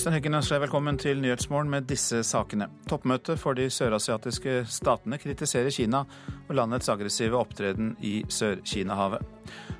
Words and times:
Øystein 0.00 0.14
Heggen 0.16 0.36
ønsker 0.38 0.62
velkommen 0.62 0.96
til 0.96 1.18
Nyhetsmorgen 1.20 1.68
med 1.68 1.84
disse 1.84 2.22
sakene. 2.24 2.70
Toppmøtet 2.88 3.36
for 3.36 3.52
de 3.52 3.66
sørasiatiske 3.68 4.62
statene 4.64 5.18
kritiserer 5.20 5.68
Kina 5.68 5.98
og 6.46 6.54
landets 6.56 6.88
aggressive 6.88 7.36
opptreden 7.36 7.90
i 8.00 8.22
Sør-Kina-havet. 8.24 9.20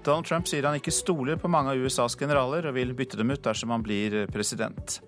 Donald 0.05 0.29
Trump 0.29 0.51
sier 0.51 0.69
han 0.69 0.77
ikke 0.77 0.93
stoler 0.93 1.41
på 1.41 1.49
mange 1.49 1.73
av 1.73 1.81
USAs 1.81 2.19
generaler, 2.21 2.69
og 2.69 2.77
vil 2.77 2.93
bytte 2.99 3.17
dem 3.17 3.33
ut 3.33 3.41
dersom 3.47 3.73
han 3.73 3.87
blir 3.87 4.27
president. 4.29 4.99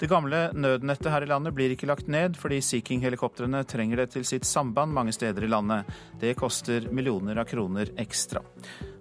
Det 0.00 0.08
gamle 0.08 0.40
nødnettet 0.56 1.10
her 1.12 1.26
i 1.26 1.28
landet 1.28 1.52
blir 1.52 1.74
ikke 1.74 1.90
lagt 1.90 2.08
ned, 2.08 2.40
fordi 2.40 2.62
Sea 2.64 2.80
King-helikoptrene 2.80 3.60
trenger 3.68 4.00
det 4.00 4.08
til 4.14 4.24
sitt 4.24 4.48
samband 4.48 4.96
mange 4.96 5.12
steder 5.12 5.44
i 5.44 5.52
landet. 5.52 5.92
Det 6.24 6.32
koster 6.40 6.88
millioner 6.88 7.36
av 7.36 7.50
kroner 7.52 7.92
ekstra. 8.00 8.40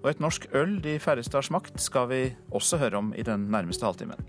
Og 0.03 0.11
et 0.11 0.20
norsk 0.20 0.52
øl 0.52 0.75
de 0.84 1.00
færreste 1.00 1.39
har 1.39 1.48
smakt, 1.48 1.80
skal 1.80 2.11
vi 2.11 2.22
også 2.52 2.84
høre 2.84 3.00
om 3.00 3.16
i 3.16 3.23
den 3.23 3.48
nærmeste 3.53 3.88
halvtimen. 3.88 4.27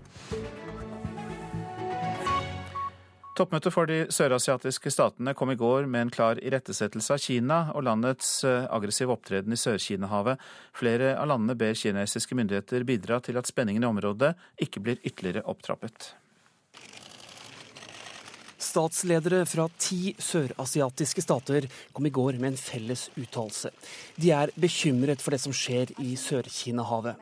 Toppmøtet 3.39 3.71
for 3.71 3.87
de 3.87 4.01
sørasiatiske 4.11 4.91
statene 4.91 5.31
kom 5.37 5.53
i 5.53 5.55
går 5.55 5.85
med 5.87 6.01
en 6.01 6.09
klar 6.11 6.39
irettesettelse 6.43 7.13
av 7.15 7.21
Kina 7.23 7.59
og 7.71 7.85
landets 7.87 8.43
eh, 8.43 8.65
aggressive 8.67 9.13
opptreden 9.13 9.53
i 9.55 9.59
Sør-Kina-havet. 9.61 10.41
Flere 10.75 11.13
av 11.15 11.29
landene 11.31 11.55
ber 11.55 11.77
kinesiske 11.79 12.35
myndigheter 12.35 12.83
bidra 12.83 13.21
til 13.23 13.39
at 13.39 13.47
spenningen 13.47 13.85
i 13.85 13.87
området 13.87 14.33
ikke 14.65 14.83
blir 14.83 14.99
ytterligere 15.07 15.45
opptrappet. 15.47 16.09
Statsledere 18.59 19.45
fra 19.47 19.69
ti 19.79 20.17
sørasiatiske 20.19 21.23
stater 21.23 21.69
kom 21.95 22.09
i 22.09 22.11
går 22.11 22.41
med 22.41 22.51
en 22.51 22.59
felles 22.59 23.05
uttalelse. 23.15 23.71
De 24.19 24.33
er 24.35 24.51
bekymret 24.59 25.23
for 25.23 25.31
det 25.31 25.39
som 25.45 25.55
skjer 25.55 25.95
i 26.03 26.17
Sør-Kina-havet. 26.19 27.15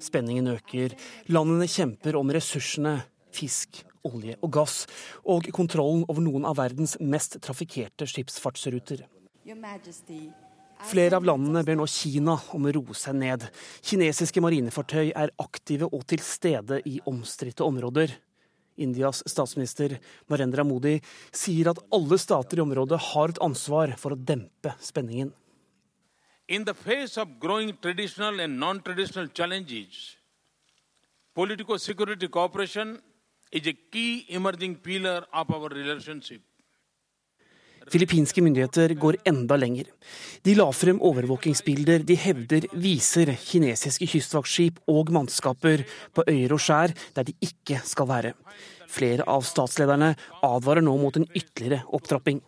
Spenningen 0.00 0.48
øker, 0.54 0.96
landene 1.28 1.68
kjemper 1.68 2.16
om 2.16 2.32
ressursene 2.32 3.02
fisk, 3.36 3.82
olje 4.06 4.36
og 4.42 4.52
gass, 4.54 4.82
og 5.24 5.48
kontrollen 5.54 6.04
over 6.08 6.22
noen 6.24 6.46
av 6.48 6.58
verdens 6.60 6.96
mest 7.00 7.38
trafikkerte 7.44 8.06
skipsfartsruter. 8.08 9.06
Flere 10.86 11.18
av 11.18 11.26
landene 11.26 11.64
ber 11.66 11.78
nå 11.78 11.88
Kina 11.90 12.36
om 12.54 12.68
å 12.68 12.72
roe 12.76 12.94
seg 12.94 13.16
ned. 13.18 13.48
Kinesiske 13.82 14.42
marinefartøy 14.44 15.10
er 15.10 15.34
aktive 15.42 15.88
og 15.90 16.04
til 16.06 16.22
stede 16.22 16.78
i 16.86 17.00
omstridte 17.10 17.66
områder. 17.66 18.14
Indias 18.78 19.24
statsminister 19.26 19.96
Narendra 20.30 20.62
Modi 20.62 21.00
sier 21.34 21.72
at 21.72 21.80
alle 21.94 22.18
stater 22.20 22.60
i 22.60 22.62
området 22.62 23.00
har 23.10 23.34
et 23.34 23.42
ansvar 23.42 23.96
for 23.98 24.14
å 24.14 24.20
dempe 24.30 24.76
spenningen. 24.78 25.32
In 26.48 26.64
the 26.64 26.74
face 26.74 27.18
of 27.20 27.40
growing 27.40 27.74
traditional 27.82 28.40
and 28.40 28.56
non-traditional 28.56 29.28
challenges, 29.34 30.16
political 31.34 31.78
security 31.78 32.28
cooperation 32.28 33.00
is 33.52 33.66
a 33.66 33.74
key 33.92 34.26
emerging 34.28 34.76
pillar 34.76 35.24
of 35.32 35.50
our 35.50 35.68
relationship. 35.68 36.42
Filippinske 37.88 38.42
myndigheter 38.44 38.92
går 39.00 39.16
enda 39.24 39.56
lenger. 39.56 39.86
De 40.44 40.54
la 40.54 40.66
frem 40.76 40.98
overvåkingsbilder 41.00 42.04
de 42.04 42.18
hevder 42.20 42.66
viser 42.76 43.32
kinesiske 43.40 44.08
kystvaktskip 44.12 44.82
og 44.92 45.12
mannskaper 45.14 45.86
på 46.12 46.24
øyer 46.28 46.52
og 46.52 46.60
skjær 46.60 46.92
der 47.16 47.28
de 47.30 47.36
ikke 47.40 47.80
skal 47.88 48.10
være. 48.10 48.34
Flere 48.88 49.24
av 49.28 49.44
statslederne 49.48 50.14
advarer 50.44 50.84
nå 50.84 50.96
mot 51.00 51.16
en 51.16 51.28
ytterligere 51.32 51.84
opptrapping. 51.96 52.42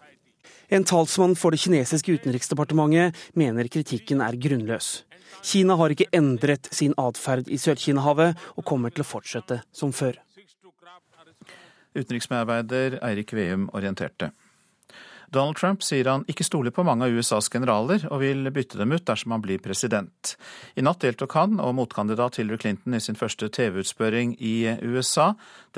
En 0.70 0.84
talsmann 0.84 1.36
for 1.36 1.50
det 1.50 1.62
kinesiske 1.64 2.20
utenriksdepartementet 2.20 3.16
mener 3.34 3.68
kritikken 3.72 4.20
er 4.20 4.36
grunnløs. 4.38 5.00
Kina 5.42 5.74
har 5.80 5.92
ikke 5.92 6.10
endret 6.12 6.68
sin 6.74 6.92
atferd 7.00 7.48
i 7.48 7.56
Sør-Kina-havet 7.58 8.36
og 8.60 8.66
kommer 8.68 8.92
til 8.92 9.06
å 9.06 9.08
fortsette 9.08 9.62
som 9.72 9.92
før. 9.96 10.18
Utenriksmedarbeider 12.00 12.98
Eirik 13.04 13.34
Veum 13.36 13.68
orienterte. 13.76 14.32
Donald 15.30 15.56
Trump 15.56 15.82
sier 15.86 16.08
han 16.10 16.24
ikke 16.26 16.42
stoler 16.42 16.74
på 16.74 16.82
mange 16.82 17.06
av 17.06 17.14
USAs 17.14 17.46
generaler, 17.52 18.02
og 18.10 18.18
vil 18.24 18.50
bytte 18.50 18.80
dem 18.80 18.90
ut 18.90 19.04
dersom 19.06 19.30
han 19.36 19.42
blir 19.44 19.60
president. 19.62 20.32
I 20.74 20.82
natt 20.82 21.04
deltok 21.04 21.36
han 21.38 21.60
og 21.62 21.76
motkandidat 21.78 22.40
Hillary 22.40 22.58
Clinton 22.58 22.96
i 22.98 23.02
sin 23.02 23.18
første 23.18 23.46
TV-utspørring 23.54 24.34
i 24.42 24.72
USA. 24.82 25.28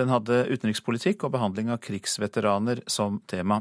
Den 0.00 0.08
hadde 0.12 0.46
utenrikspolitikk 0.48 1.26
og 1.26 1.34
behandling 1.36 1.68
av 1.68 1.82
krigsveteraner 1.84 2.80
som 2.88 3.20
tema. 3.28 3.60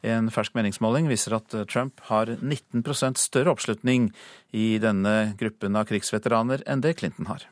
En 0.00 0.32
fersk 0.32 0.56
meningsmåling 0.56 1.10
viser 1.12 1.36
at 1.36 1.52
Trump 1.68 2.00
har 2.08 2.32
19% 2.38 3.20
større 3.20 3.52
oppslutning 3.52 4.08
i 4.56 4.78
denne 4.80 5.36
gruppen 5.36 5.76
av 5.76 5.84
krigsveteraner 5.90 6.64
enn 6.64 6.80
det 6.80 6.96
Clinton 7.02 7.28
har. 7.28 7.44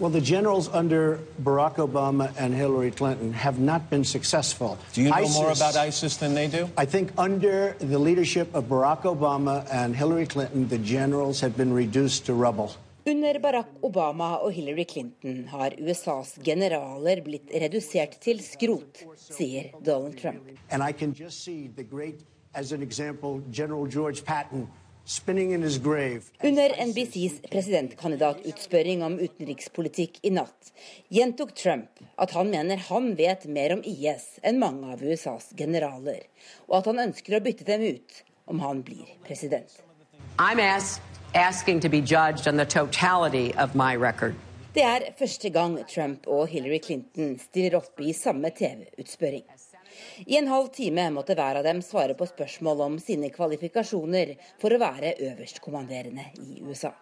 Well, 0.00 0.08
the 0.08 0.22
generals 0.22 0.70
under 0.72 1.20
Barack 1.42 1.76
Obama 1.76 2.32
and 2.38 2.54
Hillary 2.54 2.90
Clinton 2.90 3.34
have 3.34 3.58
not 3.58 3.90
been 3.90 4.02
successful. 4.02 4.78
Do 4.94 5.02
you 5.02 5.10
know 5.10 5.16
ISIS, 5.16 5.36
more 5.36 5.52
about 5.52 5.76
ISIS 5.76 6.16
than 6.16 6.32
they 6.32 6.48
do? 6.48 6.70
I 6.78 6.86
think 6.86 7.12
under 7.18 7.76
the 7.78 7.98
leadership 7.98 8.48
of 8.54 8.64
Barack 8.64 9.02
Obama 9.02 9.66
and 9.70 9.94
Hillary 9.94 10.24
Clinton, 10.24 10.68
the 10.68 10.78
generals 10.78 11.40
have 11.42 11.54
been 11.54 11.74
reduced 11.74 12.24
to 12.26 12.32
rubble. 12.32 12.72
Under 13.06 13.34
Barack 13.34 13.66
Obama 13.82 14.42
og 14.42 14.52
Hillary 14.52 14.86
Clinton 14.88 15.44
har 15.48 15.76
USAs 15.76 16.38
generaler 16.44 17.20
blitt 17.20 17.52
redusert 17.52 18.16
til 18.24 18.40
skrot, 18.40 19.04
sier 19.20 19.68
Donald 19.84 20.16
Trump. 20.16 20.48
And 20.70 20.82
I 20.82 20.92
can 20.92 21.12
just 21.12 21.44
see 21.44 21.68
the 21.76 21.84
great, 21.84 22.24
as 22.54 22.72
an 22.72 22.82
example, 22.82 23.42
General 23.52 23.84
George 23.84 24.24
Patton 24.24 24.66
under 26.42 26.74
NBCs 26.86 27.40
presidentkandidatutspørring 27.50 29.02
om 29.02 29.18
utenrikspolitikk 29.18 30.20
i 30.22 30.32
natt 30.34 30.72
gjentok 31.10 31.54
Trump 31.58 32.02
at 32.20 32.34
han 32.36 32.50
mener 32.52 32.82
han 32.88 33.14
vet 33.18 33.46
mer 33.50 33.74
om 33.76 33.82
IS 33.84 34.38
enn 34.46 34.60
mange 34.62 34.92
av 34.92 35.02
USAs 35.02 35.50
generaler, 35.58 36.26
og 36.68 36.80
at 36.80 36.90
han 36.92 37.02
ønsker 37.08 37.38
å 37.38 37.42
bytte 37.44 37.66
dem 37.68 37.86
ut 37.88 38.20
om 38.50 38.60
han 38.60 38.82
blir 38.86 39.08
president. 39.26 39.80
Det 44.74 44.84
er 44.86 45.08
første 45.18 45.50
gang 45.50 45.80
Trump 45.90 46.28
og 46.30 46.46
Hillary 46.52 46.78
Clinton 46.78 47.34
stiller 47.42 47.80
opp 47.80 47.98
i 48.02 48.12
samme 48.14 48.52
TV-utspørring. 48.54 49.46
I 50.26 50.36
en 50.38 50.48
halv 50.48 50.72
time 50.74 51.10
måtte 51.14 51.36
hver 51.38 51.60
av 51.60 51.66
dem 51.66 51.82
svare 51.82 52.14
på 52.14 52.28
spørsmål 52.28 52.80
om 52.86 52.98
sine 53.02 53.30
kvalifikasjoner 53.34 54.34
for 54.60 54.72
å 54.74 54.80
være 54.80 55.14
øverstkommanderende 55.30 56.26
i 56.40 56.60
USA. 56.62 56.92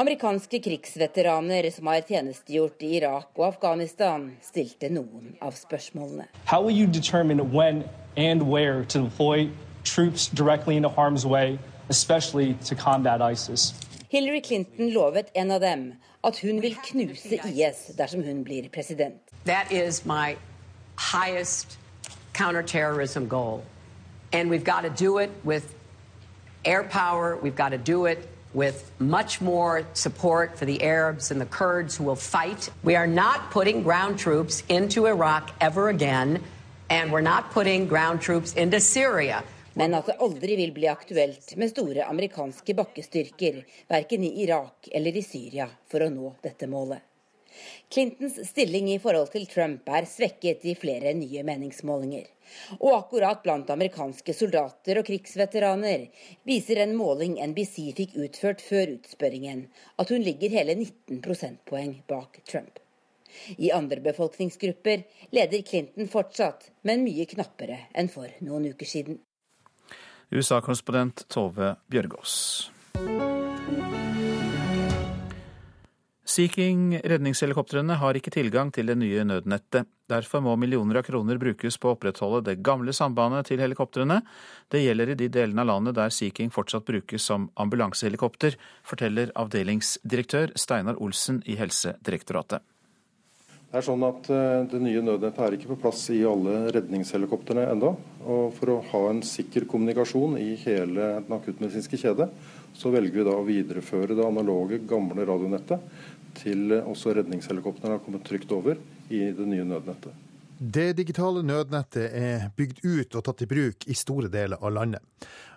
Amerikanske 0.00 0.58
krigsveteraner 0.64 1.70
som 1.70 1.86
har 1.86 2.00
tjenestegjort 2.08 2.80
i 2.82 2.94
Irak 2.96 3.28
og 3.36 3.44
Afghanistan, 3.50 4.30
stilte 4.40 4.88
noen 4.88 5.34
av 5.44 5.52
spørsmålene. 5.52 6.30
How 6.46 6.62
will 6.64 6.76
you 6.76 6.86
determine 6.86 7.52
when 7.52 7.84
and 8.16 8.48
where 8.48 8.84
to 8.84 9.02
deploy 9.02 9.50
troops 9.84 10.28
directly 10.28 10.76
into 10.76 10.88
harm's 10.88 11.26
way, 11.26 11.58
especially 11.90 12.54
to 12.64 12.74
combat 12.74 13.20
ISIS? 13.20 13.74
Hillary 14.08 14.40
Clinton 14.40 14.90
lovet 14.90 15.28
en 15.34 15.50
av 15.50 15.60
dem 15.60 15.92
at 16.24 16.40
hun 16.40 16.62
vil 16.62 16.76
knuse 16.88 17.38
IS 17.48 17.90
dersom 17.96 18.24
hun 18.24 18.44
blir 18.44 18.68
president. 18.68 19.20
That 19.44 19.72
is 19.72 20.06
my 20.06 20.36
highest 20.96 21.78
counterterrorism 22.32 23.28
goal. 23.28 23.64
And 24.32 24.50
we've 24.50 24.64
got 24.64 24.82
to 24.82 24.90
do 24.90 25.18
it 25.18 25.30
with 25.44 25.74
air 26.64 26.84
power, 26.84 27.36
we've 27.36 27.56
got 27.56 27.70
to 27.70 27.78
do 27.78 28.06
it 28.06 28.28
with 28.54 28.90
much 28.98 29.40
more 29.40 29.82
support 29.94 30.58
for 30.58 30.64
the 30.64 30.82
Arabs 30.82 31.30
and 31.30 31.40
the 31.40 31.46
Kurds 31.46 31.96
who 31.96 32.04
will 32.04 32.16
fight. 32.16 32.70
We 32.82 32.96
are 32.96 33.06
not 33.06 33.50
putting 33.50 33.82
ground 33.82 34.18
troops 34.18 34.62
into 34.68 35.06
Iraq 35.06 35.50
ever 35.60 35.88
again, 35.88 36.42
and 36.90 37.10
we're 37.10 37.22
not 37.22 37.50
putting 37.50 37.88
ground 37.88 38.20
troops 38.20 38.52
into 38.54 38.80
Syria. 38.80 39.42
Men 39.74 39.94
at 39.94 40.06
det 40.06 40.18
aldri 40.20 40.56
vil 40.56 40.72
bli 40.76 40.88
aktuelt 40.88 41.54
med 41.56 41.70
store 41.70 42.04
amerikanske 42.04 42.74
bakkestyrker, 42.76 43.62
verken 43.88 44.24
i 44.24 44.42
Irak 44.44 44.88
eller 44.92 45.16
i 45.16 45.22
Syria, 45.24 45.70
for 45.88 46.04
å 46.04 46.10
nå 46.12 46.34
dette 46.44 46.68
målet. 46.68 47.00
Clintons 47.92 48.38
stilling 48.48 48.90
i 48.92 48.98
forhold 49.02 49.32
til 49.34 49.46
Trump 49.50 49.88
er 49.88 50.08
svekket 50.08 50.64
i 50.68 50.76
flere 50.78 51.14
nye 51.18 51.42
meningsmålinger. 51.46 52.28
Og 52.80 52.92
akkurat 52.96 53.42
blant 53.44 53.70
amerikanske 53.72 54.34
soldater 54.36 55.00
og 55.00 55.08
krigsveteraner 55.08 56.06
viser 56.48 56.82
en 56.82 56.94
måling 56.98 57.38
NBC 57.52 57.90
fikk 57.96 58.16
utført 58.26 58.64
før 58.64 58.96
utspørringen, 58.98 59.66
at 59.98 60.12
hun 60.12 60.24
ligger 60.24 60.52
hele 60.58 60.76
19 60.78 61.22
prosentpoeng 61.24 61.98
bak 62.08 62.42
Trump. 62.48 62.78
I 63.56 63.72
andre 63.72 64.00
befolkningsgrupper 64.04 65.04
leder 65.32 65.62
Clinton 65.64 66.08
fortsatt, 66.12 66.68
men 66.84 67.04
mye 67.06 67.26
knappere 67.30 67.86
enn 67.96 68.12
for 68.12 68.28
noen 68.44 68.68
uker 68.74 68.88
siden. 68.88 69.22
USA-korrespondent 70.32 71.26
Tove 71.32 71.76
Bjørgaas. 71.92 72.34
Sea 76.22 76.46
King-redningshelikoptrene 76.46 77.96
har 77.98 78.14
ikke 78.14 78.30
tilgang 78.30 78.68
til 78.70 78.86
det 78.86 78.94
nye 79.00 79.24
nødnettet. 79.26 79.88
Derfor 80.06 80.42
må 80.44 80.54
millioner 80.54 81.00
av 81.00 81.06
kroner 81.08 81.40
brukes 81.40 81.80
på 81.82 81.90
å 81.90 81.96
opprettholde 81.96 82.44
det 82.46 82.60
gamle 82.62 82.94
sambandet 82.94 83.50
til 83.50 83.58
helikoptrene. 83.58 84.20
Det 84.70 84.84
gjelder 84.84 85.10
i 85.10 85.18
de 85.18 85.26
delene 85.34 85.64
av 85.64 85.72
landet 85.72 85.98
der 85.98 86.14
Sea 86.14 86.30
King 86.30 86.52
fortsatt 86.54 86.86
brukes 86.86 87.26
som 87.26 87.48
ambulansehelikopter, 87.58 88.54
forteller 88.86 89.34
avdelingsdirektør 89.34 90.54
Steinar 90.54 91.02
Olsen 91.02 91.42
i 91.42 91.58
Helsedirektoratet. 91.58 92.62
Det 93.72 93.80
er 93.80 93.86
sånn 93.86 94.02
at 94.04 94.26
eh, 94.28 94.62
Det 94.68 94.78
nye 94.84 95.00
nødnettet 95.00 95.42
er 95.46 95.54
ikke 95.56 95.70
på 95.70 95.78
plass 95.86 96.04
i 96.12 96.18
alle 96.28 96.66
redningshelikoptrene 96.76 97.70
ennå. 97.72 97.94
Og 98.28 98.50
For 98.58 98.74
å 98.74 98.82
ha 98.90 99.06
en 99.08 99.22
sikker 99.24 99.64
kommunikasjon 99.64 100.36
i 100.36 100.50
hele 100.60 101.14
den 101.24 101.32
akuttmedisinske 101.38 101.98
kjede, 101.98 102.28
så 102.76 102.92
velger 102.92 103.16
vi 103.16 103.24
da 103.24 103.36
å 103.36 103.46
videreføre 103.46 104.16
det 104.16 104.26
analoge, 104.26 104.82
gamle 104.88 105.24
radionettet 105.28 105.80
til 106.36 106.74
også 106.80 107.14
redningshelikoptrene 107.18 107.96
har 107.96 108.04
kommet 108.04 108.24
trygt 108.26 108.52
over 108.54 108.78
i 109.12 109.24
det 109.36 109.46
nye 109.48 109.64
nødnettet. 109.68 110.12
Det 110.62 110.92
digitale 110.96 111.42
nødnettet 111.42 112.12
er 112.14 112.50
bygd 112.56 112.84
ut 112.84 113.16
og 113.18 113.24
tatt 113.26 113.42
i 113.42 113.48
bruk 113.50 113.88
i 113.90 113.96
store 113.98 114.28
deler 114.30 114.60
av 114.62 114.70
landet. 114.76 115.02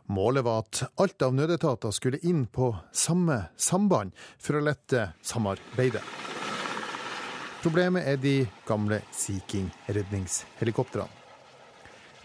Målet 0.10 0.46
var 0.46 0.64
at 0.64 0.84
alt 1.02 1.22
av 1.26 1.34
nødetater 1.34 1.94
skulle 1.94 2.22
inn 2.26 2.46
på 2.46 2.72
samme 2.94 3.38
samband 3.58 4.14
for 4.38 4.58
å 4.58 4.64
lette 4.66 5.12
samarbeidet. 5.26 6.02
Problemet 7.62 8.06
er 8.06 8.18
de 8.22 8.34
gamle 8.66 9.00
Sea 9.14 9.42
King-redningshelikoptrene. 9.50 11.10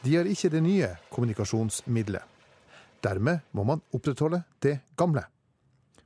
De 0.01 0.17
har 0.17 0.29
ikke 0.29 0.49
det 0.53 0.61
nye 0.65 0.89
kommunikasjonsmiddelet. 1.13 2.25
Dermed 3.05 3.45
må 3.57 3.65
man 3.69 3.81
opprettholde 3.97 4.43
det 4.61 4.79
gamle. 4.97 5.25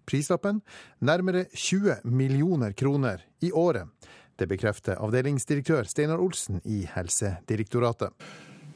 Prislappen 0.07 0.61
nærmere 1.01 1.47
20 1.53 2.03
millioner 2.05 2.73
kroner 2.73 3.25
i 3.43 3.53
året. 3.53 3.89
Det 4.37 4.49
bekrefter 4.51 4.99
avdelingsdirektør 4.99 5.87
Steinar 5.87 6.23
Olsen 6.23 6.61
i 6.65 6.83
Helsedirektoratet. 6.91 8.11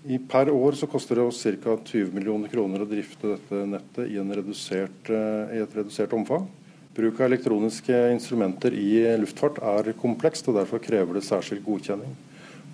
I 0.06 0.18
per 0.18 0.50
år 0.50 0.76
så 0.78 0.86
koster 0.86 1.18
det 1.18 1.24
oss 1.26 1.42
ca. 1.42 1.74
20 1.84 2.14
millioner 2.14 2.48
kroner 2.48 2.84
å 2.84 2.88
drifte 2.88 3.34
dette 3.34 3.64
nettet 3.66 4.06
i, 4.06 4.20
redusert, 4.22 5.10
eh, 5.10 5.58
i 5.58 5.62
et 5.64 5.74
redusert 5.74 6.14
omfang. 6.14 6.46
Bruk 6.94 7.20
av 7.20 7.26
elektroniske 7.26 7.98
instrumenter 8.14 8.72
i 8.74 9.02
luftfart 9.18 9.58
er 9.58 9.92
komplekst, 9.98 10.48
og 10.48 10.56
derfor 10.56 10.78
krever 10.82 11.18
det 11.18 11.26
særskilt 11.26 11.66
godkjenning. 11.66 12.14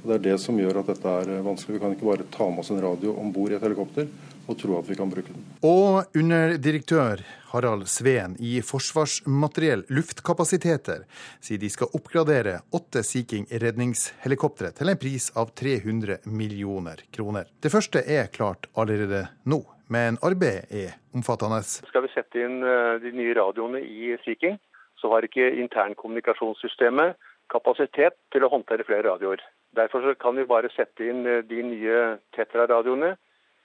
Og 0.03 0.07
Det 0.09 0.15
er 0.15 0.25
det 0.31 0.41
som 0.41 0.57
gjør 0.57 0.81
at 0.81 0.87
dette 0.93 1.09
er 1.09 1.43
vanskelig. 1.43 1.75
Vi 1.75 1.81
kan 1.81 1.97
ikke 1.97 2.11
bare 2.11 2.29
ta 2.31 2.51
med 2.51 2.61
oss 2.61 2.71
en 2.71 2.81
radio 2.81 3.17
om 3.19 3.33
bord 3.33 3.51
i 3.51 3.57
et 3.57 3.63
helikopter 3.65 4.07
og 4.47 4.59
tro 4.61 4.79
at 4.79 4.89
vi 4.91 4.97
kan 4.99 5.11
bruke 5.11 5.33
den. 5.33 5.45
Og 5.65 6.17
underdirektør 6.17 7.23
Harald 7.53 7.87
Sveen 7.91 8.35
i 8.43 8.57
Forsvarsmateriell 8.67 9.85
luftkapasiteter 9.95 11.05
sier 11.39 11.61
de 11.63 11.71
skal 11.71 11.93
oppgradere 11.95 12.59
åtte 12.75 13.05
Sea 13.07 13.27
King 13.31 13.47
redningshelikoptre 13.51 14.73
til 14.75 14.91
en 14.91 15.01
pris 15.01 15.31
av 15.39 15.55
300 15.55 16.25
millioner 16.27 17.07
kroner. 17.15 17.49
Det 17.63 17.73
første 17.73 18.03
er 18.05 18.33
klart 18.35 18.69
allerede 18.75 19.27
nå 19.47 19.63
men 19.89 20.17
arbeidet 20.23 20.71
er 20.73 20.95
omfattende. 21.15 21.61
Skal 21.63 22.07
vi 22.07 22.13
sette 22.15 22.41
inn 22.41 22.63
eh, 22.65 22.97
de 23.03 23.13
nye 23.17 23.35
radioene 23.37 23.83
i 23.85 24.15
Sea 24.25 24.39
King, 24.41 24.57
så 25.01 25.11
har 25.13 25.27
ikke 25.27 25.51
internkommunikasjonssystemet 25.61 27.19
kapasitet 27.53 28.17
til 28.33 28.47
å 28.47 28.53
håndtere 28.53 28.87
flere 28.89 29.05
radioer. 29.11 29.43
Derfor 29.77 30.15
kan 30.21 30.39
vi 30.39 30.47
bare 30.49 30.73
sette 30.73 31.05
inn 31.11 31.27
eh, 31.29 31.45
de 31.45 31.61
nye 31.67 32.01
Tetra-radioene 32.37 33.15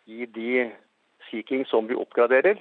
i 0.10 0.26
de 0.26 0.70
Sea 1.30 1.44
King 1.46 1.66
som 1.70 1.88
vi 1.88 1.98
oppgraderer. 1.98 2.58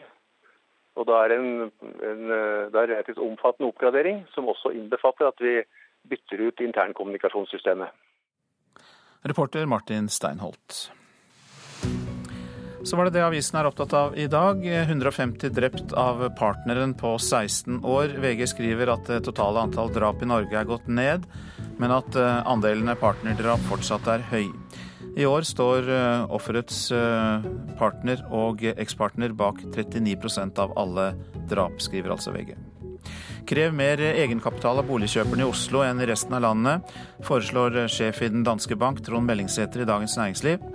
Og 0.98 1.06
da 1.06 1.22
er 1.24 1.36
en, 1.36 1.48
en, 1.62 2.22
eh, 2.34 2.66
det 2.72 2.80
er 2.80 2.92
relativt 2.92 3.22
omfattende 3.22 3.70
oppgradering, 3.70 4.24
som 4.34 4.50
også 4.50 4.74
innbefatter 4.74 5.30
at 5.30 5.40
vi 5.42 5.60
bytter 6.10 6.48
ut 6.48 6.62
internkommunikasjonssystemet. 6.66 7.94
Reporter 9.28 9.66
Martin 9.66 10.08
Steinholt. 10.08 10.88
Så 12.86 12.96
var 12.96 13.08
det 13.08 13.18
det 13.18 13.24
avisen 13.26 13.58
er 13.58 13.66
opptatt 13.68 13.92
av 13.94 14.14
i 14.18 14.28
dag. 14.30 14.62
150 14.64 15.50
drept 15.54 15.92
av 15.98 16.22
partneren 16.38 16.94
på 16.98 17.16
16 17.18 17.82
år. 17.82 18.14
VG 18.22 18.46
skriver 18.54 18.92
at 18.94 19.10
det 19.10 19.24
totale 19.26 19.66
antall 19.66 19.90
drap 19.92 20.22
i 20.22 20.28
Norge 20.30 20.54
er 20.56 20.68
gått 20.68 20.86
ned, 20.86 21.26
men 21.78 21.94
at 21.94 22.14
andelene 22.14 22.94
andelen 22.94 23.00
partnerdrap 23.02 23.66
fortsatt 23.68 24.06
er 24.14 24.24
høy. 24.30 24.46
I 25.16 25.26
år 25.26 25.46
står 25.46 25.88
eh, 25.90 26.25
offerets 26.34 26.88
eh, 26.93 27.46
partner 27.78 28.25
og 28.34 28.64
ekspartner 28.75 29.32
bak 29.37 29.62
39% 29.75 30.58
av 30.62 30.75
alle 30.78 31.12
drap, 31.49 31.81
skriver 31.82 32.14
altså 32.14 32.34
VG. 32.34 32.56
Krev 33.49 33.72
mer 33.72 34.00
egenkapital 34.05 34.82
av 34.82 34.88
boligkjøperne 34.90 35.46
i 35.46 35.49
Oslo 35.49 35.81
enn 35.81 36.02
i 36.05 36.08
resten 36.10 36.37
av 36.37 36.43
landet, 36.44 36.90
foreslår 37.25 37.87
sjef 37.88 38.20
i 38.20 38.28
den 38.28 38.44
danske 38.44 38.76
bank 38.76 39.00
Trond 39.06 39.25
Mellingsæter 39.25 39.84
i 39.84 39.88
Dagens 39.88 40.19
Næringsliv. 40.20 40.66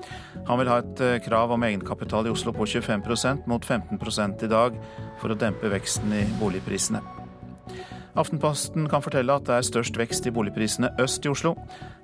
Han 0.48 0.62
vil 0.62 0.72
ha 0.72 0.80
et 0.82 1.04
eh, 1.06 1.20
krav 1.22 1.54
om 1.54 1.68
egenkapital 1.70 2.26
i 2.26 2.34
Oslo 2.34 2.56
på 2.56 2.66
25% 2.66 3.46
mot 3.52 3.66
15 3.66 4.48
i 4.48 4.50
dag, 4.50 4.80
for 5.22 5.30
å 5.30 5.38
dempe 5.38 5.70
veksten 5.70 6.18
i 6.18 6.26
boligprisene. 6.42 7.23
Aftenposten 8.16 8.86
kan 8.90 9.02
fortelle 9.02 9.34
at 9.34 9.48
det 9.48 9.56
er 9.58 9.66
størst 9.66 9.98
vekst 9.98 10.28
i 10.30 10.34
boligprisene 10.34 10.92
øst 11.02 11.26
i 11.26 11.32
Oslo. 11.32 11.56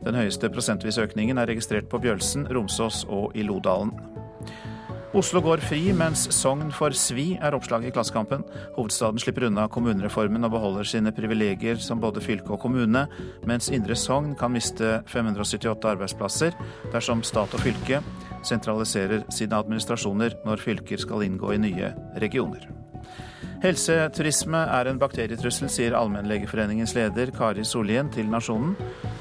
Den 0.06 0.18
høyeste 0.18 0.50
prosentvise 0.50 1.06
økningen 1.06 1.38
er 1.38 1.50
registrert 1.52 1.90
på 1.90 2.02
Bjølsen, 2.02 2.48
Romsås 2.50 3.04
og 3.10 3.36
i 3.38 3.46
Lodalen. 3.46 3.94
Oslo 5.14 5.42
går 5.42 5.62
fri, 5.66 5.80
mens 5.98 6.28
Sogn 6.38 6.68
får 6.74 6.94
svi, 6.98 7.32
er 7.42 7.56
oppslaget 7.58 7.90
i 7.90 7.94
Klassekampen. 7.94 8.44
Hovedstaden 8.76 9.18
slipper 9.22 9.48
unna 9.48 9.66
kommunereformen 9.68 10.46
og 10.46 10.54
beholder 10.54 10.86
sine 10.86 11.14
privilegier 11.18 11.82
som 11.82 12.02
både 12.02 12.22
fylke 12.22 12.54
og 12.54 12.62
kommune, 12.62 13.08
mens 13.50 13.72
Indre 13.74 13.98
Sogn 13.98 14.36
kan 14.38 14.54
miste 14.54 15.00
578 15.10 15.90
arbeidsplasser 15.96 16.58
dersom 16.94 17.26
stat 17.26 17.58
og 17.58 17.66
fylke 17.66 18.04
sentraliserer 18.46 19.26
sine 19.34 19.58
administrasjoner 19.58 20.38
når 20.46 20.62
fylker 20.62 21.02
skal 21.02 21.26
inngå 21.26 21.58
i 21.58 21.64
nye 21.66 21.96
regioner. 22.22 22.79
Helseturisme 23.60 24.60
er 24.72 24.88
en 24.88 25.00
bakterietrussel, 25.02 25.68
sier 25.68 25.96
Allmennlegeforeningens 26.00 26.94
leder 26.96 27.28
Kari 27.36 27.66
Sollien 27.68 28.08
til 28.14 28.30
Nasjonen. 28.32 28.78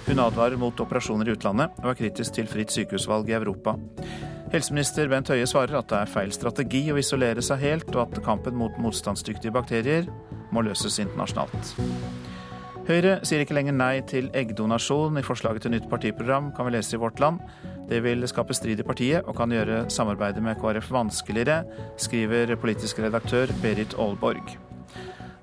Hun 0.06 0.23
advarer 0.23 0.55
mot 0.61 0.79
operasjoner 0.79 1.26
i 1.26 1.35
utlandet 1.35 1.75
og 1.82 1.88
er 1.90 1.99
kritisk 1.99 2.37
til 2.37 2.46
fritt 2.46 2.70
sykehusvalg 2.70 3.32
i 3.32 3.35
Europa. 3.35 3.75
Helseminister 4.52 5.11
Bent 5.11 5.32
Høie 5.35 5.49
svarer 5.50 5.81
at 5.81 5.90
det 5.90 5.99
er 5.99 6.12
feil 6.12 6.31
strategi 6.32 6.85
å 6.94 7.00
isolere 7.02 7.43
seg 7.43 7.64
helt, 7.64 7.90
og 7.96 8.05
at 8.05 8.23
kampen 8.25 8.55
mot 8.61 8.79
motstandsdyktige 8.79 9.52
bakterier 9.58 10.06
må 10.55 10.62
løses 10.62 11.00
internasjonalt. 11.02 11.75
Høyre 12.87 13.19
sier 13.26 13.43
ikke 13.43 13.58
lenger 13.58 13.75
nei 13.75 13.96
til 14.06 14.31
eggdonasjon. 14.38 15.19
I 15.19 15.26
forslaget 15.26 15.67
til 15.67 15.75
nytt 15.75 15.91
partiprogram 15.91 16.55
kan 16.55 16.70
vi 16.70 16.79
lese 16.79 16.94
i 16.94 17.02
Vårt 17.02 17.19
Land. 17.20 17.43
Det 17.88 18.02
vil 18.05 18.26
skape 18.29 18.56
strid 18.56 18.81
i 18.82 18.87
partiet 18.87 19.25
og 19.25 19.37
kan 19.38 19.52
gjøre 19.52 19.87
samarbeidet 19.93 20.44
med 20.44 20.61
KrF 20.61 20.90
vanskeligere, 20.93 21.62
skriver 21.96 22.56
politisk 22.60 23.01
redaktør 23.05 23.53
Berit 23.62 23.96
Aalborg. 23.96 24.58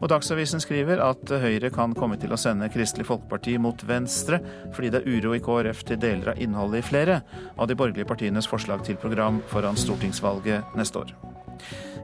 Og 0.03 0.09
Dagsavisen 0.11 0.59
skriver 0.61 0.99
at 1.01 1.31
Høyre 1.41 1.71
kan 1.73 1.95
komme 1.97 2.17
til 2.21 2.33
å 2.35 2.37
sende 2.39 2.67
Kristelig 2.69 3.07
Folkeparti 3.07 3.55
mot 3.61 3.79
Venstre, 3.87 4.41
fordi 4.75 4.91
det 4.93 5.01
er 5.01 5.15
uro 5.15 5.33
i 5.33 5.41
KrF 5.41 5.85
til 5.87 6.01
deler 6.01 6.33
av 6.33 6.41
innholdet 6.43 6.83
i 6.83 6.89
flere 6.89 7.21
av 7.55 7.69
de 7.71 7.77
borgerlige 7.79 8.09
partienes 8.09 8.49
forslag 8.51 8.83
til 8.85 8.99
program 9.01 9.39
foran 9.49 9.79
stortingsvalget 9.79 10.75
neste 10.77 11.01
år. 11.01 11.15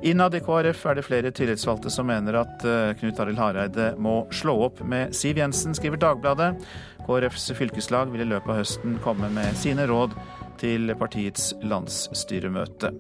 Innad 0.01 0.33
i 0.33 0.41
KrF 0.41 0.85
er 0.89 0.97
det 0.97 1.05
flere 1.05 1.31
tillitsvalgte 1.35 1.91
som 1.93 2.07
mener 2.09 2.39
at 2.39 2.63
eh, 2.65 2.93
Knut 2.97 3.19
Arild 3.21 3.37
Hareide 3.37 3.91
må 4.01 4.23
slå 4.33 4.55
opp 4.65 4.79
med 4.81 5.13
Siv 5.13 5.37
Jensen, 5.37 5.75
skriver 5.77 6.01
Dagbladet. 6.01 6.55
KrFs 7.05 7.51
fylkeslag 7.57 8.09
vil 8.13 8.23
i 8.23 8.31
løpet 8.31 8.49
av 8.49 8.61
høsten 8.63 8.97
komme 9.03 9.29
med 9.35 9.53
sine 9.61 9.85
råd 9.89 10.15
til 10.61 10.93
partiets 10.99 11.51
landsstyremøte. 11.65 12.91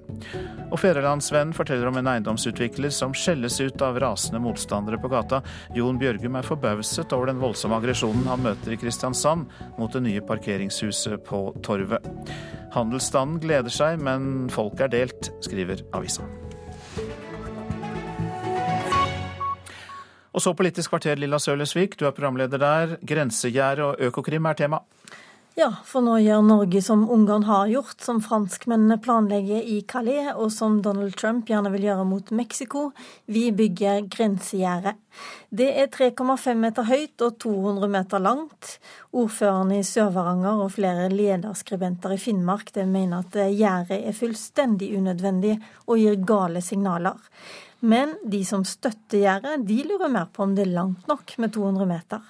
Og 0.71 0.79
Fedrelandsvennen 0.81 1.53
forteller 1.55 1.91
om 1.91 1.99
en 2.01 2.09
eiendomsutvikler 2.15 2.93
som 2.95 3.13
skjelles 3.17 3.59
ut 3.61 3.83
av 3.85 3.99
rasende 4.01 4.41
motstandere 4.43 4.99
på 5.01 5.11
gata. 5.11 5.41
Jon 5.77 5.99
Bjørgum 6.01 6.39
er 6.39 6.47
forbauset 6.47 7.13
over 7.15 7.29
den 7.31 7.41
voldsomme 7.41 7.77
aggresjonen 7.77 8.27
han 8.31 8.45
møter 8.45 8.73
i 8.73 8.79
Kristiansand 8.81 9.47
mot 9.77 9.93
det 9.93 10.03
nye 10.07 10.25
parkeringshuset 10.25 11.21
på 11.27 11.43
Torvet. 11.65 12.07
Handelsstanden 12.71 13.41
gleder 13.43 13.73
seg, 13.73 13.99
men 14.01 14.47
folk 14.51 14.79
er 14.81 14.91
delt, 14.93 15.33
skriver 15.43 15.83
avisa. 15.95 16.25
Og 20.31 20.39
så 20.39 20.53
Politisk 20.55 20.93
kvarter, 20.93 21.19
Lilla 21.19 21.39
Sølesvik, 21.43 21.97
du 21.99 22.05
er 22.07 22.15
programleder 22.15 22.61
der. 22.61 22.95
Grensegjerde 23.03 23.89
og 23.89 23.99
Økokrim 24.07 24.47
er 24.47 24.55
tema. 24.55 24.79
Ja, 25.59 25.67
for 25.83 25.99
nå 25.99 26.13
gjør 26.23 26.45
Norge 26.47 26.79
som 26.79 27.01
Ungarn 27.11 27.43
har 27.43 27.67
gjort, 27.67 27.97
som 27.99 28.21
franskmennene 28.23 28.95
planlegger 29.03 29.65
i 29.67 29.81
Calais, 29.83 30.29
og 30.31 30.47
som 30.55 30.77
Donald 30.79 31.17
Trump 31.19 31.49
gjerne 31.51 31.73
vil 31.73 31.89
gjøre 31.89 32.05
mot 32.07 32.31
Mexico. 32.31 32.85
Vi 33.27 33.49
bygger 33.51 34.05
grensegjerde. 34.13 34.93
Det 35.51 35.67
er 35.81 35.89
3,5 35.91 36.55
meter 36.55 36.87
høyt 36.87 37.25
og 37.27 37.35
200 37.43 37.91
meter 37.91 38.23
langt. 38.23 38.77
Ordførerne 39.11 39.81
i 39.81 39.83
Sør-Varanger 39.89 40.63
og 40.63 40.71
flere 40.77 41.09
lederskribenter 41.11 42.15
i 42.15 42.21
Finnmark 42.29 42.71
mener 42.87 43.25
at 43.25 43.35
gjerdet 43.51 43.99
er 43.99 44.15
fullstendig 44.15 44.93
unødvendig 45.01 45.57
og 45.89 45.99
gir 45.99 46.15
gale 46.31 46.63
signaler. 46.63 47.19
Men 47.81 48.13
de 48.23 48.43
som 48.45 48.63
støtter 48.63 49.23
gjerdet, 49.23 49.63
de 49.65 49.81
lurer 49.89 50.11
mer 50.13 50.27
på 50.31 50.45
om 50.45 50.55
det 50.55 50.67
er 50.67 50.75
langt 50.75 51.07
nok 51.09 51.33
med 51.41 51.51
200 51.55 51.87
meter. 51.89 52.27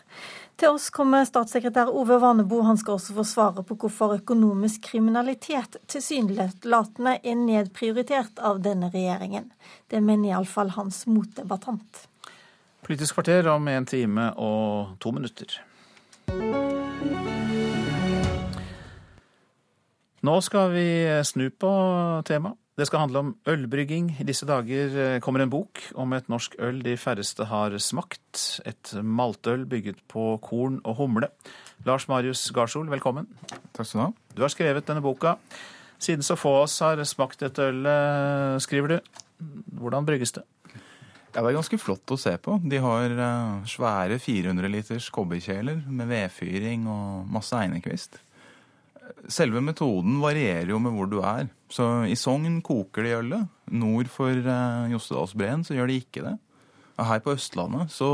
Til 0.61 0.75
oss 0.75 0.91
kommer 0.93 1.23
statssekretær 1.25 1.89
Ove 1.89 2.19
Vanebo. 2.21 2.59
Han 2.61 2.77
skal 2.77 2.99
også 2.99 3.15
få 3.17 3.23
svare 3.25 3.63
på 3.65 3.73
hvorfor 3.81 4.11
økonomisk 4.19 4.83
kriminalitet 4.91 5.79
tilsynelatende 5.89 7.15
er 7.17 7.39
nedprioritert 7.39 8.37
av 8.37 8.59
denne 8.61 8.91
regjeringen. 8.93 9.47
Det 9.89 10.03
mener 10.05 10.35
iallfall 10.35 10.69
hans 10.75 11.07
motdebattant. 11.09 12.03
Politisk 12.85 13.17
kvarter 13.17 13.49
om 13.49 13.65
en 13.73 13.89
time 13.89 14.27
og 14.37 14.93
to 15.01 15.15
minutter. 15.17 15.57
Nå 20.21 20.39
skal 20.45 20.75
vi 20.77 20.87
snu 21.25 21.49
på 21.49 21.73
temaet. 22.29 22.60
Det 22.79 22.85
skal 22.87 23.03
handle 23.03 23.19
om 23.19 23.31
ølbrygging. 23.51 24.13
I 24.23 24.25
disse 24.25 24.47
dager 24.47 24.93
eh, 24.95 25.17
kommer 25.23 25.43
en 25.43 25.51
bok 25.51 25.81
om 25.99 26.13
et 26.15 26.29
norsk 26.31 26.55
øl 26.63 26.79
de 26.85 26.93
færreste 26.97 27.43
har 27.49 27.75
smakt. 27.83 28.61
Et 28.65 28.93
maltøl 29.03 29.65
bygget 29.67 29.99
på 30.11 30.37
korn 30.45 30.79
og 30.87 30.95
humle. 31.01 31.27
Lars 31.85 32.07
Marius 32.07 32.45
Garsol, 32.55 32.87
velkommen. 32.89 33.27
Takk 33.75 33.89
skal 33.89 33.99
Du 33.99 34.03
ha. 34.05 34.07
Du 34.37 34.41
har 34.45 34.53
skrevet 34.53 34.87
denne 34.87 35.03
boka. 35.03 35.35
Siden 36.01 36.23
så 36.25 36.39
få 36.39 36.55
av 36.61 36.63
oss 36.63 36.79
har 36.81 37.03
smakt 37.05 37.43
dette 37.43 37.67
ølet, 37.73 38.63
skriver 38.63 38.95
du. 38.95 39.13
Hvordan 39.81 40.07
brygges 40.07 40.31
det? 40.39 40.47
Ja, 40.71 41.41
Det 41.41 41.47
er 41.51 41.59
ganske 41.59 41.79
flott 41.79 42.11
å 42.11 42.19
se 42.19 42.33
på. 42.39 42.55
De 42.63 42.79
har 42.81 43.11
eh, 43.11 43.67
svære 43.67 44.17
400 44.19 44.71
liters 44.71 45.11
kobberkjeler 45.11 45.83
med 45.91 46.07
vedfyring 46.07 46.87
og 46.87 47.27
masse 47.35 47.55
einekvist. 47.55 48.17
Selve 49.29 49.61
metoden 49.61 50.17
varierer 50.21 50.71
jo 50.71 50.79
med 50.81 50.95
hvor 50.95 51.09
du 51.09 51.19
er. 51.21 51.49
Så 51.71 51.85
I 52.09 52.17
Sogn 52.17 52.59
koker 52.65 53.05
de 53.05 53.17
ølet. 53.19 53.49
Nord 53.71 54.09
for 54.11 54.33
eh, 54.33 54.91
Jostedalsbreen 54.93 55.65
så 55.67 55.77
gjør 55.77 55.91
de 55.91 55.99
ikke 56.01 56.23
det. 56.25 56.37
Her 57.01 57.21
på 57.23 57.33
Østlandet 57.33 57.89
så 57.93 58.07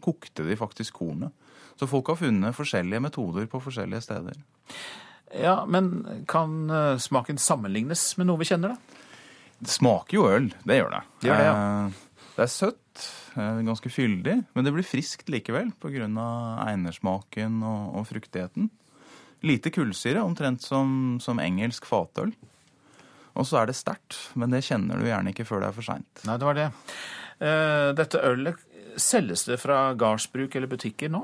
kokte 0.00 0.46
de 0.46 0.56
faktisk 0.56 1.00
kornet. 1.00 1.32
Så 1.80 1.88
folk 1.88 2.08
har 2.12 2.20
funnet 2.20 2.56
forskjellige 2.56 3.02
metoder 3.04 3.48
på 3.48 3.60
forskjellige 3.60 4.04
steder. 4.04 4.36
Ja, 5.36 5.64
Men 5.66 6.24
kan 6.28 6.70
uh, 6.70 6.98
smaken 7.00 7.38
sammenlignes 7.38 8.02
med 8.18 8.28
noe 8.28 8.40
vi 8.40 8.48
kjenner, 8.48 8.74
da? 8.74 9.06
Det 9.60 9.72
smaker 9.72 10.16
jo 10.16 10.26
øl. 10.28 10.48
Det 10.64 10.76
gjør 10.80 10.92
det. 10.94 11.00
Det, 11.20 11.28
gjør 11.28 11.40
det, 11.40 11.46
ja. 11.46 11.54
uh, 11.54 12.26
det 12.36 12.44
er 12.46 12.52
søtt, 12.52 13.06
ganske 13.36 13.92
fyldig, 13.92 14.36
men 14.56 14.66
det 14.66 14.72
blir 14.74 14.84
friskt 14.84 15.28
likevel 15.30 15.70
pga. 15.80 16.08
einersmaken 16.64 17.60
og, 17.62 17.82
og 18.00 18.08
fruktigheten. 18.08 18.70
Lite 19.46 19.72
kullsyre, 19.72 20.20
omtrent 20.22 20.62
som, 20.62 21.18
som 21.22 21.40
engelsk 21.40 21.86
fatøl. 21.88 22.32
Og 23.38 23.46
så 23.46 23.60
er 23.60 23.70
det 23.70 23.78
sterkt, 23.78 24.16
men 24.38 24.52
det 24.52 24.64
kjenner 24.66 25.00
du 25.00 25.06
gjerne 25.06 25.32
ikke 25.32 25.46
før 25.48 25.62
det 25.62 25.70
er 25.70 25.76
for 25.76 25.86
seint. 25.86 26.24
Nei, 26.28 26.36
det 26.36 26.48
var 26.48 26.58
det. 26.58 26.70
Uh, 27.40 27.90
dette 27.96 28.22
ølet, 28.26 28.64
selges 29.00 29.46
det 29.48 29.60
fra 29.62 29.92
gardsbruk 29.98 30.56
eller 30.58 30.70
butikker 30.70 31.12
nå? 31.12 31.22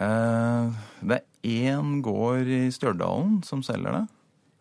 Uh, 0.00 0.74
det 1.00 1.22
er 1.22 1.70
én 1.70 2.00
gård 2.04 2.50
i 2.50 2.66
Stjørdalen 2.74 3.40
som 3.46 3.62
selger 3.64 4.00
det. 4.00 4.02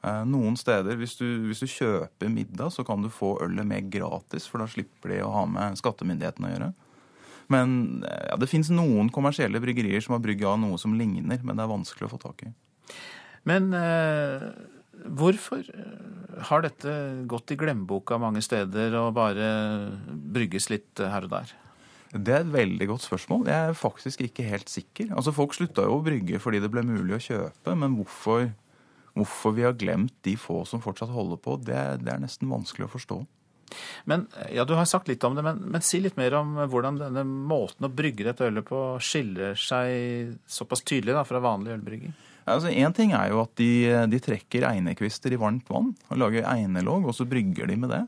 Uh, 0.05 0.23
noen 0.29 0.55
steder, 0.57 0.95
hvis 0.97 1.17
du, 1.19 1.25
hvis 1.49 1.61
du, 1.61 1.67
kjøper 1.69 2.31
middag, 2.31 2.71
så 2.73 2.85
kan 2.87 3.03
du 3.03 3.09
få 3.13 3.35
ølet 3.43 3.67
med 3.67 3.91
gratis, 3.93 4.47
for 4.49 4.63
da 4.63 4.69
slipper 4.69 5.15
de 5.15 5.19
å 5.25 5.33
ha 5.33 5.43
med 5.49 5.81
skattemyndighetene 5.81 6.49
å 6.49 6.53
gjøre. 6.55 6.71
Men 7.51 8.03
ja, 8.05 8.37
det 8.39 8.49
fins 8.51 8.69
noen 8.73 9.09
kommersielle 9.13 9.61
bryggerier 9.63 10.03
som 10.03 10.15
har 10.15 10.23
brygga 10.23 10.55
noe 10.59 10.79
som 10.81 10.95
ligner, 10.97 11.41
men 11.43 11.57
det 11.57 11.65
er 11.65 11.71
vanskelig 11.71 12.07
å 12.07 12.13
få 12.13 12.21
tak 12.21 12.45
i. 12.47 12.51
Men 13.49 13.71
eh, 13.75 14.45
hvorfor 15.17 15.65
har 16.51 16.63
dette 16.65 16.93
gått 17.29 17.53
i 17.53 17.57
glemmeboka 17.59 18.19
mange 18.21 18.43
steder 18.45 18.95
og 19.01 19.15
bare 19.17 19.49
brygges 20.07 20.69
litt 20.71 21.01
her 21.01 21.27
og 21.27 21.33
der? 21.33 21.55
Det 22.11 22.33
er 22.35 22.43
et 22.43 22.51
veldig 22.51 22.87
godt 22.89 23.05
spørsmål. 23.05 23.45
Jeg 23.47 23.69
er 23.69 23.77
faktisk 23.77 24.23
ikke 24.25 24.43
helt 24.43 24.69
sikker. 24.69 25.13
Altså 25.15 25.31
Folk 25.31 25.55
slutta 25.55 25.85
jo 25.87 25.99
å 25.99 26.03
brygge 26.03 26.41
fordi 26.43 26.59
det 26.59 26.71
ble 26.73 26.83
mulig 26.83 27.15
å 27.15 27.23
kjøpe, 27.23 27.75
men 27.79 27.95
hvorfor, 27.95 28.49
hvorfor 29.15 29.55
vi 29.55 29.63
har 29.63 29.77
glemt 29.79 30.17
de 30.27 30.35
få 30.39 30.61
som 30.67 30.83
fortsatt 30.83 31.13
holder 31.13 31.39
på, 31.39 31.55
det, 31.63 31.79
det 32.03 32.11
er 32.11 32.23
nesten 32.23 32.51
vanskelig 32.51 32.89
å 32.89 32.93
forstå. 32.97 33.21
Men, 34.09 34.27
ja, 34.53 34.65
Du 34.65 34.75
har 34.77 34.87
sagt 34.89 35.11
litt 35.11 35.23
om 35.27 35.35
det, 35.37 35.43
men, 35.45 35.61
men, 35.73 35.85
si 35.85 36.01
litt 36.03 36.17
mer 36.19 36.35
om 36.39 36.55
hvordan 36.71 36.99
denne 37.01 37.23
måten 37.25 37.87
å 37.87 37.93
brygge 37.93 38.27
dette 38.27 38.47
ølet 38.47 38.67
på 38.67 38.81
skiller 39.03 39.57
seg 39.59 40.37
såpass 40.49 40.83
tydelig 40.83 41.17
da, 41.17 41.25
fra 41.27 41.43
vanlig 41.43 41.75
ølbrygging? 41.77 42.15
Altså, 42.49 42.71
en 42.73 42.95
ting 42.97 43.13
er 43.13 43.29
jo 43.31 43.43
at 43.43 43.53
de, 43.59 43.71
de 44.09 44.19
trekker 44.23 44.65
einekvister 44.71 45.33
i 45.33 45.39
varmt 45.39 45.69
vann 45.69 45.93
og 46.09 46.19
lager 46.19 46.47
einelåg, 46.49 47.05
og 47.05 47.15
så 47.15 47.27
brygger 47.29 47.69
de 47.69 47.77
med 47.83 47.93
det. 47.93 48.01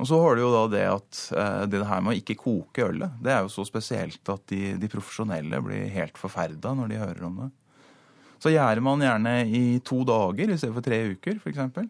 Og 0.00 0.08
så 0.10 0.18
har 0.18 0.34
du 0.34 0.42
jo 0.42 0.52
da 0.52 0.62
det 0.72 0.84
at 0.90 1.20
eh, 1.38 1.60
det 1.70 1.84
her 1.86 2.00
med 2.02 2.14
å 2.14 2.18
ikke 2.18 2.38
koke 2.40 2.88
ølet, 2.88 3.18
det 3.22 3.34
er 3.34 3.44
jo 3.44 3.52
så 3.52 3.66
spesielt 3.68 4.32
at 4.32 4.42
de, 4.50 4.74
de 4.80 4.90
profesjonelle 4.90 5.60
blir 5.62 5.92
helt 5.94 6.18
forferda 6.18 6.74
når 6.74 6.90
de 6.90 7.02
hører 7.02 7.28
om 7.28 7.44
det. 7.44 7.50
Så 8.42 8.52
gjærer 8.52 8.82
man 8.84 9.00
gjerne 9.00 9.36
i 9.46 9.64
to 9.86 10.02
dager 10.04 10.50
i 10.50 10.56
stedet 10.58 10.74
for 10.74 10.84
tre 10.84 10.98
uker, 11.14 11.38
f.eks. 11.40 11.86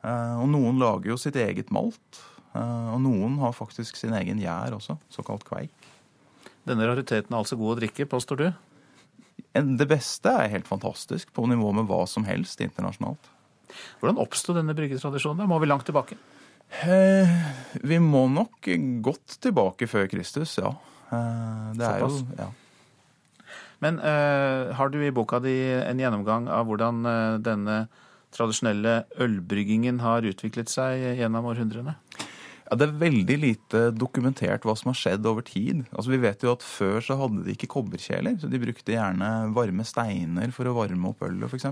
Eh, 0.00 0.34
og 0.40 0.48
noen 0.52 0.80
lager 0.80 1.12
jo 1.12 1.18
sitt 1.20 1.36
eget 1.40 1.72
malt. 1.74 2.22
Eh, 2.54 2.88
og 2.94 3.00
noen 3.04 3.38
har 3.42 3.56
faktisk 3.56 3.98
sin 4.00 4.14
egen 4.16 4.40
gjær 4.42 4.76
også, 4.78 4.98
såkalt 5.12 5.44
kveik. 5.48 5.90
Denne 6.68 6.86
rariteten 6.88 7.32
er 7.32 7.40
altså 7.40 7.58
god 7.60 7.76
å 7.76 7.80
drikke, 7.80 8.08
påstår 8.10 8.40
du? 8.40 8.48
Det 9.50 9.86
beste 9.88 10.32
er 10.42 10.52
helt 10.52 10.68
fantastisk, 10.68 11.32
på 11.34 11.46
nivå 11.50 11.72
med 11.74 11.88
hva 11.88 12.04
som 12.08 12.26
helst 12.28 12.60
internasjonalt. 12.62 13.30
Hvordan 14.00 14.20
oppsto 14.20 14.54
denne 14.54 14.74
bryggetradisjonen? 14.76 15.48
Må 15.48 15.58
vi 15.62 15.70
langt 15.70 15.86
tilbake? 15.88 16.18
Eh, 16.86 17.30
vi 17.82 17.98
må 18.02 18.26
nok 18.30 18.68
godt 19.02 19.38
tilbake 19.42 19.88
før 19.90 20.06
Kristus, 20.10 20.56
ja. 20.60 20.74
Eh, 21.10 21.70
det 21.78 21.86
er 21.86 22.04
Såpass. 22.04 22.20
jo 22.20 22.44
ja. 22.44 22.50
Men 23.80 23.98
eh, 24.04 24.70
har 24.76 24.92
du 24.92 25.00
i 25.02 25.10
boka 25.14 25.40
di 25.42 25.56
en 25.72 25.98
gjennomgang 25.98 26.46
av 26.52 26.68
hvordan 26.68 27.00
denne 27.42 27.80
tradisjonelle 28.34 29.04
ølbryggingen 29.20 30.00
har 30.04 30.26
utviklet 30.28 30.70
seg 30.72 31.20
gjennom 31.20 31.48
århundrene? 31.50 31.96
Ja, 32.70 32.76
Det 32.78 32.86
er 32.86 33.00
veldig 33.00 33.38
lite 33.42 33.80
dokumentert 33.90 34.62
hva 34.62 34.76
som 34.78 34.92
har 34.92 34.98
skjedd 35.00 35.26
over 35.26 35.42
tid. 35.42 35.82
Altså, 35.90 36.10
Vi 36.10 36.22
vet 36.22 36.42
jo 36.42 36.52
at 36.52 36.62
Før 36.62 37.00
så 37.02 37.18
hadde 37.18 37.44
de 37.44 37.56
ikke 37.56 37.70
kobberkjeler, 37.74 38.38
så 38.38 38.50
de 38.50 38.62
brukte 38.62 38.94
gjerne 38.94 39.50
varme 39.54 39.84
steiner 39.84 40.54
for 40.54 40.70
å 40.70 40.76
varme 40.76 41.10
opp 41.10 41.22
ølet 41.26 41.50
f.eks. 41.50 41.66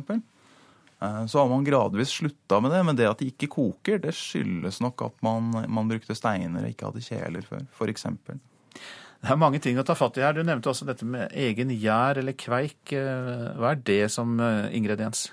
Eh, 1.01 1.27
så 1.27 1.39
har 1.39 1.49
man 1.49 1.65
gradvis 1.65 2.11
slutta 2.19 2.61
med 2.61 2.75
det, 2.75 2.83
men 2.85 2.99
det 2.99 3.07
at 3.07 3.23
de 3.23 3.31
ikke 3.31 3.51
koker, 3.53 4.03
det 4.03 4.17
skyldes 4.19 4.81
nok 4.83 5.07
at 5.07 5.23
man, 5.23 5.53
man 5.71 5.91
brukte 5.91 6.19
steiner 6.19 6.65
og 6.65 6.73
ikke 6.75 6.91
hadde 6.91 7.07
kjeler 7.07 7.47
før, 7.47 7.63
f.eks. 7.79 8.09
Det 9.19 9.33
er 9.35 9.39
mange 9.39 9.59
ting 9.63 9.79
å 9.79 9.87
ta 9.87 9.97
fatt 9.99 10.19
i 10.19 10.23
her. 10.23 10.35
Du 10.35 10.45
nevnte 10.47 10.71
også 10.71 10.87
dette 10.87 11.07
med 11.07 11.33
egen 11.35 11.73
gjær 11.75 12.21
eller 12.21 12.37
kveik. 12.39 12.93
Eh, 12.95 13.49
hva 13.59 13.75
er 13.75 13.83
det 13.87 14.05
som 14.15 14.39
eh, 14.43 14.71
ingrediens? 14.79 15.29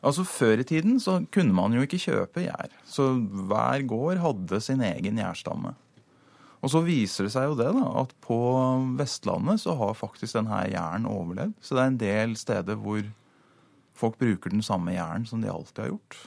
Altså 0.00 0.24
Før 0.24 0.62
i 0.62 0.64
tiden 0.64 1.00
så 1.00 1.18
kunne 1.32 1.54
man 1.56 1.74
jo 1.76 1.84
ikke 1.84 2.00
kjøpe 2.00 2.46
gjær. 2.46 2.72
Så 2.88 3.12
hver 3.20 3.84
gård 3.88 4.22
hadde 4.22 4.60
sin 4.64 4.80
egen 4.84 5.20
gjærstamme. 5.20 5.74
Og 6.60 6.72
så 6.72 6.82
viser 6.84 7.24
det 7.24 7.32
seg 7.32 7.48
jo 7.48 7.56
det 7.56 7.70
da, 7.72 7.86
at 8.02 8.12
på 8.24 8.38
Vestlandet 8.98 9.62
så 9.62 9.74
har 9.80 9.96
faktisk 9.96 10.36
denne 10.36 10.60
gjæren 10.68 11.08
overlevd. 11.08 11.56
Så 11.64 11.76
det 11.76 11.82
er 11.82 11.92
en 11.92 12.00
del 12.00 12.36
steder 12.36 12.80
hvor 12.80 13.04
folk 13.96 14.18
bruker 14.20 14.52
den 14.52 14.64
samme 14.64 14.92
gjæren 14.96 15.26
som 15.28 15.40
de 15.40 15.52
alltid 15.52 15.84
har 15.84 15.92
gjort. 15.94 16.18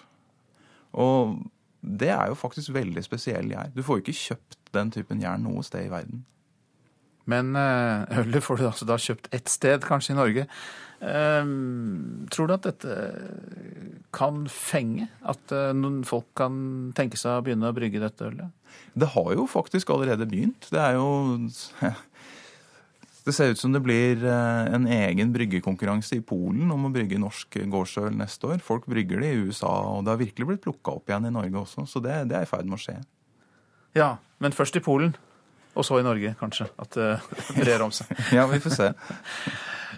Og 0.94 1.38
det 1.84 2.10
er 2.13 2.30
jo 2.32 2.38
faktisk 2.39 2.74
veldig 2.74 3.03
spesiell 3.06 3.50
gjær. 3.53 3.74
Du 3.75 3.84
får 3.84 4.00
jo 4.00 4.06
ikke 4.06 4.20
kjøpt 4.20 4.60
den 4.74 4.94
typen 4.94 5.22
jern 5.22 5.46
noe 5.46 5.65
sted 5.65 5.88
i 5.88 5.92
verden. 5.94 6.24
Men 7.30 7.56
eh, 7.56 8.18
ølet 8.24 8.44
får 8.44 8.60
du 8.60 8.68
altså 8.68 8.88
da 8.89 8.98
kjøpt 9.00 9.30
ett 9.36 9.51
sted, 9.51 9.86
kanskje 9.86 10.15
i 10.15 10.20
Norge. 10.20 10.48
Um, 11.04 12.28
tror 12.32 12.48
du 12.48 12.54
at 12.56 12.64
dette 12.64 12.94
kan 14.16 14.46
fenge? 14.48 15.10
At 15.28 15.52
uh, 15.52 15.74
noen 15.76 16.04
folk 16.08 16.30
kan 16.40 16.56
tenke 16.96 17.20
seg 17.20 17.42
å 17.42 17.44
begynne 17.44 17.68
å 17.68 17.76
brygge 17.76 18.00
dette 18.00 18.30
ølet? 18.30 18.54
Det 18.96 19.10
har 19.12 19.34
jo 19.36 19.44
faktisk 19.50 19.92
allerede 19.92 20.28
begynt. 20.30 20.70
Det 20.72 20.80
er 20.80 20.96
jo 20.96 21.10
Det 23.24 23.32
ser 23.32 23.54
ut 23.54 23.60
som 23.60 23.72
det 23.72 23.80
blir 23.80 24.20
en 24.28 24.84
egen 24.92 25.30
bryggekonkurranse 25.32 26.18
i 26.18 26.24
Polen 26.28 26.68
om 26.76 26.90
å 26.90 26.90
brygge 26.92 27.16
norsk 27.16 27.56
gårdsøl 27.72 28.10
neste 28.20 28.50
år. 28.52 28.58
Folk 28.60 28.84
brygger 28.92 29.24
det 29.24 29.30
i 29.32 29.46
USA, 29.46 29.72
og 29.94 30.04
det 30.04 30.12
har 30.12 30.20
virkelig 30.20 30.48
blitt 30.50 30.64
plukka 30.66 30.98
opp 30.98 31.08
igjen 31.08 31.30
i 31.30 31.32
Norge 31.32 31.62
også. 31.62 31.86
Så 31.88 32.02
det, 32.04 32.18
det 32.28 32.36
er 32.36 32.44
i 32.44 32.50
ferd 32.50 32.68
med 32.68 32.76
å 32.76 32.84
skje. 32.84 32.98
Ja, 33.96 34.10
men 34.44 34.52
først 34.52 34.76
i 34.76 34.84
Polen. 34.84 35.16
Og 35.74 35.86
så 35.86 36.00
i 36.00 36.06
Norge, 36.06 36.36
kanskje. 36.39 36.68
At 36.80 36.94
det 36.98 37.12
brer 37.58 37.82
om 37.86 37.94
seg. 37.94 38.12
ja, 38.38 38.46
vi 38.50 38.62
får 38.62 38.75
se. 38.75 38.89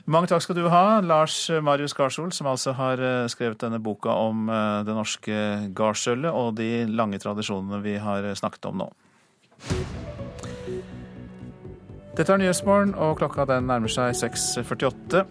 Mange 0.06 0.30
takk 0.30 0.44
skal 0.46 0.58
du 0.60 0.68
ha, 0.70 1.00
Lars 1.02 1.48
Marius 1.66 1.96
Garsol, 1.98 2.30
som 2.36 2.48
altså 2.52 2.76
har 2.78 3.02
eh, 3.02 3.26
skrevet 3.32 3.58
denne 3.64 3.80
boka 3.82 4.14
om 4.14 4.46
eh, 4.54 4.84
det 4.86 4.94
norske 4.94 5.40
gardsølvet 5.76 6.30
og 6.30 6.54
de 6.60 6.86
lange 6.92 7.18
tradisjonene 7.22 7.82
vi 7.84 7.98
har 8.02 8.28
snakket 8.38 8.70
om 8.70 8.84
nå. 8.84 8.92
Dette 12.16 12.32
er 12.32 12.40
Nyhetsmorgen, 12.40 12.94
og 12.96 13.18
klokka 13.20 13.48
den 13.50 13.66
nærmer 13.68 13.92
seg 13.92 14.14
6.48. 14.16 15.26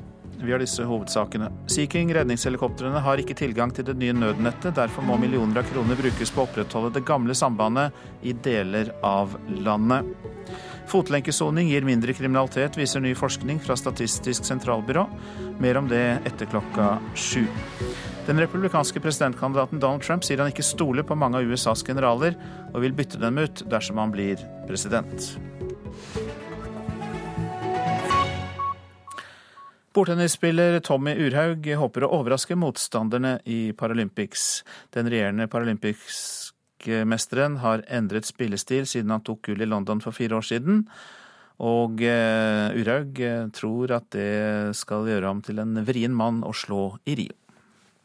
Vi 0.45 0.53
har 0.53 0.61
disse 0.61 0.85
hovedsakene. 0.85 1.49
Sea 1.73 1.89
King 1.89 2.11
redningshelikoptrene 2.15 3.01
har 3.01 3.21
ikke 3.21 3.37
tilgang 3.39 3.73
til 3.73 3.87
det 3.89 3.95
nye 3.97 4.13
nødnettet. 4.13 4.75
Derfor 4.77 5.07
må 5.07 5.17
millioner 5.21 5.63
av 5.63 5.71
kroner 5.71 5.97
brukes 5.97 6.33
på 6.35 6.43
å 6.43 6.49
opprettholde 6.49 6.93
det 6.99 7.05
gamle 7.09 7.37
sambandet 7.39 7.97
i 8.23 8.35
deler 8.45 8.93
av 9.05 9.33
landet. 9.65 10.11
Fotlenkesoning 10.93 11.71
gir 11.73 11.87
mindre 11.89 12.13
kriminalitet, 12.13 12.77
viser 12.77 13.01
ny 13.01 13.15
forskning 13.17 13.63
fra 13.65 13.77
Statistisk 13.81 14.45
sentralbyrå. 14.45 15.07
Mer 15.65 15.81
om 15.81 15.89
det 15.89 16.05
etter 16.29 16.51
klokka 16.53 16.99
sju. 17.17 17.47
Den 18.29 18.41
republikanske 18.41 19.01
presidentkandidaten 19.01 19.81
Donald 19.81 20.05
Trump 20.05 20.25
sier 20.25 20.41
han 20.41 20.53
ikke 20.53 20.65
stoler 20.65 21.09
på 21.09 21.17
mange 21.17 21.41
av 21.41 21.49
USAs 21.49 21.85
generaler, 21.85 22.37
og 22.75 22.85
vil 22.85 22.97
bytte 22.97 23.21
dem 23.21 23.41
ut 23.41 23.65
dersom 23.73 24.01
han 24.01 24.13
blir 24.13 24.45
president. 24.69 25.35
Bordtennisspiller 29.95 30.81
Tommy 30.83 31.13
Urhaug 31.23 31.69
håper 31.79 32.03
å 32.03 32.09
overraske 32.17 32.57
motstanderne 32.59 33.37
i 33.47 33.71
Paralympics. 33.79 34.65
Den 34.91 35.07
regjerende 35.07 35.47
paralympicsmesteren 35.53 37.61
har 37.63 37.85
endret 37.87 38.27
spillestil 38.27 38.91
siden 38.91 39.15
han 39.15 39.23
tok 39.23 39.47
gull 39.47 39.63
i 39.63 39.69
London 39.71 40.03
for 40.03 40.11
fire 40.17 40.35
år 40.41 40.47
siden. 40.49 40.83
Og 41.63 42.03
uh, 42.03 42.75
Urhaug 42.75 43.21
eh, 43.23 43.47
tror 43.55 43.95
at 43.95 44.11
det 44.17 44.75
skal 44.75 45.07
gjøre 45.07 45.31
ham 45.31 45.39
til 45.47 45.63
en 45.63 45.79
vrien 45.87 46.11
mann 46.11 46.43
å 46.43 46.51
slå 46.51 46.99
i 47.07 47.15
Rio. 47.23 47.44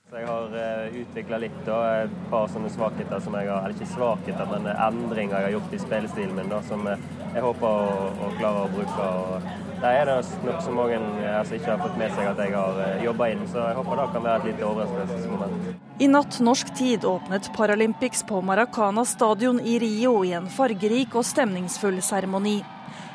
Så 0.10 0.18
jeg 0.18 0.26
har 0.26 0.54
uh, 0.58 0.96
utvikla 0.98 1.38
litt 1.38 1.58
da, 1.68 1.76
et 2.02 2.14
par 2.32 2.48
sånne 2.50 2.72
svakheter 2.74 3.20
som 3.22 3.36
jeg 3.38 3.46
har, 3.46 3.62
eller 3.62 3.76
ikke 3.76 3.92
svakheter, 3.92 4.48
men 4.50 4.66
endringer 4.74 5.36
jeg 5.36 5.46
har 5.46 5.54
gjort 5.54 5.76
i 5.78 5.82
spillestilen 5.84 6.34
min, 6.34 6.50
da, 6.50 6.64
som 6.66 6.82
jeg 6.90 7.44
håper 7.46 7.68
å, 7.68 8.08
å 8.26 8.30
klare 8.40 8.64
å 8.64 8.72
bruke. 8.74 9.10
Og 9.20 9.78
der 9.84 10.00
er 10.00 10.10
det 10.10 10.48
nok 10.48 10.66
så 10.66 10.74
mange 10.74 10.98
som 11.04 11.60
ikke 11.60 11.70
har 11.76 11.84
fått 11.84 12.02
med 12.02 12.18
seg 12.18 12.32
at 12.32 12.42
jeg 12.42 12.56
har 12.58 13.06
jobba 13.06 13.30
inn, 13.36 13.46
så 13.54 13.68
jeg 13.68 13.78
håper 13.84 14.02
det 14.02 14.08
kan 14.18 14.26
være 14.26 14.42
et 14.42 14.50
lite 14.50 14.68
overraskelsesmoment. 14.72 15.70
I 16.02 16.10
natt 16.16 16.42
norsk 16.50 16.74
tid 16.82 17.06
åpnet 17.06 17.54
Paralympics 17.54 18.26
på 18.34 18.42
Maracana 18.50 19.06
stadion 19.06 19.62
i 19.62 19.78
Rio 19.86 20.18
i 20.26 20.34
en 20.42 20.50
fargerik 20.50 21.22
og 21.22 21.30
stemningsfull 21.36 22.02
seremoni. 22.02 22.58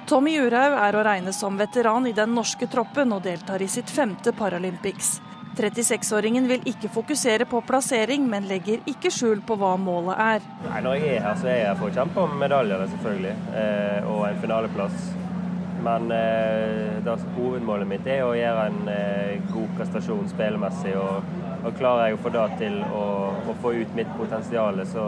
Tommy 0.07 0.39
Jurhaug 0.39 0.79
er 0.79 0.95
å 0.95 1.03
regne 1.11 1.35
som 1.35 1.59
veteran 1.59 2.07
i 2.07 2.15
den 2.15 2.39
norske 2.39 2.71
troppen 2.71 3.19
og 3.19 3.27
deltar 3.27 3.67
i 3.67 3.73
sitt 3.73 3.91
femte 3.91 4.31
Paralympics. 4.37 5.17
36-åringen 5.59 6.49
vil 6.51 6.65
ikke 6.71 6.91
fokusere 6.93 7.47
på 7.51 7.61
plassering, 7.67 8.27
men 8.31 8.49
legger 8.51 8.83
ikke 8.91 9.13
skjul 9.15 9.43
på 9.47 9.57
hva 9.61 9.75
målet 9.81 10.21
er. 10.21 10.49
Nei, 10.69 10.81
når 10.85 10.99
jeg 11.01 11.19
er 11.19 11.29
her, 11.29 11.37
så 11.41 11.51
er 11.53 11.61
jeg 11.63 11.79
for 11.83 11.91
å 11.91 11.99
kjempe 11.99 12.25
om 12.25 12.35
medaljer, 12.41 12.89
selvfølgelig, 12.97 13.37
eh, 13.61 14.11
og 14.11 14.27
en 14.29 14.43
finaleplass. 14.43 15.13
Men 15.85 16.11
eh, 16.17 17.05
da, 17.05 17.17
hovedmålet 17.37 17.89
mitt 17.89 18.07
er 18.09 18.25
å 18.25 18.33
gjøre 18.37 18.69
en 18.71 18.89
eh, 18.89 19.35
god 19.53 19.75
prestasjon 19.77 20.31
spillemessig. 20.33 20.95
Og, 20.97 21.33
og, 21.61 21.71
klarer 21.77 22.09
jeg 22.09 22.19
å 22.19 22.23
få 22.25 22.33
det 22.33 22.45
til 22.63 22.81
å, 22.89 23.05
å 23.53 23.57
få 23.61 23.75
ut 23.83 23.97
mitt 23.99 24.11
potensial, 24.17 24.81
så 24.89 25.07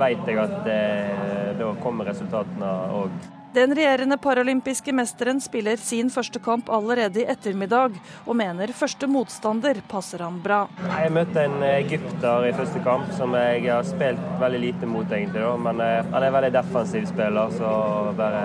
vet 0.00 0.26
jeg 0.26 0.42
at 0.42 0.70
eh, 0.74 1.50
da 1.58 1.74
kommer 1.82 2.10
resultatene 2.10 2.72
òg. 2.98 3.37
Den 3.54 3.72
regjerende 3.72 4.18
paralympiske 4.20 4.92
mesteren 4.92 5.38
spiller 5.40 5.80
sin 5.80 6.10
første 6.12 6.40
kamp 6.44 6.66
allerede 6.68 7.22
i 7.22 7.28
ettermiddag, 7.32 7.94
og 8.28 8.36
mener 8.36 8.74
første 8.76 9.08
motstander 9.08 9.80
passer 9.88 10.20
han 10.20 10.36
bra. 10.44 10.58
Jeg 10.84 11.14
møtte 11.16 11.46
en 11.48 11.62
egypter 11.64 12.44
i 12.44 12.52
første 12.52 12.82
kamp 12.84 13.08
som 13.16 13.32
jeg 13.38 13.62
har 13.64 13.86
spilt 13.88 14.20
veldig 14.42 14.60
lite 14.66 14.90
mot, 14.90 15.08
egentlig. 15.08 15.40
Da. 15.40 15.54
Men 15.64 15.80
eh, 15.80 16.02
han 16.12 16.18
er 16.20 16.28
en 16.28 16.36
veldig 16.36 16.52
defensiv 16.58 17.08
spiller, 17.08 17.54
så 17.56 17.70
bare 18.18 18.42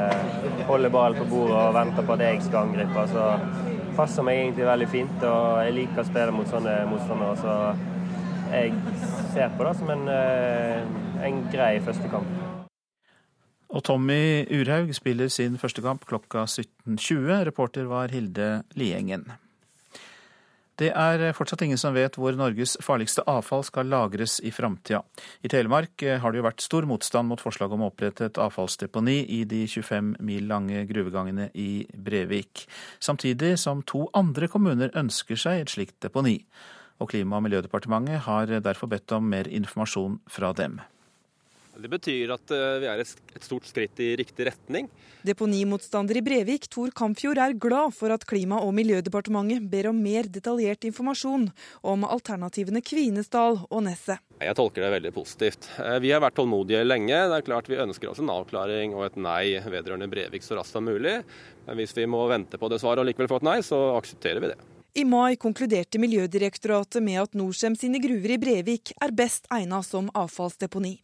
holder 0.72 0.96
ballen 0.96 1.20
på 1.20 1.28
bordet 1.34 1.60
og 1.60 1.76
venter 1.76 2.08
på 2.08 2.16
at 2.16 2.24
jeg 2.30 2.40
skal 2.48 2.70
angripe. 2.70 3.06
Så 3.12 3.28
passer 4.00 4.26
meg 4.26 4.40
egentlig 4.40 4.70
veldig 4.72 4.90
fint, 4.94 5.28
og 5.28 5.60
jeg 5.66 5.76
liker 5.82 6.06
å 6.06 6.08
spille 6.14 6.38
mot 6.40 6.56
sånne 6.56 6.78
motstandere. 6.94 7.36
Så 7.44 7.60
jeg 8.54 8.72
ser 9.36 9.52
på 9.60 9.68
det 9.68 9.76
som 9.84 9.94
en, 9.98 10.08
eh, 10.16 10.82
en 11.28 11.46
grei 11.52 11.76
første 11.84 12.08
kamp. 12.16 12.43
Og 13.74 13.82
Tommy 13.82 14.46
Urhaug 14.54 14.92
spiller 14.94 15.32
sin 15.34 15.58
første 15.58 15.82
kamp 15.82 16.06
klokka 16.06 16.46
17.20. 16.46 17.48
Reporter 17.50 17.90
var 17.90 18.14
Hilde 18.14 18.62
Liengen. 18.78 19.26
Det 20.78 20.90
er 20.90 21.22
fortsatt 21.38 21.62
ingen 21.66 21.78
som 21.78 21.94
vet 21.94 22.16
hvor 22.18 22.34
Norges 22.38 22.74
farligste 22.82 23.22
avfall 23.30 23.62
skal 23.66 23.90
lagres 23.94 24.40
i 24.46 24.50
framtida. 24.54 25.04
I 25.46 25.50
Telemark 25.54 26.02
har 26.02 26.34
det 26.34 26.42
jo 26.42 26.46
vært 26.48 26.66
stor 26.66 26.88
motstand 26.90 27.30
mot 27.30 27.42
forslaget 27.42 27.78
om 27.78 27.86
å 27.86 27.92
opprette 27.92 28.30
et 28.30 28.40
avfallsdeponi 28.42 29.20
i 29.38 29.44
de 29.50 29.64
25 29.70 30.16
mil 30.26 30.50
lange 30.50 30.82
gruvegangene 30.90 31.52
i 31.54 31.86
Brevik, 31.94 32.66
samtidig 32.98 33.54
som 33.62 33.86
to 33.86 34.08
andre 34.18 34.50
kommuner 34.50 34.94
ønsker 34.98 35.38
seg 35.38 35.62
et 35.62 35.76
slikt 35.76 36.00
deponi. 36.06 36.40
Og 37.02 37.14
Klima- 37.14 37.38
og 37.38 37.46
miljødepartementet 37.46 38.26
har 38.26 38.58
derfor 38.62 38.90
bedt 38.90 39.14
om 39.14 39.30
mer 39.30 39.50
informasjon 39.50 40.22
fra 40.30 40.54
dem. 40.58 40.82
Det 41.74 41.90
betyr 41.90 42.32
at 42.36 42.52
eh, 42.54 42.80
vi 42.84 42.88
er 42.90 43.02
et 43.02 43.44
stort 43.46 43.66
skritt 43.66 43.98
i 44.04 44.12
riktig 44.20 44.46
retning. 44.46 44.90
Deponimotstander 45.26 46.20
i 46.20 46.22
Brevik, 46.26 46.68
Tor 46.70 46.92
Kampfjord, 46.94 47.40
er 47.42 47.56
glad 47.58 47.96
for 47.98 48.14
at 48.14 48.26
Klima- 48.30 48.62
og 48.62 48.76
miljødepartementet 48.78 49.66
ber 49.72 49.90
om 49.90 50.02
mer 50.04 50.30
detaljert 50.30 50.86
informasjon 50.86 51.48
om 51.82 52.06
alternativene 52.06 52.84
Kvinesdal 52.86 53.64
og 53.66 53.82
Nesset. 53.88 54.22
Jeg 54.44 54.58
tolker 54.60 54.86
det 54.86 54.92
veldig 54.98 55.14
positivt. 55.16 55.70
Eh, 55.82 55.98
vi 56.04 56.12
har 56.14 56.22
vært 56.22 56.38
tålmodige 56.38 56.84
lenge. 56.86 57.16
Det 57.16 57.40
er 57.40 57.48
klart 57.48 57.72
Vi 57.72 57.80
ønsker 57.80 58.12
oss 58.12 58.22
en 58.22 58.30
avklaring 58.30 58.94
og 58.94 59.08
et 59.08 59.18
nei 59.18 59.58
vedrørende 59.58 60.12
Brevik 60.12 60.46
så 60.46 60.60
raskt 60.60 60.78
som 60.78 60.86
mulig. 60.86 61.24
Men 61.66 61.80
hvis 61.80 61.96
vi 61.98 62.06
må 62.06 62.22
vente 62.30 62.60
på 62.60 62.70
det 62.70 62.82
svaret 62.84 63.02
og 63.02 63.10
likevel 63.10 63.32
få 63.32 63.42
et 63.42 63.50
nei, 63.50 63.58
så 63.66 63.80
aksepterer 63.98 64.44
vi 64.44 64.54
det. 64.54 64.60
I 64.94 65.08
mai 65.10 65.40
konkluderte 65.42 65.98
Miljødirektoratet 65.98 67.02
med 67.02 67.18
at 67.24 67.34
Norcem 67.34 67.74
sine 67.74 67.98
gruver 67.98 68.36
i 68.36 68.38
Brevik 68.38 68.92
er 69.02 69.16
best 69.16 69.50
egnet 69.50 69.88
som 69.88 70.12
avfallsdeponi. 70.14 71.00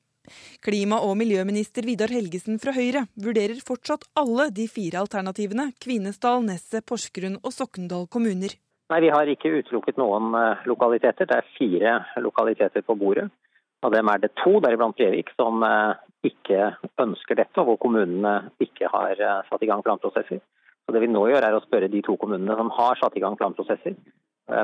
Klima- 0.65 1.01
og 1.03 1.17
miljøminister 1.19 1.85
Vidar 1.87 2.13
Helgesen 2.13 2.61
fra 2.61 2.73
Høyre 2.75 3.05
vurderer 3.19 3.59
fortsatt 3.65 4.07
alle 4.19 4.49
de 4.55 4.69
fire 4.71 5.01
alternativene 5.03 5.71
Kvinesdal, 5.81 6.43
Nesset, 6.47 6.85
Porsgrunn 6.85 7.39
og 7.43 7.55
Sokndal 7.55 8.07
kommuner. 8.11 8.55
Nei, 8.89 9.01
Vi 9.05 9.09
har 9.13 9.29
ikke 9.29 9.51
utelukket 9.59 9.99
noen 10.01 10.33
eh, 10.33 10.63
lokaliteter. 10.69 11.27
Det 11.29 11.37
er 11.37 11.51
fire 11.57 11.97
lokaliteter 12.25 12.81
på 12.85 12.95
bordet. 12.97 13.27
Av 13.85 13.93
dem 13.93 14.09
er 14.11 14.23
det 14.23 14.31
to, 14.41 14.57
deriblant 14.63 14.97
Brevik, 14.97 15.29
som 15.37 15.61
eh, 15.63 15.99
ikke 16.25 16.71
ønsker 16.99 17.37
dette, 17.37 17.53
og 17.61 17.69
hvor 17.69 17.77
kommunene 17.85 18.49
ikke 18.65 18.89
har 18.89 19.13
eh, 19.13 19.43
satt 19.51 19.61
i 19.63 19.69
gang 19.69 19.85
planprosesser. 19.85 20.41
Så 20.41 20.95
det 20.95 21.03
vi 21.03 21.11
nå 21.11 21.27
gjør 21.29 21.45
er 21.45 21.53
å 21.53 21.61
spørre 21.67 21.91
de 21.91 22.01
to 22.01 22.17
kommunene 22.17 22.57
som 22.57 22.73
har 22.79 22.97
satt 22.97 23.13
i 23.13 23.21
gang 23.21 23.37
planprosesser, 23.37 23.93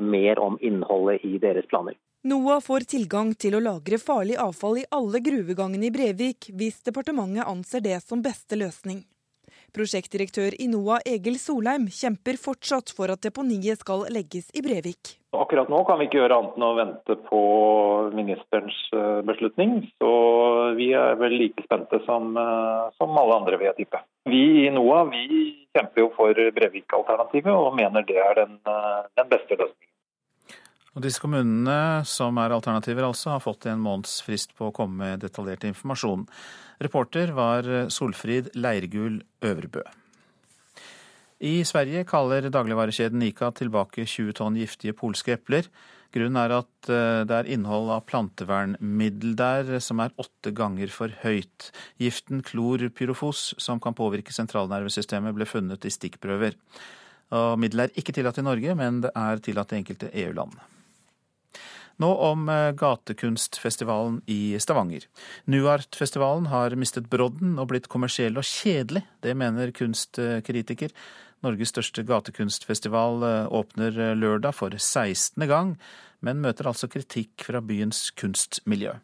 mer 0.02 0.40
om 0.42 0.56
innholdet 0.66 1.22
i 1.28 1.36
deres 1.38 1.68
planer. 1.70 1.94
NOAH 2.26 2.64
får 2.66 2.88
tilgang 2.90 3.36
til 3.38 3.54
å 3.54 3.60
lagre 3.62 4.00
farlig 4.02 4.34
avfall 4.42 4.80
i 4.82 4.86
alle 4.98 5.20
gruvegangene 5.22 5.86
i 5.86 5.92
Brevik, 5.94 6.48
hvis 6.58 6.80
departementet 6.88 7.46
anser 7.46 7.84
det 7.86 8.00
som 8.02 8.24
beste 8.26 8.58
løsning. 8.58 9.04
Prosjektdirektør 9.78 10.58
i 10.58 10.66
NOAH 10.72 11.06
Egil 11.12 11.38
Solheim 11.38 11.86
kjemper 11.94 12.42
fortsatt 12.42 12.90
for 12.98 13.14
at 13.14 13.22
deponiet 13.22 13.78
skal 13.86 14.08
legges 14.10 14.50
i 14.58 14.66
Brevik. 14.66 15.20
Akkurat 15.38 15.70
nå 15.70 15.84
kan 15.86 16.02
vi 16.02 16.10
ikke 16.10 16.24
gjøre 16.24 16.42
annet 16.42 16.58
enn 16.58 16.66
å 16.66 16.74
vente 16.80 17.22
på 17.30 17.46
ministerens 18.18 18.82
eh, 18.98 19.22
beslutning. 19.30 19.78
Så 20.02 20.12
vi 20.82 20.96
er 20.98 21.22
vel 21.22 21.38
like 21.44 21.62
spente 21.70 22.02
som, 22.10 22.34
eh, 22.42 22.86
som 22.98 23.20
alle 23.22 23.38
andre, 23.38 23.62
vil 23.62 23.70
jeg 23.70 23.84
tippe. 23.84 24.02
Vi 24.34 24.46
i 24.66 24.72
NOAH 24.74 25.12
vi 25.14 25.26
kjemper 25.78 26.08
jo 26.08 26.14
for 26.18 26.48
Brevik-alternativet 26.58 27.54
og 27.54 27.76
mener 27.78 28.08
det 28.10 28.18
er 28.18 28.40
den, 28.48 28.64
eh, 28.66 29.04
den 29.22 29.30
beste 29.30 29.62
løsningen. 29.62 29.85
Og 30.96 31.04
disse 31.04 31.20
kommunene, 31.20 32.06
som 32.08 32.38
er 32.40 32.56
alternativer 32.56 33.04
altså, 33.04 33.34
har 33.34 33.44
fått 33.44 33.68
en 33.68 33.84
måneds 33.84 34.22
frist 34.24 34.56
på 34.56 34.70
å 34.70 34.76
komme 34.76 35.02
med 35.02 35.26
detaljert 35.26 35.68
informasjon. 35.68 36.24
Reporter 36.84 37.34
var 37.36 37.68
Solfrid 37.92 38.54
Leirgul 38.56 39.20
Øvrebø. 39.44 39.84
I 41.44 41.66
Sverige 41.68 42.06
kaller 42.08 42.48
dagligvarekjeden 42.48 43.26
Ica 43.28 43.50
tilbake 43.52 44.06
20 44.08 44.38
tonn 44.40 44.56
giftige 44.56 44.96
polske 44.96 45.36
epler. 45.36 45.68
Grunnen 46.16 46.40
er 46.40 46.54
at 46.62 46.88
eh, 46.88 47.24
det 47.28 47.36
er 47.36 47.50
innhold 47.52 47.92
av 47.92 48.06
plantevernmiddel 48.08 49.34
der 49.36 49.74
som 49.84 50.00
er 50.00 50.16
åtte 50.22 50.54
ganger 50.56 50.94
for 50.94 51.12
høyt. 51.26 51.74
Giften 52.00 52.40
klorpyrofos, 52.46 53.50
som 53.60 53.82
kan 53.84 53.98
påvirke 53.98 54.32
sentralnervesystemet, 54.36 55.36
ble 55.36 55.50
funnet 55.50 55.84
i 55.84 55.92
stikkprøver. 55.92 56.56
Og 57.36 57.60
Middelet 57.60 57.92
er 57.92 58.00
ikke 58.00 58.16
tillatt 58.16 58.40
i 58.40 58.46
Norge, 58.48 58.78
men 58.80 59.04
det 59.04 59.12
er 59.12 59.44
tillatt 59.44 59.76
i 59.76 59.82
enkelte 59.82 60.14
EU-land. 60.24 60.56
Nå 61.98 62.10
om 62.28 62.50
eh, 62.50 62.72
gatekunstfestivalen 62.76 64.22
i 64.26 64.58
Stavanger. 64.60 65.06
Nuart-festivalen 65.48 66.50
har 66.52 66.76
mistet 66.76 67.08
brodden 67.12 67.56
og 67.62 67.70
blitt 67.72 67.88
kommersiell 67.92 68.36
og 68.36 68.48
kjedelig. 68.48 69.06
Det 69.24 69.36
mener 69.38 69.72
kunstkritiker. 69.76 70.92
Norges 71.46 71.72
største 71.72 72.04
gatekunstfestival 72.04 73.24
eh, 73.24 73.48
åpner 73.48 73.96
eh, 73.96 74.16
lørdag 74.20 74.58
for 74.58 74.76
16. 74.76 75.48
gang, 75.48 75.76
men 76.20 76.44
møter 76.44 76.68
altså 76.68 76.92
kritikk 76.92 77.48
fra 77.48 77.64
byens 77.64 78.10
kunstmiljø. 78.20 78.98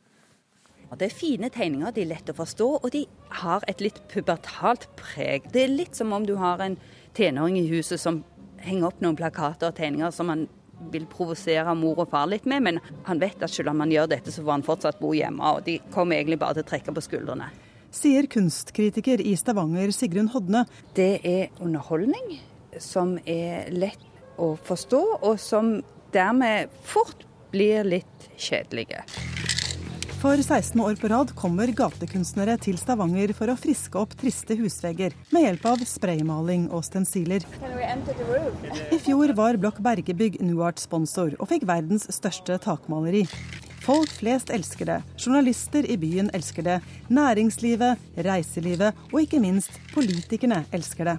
Det 0.91 1.07
er 1.07 1.15
fine 1.15 1.47
tegninger, 1.47 1.93
de 1.95 2.03
er 2.03 2.09
lette 2.09 2.33
å 2.33 2.41
forstå, 2.41 2.65
og 2.83 2.89
de 2.91 3.05
har 3.39 3.63
et 3.71 3.79
litt 3.79 4.01
pubertalt 4.11 4.89
preg. 4.99 5.47
Det 5.53 5.63
er 5.63 5.71
litt 5.71 5.95
som 5.95 6.11
om 6.11 6.25
du 6.27 6.35
har 6.41 6.59
en 6.59 6.75
tenåring 7.15 7.55
i 7.61 7.69
huset 7.69 8.01
som 8.01 8.25
henger 8.61 8.89
opp 8.89 8.99
noen 8.99 9.15
plakater 9.15 9.71
og 9.71 9.77
tegninger 9.79 10.11
som 10.11 10.27
han 10.33 10.49
vil 10.91 11.07
provosere 11.09 11.73
mor 11.77 12.03
og 12.03 12.11
far 12.11 12.29
litt 12.31 12.47
med, 12.49 12.63
men 12.65 12.79
han 13.07 13.21
vet 13.21 13.43
at 13.43 13.53
selv 13.53 13.73
om 13.73 13.83
han 13.83 13.91
gjør 13.93 14.09
dette, 14.11 14.33
så 14.33 14.43
får 14.43 14.57
han 14.57 14.65
fortsatt 14.65 15.01
bo 15.01 15.13
hjemme. 15.15 15.53
Og 15.55 15.65
de 15.67 15.77
kommer 15.93 16.17
egentlig 16.17 16.39
bare 16.41 16.59
til 16.59 16.65
å 16.65 16.71
trekke 16.71 16.95
på 16.95 17.05
skuldrene. 17.05 17.49
Sier 17.91 18.27
kunstkritiker 18.31 19.19
i 19.19 19.35
Stavanger 19.35 19.91
Sigrun 19.91 20.31
Hodne. 20.31 20.63
Det 20.95 21.19
er 21.27 21.51
underholdning 21.59 22.37
som 22.79 23.17
er 23.27 23.67
lett 23.75 24.39
å 24.39 24.53
forstå, 24.55 25.01
og 25.27 25.35
som 25.43 25.75
dermed 26.15 26.71
fort 26.87 27.27
blir 27.51 27.83
litt 27.87 28.31
kjedelige. 28.39 29.03
For 30.21 30.37
16 30.37 30.77
år 30.81 30.99
på 31.01 31.09
rad 31.09 31.31
kommer 31.33 31.71
gatekunstnere 31.73 32.53
til 32.61 32.75
Stavanger 32.77 33.31
for 33.33 33.49
å 33.49 33.55
friske 33.57 33.97
opp 33.97 34.11
triste 34.21 34.53
husvegger 34.59 35.15
med 35.33 35.47
hjelp 35.47 35.65
av 35.71 35.81
spraymaling 35.89 36.67
og 36.69 36.83
stensiler. 36.85 37.41
I 38.93 38.99
fjor 39.01 39.33
var 39.33 39.57
Blokk 39.57 39.81
Bergebygg 39.81 40.37
Nuart 40.45 40.77
sponsor 40.77 41.33
og 41.39 41.49
fikk 41.49 41.65
verdens 41.65 42.05
største 42.13 42.59
takmaleri. 42.61 43.23
Folk 43.81 44.11
flest 44.13 44.51
elsker 44.53 44.85
det, 44.85 44.95
journalister 45.17 45.85
i 45.89 45.95
byen 45.97 46.27
elsker 46.37 46.61
det, 46.61 46.75
næringslivet, 47.09 47.97
reiselivet 48.13 48.97
og 49.09 49.15
ikke 49.23 49.39
minst 49.41 49.79
politikerne 49.89 50.59
elsker 50.69 51.07
det. 51.09 51.15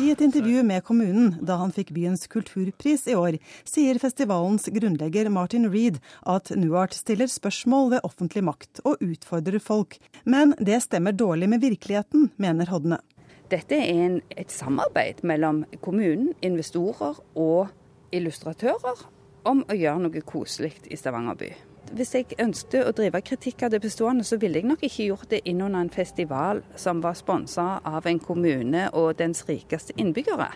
I 0.00 0.08
et 0.12 0.22
intervju 0.24 0.62
med 0.64 0.84
kommunen 0.88 1.34
da 1.44 1.58
han 1.60 1.74
fikk 1.76 1.92
byens 1.96 2.24
kulturpris 2.32 3.04
i 3.12 3.16
år, 3.16 3.36
sier 3.68 4.00
festivalens 4.00 4.70
grunnlegger 4.72 5.28
Martin 5.32 5.68
Reed 5.68 6.00
at 6.24 6.54
Nuart 6.56 6.96
stiller 6.96 7.28
spørsmål 7.28 7.90
ved 7.92 8.08
offentlig 8.08 8.44
makt 8.48 8.80
og 8.88 9.04
utfordrer 9.04 9.60
folk. 9.60 9.98
Men 10.24 10.56
det 10.56 10.80
stemmer 10.88 11.12
dårlig 11.12 11.52
med 11.52 11.60
virkeligheten, 11.60 12.30
mener 12.40 12.72
Hodne. 12.72 13.02
Dette 13.50 13.76
er 13.78 13.92
en, 14.06 14.16
et 14.30 14.50
samarbeid 14.50 15.22
mellom 15.22 15.64
kommunen, 15.80 16.32
investorer 16.42 17.20
og 17.38 17.68
illustratører 18.12 19.04
om 19.46 19.62
å 19.70 19.76
gjøre 19.76 20.02
noe 20.02 20.22
koselig 20.26 20.72
i 20.90 20.98
Stavanger 20.98 21.38
by. 21.38 21.50
Hvis 21.94 22.14
jeg 22.16 22.38
ønsket 22.42 22.88
å 22.88 22.94
drive 22.96 23.20
kritikk 23.22 23.62
av 23.62 23.70
det 23.70 23.80
bestående, 23.84 24.24
så 24.26 24.40
ville 24.42 24.58
jeg 24.58 24.66
nok 24.66 24.82
ikke 24.82 25.06
gjort 25.06 25.30
det 25.30 25.44
innunder 25.46 25.84
en 25.84 25.92
festival 25.94 26.64
som 26.74 26.98
var 27.04 27.14
sponsa 27.14 27.76
av 27.86 28.08
en 28.10 28.18
kommune 28.18 28.88
og 28.90 29.14
dens 29.20 29.44
rikeste 29.46 29.94
innbyggere. 29.94 30.50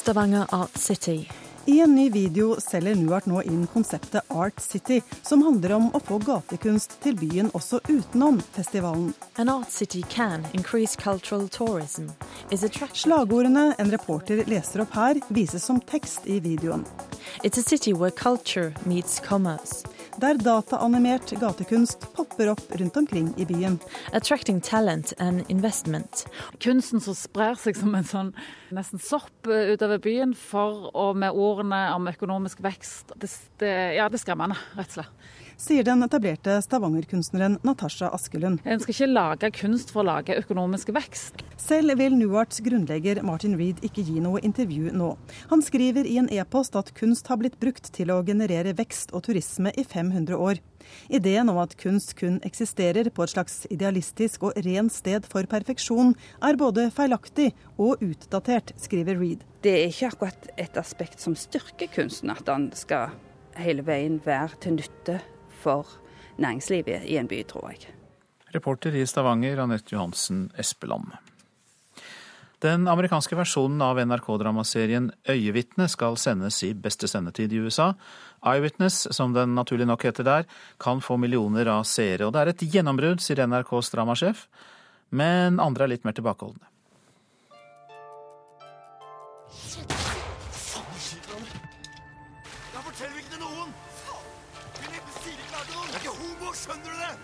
Stavanger 0.00 0.50
Art 0.50 0.74
City 0.80 1.20
i 1.70 1.80
en 1.80 1.94
ny 1.94 2.10
video 2.10 2.56
selger 2.60 2.96
Nuart 2.98 3.26
nå 3.30 3.42
inn 3.46 3.66
konseptet 3.70 4.26
Art 4.34 4.58
City, 4.60 4.96
som 5.22 5.44
handler 5.46 5.76
om 5.76 5.86
å 5.94 6.00
få 6.02 6.18
gatekunst 6.26 6.96
til 7.04 7.14
byen 7.20 7.52
også 7.54 7.78
utenom 7.86 8.40
festivalen. 8.56 9.12
Slagordene 13.04 13.64
en 13.78 13.94
reporter 13.94 14.42
leser 14.50 14.82
opp 14.82 14.98
her, 14.98 15.22
vises 15.30 15.70
som 15.70 15.78
tekst 15.92 16.26
i 16.26 16.40
videoen. 16.42 16.82
It's 17.44 17.58
a 17.58 17.62
city 17.62 17.92
where 17.92 18.10
culture 18.10 18.74
meets 18.84 19.20
commerce 19.20 19.84
der 20.18 20.38
dataanimert 20.40 21.30
gatekunst 21.40 22.08
popper 22.16 22.50
opp 22.54 22.62
rundt 22.80 22.96
omkring 22.96 23.30
i 23.36 23.46
byen. 23.46 23.78
Attracting 24.12 24.60
talent 24.60 25.12
and 25.18 25.44
investment. 25.48 26.26
Kunsten 26.58 27.00
som 27.00 27.14
sprer 27.14 27.54
seg 27.60 27.78
som 27.78 27.94
en 27.94 28.08
sånn 28.08 28.32
nesten 28.74 29.02
sopp 29.02 29.46
eh, 29.46 29.74
utover 29.74 30.02
byen 30.02 30.34
for 30.34 30.90
og 30.94 31.20
med 31.20 31.36
ordene 31.36 31.82
om 31.94 32.08
økonomisk 32.10 32.62
vekst. 32.64 33.14
Det, 33.16 33.30
det, 33.62 33.74
ja, 33.98 34.08
det 34.08 34.20
er 34.20 34.24
skremmende, 34.24 34.58
rett 34.78 34.90
og 34.94 35.00
slett 35.00 35.38
sier 35.60 35.84
den 35.84 36.02
etablerte 36.02 36.56
stavangerkunstneren 36.64 37.58
Natasha 37.62 38.08
Askelund. 38.16 38.62
En 38.64 38.80
skal 38.80 38.94
ikke 38.94 39.08
lage 39.10 39.50
kunst 39.58 39.92
for 39.92 40.02
å 40.02 40.08
lage 40.08 40.36
økonomisk 40.40 40.92
vekst. 40.96 41.42
Selv 41.60 41.98
vil 42.00 42.16
Nuarts 42.16 42.62
grunnlegger 42.64 43.20
Martin 43.26 43.58
Reed 43.60 43.82
ikke 43.84 44.04
gi 44.06 44.22
noe 44.24 44.40
intervju 44.46 44.94
nå. 44.96 45.12
Han 45.52 45.62
skriver 45.64 46.08
i 46.08 46.16
en 46.22 46.30
e-post 46.32 46.78
at 46.80 46.94
kunst 46.96 47.28
har 47.28 47.40
blitt 47.42 47.58
brukt 47.60 47.92
til 47.92 48.12
å 48.14 48.22
generere 48.24 48.72
vekst 48.78 49.12
og 49.12 49.26
turisme 49.28 49.72
i 49.76 49.84
500 49.84 50.38
år. 50.40 50.62
Ideen 51.12 51.50
om 51.52 51.58
at 51.60 51.76
kunst 51.78 52.14
kun 52.18 52.38
eksisterer 52.46 53.10
på 53.12 53.26
et 53.26 53.34
slags 53.34 53.66
idealistisk 53.70 54.46
og 54.48 54.56
rent 54.64 54.94
sted 54.94 55.28
for 55.28 55.44
perfeksjon, 55.50 56.14
er 56.40 56.58
både 56.58 56.88
feilaktig 56.94 57.50
og 57.76 58.00
utdatert, 58.00 58.72
skriver 58.80 59.20
Reed. 59.20 59.44
Det 59.60 59.76
er 59.76 59.92
ikke 59.92 60.14
akkurat 60.14 60.48
et 60.56 60.80
aspekt 60.80 61.20
som 61.20 61.36
styrker 61.36 61.92
kunsten, 61.92 62.32
at 62.32 62.48
den 62.48 62.70
skal 62.72 63.12
hele 63.60 63.84
veien 63.84 64.16
være 64.24 64.56
til 64.64 64.78
nytte 64.78 65.18
for 65.60 65.98
næringslivet 66.40 67.06
i 67.06 67.18
en 67.20 67.28
by, 67.30 67.42
tror 67.48 67.70
jeg. 67.72 67.90
Reporter 68.54 68.96
i 68.98 69.06
Stavanger, 69.06 69.60
Anette 69.62 69.94
Johansen 69.94 70.48
Espeland. 70.58 71.12
Den 72.60 72.84
amerikanske 72.92 73.36
versjonen 73.38 73.80
av 73.80 73.96
NRK-dramaserien 74.02 75.06
Øyevitne 75.32 75.86
skal 75.88 76.18
sendes 76.20 76.58
i 76.66 76.74
beste 76.76 77.08
sendetid 77.08 77.54
i 77.56 77.60
USA. 77.64 77.94
Eyewitness, 78.44 79.06
som 79.16 79.32
den 79.32 79.54
naturlig 79.56 79.86
nok 79.88 80.04
heter 80.04 80.26
der, 80.26 80.44
kan 80.76 81.00
få 81.00 81.16
millioner 81.16 81.70
av 81.72 81.86
seere. 81.88 82.26
Og 82.26 82.34
det 82.36 82.42
er 82.42 82.52
et 82.52 82.66
gjennombrudd, 82.74 83.24
sier 83.24 83.40
NRKs 83.46 83.94
dramasjef. 83.94 84.44
Men 85.08 85.56
andre 85.62 85.86
er 85.86 85.94
litt 85.94 86.04
mer 86.04 86.18
tilbakeholdne. 86.18 86.68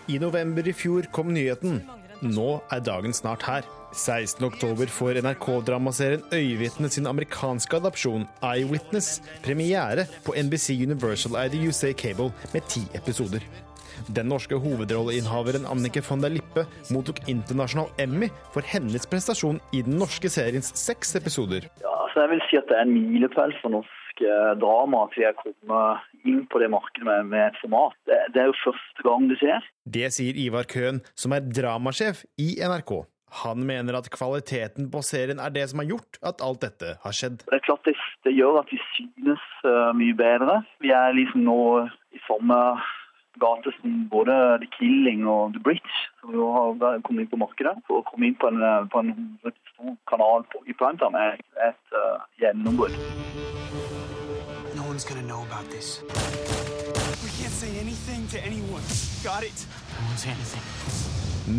I 0.07 0.19
november 0.23 0.69
i 0.69 0.73
fjor 0.73 1.09
kom 1.11 1.33
nyheten. 1.35 1.81
Nå 2.23 2.51
er 2.73 2.83
dagen 2.87 3.14
snart 3.16 3.42
her. 3.42 3.66
16.10 3.97 4.87
får 4.92 5.19
NRK-dramaserien 5.25 6.23
Øyevitne 6.37 6.90
sin 6.92 7.09
amerikanske 7.11 7.81
adopsjon 7.81 8.27
Eyewitness 8.45 9.21
premiere 9.45 10.05
på 10.27 10.37
NBC 10.38 10.77
Universal 10.85 11.35
ID 11.47 11.69
UC 11.71 11.97
Cable 11.99 12.31
med 12.55 12.69
ti 12.71 12.85
episoder. 12.95 13.42
Den 14.07 14.31
norske 14.31 14.55
hovedrolleinnehaveren 14.62 15.66
Annike 15.66 16.05
von 16.09 16.23
der 16.23 16.37
Lippe 16.37 16.66
mottok 16.95 17.25
internasjonal 17.27 17.90
Emmy 17.99 18.29
for 18.55 18.62
hennes 18.62 19.09
prestasjon 19.11 19.59
i 19.75 19.83
den 19.83 19.99
norske 19.99 20.31
seriens 20.31 20.71
seks 20.79 21.16
episoder. 21.19 21.66
Ja, 21.83 21.97
så 22.12 22.27
jeg 22.27 22.37
vil 22.37 22.45
si 22.51 22.61
at 22.61 22.71
det 22.71 22.79
er 22.79 22.87
en 22.87 22.95
milepæl 22.95 23.57
for 23.62 23.75
norsk 23.81 24.06
drama 24.61 25.05
at 25.07 25.16
vi 25.16 25.26
er 25.26 25.37
kommet 25.38 26.07
inn 26.26 26.44
på 26.50 26.61
det 26.62 26.70
markedet 26.72 27.07
med, 27.09 27.29
med 27.33 27.48
et 27.48 27.61
format. 27.62 27.96
Det, 28.09 28.20
det, 28.35 28.42
er 28.42 28.48
jo 28.50 28.62
første 28.62 29.07
gang 29.07 29.29
det 29.31 29.40
skjer. 29.42 29.68
Det 29.98 30.09
sier 30.14 30.40
Ivar 30.46 30.68
Køhn, 30.70 31.02
som 31.18 31.37
er 31.37 31.46
dramasjef 31.46 32.24
i 32.42 32.55
NRK. 32.62 33.05
Han 33.42 33.66
mener 33.66 33.98
at 33.98 34.11
kvaliteten 34.14 34.90
på 34.92 35.02
serien 35.05 35.40
er 35.42 35.52
det 35.52 35.66
som 35.70 35.83
har 35.83 35.90
gjort 35.90 36.20
at 36.22 36.42
alt 36.44 36.62
dette 36.62 36.94
har 37.02 37.16
skjedd. 37.16 37.42
Det 37.48 37.59
er 37.59 37.64
klart 37.66 37.88
det, 37.88 37.96
det 38.24 38.37
gjør 38.37 38.61
at 38.62 38.70
vi 38.72 38.79
synes 38.94 39.48
uh, 39.66 39.90
mye 39.98 40.14
bedre. 40.16 40.61
Vi 40.85 40.94
er 40.94 41.16
liksom 41.16 41.44
nå 41.48 41.61
i 42.14 42.22
samme 42.29 42.61
gate 43.42 43.72
som 43.81 44.07
både 44.09 44.33
The 44.62 44.70
Killing 44.79 45.26
og 45.29 45.52
The 45.57 45.62
Bridge, 45.66 45.98
som 46.22 46.33
jo 46.38 46.48
har 46.55 47.02
kommet 47.05 47.26
inn 47.26 47.33
på 47.35 47.42
markedet. 47.42 47.76
For 47.88 48.00
å 48.00 48.07
komme 48.09 48.31
inn 48.31 48.38
på 48.40 48.48
en, 48.52 48.62
på 48.92 49.02
en 49.02 49.12
stor 49.74 49.94
kanal 50.09 50.46
på, 50.52 50.64
i 50.64 50.79
primetime 50.79 51.29
er 51.29 51.40
et 51.68 51.98
uh, 51.98 52.24
gjennombrudd 52.40 54.06
one's 54.96 55.09
gonna 55.12 55.28
know 55.32 55.42
about 55.50 55.68
this. 55.76 56.00
We 57.24 57.30
can't 57.38 57.56
say 57.62 57.70
anything 57.85 58.22
to 58.32 58.38
anyone. 58.40 58.85
Got 59.22 59.42
it? 59.44 59.59
I 59.92 60.00
won't 60.06 60.20
say 60.24 60.30
anything. 60.30 60.64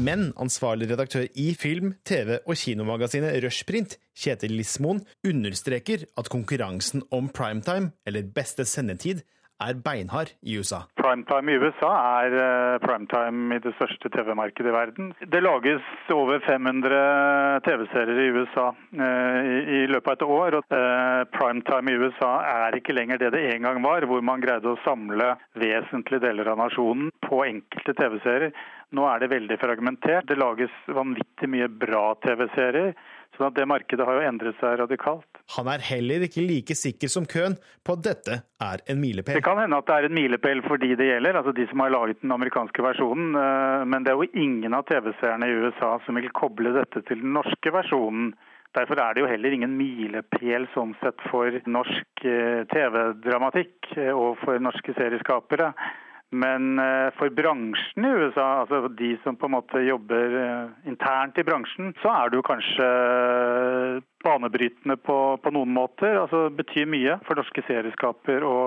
Men 0.06 0.34
ansvarlig 0.42 0.90
redaktør 0.90 1.28
i 1.36 1.54
film-, 1.54 1.94
TV- 2.10 2.40
og 2.48 2.58
kinomagasinet 2.58 3.38
Rushprint, 3.44 3.98
Kjetil 4.18 4.52
Lismoen, 4.58 5.04
understreker 5.28 6.08
at 6.18 6.30
konkurransen 6.34 7.04
om 7.12 7.30
primetime, 7.30 7.92
eller 8.08 8.26
beste 8.36 8.66
sendetid, 8.66 9.22
er 9.64 9.78
beinhard 9.82 10.32
i 10.46 10.58
USA. 10.60 10.84
Primetime 11.00 11.54
i 11.54 11.58
USA 11.62 11.92
er 12.22 12.36
uh, 12.38 12.78
primetime 12.84 13.58
i 13.58 13.62
det 13.64 13.74
største 13.78 14.12
TV-markedet 14.14 14.70
i 14.70 14.76
verden. 14.76 15.12
Det 15.34 15.42
lages 15.44 15.86
over 16.14 16.42
500 16.46 17.62
TV-serier 17.66 18.22
i 18.22 18.30
USA 18.38 18.68
uh, 18.74 19.42
i, 19.48 19.84
løpet 19.90 20.14
av 20.14 20.18
et 20.18 20.26
år. 20.38 20.60
og 20.60 20.78
uh, 20.78 21.26
Primetime 21.34 21.94
i 21.94 22.00
USA 22.02 22.32
er 22.54 22.78
ikke 22.78 22.96
lenger 22.96 23.22
det 23.22 23.34
det 23.36 23.46
en 23.56 23.70
gang 23.70 23.82
var, 23.86 24.06
hvor 24.10 24.24
man 24.26 24.44
greide 24.44 24.74
å 24.74 24.80
samle 24.86 25.34
vesentlige 25.58 26.28
deler 26.28 26.54
av 26.54 26.62
nasjonen 26.62 27.12
på 27.26 27.44
enkelte 27.48 27.98
TV-serier. 27.98 28.56
Nå 28.96 29.04
er 29.10 29.20
det 29.20 29.34
veldig 29.34 29.58
fragmentert. 29.60 30.30
Det 30.30 30.38
lages 30.40 30.74
vanvittig 30.88 31.50
mye 31.52 31.68
bra 31.68 32.14
TV-serier. 32.24 32.94
Så 33.38 33.50
det 33.54 33.68
markedet 33.70 34.06
har 34.06 34.18
jo 34.18 34.26
endret 34.26 34.58
seg 34.58 34.80
radikalt. 34.82 35.42
Han 35.56 35.70
er 35.70 35.84
heller 35.86 36.26
ikke 36.26 36.44
like 36.44 36.76
sikker 36.76 37.12
som 37.12 37.28
Køhn 37.30 37.56
på 37.86 37.96
at 37.98 38.04
dette 38.08 38.40
er 38.66 38.84
en 38.90 39.00
milepæl. 39.00 39.38
Det 39.38 39.46
kan 39.46 39.62
hende 39.62 39.78
at 39.78 39.88
det 39.88 39.98
er 39.98 40.08
en 40.10 40.18
milepæl 40.18 40.64
for 40.66 40.82
de 40.82 40.96
det 40.98 41.10
gjelder, 41.12 41.38
altså 41.38 41.54
de 41.56 41.68
som 41.70 41.84
har 41.86 41.94
laget 41.94 42.24
den 42.24 42.34
amerikanske 42.34 42.84
versjonen. 42.84 43.38
Eh, 43.38 43.86
men 43.86 44.04
det 44.04 44.14
er 44.14 44.18
jo 44.18 44.42
ingen 44.46 44.74
av 44.74 44.88
TV-seerne 44.90 45.50
i 45.50 45.58
USA 45.62 45.94
som 46.06 46.18
vil 46.18 46.34
koble 46.34 46.74
dette 46.76 47.06
til 47.08 47.22
den 47.22 47.38
norske 47.38 47.74
versjonen. 47.74 48.34
Derfor 48.76 49.00
er 49.02 49.14
det 49.14 49.24
jo 49.24 49.30
heller 49.30 49.54
ingen 49.56 49.78
milepæl 49.78 50.68
sånn 50.74 50.92
sett 51.04 51.22
for 51.32 51.54
norsk 51.70 52.26
eh, 52.26 52.66
TV-dramatikk 52.74 53.94
eh, 53.96 54.12
og 54.12 54.42
for 54.42 54.60
norske 54.62 54.98
serieskapere. 54.98 55.72
Men 56.32 56.80
eh, 56.80 57.14
for 57.16 57.32
bransjen 57.32 58.06
i 58.06 58.10
USA, 58.10 58.48
altså 58.62 58.90
de 58.92 59.14
som 59.24 59.38
på 59.40 59.48
en 59.48 59.54
måte 59.54 59.80
jobber 59.86 60.34
eh, 60.42 60.90
internt 60.92 61.40
i 61.40 61.46
bransjen, 61.48 61.94
så 62.02 62.12
er 62.12 62.30
det 62.30 62.42
jo 62.42 62.48
kanskje 62.50 62.88
eh, 62.88 64.02
banebrytende 64.28 64.98
på, 65.00 65.18
på 65.40 65.54
noen 65.56 65.72
måter. 65.72 66.20
Altså 66.20 66.50
betyr 66.52 66.90
mye 66.92 67.16
for 67.24 67.40
norske 67.40 67.64
serieskaper 67.70 68.44
å, 68.44 68.58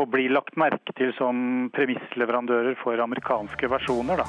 å 0.00 0.06
bli 0.08 0.30
lagt 0.32 0.56
merke 0.56 0.96
til 0.96 1.12
som 1.18 1.68
premissleverandører 1.76 2.80
for 2.80 3.04
amerikanske 3.04 3.68
versjoner, 3.74 4.24
da. 4.24 4.28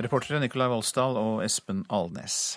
Reportere 0.00 0.40
Nikolai 0.40 0.70
Volsdal 0.72 1.20
og 1.20 1.44
Espen 1.44 1.84
Alnes. 1.92 2.56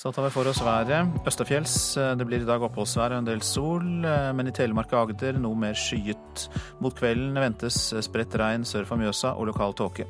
Så 0.00 0.08
tar 0.12 0.24
vi 0.24 0.30
for 0.32 0.48
oss 0.48 0.62
været. 0.64 1.10
Østafjells. 1.28 1.74
Eh, 2.00 2.14
det 2.16 2.24
blir 2.24 2.40
i 2.40 2.46
dag 2.48 2.62
oppholdsvær 2.64 3.12
og 3.12 3.18
en 3.20 3.26
del 3.26 3.42
sol, 3.44 3.84
eh, 4.08 4.30
men 4.32 4.48
i 4.48 4.52
Telemark 4.56 4.94
og 4.94 5.10
Agder 5.10 5.36
noe 5.36 5.52
mer 5.52 5.76
skyet. 5.76 6.46
Mot 6.80 6.94
kvelden 6.96 7.36
ventes 7.36 7.76
spredt 8.06 8.32
regn 8.40 8.64
sør 8.64 8.86
for 8.88 8.96
Mjøsa 8.96 9.34
og 9.36 9.50
lokal 9.50 9.76
tåke. 9.76 10.06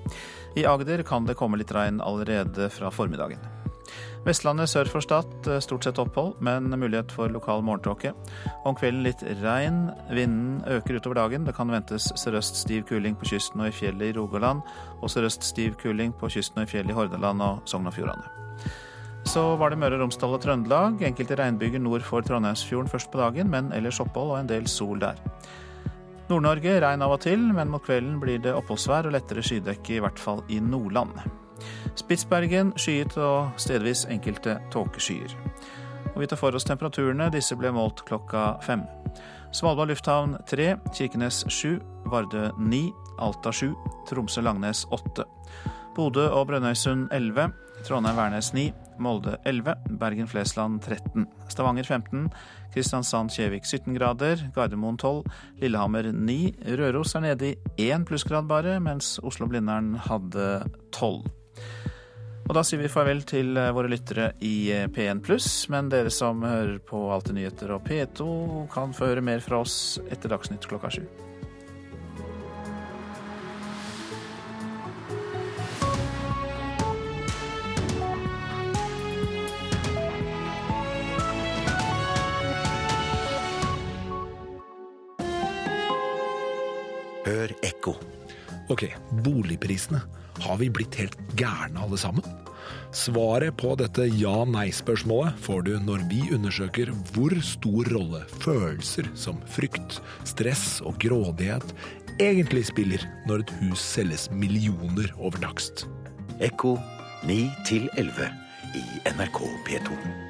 I 0.54 0.62
Agder 0.70 1.02
kan 1.02 1.26
det 1.26 1.34
komme 1.34 1.58
litt 1.58 1.74
regn 1.74 1.98
allerede 1.98 2.70
fra 2.70 2.92
formiddagen. 2.94 3.42
Vestlandet 4.22 4.70
sør 4.70 4.86
for 4.86 5.02
Stad 5.02 5.48
stort 5.58 5.82
sett 5.82 5.98
opphold, 5.98 6.36
men 6.38 6.70
mulighet 6.70 7.10
for 7.10 7.26
lokal 7.26 7.64
morgentåke. 7.66 8.12
Om 8.64 8.76
kvelden 8.78 9.02
litt 9.02 9.24
regn. 9.42 9.88
Vinden 10.12 10.62
øker 10.70 11.00
utover 11.00 11.18
dagen. 11.24 11.48
Det 11.48 11.56
kan 11.56 11.72
ventes 11.72 12.12
sørøst 12.14 12.62
stiv 12.62 12.86
kuling 12.86 13.18
på 13.18 13.26
kysten 13.32 13.64
og 13.64 13.72
i 13.72 13.74
fjellet 13.74 14.12
i 14.12 14.18
Rogaland, 14.20 14.62
og 15.02 15.10
sørøst 15.10 15.42
stiv 15.42 15.74
kuling 15.82 16.14
på 16.14 16.30
kysten 16.30 16.62
og 16.62 16.68
i 16.68 16.70
fjellet 16.76 16.94
i 16.94 17.00
Hordaland 17.00 17.42
og 17.42 17.66
Sogn 17.66 17.90
og 17.90 17.98
Fjordane. 17.98 18.49
Så 19.28 19.42
var 19.60 19.70
det 19.70 19.78
Møre 19.78 19.98
og 19.98 20.04
Romsdal 20.04 20.34
og 20.34 20.42
Trøndelag. 20.42 21.02
Enkelte 21.06 21.36
regnbyger 21.38 21.82
nord 21.82 22.04
for 22.06 22.24
Trondheimsfjorden 22.24 22.90
først 22.90 23.10
på 23.12 23.20
dagen, 23.20 23.50
men 23.52 23.72
ellers 23.76 24.00
opphold 24.02 24.32
og 24.34 24.40
en 24.40 24.50
del 24.50 24.68
sol 24.68 25.00
der. 25.02 25.20
Nord-Norge 26.30 26.76
regn 26.82 27.02
av 27.02 27.16
og 27.16 27.22
til, 27.24 27.42
men 27.52 27.70
mot 27.72 27.82
kvelden 27.82 28.20
blir 28.22 28.38
det 28.42 28.54
oppholdsvær 28.54 29.08
og 29.08 29.14
lettere 29.16 29.42
skydekke, 29.42 29.96
i 29.96 30.02
hvert 30.02 30.18
fall 30.18 30.44
i 30.48 30.60
Nordland. 30.62 31.16
Spitsbergen 31.98 32.72
skyet 32.78 33.16
og 33.20 33.50
stedvis 33.60 34.06
enkelte 34.10 34.60
tåkeskyer. 34.72 35.34
Og 36.14 36.22
vi 36.22 36.28
tar 36.30 36.40
for 36.40 36.54
oss 36.56 36.66
temperaturene. 36.66 37.30
Disse 37.34 37.58
ble 37.58 37.72
målt 37.74 38.04
klokka 38.08 38.54
fem. 38.64 38.86
Svalbard 39.54 39.90
lufthavn 39.90 40.36
tre, 40.46 40.76
Kirkenes 40.94 41.42
sju, 41.50 41.80
Vardø 42.10 42.48
ni, 42.58 42.88
Alta 43.18 43.52
sju, 43.52 43.72
Tromsø-Langnes 44.08 44.86
åtte. 44.94 45.26
Bodø 45.96 46.28
og 46.30 46.46
Brønnøysund 46.50 47.08
elleve, 47.14 47.50
Trondheim-Værnes 47.86 48.52
9. 48.54 48.70
Molde 49.00 49.36
11, 49.48 49.74
Bergen-Flesland 50.00 50.82
13, 50.84 51.26
Stavanger 51.48 51.84
15, 51.88 52.28
Kristiansand-Kjevik 52.74 53.64
17 53.64 53.96
grader, 53.96 54.44
Gardermoen 54.54 54.98
12, 55.00 55.24
Lillehammer 55.62 56.10
9, 56.12 56.38
Røros 56.78 57.14
er 57.16 57.24
nede 57.24 57.54
i 57.54 57.88
én 57.90 58.04
plussgrad 58.04 58.48
bare, 58.50 58.76
mens 58.80 59.18
Oslo-Blindern 59.24 59.94
hadde 60.06 60.50
12. 60.92 61.24
Og 62.50 62.56
da 62.56 62.64
sier 62.66 62.82
vi 62.82 62.90
farvel 62.90 63.22
til 63.30 63.54
eh, 63.54 63.70
våre 63.70 63.88
lyttere 63.92 64.32
i 64.42 64.72
eh, 64.74 64.88
P1 64.90 65.22
pluss, 65.22 65.68
men 65.70 65.88
dere 65.92 66.10
som 66.10 66.42
hører 66.42 66.80
på 66.82 67.04
Alltid 67.14 67.38
nyheter 67.38 67.76
og 67.76 67.86
P2, 67.86 68.30
kan 68.74 68.94
få 68.96 69.12
høre 69.12 69.24
mer 69.24 69.42
fra 69.44 69.62
oss 69.62 70.00
etter 70.10 70.34
Dagsnytt 70.34 70.66
klokka 70.66 70.90
sju. 70.90 71.04
Hør 87.30 87.52
ekko. 87.62 87.92
Ok, 88.72 88.88
boligprisene. 89.22 90.00
Har 90.42 90.56
vi 90.58 90.66
blitt 90.72 90.96
helt 90.98 91.18
gærne 91.38 91.78
alle 91.78 91.98
sammen? 92.00 92.24
Svaret 92.94 93.54
på 93.60 93.76
dette 93.78 94.08
ja-nei-spørsmålet 94.18 95.38
får 95.44 95.62
du 95.68 95.70
når 95.84 96.02
vi 96.10 96.24
undersøker 96.34 96.90
hvor 97.12 97.34
stor 97.46 97.90
rolle 97.94 98.24
følelser 98.42 99.12
som 99.14 99.38
frykt, 99.54 100.00
stress 100.26 100.80
og 100.82 100.98
grådighet 101.02 101.74
egentlig 102.18 102.64
spiller 102.72 103.06
når 103.30 103.44
et 103.44 103.54
hus 103.60 103.84
selges 103.92 104.26
millioner 104.34 105.12
over 105.20 105.38
takst. 105.46 105.86
Ekko 106.42 106.74
9 107.30 107.38
11 107.94 108.34
i 108.74 108.84
NRK 109.14 109.46
P2. 109.70 110.29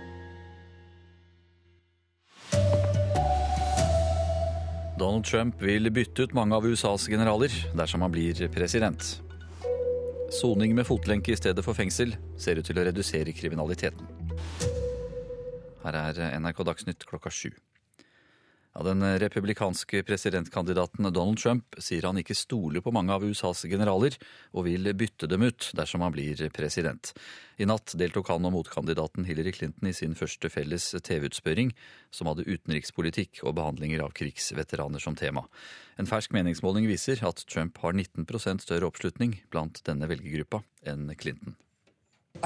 Donald 5.00 5.24
Trump 5.24 5.62
vil 5.64 5.88
bytte 5.88 6.26
ut 6.26 6.34
mange 6.36 6.52
av 6.52 6.66
USAs 6.68 7.06
generaler 7.08 7.54
dersom 7.72 8.02
han 8.04 8.12
blir 8.12 8.36
president. 8.52 9.00
Soning 10.36 10.74
med 10.76 10.84
fotlenke 10.84 11.32
i 11.32 11.38
stedet 11.40 11.64
for 11.64 11.78
fengsel 11.78 12.12
ser 12.36 12.60
ut 12.60 12.68
til 12.68 12.76
å 12.76 12.84
redusere 12.84 13.32
kriminaliteten. 13.32 14.04
Her 15.80 15.96
er 16.02 16.20
NRK 16.36 16.60
Dagsnytt 16.68 17.08
klokka 17.08 17.32
sju. 17.32 17.48
Ja, 18.70 18.84
den 18.86 19.18
republikanske 19.18 20.02
presidentkandidaten 20.06 21.08
Donald 21.12 21.38
Trump 21.42 21.74
sier 21.82 22.04
han 22.06 22.20
ikke 22.20 22.36
stoler 22.38 22.80
på 22.84 22.92
mange 22.94 23.10
av 23.10 23.24
USAs 23.26 23.64
generaler, 23.66 24.14
og 24.54 24.68
vil 24.68 24.92
bytte 24.94 25.26
dem 25.26 25.42
ut 25.42 25.72
dersom 25.74 26.04
han 26.06 26.14
blir 26.14 26.38
president. 26.54 27.10
I 27.58 27.66
natt 27.66 27.96
deltok 27.98 28.30
han 28.30 28.46
og 28.46 28.54
motkandidaten 28.54 29.26
Hillary 29.26 29.50
Clinton 29.56 29.90
i 29.90 29.94
sin 29.96 30.14
første 30.14 30.52
felles 30.54 30.86
TV-utspørring, 30.94 31.72
som 32.14 32.30
hadde 32.30 32.46
utenrikspolitikk 32.46 33.42
og 33.42 33.56
behandlinger 33.58 34.04
av 34.04 34.14
krigsveteraner 34.14 35.02
som 35.02 35.18
tema. 35.18 35.42
En 35.98 36.06
fersk 36.06 36.30
meningsmåling 36.30 36.86
viser 36.86 37.18
at 37.26 37.42
Trump 37.50 37.82
har 37.82 37.98
19% 37.98 38.62
større 38.62 38.86
oppslutning 38.86 39.34
blant 39.50 39.82
denne 39.82 40.06
velgergruppa 40.06 40.62
enn 40.86 41.10
Clinton. 41.18 41.58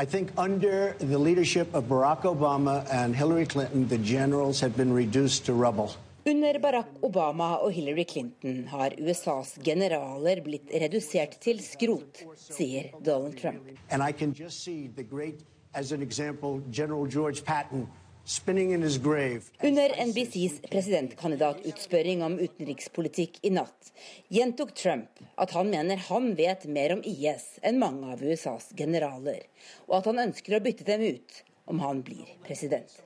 I 0.00 0.06
think 0.06 0.32
under 0.38 0.96
the 0.98 1.18
leadership 1.18 1.68
of 1.74 1.84
Barack 1.84 2.24
Obama 2.24 2.86
and 2.90 3.14
Hillary 3.14 3.44
Clinton, 3.44 3.86
the 3.88 3.98
generals 3.98 4.62
have 4.62 4.74
been 4.74 4.90
reduced 4.90 5.44
to 5.44 5.52
rubble. 5.52 5.92
Under 6.26 6.56
Barack 6.58 6.88
Obama 7.04 7.58
og 7.60 7.74
Hillary 7.76 8.06
Clinton 8.08 8.62
har 8.70 8.94
USAs 8.96 9.58
generaler 9.60 10.40
blitt 10.40 10.70
redusert 10.72 11.34
til 11.44 11.58
skrot, 11.60 12.22
sier 12.40 12.86
Donald 13.04 13.36
Trump. 13.36 13.66
Under 19.68 19.96
NBCs 20.08 20.54
presidentkandidatutspørring 20.72 22.24
om 22.24 22.38
utenrikspolitikk 22.40 23.42
i 23.44 23.52
natt 23.52 23.92
gjentok 24.32 24.72
Trump 24.80 25.20
at 25.36 25.52
han 25.52 25.68
mener 25.74 26.00
han 26.08 26.30
vet 26.38 26.64
mer 26.64 26.96
om 26.96 27.04
IS 27.04 27.58
enn 27.60 27.76
mange 27.82 28.16
av 28.16 28.24
USAs 28.24 28.70
generaler, 28.78 29.44
og 29.90 30.00
at 30.00 30.08
han 30.08 30.24
ønsker 30.24 30.56
å 30.56 30.64
bytte 30.64 30.88
dem 30.88 31.04
ut 31.04 31.44
om 31.68 31.84
han 31.84 32.00
blir 32.06 32.32
president. 32.48 32.96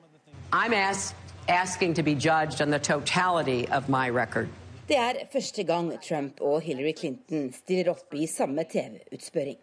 I'm 0.55 0.73
asked 0.73 1.38
asking 1.49 1.95
to 1.95 2.03
be 2.03 2.15
judged 2.15 2.61
on 2.61 2.71
the 2.71 2.79
totality 2.79 3.67
of 3.73 3.89
my 3.89 4.11
record. 4.11 4.49
Det 4.89 4.97
er 4.97 5.27
første 5.33 5.65
gang 5.69 5.91
Trump 6.01 6.41
og 6.41 6.63
Hillary 6.65 6.95
Clinton 6.97 7.51
stiller 7.53 7.91
opp 7.93 8.15
i 8.15 8.27
samme 8.27 8.65
TV-utspørring. 8.65 9.59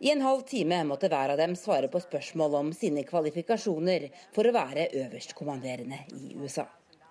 I 0.00 0.10
en 0.10 0.24
halv 0.24 0.46
time 0.48 0.80
måtte 0.88 1.10
hver 1.12 1.34
av 1.34 1.40
dem 1.40 1.56
svare 1.56 1.90
på 1.92 2.00
spørsmål 2.00 2.56
om 2.62 2.72
sine 2.72 3.04
kvalifikasjoner 3.04 4.08
for 4.32 4.48
å 4.48 4.54
være 4.56 4.88
øverstkommanderende 5.02 6.00
i 6.16 6.32
USA. 6.40 6.64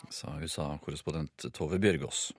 Sa 0.10 0.34
USA-korrespondent 0.42 1.50
Tove 1.54 1.78
Bjørgaas. 1.82 2.32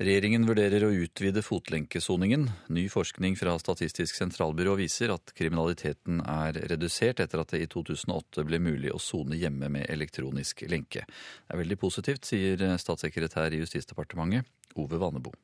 Regjeringen 0.00 0.46
vurderer 0.48 0.86
å 0.86 0.94
utvide 0.96 1.42
fotlenkesoningen. 1.44 2.46
Ny 2.72 2.86
forskning 2.88 3.34
fra 3.36 3.52
Statistisk 3.60 4.16
sentralbyrå 4.16 4.72
viser 4.78 5.12
at 5.12 5.34
kriminaliteten 5.36 6.22
er 6.24 6.56
redusert 6.72 7.20
etter 7.20 7.42
at 7.42 7.52
det 7.52 7.60
i 7.60 7.68
2008 7.68 8.46
ble 8.48 8.62
mulig 8.64 8.94
å 8.96 9.02
sone 9.02 9.36
hjemme 9.36 9.68
med 9.68 9.84
elektronisk 9.92 10.64
lenke. 10.72 11.02
Det 11.04 11.52
er 11.52 11.60
veldig 11.60 11.76
positivt, 11.82 12.30
sier 12.30 12.64
statssekretær 12.80 13.52
i 13.52 13.60
Justisdepartementet 13.60 14.48
Ove 14.80 15.02
Vanebo. 15.02 15.34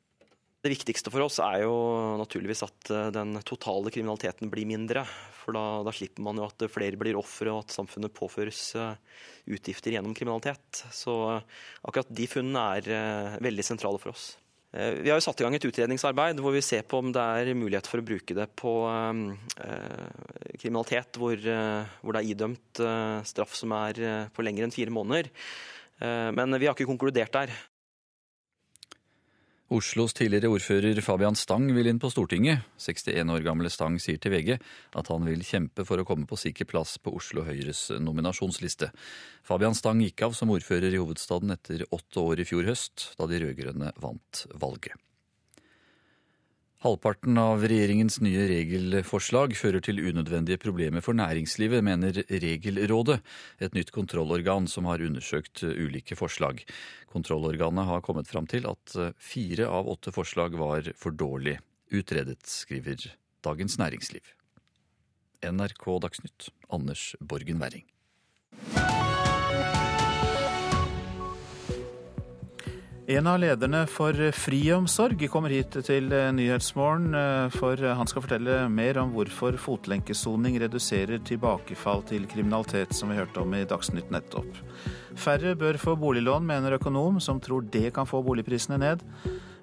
Det 0.65 0.73
viktigste 0.73 1.13
for 1.13 1.27
oss 1.27 1.37
er 1.37 1.61
jo 1.67 1.75
naturligvis 2.17 2.65
at 2.65 2.89
eh, 2.89 3.11
den 3.13 3.37
totale 3.45 3.93
kriminaliteten 3.93 4.49
blir 4.49 4.65
mindre. 4.65 5.05
For 5.37 5.53
da, 5.53 5.83
da 5.85 5.93
slipper 5.93 6.25
man 6.25 6.41
jo 6.41 6.49
at 6.49 6.65
flere 6.73 6.97
blir 6.97 7.21
ofre 7.21 7.53
og 7.53 7.61
at 7.67 7.77
samfunnet 7.77 8.17
påføres 8.17 8.63
eh, 8.73 9.21
utgifter 9.53 9.93
gjennom 9.93 10.17
kriminalitet. 10.17 10.81
Så 10.89 11.15
eh, 11.35 11.63
akkurat 11.85 12.09
de 12.09 12.25
funnene 12.33 12.67
er 12.81 13.39
veldig 13.45 13.69
sentrale 13.69 14.01
for 14.01 14.17
oss. 14.17 14.31
Eh, 14.77 14.99
vi 15.01 15.09
har 15.09 15.17
jo 15.17 15.25
satt 15.25 15.41
i 15.41 15.45
gang 15.45 15.55
et 15.57 15.65
utredningsarbeid 15.65 16.41
hvor 16.43 16.53
vi 16.53 16.63
ser 16.65 16.83
på 16.85 17.01
om 17.01 17.09
det 17.15 17.23
er 17.41 17.53
mulighet 17.57 17.89
for 17.89 18.01
å 18.01 18.05
bruke 18.05 18.35
det 18.37 18.47
på 18.59 18.73
eh, 18.91 20.51
kriminalitet 20.59 21.17
hvor, 21.17 21.33
eh, 21.37 21.95
hvor, 22.03 22.13
det 22.13 22.21
er 22.21 22.33
idømt 22.35 22.83
eh, 22.83 23.17
straff 23.27 23.57
som 23.57 23.73
er 23.77 24.03
eh, 24.03 24.27
på 24.33 24.45
lenger 24.45 24.67
enn 24.67 24.75
fire 24.75 24.93
måneder. 24.93 25.31
Eh, 25.97 26.29
men 26.37 26.59
vi 26.59 26.69
har 26.69 26.77
ikke 26.77 26.89
konkludert 26.89 27.33
der. 27.33 27.55
Oslos 29.67 30.13
tidligere 30.15 30.47
ordfører 30.47 31.01
Fabian 31.03 31.35
Stang 31.35 31.65
vil 31.75 31.89
inn 31.91 31.97
på 31.99 32.07
Stortinget. 32.07 32.63
61 32.79 33.33
år 33.33 33.43
gamle 33.43 33.67
Stang 33.67 33.97
sier 33.99 34.19
til 34.23 34.31
VG 34.31 34.53
at 34.55 35.09
han 35.11 35.27
vil 35.27 35.43
kjempe 35.43 35.83
for 35.83 35.99
å 35.99 36.05
komme 36.07 36.23
på 36.29 36.39
sikker 36.39 36.69
plass 36.69 36.95
på 37.03 37.11
Oslo 37.17 37.43
Høyres 37.43 37.89
nominasjonsliste. 37.99 38.93
Fabian 39.43 39.75
Stang 39.75 39.99
gikk 40.05 40.23
av 40.29 40.37
som 40.39 40.53
ordfører 40.55 40.95
i 40.95 41.01
hovedstaden 41.01 41.51
etter 41.51 41.83
åtte 41.91 42.23
år 42.23 42.39
i 42.39 42.47
fjor 42.47 42.69
høst, 42.69 43.09
da 43.19 43.27
de 43.27 43.43
rød-grønne 43.43 43.91
vant 43.99 44.45
valget. 44.55 44.95
Halvparten 46.85 47.39
av 47.41 47.63
regjeringens 47.65 48.19
nye 48.21 48.43
regelforslag 48.51 49.55
fører 49.57 49.81
til 49.81 49.97
unødvendige 49.97 50.59
problemer 50.61 51.01
for 51.01 51.17
næringslivet, 51.17 51.81
mener 51.81 52.19
Regelrådet, 52.29 53.17
et 53.57 53.73
nytt 53.73 53.89
kontrollorgan 53.95 54.69
som 54.69 54.85
har 54.85 55.01
undersøkt 55.01 55.63
ulike 55.65 56.13
forslag. 56.19 56.61
Kontrollorganet 57.09 57.89
har 57.89 58.05
kommet 58.05 58.29
fram 58.29 58.45
til 58.45 58.69
at 58.69 58.93
fire 59.17 59.65
av 59.73 59.89
åtte 59.89 60.13
forslag 60.13 60.53
var 60.61 60.93
for 60.93 61.17
dårlig 61.17 61.57
utredet, 61.89 62.43
skriver 62.45 63.09
Dagens 63.41 63.79
Næringsliv. 63.81 64.21
NRK 65.41 65.85
Dagsnytt, 66.05 66.51
Anders 66.69 67.15
Borgen 67.19 67.57
Werring. 67.57 67.89
En 73.07 73.23
av 73.31 73.37
lederne 73.39 73.85
for 73.87 74.17
friomsorg 74.35 75.21
kommer 75.31 75.53
hit 75.55 75.77
til 75.87 76.11
Nyhetsmorgen, 76.11 77.13
for 77.53 77.79
han 77.79 78.09
skal 78.11 78.25
fortelle 78.25 78.57
mer 78.67 78.99
om 78.99 79.13
hvorfor 79.15 79.55
fotlenkesoning 79.63 80.57
reduserer 80.59 81.23
tilbakefall 81.23 82.03
til 82.09 82.27
kriminalitet, 82.27 82.91
som 82.91 83.07
vi 83.07 83.15
hørte 83.15 83.39
om 83.39 83.55
i 83.55 83.63
Dagsnytt 83.63 84.11
nettopp. 84.11 84.59
Færre 85.15 85.55
bør 85.55 85.79
få 85.79 85.95
boliglån, 85.95 86.43
mener 86.51 86.75
økonom, 86.75 87.21
som 87.23 87.39
tror 87.39 87.63
det 87.71 87.93
kan 87.95 88.11
få 88.11 88.19
boligprisene 88.27 88.83
ned. 88.83 89.07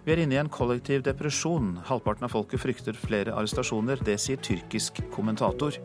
Vi 0.09 0.17
er 0.17 0.25
inne 0.25 0.39
i 0.39 0.41
en 0.41 0.49
kollektiv 0.49 1.05
depresjon. 1.05 1.83
Halvparten 1.85 2.25
av 2.25 2.33
folket 2.33 2.65
frykter 2.65 2.97
flere 2.97 3.37
arrestasjoner. 3.37 4.01
Det 4.09 4.17
sier 4.25 4.41
tyrkisk 4.41 5.05
kommentator. 5.13 5.77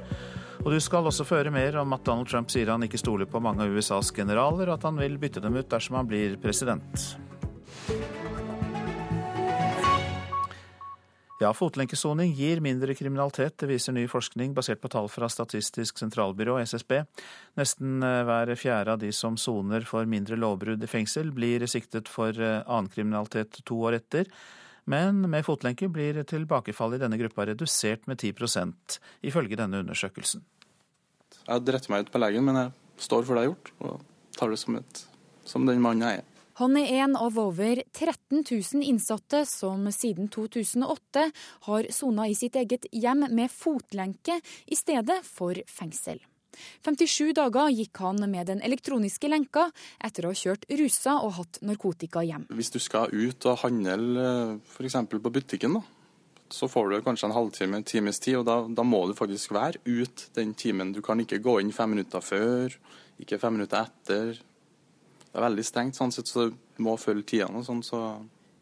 Og 0.64 0.72
du 0.72 0.80
skal 0.80 1.12
også 1.12 1.28
føre 1.28 1.52
mer 1.52 1.76
om 1.84 1.92
at 1.92 2.08
Donald 2.08 2.32
Trump 2.32 2.56
sier 2.56 2.72
han 2.72 2.88
ikke 2.88 3.04
stoler 3.04 3.28
på 3.28 3.44
mange 3.44 3.68
av 3.68 3.76
USAs 3.76 4.16
generaler, 4.16 4.72
og 4.72 4.80
at 4.80 4.88
han 4.88 5.04
vil 5.04 5.20
bytte 5.20 5.44
dem 5.44 5.60
ut 5.60 5.68
dersom 5.68 6.00
han 6.00 6.08
blir 6.08 6.40
president. 6.40 7.10
Ja, 11.40 11.54
fotlenkesoning 11.56 12.34
gir 12.36 12.60
mindre 12.60 12.92
kriminalitet, 12.96 13.54
det 13.62 13.70
viser 13.70 13.96
ny 13.96 14.02
forskning 14.12 14.52
basert 14.58 14.82
på 14.84 14.90
tall 14.92 15.06
fra 15.08 15.30
Statistisk 15.32 16.02
sentralbyrå, 16.02 16.58
SSB. 16.68 16.98
Nesten 17.56 18.04
eh, 18.04 18.24
hver 18.28 18.52
fjerde 18.60 18.98
av 18.98 19.00
de 19.00 19.14
som 19.16 19.38
soner 19.40 19.88
for 19.88 20.04
mindre 20.04 20.36
lovbrudd 20.36 20.84
i 20.84 20.90
fengsel, 20.92 21.32
blir 21.32 21.64
siktet 21.72 22.12
for 22.12 22.36
eh, 22.36 22.60
annen 22.68 22.92
kriminalitet 22.92 23.62
to 23.64 23.78
år 23.88 24.02
etter. 24.02 24.28
Men 24.84 25.22
med 25.32 25.48
fotlenke 25.48 25.88
blir 25.88 26.20
tilbakefallet 26.28 27.00
i 27.00 27.06
denne 27.06 27.22
gruppa 27.22 27.48
redusert 27.48 28.04
med 28.12 28.20
10% 28.20 29.00
ifølge 29.32 29.62
denne 29.62 29.80
undersøkelsen. 29.80 30.44
Jeg 31.46 31.64
driter 31.64 31.94
meg 31.94 32.04
ut 32.04 32.12
på 32.12 32.20
legen, 32.20 32.50
men 32.50 32.66
jeg 32.66 33.06
står 33.08 33.24
for 33.24 33.40
det 33.40 33.46
jeg 33.46 33.54
har 33.54 33.56
gjort, 33.56 33.72
og 33.80 34.36
tar 34.36 34.52
det 34.52 34.60
som, 34.60 34.76
et, 34.82 35.06
som 35.48 35.72
den 35.72 35.80
mannen 35.88 36.04
jeg 36.04 36.20
er. 36.20 36.29
Han 36.60 36.76
er 36.76 36.90
en 37.06 37.14
av 37.16 37.38
over 37.40 37.80
13 37.96 38.42
000 38.44 38.84
innsatte 38.84 39.46
som 39.48 39.86
siden 39.96 40.28
2008 40.28 41.22
har 41.70 41.86
sona 41.96 42.26
i 42.28 42.36
sitt 42.36 42.58
eget 42.60 42.90
hjem 42.92 43.24
med 43.32 43.48
fotlenke 43.48 44.36
i 44.68 44.76
stedet 44.76 45.22
for 45.24 45.56
fengsel. 45.72 46.20
57 46.84 47.32
dager 47.38 47.70
gikk 47.72 48.02
han 48.04 48.20
med 48.28 48.50
den 48.52 48.60
elektroniske 48.66 49.30
lenka 49.32 49.70
etter 50.04 50.28
å 50.28 50.34
ha 50.34 50.40
kjørt 50.42 50.68
rusa 50.82 51.16
og 51.24 51.38
hatt 51.38 51.62
narkotika 51.64 52.26
hjem. 52.28 52.50
Hvis 52.52 52.74
du 52.76 52.80
skal 52.84 53.08
ut 53.14 53.48
og 53.48 53.64
handle 53.64 54.60
f.eks. 54.60 55.00
på 55.16 55.32
butikken, 55.32 55.80
da, 55.80 55.86
så 56.52 56.68
får 56.68 56.92
du 56.92 57.00
kanskje 57.08 57.30
en 57.30 57.38
halvtime, 57.38 57.80
en 57.80 57.88
times 57.88 58.20
tid, 58.20 58.42
og 58.42 58.50
da, 58.50 58.60
da, 58.68 58.84
må 58.84 59.06
du 59.08 59.16
faktisk 59.16 59.56
være 59.56 59.80
ut 59.86 60.28
den 60.36 60.52
timen. 60.60 60.92
Du 60.92 61.00
kan 61.06 61.24
ikke 61.24 61.40
gå 61.40 61.62
inn 61.64 61.72
fem 61.72 61.96
minutter 61.96 62.20
før, 62.20 62.76
ikke 63.22 63.40
fem 63.40 63.56
minutter 63.56 63.88
etter. 63.88 64.44
Det 65.30 65.38
er 65.38 65.46
veldig 65.46 65.66
strengt, 65.66 65.98
sånn 65.98 66.14
sett, 66.14 66.30
så 66.30 66.50
du 66.50 66.84
må 66.84 66.96
følge 66.98 67.36
tidene 67.36 67.64
sånn, 67.66 67.84
så 67.86 68.04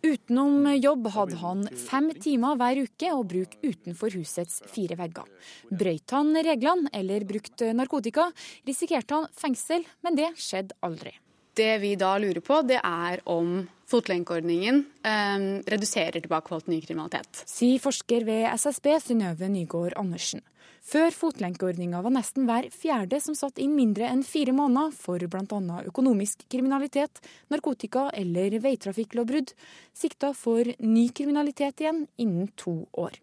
Utenom 0.06 0.68
jobb 0.78 1.08
hadde 1.10 1.38
han 1.42 1.64
fem 1.88 2.12
timer 2.22 2.58
hver 2.60 2.84
uke 2.86 3.10
å 3.12 3.24
bruke 3.28 3.58
utenfor 3.66 4.14
husets 4.14 4.60
fire 4.70 4.96
vegger. 5.00 5.26
Brøyt 5.74 6.14
han 6.14 6.38
reglene 6.46 6.92
eller 6.94 7.26
brukte 7.28 7.72
narkotika, 7.74 8.28
risikerte 8.68 9.18
han 9.18 9.26
fengsel, 9.34 9.88
men 10.06 10.20
det 10.20 10.30
skjedde 10.38 10.78
aldri. 10.86 11.16
Det 11.58 11.74
vi 11.82 11.96
da 11.98 12.14
lurer 12.22 12.44
på, 12.46 12.62
det 12.70 12.78
er 12.78 13.24
om 13.26 13.64
fotlenkeordningen 13.88 14.84
eh, 15.08 15.48
reduserer 15.72 16.20
tilbakeholdt 16.20 16.68
til 16.68 16.76
ny 16.76 16.84
kriminalitet. 16.84 17.44
Sier 17.48 17.82
forsker 17.84 18.28
ved 18.28 18.46
SSB 18.54 18.94
Synnøve 19.04 19.50
Nygård 19.52 19.98
Andersen. 20.00 20.44
Før 20.88 21.12
fotlenkeordninga 21.12 22.00
var 22.00 22.14
nesten 22.16 22.46
hver 22.48 22.70
fjerde 22.72 23.20
som 23.20 23.36
satt 23.36 23.60
inn 23.60 23.74
mindre 23.76 24.08
enn 24.08 24.22
fire 24.24 24.54
måneder 24.56 24.94
for 24.96 25.20
bl.a. 25.20 25.80
økonomisk 25.90 26.46
kriminalitet, 26.48 27.20
narkotika 27.52 28.06
eller 28.16 28.56
veitrafikklovbrudd, 28.64 29.52
sikta 29.92 30.32
for 30.38 30.64
ny 30.80 31.10
kriminalitet 31.12 31.84
igjen 31.84 32.06
innen 32.16 32.54
to 32.56 32.86
år. 32.96 33.20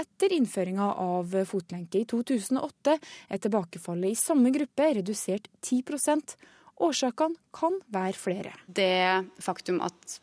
Etter 0.00 0.34
innføringa 0.34 0.88
av 1.02 1.34
fotlenke 1.46 2.02
i 2.02 2.08
2008 2.10 2.96
er 2.96 3.42
tilbakefallet 3.42 4.14
i 4.14 4.18
samme 4.18 4.50
gruppe 4.54 4.90
redusert 4.98 5.46
10 5.60 5.82
Årsakene 6.80 7.36
kan 7.52 7.76
være 7.92 8.16
flere. 8.16 8.52
Det 8.66 9.28
faktum 9.42 9.82
at, 9.84 10.20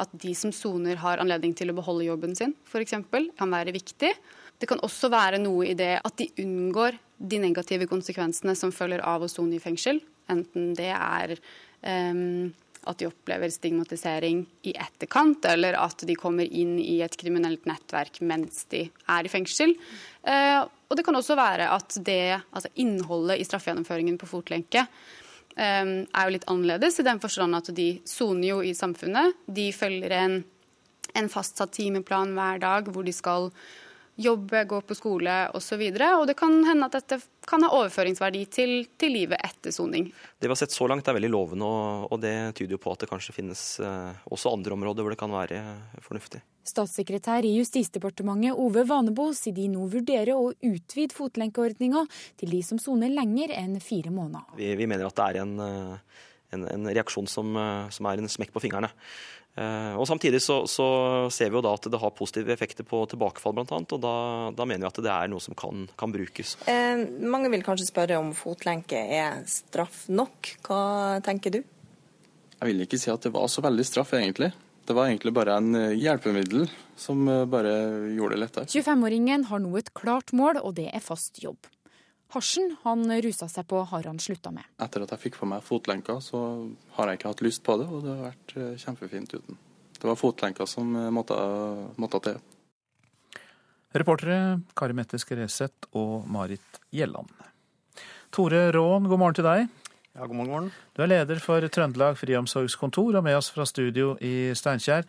at 0.00 0.12
de 0.16 0.32
som 0.36 0.52
soner 0.54 1.00
har 1.02 1.20
anledning 1.20 1.52
til 1.56 1.72
å 1.72 1.76
beholde 1.76 2.08
jobben 2.08 2.36
sin, 2.38 2.54
f.eks., 2.68 2.96
kan 3.36 3.52
være 3.52 3.74
viktig. 3.76 4.14
Det 4.58 4.66
kan 4.66 4.80
også 4.82 5.10
være 5.12 5.40
noe 5.42 5.68
i 5.68 5.76
det 5.78 5.98
at 6.00 6.16
de 6.18 6.30
unngår 6.42 6.96
de 7.18 7.40
negative 7.42 7.86
konsekvensene 7.90 8.54
som 8.58 8.72
følger 8.74 9.02
av 9.06 9.22
å 9.22 9.30
sone 9.30 9.58
i 9.58 9.62
fengsel. 9.62 10.00
Enten 10.32 10.72
det 10.78 10.90
er 10.94 11.34
um, 11.82 12.48
at 12.88 12.98
de 13.00 13.08
opplever 13.10 13.52
stigmatisering 13.52 14.42
i 14.70 14.74
etterkant, 14.78 15.44
eller 15.50 15.76
at 15.78 16.02
de 16.08 16.16
kommer 16.18 16.46
inn 16.46 16.76
i 16.80 17.00
et 17.04 17.16
kriminelt 17.20 17.68
nettverk 17.68 18.20
mens 18.24 18.64
de 18.72 18.86
er 18.88 19.28
i 19.28 19.32
fengsel. 19.32 19.76
Uh, 20.24 20.64
og 20.88 20.96
det 20.96 21.04
kan 21.06 21.18
også 21.18 21.36
være 21.38 21.68
at 21.74 21.98
det, 22.06 22.38
altså 22.48 22.72
innholdet 22.80 23.42
i 23.42 23.46
straffegjennomføringen 23.46 24.16
på 24.20 24.30
fotlenke 24.30 24.86
er 25.58 26.28
jo 26.28 26.34
litt 26.36 26.46
annerledes, 26.50 27.00
i 27.00 27.06
den 27.06 27.20
forstand 27.22 27.58
at 27.58 27.72
de 27.74 27.88
soner 28.06 28.48
jo 28.52 28.62
i 28.62 28.74
samfunnet. 28.76 29.36
De 29.46 29.68
følger 29.74 30.14
en, 30.14 30.38
en 31.18 31.30
fastsatt 31.32 31.74
timeplan 31.74 32.34
hver 32.36 32.62
dag 32.62 32.90
hvor 32.92 33.06
de 33.06 33.14
skal 33.16 33.50
jobbe, 34.18 34.64
gå 34.64 34.80
på 34.82 34.96
skole 34.98 35.34
osv. 35.54 35.78
Og, 35.78 35.98
så 35.98 36.10
og 36.18 36.26
det 36.26 36.36
kan 36.38 36.54
hende 36.66 36.88
at 36.88 36.96
dette 36.98 37.20
kan 37.48 37.62
ha 37.64 37.70
overføringsverdi 37.78 38.44
til, 38.50 38.72
til 38.98 39.14
livet 39.14 39.38
etter 39.44 39.74
soning. 39.74 40.10
Det 40.10 40.48
vi 40.48 40.52
har 40.52 40.58
sett 40.58 40.74
så 40.74 40.88
langt 40.90 41.08
er 41.08 41.16
veldig 41.16 41.30
lovende, 41.32 41.68
og, 41.68 42.08
og 42.12 42.22
det 42.22 42.34
tyder 42.58 42.76
jo 42.76 42.82
på 42.82 42.94
at 42.94 43.04
det 43.04 43.10
kanskje 43.10 43.36
finnes 43.36 43.62
eh, 43.78 44.24
også 44.30 44.52
andre 44.52 44.74
områder 44.74 45.06
hvor 45.06 45.14
det 45.14 45.20
kan 45.20 45.32
være 45.32 45.62
fornuftig. 46.04 46.42
Statssekretær 46.68 47.46
i 47.48 47.54
Justisdepartementet 47.56 48.58
Ove 48.58 48.84
Vanebo 48.88 49.30
sier 49.36 49.56
de 49.56 49.68
nå 49.72 49.88
vurderer 49.90 50.34
å 50.36 50.52
utvide 50.52 51.16
fotlenkeordninga 51.16 52.04
til 52.40 52.52
de 52.54 52.62
som 52.66 52.80
soner 52.82 53.12
lenger 53.12 53.54
enn 53.56 53.78
fire 53.82 54.12
måneder. 54.14 54.58
Vi, 54.60 54.74
vi 54.78 54.88
mener 54.90 55.08
at 55.08 55.18
det 55.18 55.26
er 55.26 55.42
en, 55.44 55.56
eh, 55.64 56.22
en, 56.56 56.68
en 56.76 56.92
reaksjon 56.92 57.28
som, 57.30 57.56
eh, 57.56 57.88
som 57.94 58.08
er 58.10 58.22
en 58.22 58.32
smekk 58.36 58.54
på 58.54 58.64
fingrene. 58.68 58.92
Eh, 59.58 59.94
og 59.98 60.06
Samtidig 60.06 60.38
så, 60.42 60.60
så, 60.70 60.86
ser 61.34 61.50
vi 61.50 61.58
jo 61.58 61.64
da 61.64 61.72
at 61.74 61.88
det 61.90 61.98
har 61.98 62.14
positive 62.14 62.52
effekter 62.54 62.86
på 62.86 63.00
tilbakefall, 63.10 63.56
blant 63.56 63.72
annet, 63.74 63.94
og 63.96 64.02
da, 64.04 64.14
da 64.54 64.66
mener 64.68 64.86
vi 64.86 64.90
at 64.92 65.00
det 65.08 65.14
er 65.14 65.32
noe 65.32 65.42
som 65.42 65.56
kan, 65.58 65.88
kan 65.98 66.14
brukes. 66.14 66.54
Eh, 66.70 67.02
mange 67.26 67.50
vil 67.50 67.64
kanskje 67.66 67.88
spørre 67.88 68.20
om 68.20 68.30
fotlenke 68.38 69.00
er 69.18 69.42
straff 69.50 70.04
nok. 70.12 70.54
Hva 70.68 70.80
tenker 71.26 71.58
du? 71.58 71.60
Jeg 72.58 72.70
vil 72.70 72.86
ikke 72.86 73.00
si 73.00 73.10
at 73.10 73.26
det 73.26 73.34
var 73.34 73.50
så 73.50 73.62
veldig 73.64 73.86
straff, 73.86 74.14
egentlig. 74.18 74.52
Det 74.88 74.94
var 74.96 75.10
egentlig 75.10 75.34
bare 75.36 75.52
en 75.60 75.74
eh, 75.76 75.98
hjelpemiddel 76.00 76.62
som 76.96 77.26
eh, 77.28 77.44
bare 77.44 77.72
gjorde 78.16 78.38
det 78.38 78.40
lettere. 78.40 78.68
25-åringen 78.72 79.42
har 79.50 79.60
nå 79.60 79.74
et 79.76 79.90
klart 79.92 80.32
mål, 80.32 80.62
og 80.64 80.78
det 80.78 80.86
er 80.88 81.02
fast 81.04 81.42
jobb. 81.42 81.68
Hasjen 82.32 82.72
han 82.86 83.04
rusa 83.20 83.50
seg 83.52 83.66
på, 83.68 83.82
har 83.90 84.08
han 84.08 84.20
slutta 84.20 84.48
med. 84.52 84.64
Etter 84.80 85.04
at 85.04 85.12
jeg 85.12 85.26
fikk 85.26 85.36
på 85.42 85.48
meg 85.50 85.60
fotlenka, 85.64 86.16
så 86.24 86.40
har 86.96 87.10
jeg 87.10 87.20
ikke 87.20 87.32
hatt 87.34 87.42
lyst 87.44 87.64
på 87.68 87.76
det, 87.80 87.88
og 87.92 88.06
det 88.06 88.14
har 88.14 88.30
vært 88.30 88.54
eh, 88.56 88.70
kjempefint 88.80 89.34
uten. 89.36 89.60
Det 89.98 90.08
var 90.08 90.16
fotlenka 90.16 90.64
som 90.70 90.94
måtte, 91.12 91.36
måtte 92.00 92.22
til. 92.24 92.40
Reportere 93.98 94.60
Kari 94.78 94.96
Mette 94.96 95.20
Skreseth 95.20 95.90
og 95.98 96.24
Marit 96.32 96.80
Gjelland. 96.94 97.28
Tore 98.32 98.70
Rån, 98.72 99.10
god 99.10 99.20
morgen 99.20 99.36
til 99.36 99.48
deg. 99.50 99.87
Ja, 100.18 100.26
god 100.26 100.34
morgen, 100.34 100.50
morgen. 100.50 100.70
Du 100.96 101.02
er 101.04 101.10
leder 101.12 101.38
for 101.38 101.62
Trøndelag 101.70 102.16
friomsorgskontor 102.18 103.20
og 103.20 103.22
med 103.22 103.36
oss 103.38 103.52
fra 103.54 103.62
studio 103.68 104.16
i 104.18 104.50
Steinkjer. 104.58 105.04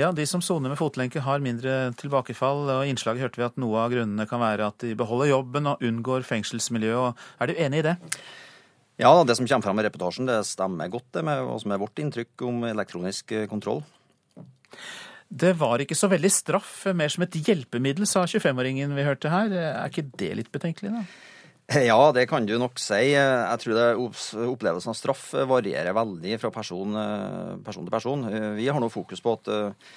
Ja, 0.00 0.08
De 0.16 0.24
som 0.24 0.40
soner 0.40 0.72
med 0.72 0.78
fotlenke 0.80 1.20
har 1.20 1.42
mindre 1.44 1.90
tilbakefall, 2.00 2.62
og 2.72 2.86
i 2.86 2.94
innslaget 2.94 3.26
hørte 3.26 3.42
vi 3.42 3.44
at 3.44 3.58
noe 3.60 3.82
av 3.82 3.92
grunnene 3.92 4.24
kan 4.30 4.40
være 4.40 4.70
at 4.72 4.78
de 4.80 4.94
beholder 4.96 5.28
jobben 5.34 5.68
og 5.68 5.84
unngår 5.84 6.24
fengselsmiljøet. 6.24 7.20
Er 7.44 7.52
du 7.52 7.60
enig 7.60 7.82
i 7.82 7.86
det? 7.90 7.94
Ja, 9.04 9.12
det 9.20 9.36
som 9.36 9.50
kommer 9.50 9.68
fram 9.68 9.82
i 9.82 9.84
reportasjen 9.84 10.32
det 10.32 10.38
stemmer 10.48 10.88
godt 10.88 11.12
det 11.12 11.26
med 11.28 11.44
hva 11.44 11.60
som 11.60 11.76
er 11.76 11.84
vårt 11.84 12.00
inntrykk 12.00 12.46
om 12.48 12.64
elektronisk 12.70 13.36
kontroll. 13.52 13.84
Det 15.28 15.52
var 15.60 15.84
ikke 15.84 15.98
så 15.98 16.08
veldig 16.08 16.32
straff, 16.32 16.86
mer 16.96 17.12
som 17.12 17.28
et 17.28 17.36
hjelpemiddel, 17.36 18.08
sa 18.08 18.24
25-åringen 18.24 18.96
vi 18.96 19.04
hørte 19.04 19.28
her. 19.28 19.52
Er 19.52 19.92
ikke 19.92 20.08
det 20.16 20.32
litt 20.40 20.52
betenkelig, 20.56 20.96
da? 20.96 21.33
Ja, 21.88 22.12
det 22.12 22.26
kan 22.28 22.46
du 22.46 22.54
nok 22.60 22.76
si. 22.82 23.14
Jeg 23.14 23.60
tror 23.62 23.78
det 23.78 23.86
opplevelsen 23.96 24.92
av 24.92 24.98
straff 24.98 25.30
varierer 25.48 25.96
veldig 25.96 26.36
fra 26.42 26.52
person, 26.52 26.98
person 27.64 27.86
til 27.86 27.94
person. 27.94 28.26
Vi 28.58 28.68
har 28.68 28.82
nå 28.82 28.90
fokus 28.92 29.24
på 29.24 29.36
at 29.38 29.48
eh, 29.52 29.94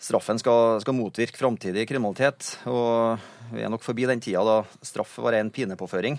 straffen 0.00 0.40
skal, 0.40 0.80
skal 0.82 0.96
motvirke 0.96 1.38
framtidig 1.40 1.86
kriminalitet. 1.90 2.54
Og 2.70 3.20
vi 3.52 3.64
er 3.64 3.72
nok 3.72 3.84
forbi 3.84 4.08
den 4.08 4.22
tida 4.22 4.44
da 4.46 4.60
straff 4.86 5.18
var 5.20 5.36
en 5.36 5.52
pinepåføring. 5.52 6.18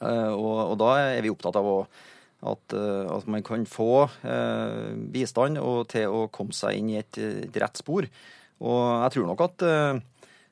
Eh, 0.00 0.32
og, 0.34 0.72
og 0.72 0.78
da 0.80 0.92
er 1.14 1.24
vi 1.24 1.32
opptatt 1.32 1.58
av 1.60 1.68
å, 1.68 1.78
at, 2.50 2.76
eh, 2.76 3.06
at, 3.08 3.26
man 3.30 3.44
kan 3.46 3.66
få 3.68 4.04
eh, 4.24 4.92
bistand 5.12 5.60
til 5.92 6.20
å 6.20 6.28
komme 6.32 6.56
seg 6.56 6.80
inn 6.80 6.92
i 6.92 7.00
et, 7.00 7.20
et 7.20 7.60
rett 7.62 7.80
spor. 7.80 8.08
Og 8.60 8.80
jeg 9.06 9.16
tror 9.16 9.30
nok 9.30 9.46
at 9.48 9.68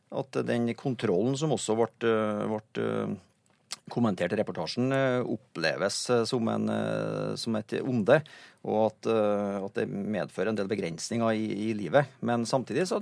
at 0.09 0.39
den 0.49 0.71
kontrollen 0.73 1.35
som 1.37 1.51
også 1.53 1.75
ble, 1.77 1.89
ble 2.49 2.85
kommentert 3.89 4.33
i 4.35 4.39
reportasjen, 4.39 4.93
oppleves 5.25 5.97
som, 6.29 6.49
en, 6.53 6.69
som 7.41 7.57
et 7.59 7.75
onde. 7.81 8.21
Og 8.69 8.79
at, 8.89 9.09
at, 9.09 9.79
det 9.79 9.87
medfører 9.89 10.53
en 10.53 10.59
del 10.59 10.69
begrensninger 10.69 11.33
i, 11.33 11.47
i, 11.69 11.71
livet. 11.77 12.11
Men 12.21 12.45
samtidig 12.49 12.89
så 12.91 13.01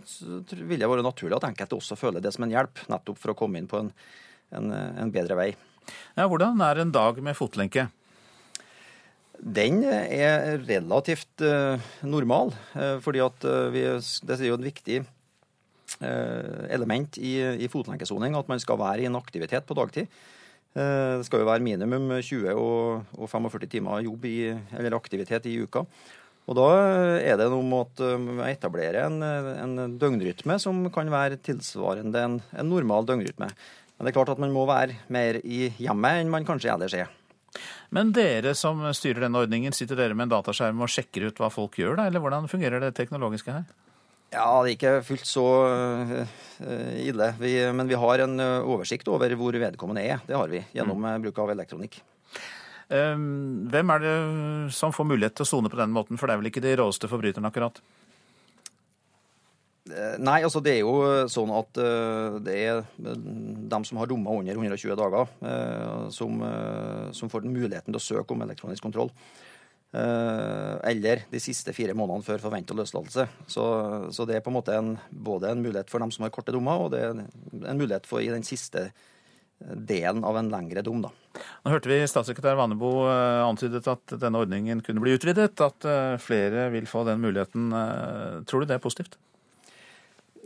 vil 0.53 0.79
det 0.79 0.91
være 0.91 1.07
naturlig 1.07 1.39
at 1.39 1.49
enkelte 1.49 1.79
også 1.79 1.99
føler 1.99 2.23
det 2.23 2.35
som 2.37 2.47
en 2.47 2.55
hjelp, 2.55 2.85
nettopp 2.93 3.19
for 3.19 3.35
å 3.35 3.39
komme 3.39 3.59
inn 3.59 3.71
på 3.71 3.81
en, 3.83 3.91
en, 4.55 4.71
en 4.75 5.15
bedre 5.15 5.39
vei. 5.39 5.51
Ja, 6.17 6.27
hvordan 6.27 6.61
er 6.65 6.83
en 6.83 6.95
dag 6.95 7.19
med 7.23 7.39
fotlenke? 7.39 7.89
Den 9.37 9.83
er 9.85 10.57
relativt 10.65 11.45
normal. 12.07 12.55
Fordi 13.05 13.23
at 13.25 13.47
vi, 13.75 13.85
det 14.27 14.39
er 14.39 14.49
jo 14.49 14.59
en 14.59 14.67
viktig 14.71 15.03
element 16.03 17.19
i, 17.23 17.37
i 17.63 17.69
fotlenkesoning 17.73 18.35
at 18.37 18.49
man 18.51 18.61
skal 18.61 18.81
være 18.81 19.05
i 19.05 19.11
en 19.11 19.19
aktivitet 19.19 19.69
på 19.69 19.77
dagtid. 19.79 20.11
Det 20.77 21.25
skal 21.25 21.41
jo 21.41 21.49
være 21.49 21.65
minimum 21.65 22.11
20 22.21 22.53
og, 22.53 23.07
og 23.17 23.31
45 23.33 23.69
timer 23.73 24.03
jobb 24.05 24.27
i, 24.29 24.37
eller 24.77 24.97
aktivitet 24.99 25.49
i 25.49 25.55
uka. 25.65 25.87
Og 26.47 26.59
Da 26.59 26.67
er 27.17 27.39
det 27.41 27.49
noe 27.51 27.65
med 27.65 27.89
at 27.89 28.03
man 28.23 28.43
etablerer 28.47 29.07
en, 29.07 29.23
en 29.25 29.97
døgnrytme 29.99 30.59
som 30.63 30.85
kan 30.95 31.09
være 31.11 31.41
tilsvarende 31.43 32.23
en, 32.23 32.37
en 32.53 32.71
normal 32.71 33.09
døgnrytme. 33.09 33.49
Men 33.97 34.05
det 34.05 34.13
er 34.13 34.19
klart 34.19 34.35
at 34.35 34.43
man 34.43 34.53
må 34.55 34.67
være 34.69 34.99
mer 35.13 35.41
i 35.43 35.71
hjemmet 35.81 36.21
enn 36.21 36.31
man 36.31 36.47
kanskje 36.47 36.75
ellers 36.75 36.95
er. 36.95 37.09
Men 37.95 38.13
dere 38.15 38.53
som 38.59 38.83
styrer 38.95 39.25
denne 39.25 39.41
ordningen, 39.41 39.75
sitter 39.75 39.99
dere 39.99 40.17
med 40.17 40.29
en 40.29 40.37
dataskjerm 40.37 40.85
og 40.85 40.93
sjekker 40.93 41.31
ut 41.31 41.41
hva 41.41 41.49
folk 41.53 41.79
gjør, 41.81 41.97
da? 41.99 42.09
Eller 42.11 42.23
hvordan 42.23 42.51
fungerer 42.51 42.83
det 42.83 42.93
teknologiske 42.99 43.55
her? 43.55 43.65
Ja, 44.35 44.47
det 44.65 44.73
er 44.73 44.75
ikke 44.75 44.95
fullt 45.07 45.29
så 45.29 45.45
uh, 45.71 46.23
ille. 46.99 47.31
Vi, 47.39 47.53
men 47.77 47.89
vi 47.89 47.99
har 47.99 48.25
en 48.25 48.41
uh, 48.43 48.67
oversikt 48.67 49.09
over 49.13 49.33
hvor 49.39 49.59
vedkommende 49.63 50.03
er. 50.03 50.25
Det 50.27 50.35
har 50.37 50.51
vi, 50.51 50.65
gjennom 50.75 50.99
mm. 51.05 51.27
bruk 51.27 51.39
av 51.45 51.53
elektronikk. 51.55 52.01
Um, 52.87 53.67
hvem 53.71 53.93
er 53.95 54.03
det 54.03 54.17
som 54.75 54.95
får 54.95 55.09
mulighet 55.11 55.39
til 55.39 55.47
å 55.47 55.51
sone 55.53 55.71
på 55.71 55.79
den 55.79 55.95
måten, 55.95 56.19
for 56.19 56.27
det 56.27 56.37
er 56.37 56.43
vel 56.43 56.51
ikke 56.51 56.65
de 56.65 56.75
råeste 56.79 57.11
forbryterne, 57.11 57.51
akkurat? 57.51 57.81
Nei, 59.87 60.41
altså 60.43 60.59
det 60.59 60.73
er 60.75 60.81
jo 60.83 61.27
sånn 61.31 61.53
at 61.55 61.79
det 62.43 62.55
er 62.59 62.81
dem 62.99 63.85
som 63.87 64.01
har 64.01 64.09
dommer 64.11 64.41
under 64.41 64.59
120 64.59 64.97
dager, 64.99 65.31
som, 66.11 66.41
som 67.15 67.31
får 67.31 67.47
muligheten 67.47 67.95
til 67.95 68.01
å 68.01 68.03
søke 68.03 68.35
om 68.35 68.43
elektronisk 68.43 68.83
kontroll. 68.83 69.13
Eller 69.95 71.23
de 71.31 71.41
siste 71.41 71.73
fire 71.73 71.95
månedene 71.97 72.27
før 72.27 72.43
forventa 72.43 72.75
løslatelse. 72.77 73.27
Så, 73.49 73.65
så, 74.13 74.27
det 74.29 74.37
er 74.37 74.43
på 74.45 74.51
en 74.53 74.57
måte 74.59 74.75
en, 74.77 74.91
både 75.11 75.53
en 75.53 75.63
mulighet 75.65 75.89
for 75.93 76.03
dem 76.03 76.11
som 76.13 76.27
har 76.27 76.33
korte 76.35 76.53
dommer, 76.53 76.83
og 76.83 76.91
det 76.93 77.01
er 77.05 77.15
en 77.15 77.79
mulighet 77.79 78.09
for 78.09 78.21
i 78.21 78.29
den 78.29 78.45
siste 78.45 78.91
delen 79.57 80.25
av 80.27 80.37
en 80.37 80.51
lengre 80.53 80.83
dom. 80.85 81.01
Da. 81.07 81.13
Nå 81.65 81.73
hørte 81.73 81.89
vi 81.89 82.03
statssekretær 82.05 82.59
Vannebo 82.59 82.91
antydet 83.47 83.87
at 83.89 84.17
denne 84.21 84.43
ordningen 84.43 84.83
kunne 84.85 85.01
bli 85.05 85.15
utvidet, 85.17 85.55
at 85.65 85.89
flere 86.21 86.69
vil 86.75 86.91
få 86.91 87.07
den 87.09 87.23
muligheten. 87.25 87.71
Tror 88.45 88.63
du 88.63 88.69
det 88.69 88.77
er 88.77 88.85
positivt? 88.85 89.17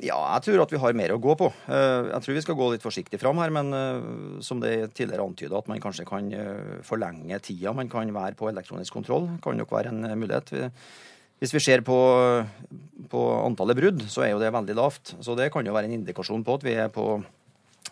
Ja, 0.01 0.17
jeg 0.39 0.47
tror 0.47 0.63
at 0.65 0.71
vi 0.73 0.79
har 0.81 0.97
mer 0.97 1.13
å 1.13 1.21
gå 1.21 1.35
på. 1.37 1.51
Eh, 1.69 2.09
jeg 2.09 2.25
tror 2.25 2.37
vi 2.37 2.43
skal 2.45 2.57
gå 2.57 2.69
litt 2.73 2.85
forsiktig 2.85 3.19
fram 3.21 3.41
her, 3.43 3.53
men 3.53 3.73
eh, 3.77 4.05
som 4.45 4.61
det 4.63 4.95
tidligere 4.97 5.27
antyda, 5.29 5.61
at 5.61 5.69
man 5.69 5.83
kanskje 5.83 6.07
kan 6.09 6.31
eh, 6.33 6.79
forlenge 6.87 7.37
tida 7.45 7.75
man 7.77 7.91
kan 7.93 8.09
være 8.15 8.39
på 8.39 8.49
elektronisk 8.49 8.97
kontroll, 8.97 9.29
kan 9.45 9.61
nok 9.61 9.75
være 9.77 9.93
en 9.93 10.07
mulighet. 10.17 10.73
Hvis 11.41 11.53
vi 11.53 11.61
ser 11.65 11.85
på, 11.85 11.99
på 13.13 13.27
antallet 13.45 13.77
brudd, 13.77 14.07
så 14.13 14.25
er 14.25 14.33
jo 14.33 14.41
det 14.41 14.53
veldig 14.55 14.77
lavt. 14.79 15.15
Så 15.21 15.37
det 15.37 15.51
kan 15.53 15.69
jo 15.69 15.77
være 15.77 15.89
en 15.91 15.99
indikasjon 15.99 16.45
på 16.49 16.57
at 16.57 16.65
vi, 16.65 16.77
på, 16.93 17.07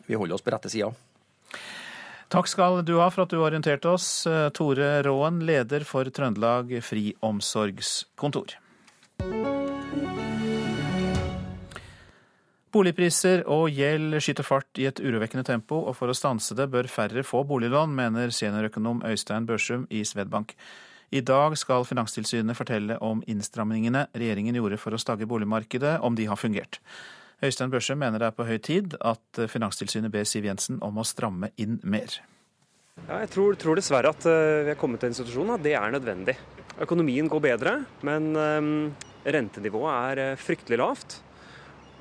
vi 0.09 0.17
holder 0.17 0.37
oss 0.37 0.45
på 0.45 0.53
rette 0.53 0.73
sida. 0.73 0.91
Takk 2.33 2.49
skal 2.49 2.83
du 2.85 2.99
ha 3.01 3.09
for 3.13 3.25
at 3.25 3.33
du 3.33 3.41
orienterte 3.41 3.89
oss, 3.89 4.09
Tore 4.57 4.99
Råen, 5.05 5.41
leder 5.49 5.85
for 5.89 6.09
Trøndelag 6.13 6.77
Friomsorgskontor. 6.85 8.59
Boligpriser 12.69 13.47
og 13.49 13.71
gjeld 13.73 14.19
skyter 14.21 14.45
fart 14.45 14.81
i 14.81 14.85
et 14.91 15.01
urovekkende 15.01 15.47
tempo, 15.49 15.79
og 15.89 15.95
for 15.97 16.13
å 16.13 16.17
stanse 16.17 16.57
det 16.57 16.67
bør 16.69 16.89
færre 16.93 17.25
få 17.25 17.41
boliglån, 17.49 17.95
mener 17.97 18.33
seniorøkonom 18.35 19.01
Øystein 19.09 19.47
Børsum 19.49 19.87
i 19.89 20.03
Svedbank. 20.05 20.53
I 21.09 21.23
dag 21.25 21.57
skal 21.57 21.87
Finanstilsynet 21.89 22.59
fortelle 22.59 22.99
om 23.01 23.23
innstramningene 23.25 24.11
regjeringen 24.13 24.59
gjorde 24.61 24.77
for 24.83 24.93
å 24.93 25.01
stagge 25.01 25.29
boligmarkedet, 25.31 25.95
om 26.05 26.19
de 26.19 26.27
har 26.29 26.37
fungert. 26.37 26.83
Øystein 27.41 27.73
Børsum 27.73 28.03
mener 28.03 28.21
det 28.21 28.29
er 28.29 28.37
på 28.37 28.45
høy 28.45 28.59
tid 28.61 28.99
at 29.01 29.41
Finanstilsynet 29.49 30.13
ber 30.13 30.29
Siv 30.29 30.45
Jensen 30.51 30.83
om 30.85 31.01
å 31.01 31.07
stramme 31.09 31.55
inn 31.57 31.79
mer. 31.89 32.19
Ja, 33.07 33.23
jeg 33.23 33.31
tror, 33.33 33.57
tror, 33.57 33.79
dessverre 33.79 34.11
at 34.13 34.27
eh, 34.29 34.65
vi 34.67 34.75
er 34.75 34.81
kommet 34.81 35.01
til 35.01 35.13
en 35.13 35.17
situasjon 35.17 35.55
at 35.55 35.65
det 35.65 35.77
er 35.79 35.95
nødvendig. 35.95 36.35
Økonomien 36.83 37.31
går 37.31 37.43
bedre, 37.47 37.75
men 38.07 38.29
um, 38.37 38.69
rentenivået 39.25 39.95
er 39.95 40.23
eh, 40.25 40.41
fryktelig 40.43 40.81
lavt. 40.83 41.19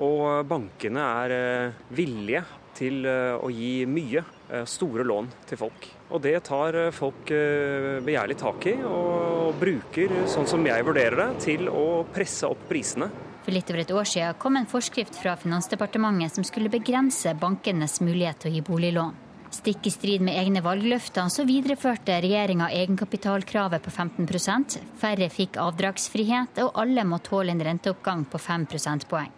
Og 0.04 0.46
bankene 0.46 1.04
er 1.24 1.34
eh, 1.34 1.78
villige 1.90 2.44
til 2.78 3.02
eh, 3.08 3.34
å 3.34 3.50
gi 3.50 3.82
mye 3.90 4.22
eh, 4.22 4.66
store 4.68 5.06
lån 5.06 5.30
til 5.48 5.58
folk. 5.58 5.88
Og 6.14 6.22
det 6.24 6.36
tar 6.46 6.76
folk 6.94 7.28
begjærlig 7.28 8.38
tak 8.40 8.64
i, 8.70 8.78
og 8.80 9.58
bruker, 9.60 10.14
sånn 10.30 10.46
som 10.48 10.62
jeg 10.64 10.86
vurderer 10.86 11.18
det, 11.20 11.26
til 11.44 11.68
å 11.68 12.06
presse 12.14 12.48
opp 12.48 12.62
prisene. 12.70 13.10
For 13.44 13.52
litt 13.52 13.68
over 13.68 13.82
et 13.82 13.92
år 13.92 14.08
siden 14.08 14.38
kom 14.40 14.56
en 14.56 14.68
forskrift 14.70 15.18
fra 15.20 15.34
Finansdepartementet 15.36 16.38
som 16.38 16.46
skulle 16.48 16.72
begrense 16.72 17.34
bankenes 17.36 17.98
mulighet 18.00 18.40
til 18.40 18.52
å 18.52 18.56
gi 18.56 18.64
boliglån. 18.64 19.18
Stikk 19.52 19.88
i 19.88 19.92
strid 19.92 20.24
med 20.24 20.36
egne 20.40 20.62
valgløfter 20.64 21.28
så 21.32 21.44
videreførte 21.48 22.16
regjeringa 22.24 22.68
egenkapitalkravet 22.76 23.84
på 23.84 23.92
15% 23.92 24.78
Færre 25.00 25.28
fikk 25.32 25.60
avdragsfrihet, 25.60 26.60
og 26.64 26.76
alle 26.84 27.04
må 27.08 27.20
tåle 27.24 27.52
en 27.52 27.64
renteoppgang 27.68 28.24
på 28.28 28.40
5 28.48 28.68
prosentpoeng. 28.72 29.37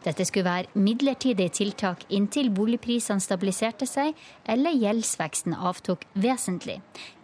Dette 0.00 0.24
skulle 0.24 0.48
være 0.48 0.80
midlertidige 0.80 1.52
tiltak 1.52 2.06
inntil 2.08 2.48
boligprisene 2.56 3.20
stabiliserte 3.20 3.88
seg 3.88 4.16
eller 4.48 4.76
gjeldsveksten 4.80 5.56
avtok 5.56 6.06
vesentlig. 6.16 6.78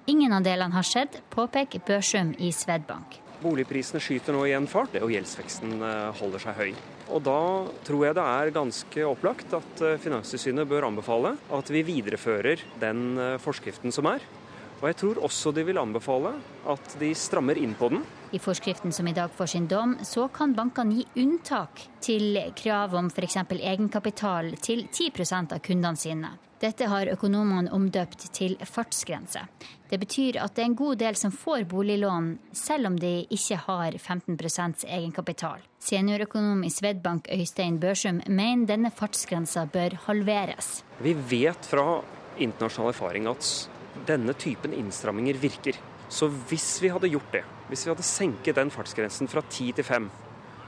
Ingen 0.07 0.35
av 0.37 0.45
delene 0.45 0.77
har 0.77 0.85
skjedd, 0.87 1.17
påpeker 1.33 1.81
Børsum 1.87 2.35
i 2.39 2.53
Svedbank. 2.55 3.17
Boligprisene 3.41 4.01
skyter 4.01 4.37
nå 4.37 4.45
i 4.49 4.55
en 4.57 4.69
fart, 4.69 4.95
og 5.01 5.11
gjeldsveksten 5.13 5.75
eh, 5.81 6.21
holder 6.21 6.45
seg 6.45 6.61
høy. 6.61 6.71
Og 7.13 7.25
Da 7.25 7.41
tror 7.87 8.05
jeg 8.07 8.17
det 8.17 8.25
er 8.37 8.53
ganske 8.55 9.09
opplagt 9.09 9.57
at 9.57 9.83
eh, 9.85 9.99
Finanstilsynet 10.03 10.69
bør 10.69 10.89
anbefale 10.89 11.35
at 11.59 11.73
vi 11.73 11.85
viderefører 11.87 12.65
den 12.81 13.07
eh, 13.19 13.37
forskriften 13.43 13.93
som 13.95 14.09
er. 14.13 14.25
Og 14.83 14.89
jeg 14.91 14.99
tror 15.01 15.21
også 15.25 15.53
de 15.57 15.65
vil 15.65 15.81
anbefale 15.81 16.35
at 16.69 16.97
de 17.01 17.13
strammer 17.17 17.57
inn 17.61 17.73
på 17.77 17.89
den. 17.93 18.03
I 18.37 18.39
forskriften 18.39 18.93
som 18.93 19.09
i 19.09 19.13
dag 19.13 19.31
får 19.31 19.47
sin 19.47 19.67
dom, 19.69 19.97
så 20.03 20.27
kan 20.29 20.53
bankene 20.53 20.99
gi 20.99 21.23
unntak 21.23 21.81
til 22.05 22.37
krav 22.57 22.93
om 22.99 23.07
f.eks. 23.09 23.39
egenkapital 23.49 24.51
til 24.61 24.83
10% 24.91 25.55
av 25.57 25.63
kundene 25.65 25.97
sine. 25.97 26.33
Dette 26.61 26.91
har 26.93 27.09
økonomene 27.15 27.73
omdøpt 27.73 28.27
til 28.37 28.59
fartsgrense. 28.61 29.47
Det 29.89 30.01
betyr 30.05 30.41
at 30.45 30.53
det 30.53 30.67
er 30.67 30.69
en 30.69 30.77
god 30.77 31.01
del 31.01 31.17
som 31.17 31.33
får 31.33 31.65
boliglån, 31.73 32.29
selv 32.53 32.91
om 32.91 33.01
de 33.01 33.15
ikke 33.33 33.63
har 33.65 33.97
15% 33.97 34.85
egenkapital. 34.85 35.65
Seniorøkonom 35.81 36.61
i 36.69 36.75
Svedbank 36.77 37.33
Øystein 37.33 37.81
Børsum 37.81 38.21
mener 38.29 38.69
denne 38.69 38.93
fartsgrensa 38.93 39.65
bør 39.65 39.97
halveres. 40.11 40.83
Vi 41.01 41.17
vet 41.33 41.73
fra 41.73 42.03
internasjonal 42.37 42.93
erfaring 42.93 43.33
at 43.33 43.53
denne 44.05 44.37
typen 44.37 44.77
innstramminger 44.77 45.41
virker. 45.41 45.81
Så 46.09 46.29
hvis 46.51 46.75
vi 46.85 46.93
hadde 46.93 47.09
gjort 47.17 47.33
det, 47.33 47.47
hvis 47.71 47.87
vi 47.87 47.93
hadde 47.93 48.07
senket 48.07 48.59
den 48.59 48.71
fartsgrensen 48.75 49.31
fra 49.31 49.43
10 49.43 49.73
til 49.79 49.87
5, 49.87 50.11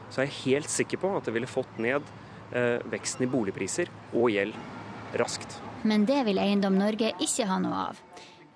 så 0.08 0.22
er 0.22 0.28
jeg 0.28 0.40
helt 0.44 0.72
sikker 0.72 1.02
på 1.02 1.12
at 1.18 1.28
det 1.28 1.36
ville 1.36 1.50
fått 1.50 1.78
ned 1.82 2.02
eh, 2.52 2.78
veksten 2.90 3.26
i 3.26 3.30
boligpriser 3.30 3.90
og 4.14 4.30
gjeld 4.32 4.56
raskt. 5.20 5.60
Men 5.86 6.08
det 6.08 6.24
vil 6.26 6.40
Eiendom 6.42 6.78
Norge 6.78 7.12
ikke 7.22 7.46
ha 7.48 7.60
noe 7.62 7.86
av. 7.90 8.02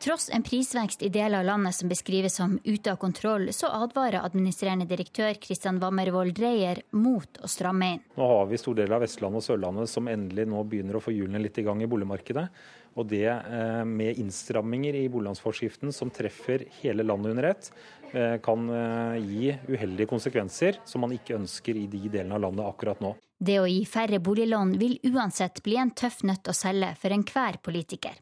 Tross 0.02 0.30
en 0.34 0.42
prisvekst 0.42 1.04
i 1.06 1.08
deler 1.14 1.38
av 1.38 1.46
landet 1.46 1.76
som 1.76 1.86
beskrives 1.86 2.34
som 2.34 2.56
ute 2.64 2.90
av 2.90 2.96
kontroll, 2.98 3.52
så 3.54 3.68
advarer 3.70 4.24
administrerende 4.24 4.88
direktør 4.90 5.36
Kristian 5.38 5.78
Wammervold 5.78 6.34
Dreyer 6.34 6.80
mot 6.98 7.38
å 7.38 7.50
stramme 7.50 7.90
inn. 7.92 8.02
Nå 8.16 8.26
har 8.32 8.48
vi 8.50 8.58
stor 8.58 8.80
del 8.80 8.90
av 8.90 9.04
Vestlandet 9.04 9.38
og 9.38 9.46
Sørlandet 9.46 9.92
som 9.92 10.10
endelig 10.10 10.48
nå 10.50 10.64
begynner 10.66 10.98
å 10.98 11.04
få 11.04 11.14
hjulene 11.14 11.44
litt 11.44 11.62
i 11.62 11.66
gang 11.68 11.84
i 11.86 11.90
boligmarkedet. 11.92 12.48
Og 12.98 13.06
det 13.14 13.28
eh, 13.30 13.84
med 13.86 14.18
innstramminger 14.18 14.98
i 14.98 15.06
boliglånsforskriften 15.06 15.94
som 15.94 16.10
treffer 16.10 16.66
hele 16.80 17.06
landet 17.06 17.36
under 17.36 17.52
ett, 17.52 17.70
kan 18.44 18.68
eh, 18.70 19.18
gi 19.24 19.52
uheldige 19.72 20.10
konsekvenser 20.10 20.82
som 20.84 21.04
man 21.04 21.14
ikke 21.16 21.36
ønsker 21.38 21.78
i 21.78 21.86
de 21.90 22.06
delene 22.08 22.36
av 22.36 22.44
landet 22.46 22.68
akkurat 22.68 23.00
nå. 23.04 23.14
Det 23.42 23.56
å 23.58 23.66
gi 23.66 23.80
færre 23.90 24.20
boliglån 24.22 24.76
vil 24.78 24.98
uansett 25.10 25.62
bli 25.66 25.74
en 25.82 25.90
tøff 25.98 26.20
nøtt 26.28 26.46
å 26.46 26.54
selge 26.54 26.92
for 27.00 27.10
enhver 27.10 27.58
politiker. 27.64 28.14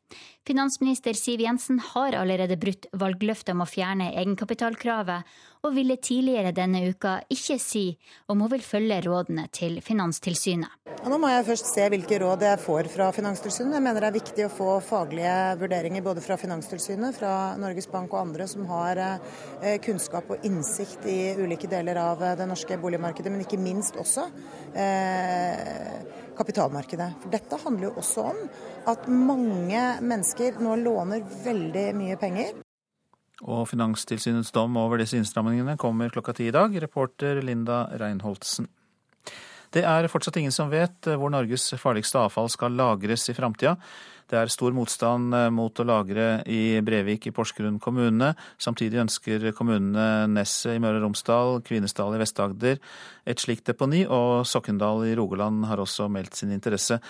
Finansminister 0.49 1.19
Siv 1.19 1.43
Jensen 1.45 1.83
har 1.91 2.17
allerede 2.17 2.57
brutt 2.61 2.89
valgløftet 2.97 3.53
om 3.53 3.67
å 3.67 3.69
fjerne 3.69 4.15
egenkapitalkravet, 4.15 5.27
og 5.67 5.75
ville 5.77 5.97
tidligere 6.01 6.53
denne 6.57 6.83
uka 6.89 7.19
ikke 7.33 7.59
si 7.61 7.85
om 8.33 8.41
hun 8.41 8.51
vil 8.53 8.65
følge 8.65 9.01
rådene 9.05 9.47
til 9.53 9.81
Finanstilsynet. 9.85 10.77
Ja, 11.01 11.09
nå 11.09 11.17
må 11.21 11.31
jeg 11.31 11.47
først 11.47 11.71
se 11.73 11.87
hvilke 11.93 12.19
råd 12.21 12.45
jeg 12.45 12.61
får 12.61 12.89
fra 12.93 13.09
Finanstilsynet. 13.17 13.77
Jeg 13.79 13.85
mener 13.85 14.05
det 14.05 14.11
er 14.11 14.17
viktig 14.19 14.47
å 14.47 14.53
få 14.53 14.77
faglige 14.85 15.35
vurderinger 15.61 16.05
både 16.05 16.25
fra 16.25 16.37
Finanstilsynet, 16.41 17.17
fra 17.17 17.33
Norges 17.61 17.89
Bank 17.93 18.13
og 18.13 18.23
andre 18.23 18.49
som 18.51 18.67
har 18.69 19.01
eh, 19.01 19.77
kunnskap 19.85 20.33
og 20.33 20.45
innsikt 20.49 21.07
i 21.09 21.19
ulike 21.41 21.71
deler 21.71 22.01
av 22.03 22.25
eh, 22.25 22.37
det 22.41 22.49
norske 22.51 22.81
boligmarkedet, 22.81 23.33
men 23.33 23.45
ikke 23.47 23.61
minst 23.61 23.97
også 24.01 24.27
eh, 24.75 26.01
kapitalmarkedet. 26.41 27.13
For 27.23 27.33
dette 27.33 27.61
handler 27.65 27.91
jo 27.91 27.95
også 28.01 28.27
om 28.33 28.43
at 28.91 29.09
mange 29.09 29.85
mennesker 30.01 30.61
nå 30.61 30.77
låner 30.85 31.25
veldig 31.45 31.87
mye 31.97 32.21
penger. 32.21 32.59
Og 33.47 33.65
Finanstilsynets 33.71 34.53
dom 34.53 34.77
over 34.81 35.01
disse 35.01 35.17
innstrammingene 35.17 35.79
kommer 35.81 36.13
klokka 36.13 36.35
ti 36.37 36.51
i 36.51 36.55
dag. 36.55 36.75
Reporter 36.83 37.41
Linda 37.45 37.87
Reinholdsen. 38.01 38.69
Det 39.71 39.85
er 39.87 40.09
fortsatt 40.11 40.37
ingen 40.41 40.55
som 40.55 40.71
vet 40.73 41.07
hvor 41.07 41.31
Norges 41.31 41.69
farligste 41.79 42.19
avfall 42.19 42.51
skal 42.51 42.75
lagres 42.75 43.29
i 43.31 43.37
framtida. 43.37 43.77
Det 44.31 44.39
er 44.39 44.53
stor 44.53 44.71
motstand 44.71 45.35
mot 45.51 45.75
å 45.83 45.87
lagre 45.87 46.27
i 46.47 46.79
Brevik 46.87 47.27
i 47.27 47.33
Porsgrunn 47.35 47.81
kommune. 47.83 48.29
Samtidig 48.63 49.01
ønsker 49.03 49.49
kommunene 49.59 50.29
Nesset 50.31 50.77
i 50.77 50.83
Møre 50.83 51.01
og 51.01 51.09
Romsdal, 51.09 51.59
Kvinesdal 51.67 52.15
i 52.15 52.21
Vest-Agder 52.23 52.79
et 53.29 53.43
slikt 53.43 53.69
deponi, 53.69 54.05
og 54.07 54.47
Sokndal 54.49 55.05
i 55.09 55.17
Rogaland 55.19 55.67
har 55.69 55.83
også 55.83 56.09
meldt 56.13 56.39
sin 56.39 56.53
interesse. 56.55 57.01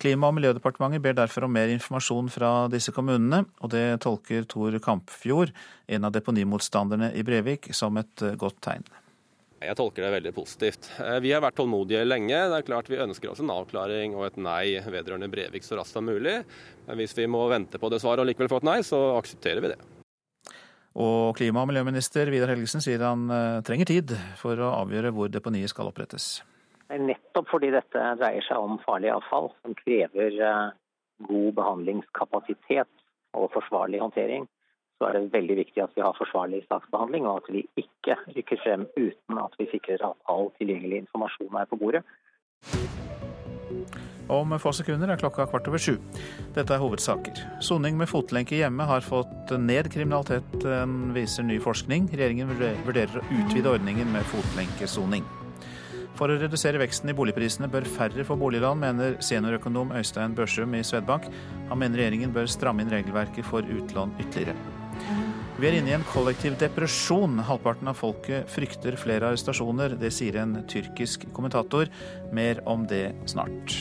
Klima- 0.00 0.30
og 0.30 0.36
miljødepartementet 0.38 1.02
ber 1.04 1.18
derfor 1.18 1.46
om 1.46 1.52
mer 1.52 1.72
informasjon 1.72 2.30
fra 2.32 2.68
disse 2.72 2.92
kommunene, 2.96 3.44
og 3.60 3.70
det 3.74 4.00
tolker 4.04 4.48
Tor 4.48 4.78
Kampfjord, 4.82 5.52
en 5.88 6.08
av 6.08 6.14
deponimotstanderne 6.16 7.12
i 7.14 7.26
Brevik, 7.26 7.70
som 7.76 7.96
et 8.00 8.26
godt 8.40 8.60
tegn. 8.64 8.88
Jeg 9.60 9.76
tolker 9.76 10.06
det 10.06 10.14
veldig 10.14 10.32
positivt. 10.32 10.88
Eh, 11.04 11.18
vi 11.20 11.34
har 11.34 11.42
vært 11.44 11.58
tålmodige 11.60 12.06
lenge. 12.06 12.32
Det 12.32 12.58
er 12.58 12.64
klart 12.64 12.88
Vi 12.88 13.00
ønsker 13.00 13.28
oss 13.28 13.42
en 13.44 13.52
avklaring 13.52 14.14
og 14.16 14.26
et 14.30 14.38
nei 14.40 14.80
vedrørende 14.80 15.28
Brevik 15.28 15.66
så 15.66 15.76
raskt 15.76 15.98
som 15.98 16.06
mulig. 16.08 16.38
Men 16.86 17.00
hvis 17.00 17.12
vi 17.18 17.28
må 17.28 17.42
vente 17.52 17.78
på 17.78 17.90
det 17.92 18.00
svaret 18.00 18.24
og 18.24 18.30
likevel 18.30 18.48
få 18.48 18.62
et 18.62 18.70
nei, 18.70 18.78
så 18.86 19.00
aksepterer 19.18 19.60
vi 19.60 19.74
det. 19.74 19.80
Og 21.00 21.36
klima- 21.36 21.62
og 21.62 21.68
miljøminister 21.70 22.32
Vidar 22.32 22.50
Helgesen 22.54 22.82
sier 22.82 23.04
han 23.04 23.28
eh, 23.30 23.60
trenger 23.66 23.90
tid 23.90 24.16
for 24.40 24.58
å 24.58 24.72
avgjøre 24.80 25.12
hvor 25.14 25.28
deponiet 25.28 25.70
skal 25.70 25.92
opprettes. 25.92 26.40
Nettopp 26.90 27.46
fordi 27.52 27.68
dette 27.70 28.06
dreier 28.18 28.42
seg 28.42 28.58
om 28.58 28.80
farlig 28.82 29.12
avfall 29.12 29.52
som 29.60 29.76
krever 29.78 30.40
eh, 30.40 30.72
god 31.28 31.52
behandlingskapasitet 31.60 32.90
og 33.38 33.52
forsvarlig 33.54 34.00
håndtering, 34.02 34.48
så 35.00 35.08
er 35.08 35.16
det 35.16 35.32
veldig 35.32 35.56
viktig 35.62 35.80
at 35.80 35.94
vi 35.96 36.04
har 36.04 36.16
forsvarlig 36.18 36.60
saksbehandling, 36.68 37.24
og 37.26 37.40
at 37.40 37.52
vi 37.54 37.64
ikke 37.80 38.18
rykker 38.36 38.60
frem 38.60 38.84
uten 38.98 39.40
at 39.40 39.54
vi 39.56 39.70
sikrer 39.72 40.02
at 40.10 40.18
all 40.28 40.50
tilgjengelig 40.60 41.06
informasjon 41.06 41.56
er 41.56 41.70
på 41.70 41.78
bordet. 41.80 42.04
Om 44.30 44.52
få 44.62 44.70
sekunder 44.76 45.10
er 45.10 45.18
klokka 45.18 45.48
kvart 45.50 45.66
over 45.66 45.80
sju. 45.80 45.96
Dette 46.54 46.76
er 46.76 46.82
hovedsaker. 46.82 47.40
Soning 47.64 47.96
med 47.98 48.10
fotlenke 48.12 48.60
hjemme 48.60 48.84
har 48.86 49.02
fått 49.02 49.54
ned 49.58 49.88
kriminaliteten, 49.90 51.14
viser 51.16 51.48
ny 51.48 51.56
forskning. 51.64 52.06
Regjeringen 52.12 52.52
vurderer 52.86 53.18
å 53.18 53.26
utvide 53.40 53.72
ordningen 53.72 54.12
med 54.12 54.28
fotlenkesoning. 54.30 55.24
For 56.18 56.28
å 56.28 56.36
redusere 56.36 56.78
veksten 56.82 57.10
i 57.10 57.16
boligprisene 57.16 57.70
bør 57.72 57.88
færre 57.88 58.26
få 58.28 58.36
boliglån, 58.38 58.82
mener 58.82 59.16
seniorøkonom 59.24 59.94
Øystein 59.96 60.36
Børsum 60.36 60.76
i 60.76 60.84
Svedbank. 60.84 61.30
Han 61.70 61.80
mener 61.80 62.02
regjeringen 62.02 62.36
bør 62.36 62.50
stramme 62.50 62.84
inn 62.84 62.92
regelverket 62.92 63.48
for 63.48 63.64
utlån 63.64 64.14
ytterligere. 64.20 64.79
Vi 65.60 65.68
er 65.68 65.74
inne 65.76 65.90
i 65.90 65.92
en 65.92 66.04
kollektiv 66.08 66.54
depresjon. 66.56 67.34
Halvparten 67.44 67.90
av 67.90 67.98
folket 67.98 68.48
frykter 68.48 68.96
flere 68.96 69.28
arrestasjoner. 69.28 69.92
Det 70.00 70.08
sier 70.16 70.38
en 70.40 70.62
tyrkisk 70.64 71.26
kommentator. 71.36 71.92
Mer 72.32 72.62
om 72.64 72.86
det 72.88 73.10
snart. 73.28 73.76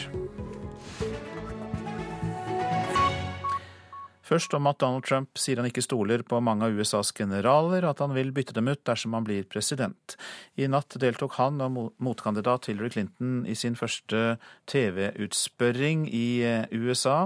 Først 4.30 4.54
om 4.54 4.68
at 4.70 4.78
Donald 4.84 5.08
Trump 5.08 5.40
sier 5.42 5.58
han 5.58 5.68
ikke 5.70 5.82
stoler 5.82 6.22
på 6.28 6.38
mange 6.44 6.68
av 6.68 6.76
USAs 6.78 7.10
generaler, 7.18 7.88
at 7.90 8.02
han 8.04 8.14
vil 8.14 8.30
bytte 8.36 8.54
dem 8.54 8.70
ut 8.70 8.84
dersom 8.86 9.16
han 9.18 9.26
blir 9.26 9.48
president. 9.50 10.14
I 10.60 10.68
natt 10.70 11.00
deltok 11.02 11.40
han 11.40 11.58
og 11.66 11.96
motkandidat 11.98 12.70
Hillary 12.70 12.94
Clinton 12.94 13.42
i 13.50 13.58
sin 13.58 13.78
første 13.80 14.38
TV-utspørring 14.70 16.06
i 16.14 16.28
eh, 16.46 16.70
USA. 16.78 17.24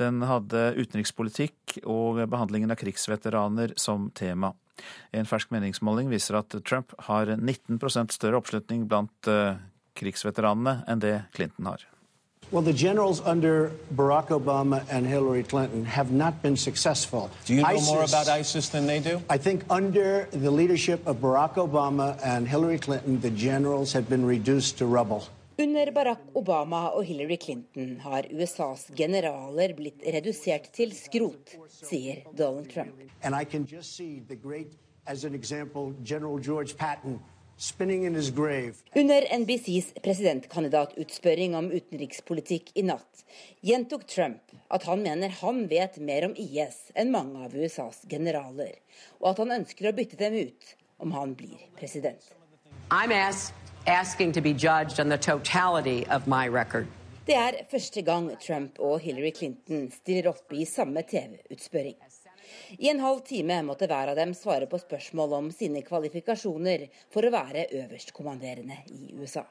Den 0.00 0.24
hadde 0.24 0.70
utenrikspolitikk 0.80 1.82
og 1.84 2.22
behandlingen 2.32 2.72
av 2.72 2.80
krigsveteraner 2.80 3.76
som 3.80 4.08
tema. 4.16 4.54
En 5.12 5.28
fersk 5.28 5.52
meningsmåling 5.52 6.08
viser 6.08 6.40
at 6.40 6.56
Trump 6.64 6.96
har 7.10 7.36
19 7.36 7.76
større 8.16 8.40
oppslutning 8.40 8.88
blant 8.88 9.28
eh, 9.28 9.60
krigsveteranene 10.00 10.80
enn 10.88 11.04
det 11.04 11.18
Clinton 11.36 11.74
har. 11.74 11.89
Well, 12.52 12.62
the 12.62 12.72
generals 12.72 13.20
under 13.20 13.70
Barack 13.94 14.28
Obama 14.34 14.84
and 14.90 15.06
Hillary 15.06 15.44
Clinton 15.44 15.84
have 15.84 16.10
not 16.10 16.42
been 16.42 16.56
successful. 16.56 17.30
Do 17.44 17.54
you 17.54 17.62
know 17.62 17.68
ISIS, 17.68 17.86
more 17.86 18.02
about 18.02 18.26
ISIS 18.26 18.68
than 18.70 18.88
they 18.88 18.98
do? 18.98 19.22
I 19.30 19.36
think 19.38 19.62
under 19.70 20.26
the 20.32 20.50
leadership 20.50 21.06
of 21.06 21.18
Barack 21.18 21.54
Obama 21.54 22.18
and 22.24 22.48
Hillary 22.48 22.80
Clinton, 22.80 23.20
the 23.20 23.30
generals 23.30 23.92
have 23.92 24.08
been 24.08 24.26
reduced 24.26 24.78
to 24.78 24.86
rubble. 24.86 25.28
Under 25.60 25.92
Barack 25.92 26.18
Obama 26.34 26.90
og 26.90 27.04
Hillary 27.04 27.36
Clinton 27.36 28.00
har 28.00 28.26
USAs 28.32 28.90
generaler 28.96 29.76
blitt 29.76 30.02
redusert 30.14 30.72
til 30.74 30.90
skrot, 30.90 31.54
sier 31.70 32.24
Donald 32.36 32.66
Trump. 32.74 32.98
And 33.22 33.32
I 33.32 33.44
can 33.44 33.64
just 33.64 33.94
see 33.96 34.22
the 34.28 34.34
great, 34.34 34.72
as 35.06 35.24
an 35.24 35.34
example, 35.34 35.94
General 36.04 36.38
George 36.38 36.76
Patton 36.76 37.20
under 38.94 39.38
NBCs 39.38 39.90
presidentkandidatutspørring 40.00 41.52
om 41.58 41.66
utenrikspolitikk 41.68 42.70
i 42.80 42.84
natt 42.88 43.20
gjentok 43.60 44.06
Trump 44.08 44.54
at 44.72 44.86
han 44.88 45.02
mener 45.04 45.34
han 45.42 45.66
vet 45.68 45.98
mer 46.00 46.24
om 46.30 46.32
IS 46.40 46.78
enn 46.96 47.12
mange 47.12 47.42
av 47.44 47.52
USAs 47.52 48.06
generaler, 48.08 48.78
og 49.20 49.34
at 49.34 49.42
han 49.44 49.52
ønsker 49.58 49.90
å 49.90 49.92
bytte 49.98 50.16
dem 50.22 50.38
ut 50.40 50.70
om 51.04 51.12
han 51.12 51.34
blir 51.36 51.60
president. 51.76 52.24
Det 57.28 57.36
er 57.36 57.60
første 57.68 58.06
gang 58.08 58.32
Trump 58.40 58.80
og 58.80 59.04
Hillary 59.04 59.34
Clinton 59.36 59.90
stiller 60.00 60.32
opp 60.32 60.56
i 60.56 60.64
samme 60.64 61.04
TV-utspørring. 61.12 62.00
I 62.78 62.90
en 62.90 63.00
halv 63.00 63.22
time 63.26 63.60
måtte 63.66 63.88
hver 63.90 64.12
av 64.12 64.18
dem 64.18 64.34
svare 64.34 64.66
på 64.70 64.80
spørsmål 64.80 65.38
om 65.38 65.48
sine 65.54 65.82
kvalifikasjoner 65.86 66.88
for 67.12 67.26
å 67.26 67.32
være 67.34 67.68
øverstkommanderende 67.82 68.82
i 68.90 69.14
USA. 69.18 69.46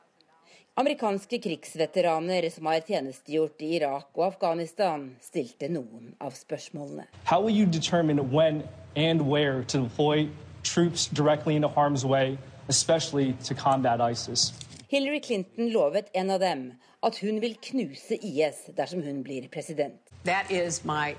Amerikanske 0.79 1.41
krigsveteraner 1.43 2.45
som 2.49 2.69
har 2.69 2.79
tjenestegjort 2.87 3.61
i 3.61 3.73
Irak 3.75 4.15
og 4.15 4.25
Afghanistan, 4.29 5.09
stilte 5.19 5.67
noen 5.67 6.13
av 6.23 6.37
spørsmålene. 6.37 7.03
How 7.25 7.41
will 7.41 7.55
you 7.55 7.65
determine 7.65 8.31
when 8.31 8.63
and 8.95 9.27
where 9.27 9.63
to 9.63 9.81
deploy 9.83 10.29
troops 10.63 11.07
directly 11.07 11.55
into 11.55 11.67
harm's 11.67 12.05
way, 12.05 12.37
especially 12.69 13.33
to 13.43 13.53
combat 13.53 13.99
ISIS? 13.99 14.53
Hillary 14.87 15.19
Clinton 15.19 15.69
lovet 15.69 16.07
en 16.13 16.31
av 16.31 16.39
dem 16.39 16.71
at 17.03 17.19
hun 17.19 17.41
vil 17.41 17.57
knuse 17.61 18.15
IS 18.15 18.63
dersom 18.77 19.03
hun 19.03 19.23
blir 19.23 19.49
president. 19.51 19.99
That 20.25 20.51
is 20.51 20.85
my 20.85 21.15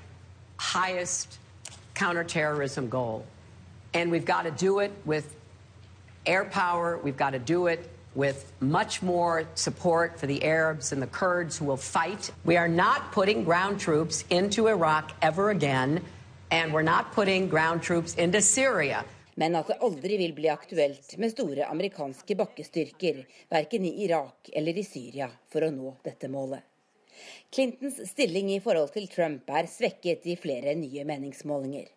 highest 0.57 1.40
counterterrorism 1.93 2.89
goal. 2.89 3.25
And 3.93 4.11
we've 4.11 4.25
got 4.25 4.43
to 4.43 4.51
do 4.51 4.79
it 4.79 4.91
with 5.05 5.35
air 6.25 6.45
power. 6.45 6.99
We've 7.03 7.17
got 7.17 7.31
to 7.31 7.39
do 7.39 7.67
it 7.67 7.89
with 8.15 8.51
much 8.59 9.01
more 9.01 9.43
support 9.55 10.19
for 10.19 10.27
the 10.27 10.43
Arabs 10.43 10.91
and 10.91 11.01
the 11.01 11.07
Kurds 11.07 11.57
who 11.57 11.65
will 11.65 11.77
fight. 11.77 12.31
We 12.43 12.57
are 12.57 12.67
not 12.67 13.11
putting 13.11 13.43
ground 13.43 13.79
troops 13.79 14.25
into 14.29 14.67
Iraq 14.67 15.11
ever 15.21 15.49
again, 15.49 16.03
and 16.51 16.73
we're 16.73 16.81
not 16.81 17.13
putting 17.13 17.47
ground 17.47 17.81
troops 17.81 18.15
into 18.15 18.41
Syria. 18.41 19.05
Men 19.35 19.55
at 19.55 19.67
det 19.67 19.77
aldri 19.79 20.17
vil 20.17 20.33
bli 20.35 20.49
aktuelt 20.51 21.15
med 21.17 21.31
store 21.31 21.65
amerikanske 21.71 22.35
bakkestyrker, 22.35 23.23
verken 23.49 23.85
i 23.85 24.03
Irak 24.05 24.51
eller 24.53 24.77
i 24.77 24.83
Syria, 24.83 25.29
for 25.49 25.63
å 25.63 25.71
nå 25.71 25.95
dette 26.03 26.27
målet. 26.27 26.70
Clintons 27.53 27.99
stilling 28.09 28.51
i 28.53 28.59
forhold 28.63 28.93
til 28.93 29.07
Trump 29.11 29.49
er 29.49 29.69
svekket 29.69 30.27
i 30.31 30.37
flere 30.39 30.75
nye 30.79 31.03
meningsmålinger. 31.07 31.89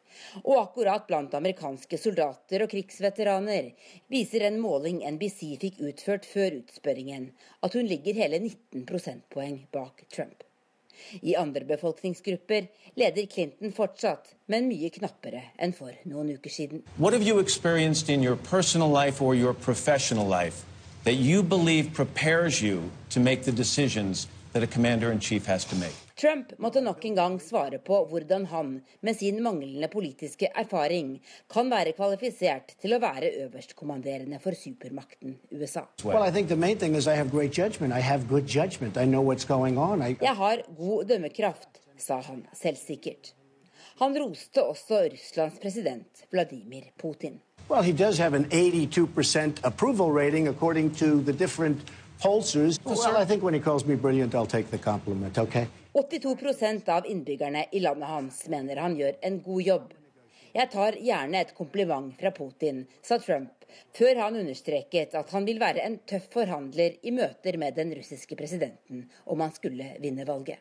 Og 0.45 0.57
akkurat 0.61 1.07
blant 1.09 1.35
amerikanske 1.35 1.99
soldater 1.99 2.65
og 2.65 2.71
krigsveteraner 2.71 3.73
viser 4.13 4.47
en 4.47 4.61
måling 4.63 5.03
NBC 5.17 5.55
fikk 5.63 5.83
utført 5.91 6.27
før 6.27 6.61
utspørringen, 6.61 7.31
at 7.63 7.75
hun 7.75 7.87
ligger 7.91 8.23
hele 8.23 8.39
19 8.39 8.87
prosentpoeng 8.87 9.65
bak 9.75 10.07
Trump. 10.11 10.45
I 11.23 11.35
andre 11.35 11.65
befolkningsgrupper 11.67 12.69
leder 12.95 13.27
Clinton 13.27 13.73
fortsatt, 13.73 14.31
men 14.47 14.69
mye 14.71 14.91
knappere 14.95 15.43
enn 15.59 15.75
for 15.75 15.91
noen 16.09 16.31
uker 16.37 16.51
siden. 16.51 16.85
What 16.99 17.13
have 17.13 17.27
you 17.27 17.41
experienced 17.43 18.09
in 18.09 18.23
your 18.23 18.37
personal 18.37 18.89
life 18.89 19.21
or 19.21 19.35
your 19.35 19.55
professional 19.55 20.27
life 20.27 20.65
that 21.05 21.15
you 21.15 21.43
believe 21.43 21.93
prepares 21.93 22.63
you 22.63 22.91
to 23.11 23.21
make 23.21 23.43
that 24.55 24.63
a 24.63 24.67
commander 24.67 25.13
in 25.13 25.21
chief 25.21 25.47
has 25.47 25.65
to 25.65 25.77
make. 25.77 25.95
Trump 26.17 26.53
måtte 26.59 26.81
nok 26.81 27.05
en 27.05 27.15
gang 27.15 27.41
svare 27.43 27.79
på 27.79 28.05
hvordan 28.11 28.47
han, 28.47 28.83
med 29.03 29.15
sin 29.19 29.43
manglende 29.43 29.89
politiske 29.89 30.49
erfaring, 30.55 31.21
kan 31.51 31.71
være 31.71 31.93
kvalifisert 31.93 32.77
til 32.83 32.95
å 32.95 33.01
være 33.03 33.33
øverstkommanderende 33.45 34.39
for 34.43 34.55
supermakten 34.55 35.37
USA. 35.51 35.83
Well, 36.05 36.23
I 36.23 36.31
think 36.31 36.49
the 36.49 36.57
main 36.57 36.79
thing 36.79 36.97
is 36.97 37.07
I 37.07 37.19
have 37.19 37.31
great 37.31 37.59
judgment. 37.59 37.93
I 37.93 38.01
have 38.01 38.29
good 38.29 38.47
judgment. 38.47 38.97
I 38.97 39.07
know 39.07 39.23
what's 39.23 39.45
going 39.45 39.79
on. 39.79 40.03
I... 40.03 40.17
Jeg 40.23 40.37
har 40.37 40.63
god 40.79 41.05
dømmekraft, 41.11 41.83
sa 41.99 42.21
han 42.21 42.47
selvsikkert. 42.55 43.35
Han 43.99 44.15
roste 44.19 44.63
også 44.63 45.09
Russlands 45.13 45.59
president 45.63 46.25
Vladimir 46.31 46.83
Putin. 47.03 47.41
Well, 47.69 47.83
he 47.83 47.93
does 47.93 48.19
have 48.19 48.35
an 48.35 48.45
82% 48.51 49.65
approval 49.65 50.13
rating 50.13 50.49
according 50.49 50.95
to 50.97 51.23
the 51.23 51.33
different 51.33 51.79
pollsters. 52.23 52.81
So 52.83 53.17
I 53.17 53.25
think 53.25 53.43
when 53.43 53.55
he 53.55 53.61
calls 53.61 53.85
me 53.87 53.97
brilliant, 53.97 54.35
I'll 54.35 54.47
take 54.47 54.71
the 54.71 54.79
compliment, 54.79 55.39
okay? 55.39 55.67
82% 55.95 56.89
av 56.89 57.07
innbyggerne 57.07 57.67
i 57.73 57.81
landet 57.81 58.09
hans 58.09 58.49
mener 58.49 58.77
han 58.77 58.97
gjør 58.97 59.15
en 59.23 59.43
god 59.43 59.63
jobb. 59.63 59.93
Jeg 60.55 60.71
tar 60.71 60.97
gjerne 61.03 61.41
et 61.41 61.55
kompliment 61.55 62.13
fra 62.19 62.31
Putin, 62.35 62.85
sa 63.03 63.19
Trump, 63.19 63.65
før 63.95 64.21
han 64.23 64.37
understreket 64.39 65.15
at 65.19 65.31
han 65.35 65.47
vil 65.47 65.59
være 65.63 65.83
en 65.83 65.97
tøff 66.07 66.29
forhandler 66.35 66.99
i 67.03 67.11
møter 67.15 67.59
med 67.59 67.75
den 67.79 67.91
russiske 67.95 68.39
presidenten 68.39 69.09
om 69.27 69.43
han 69.43 69.55
skulle 69.55 69.95
vinne 70.03 70.27
valget. 70.27 70.59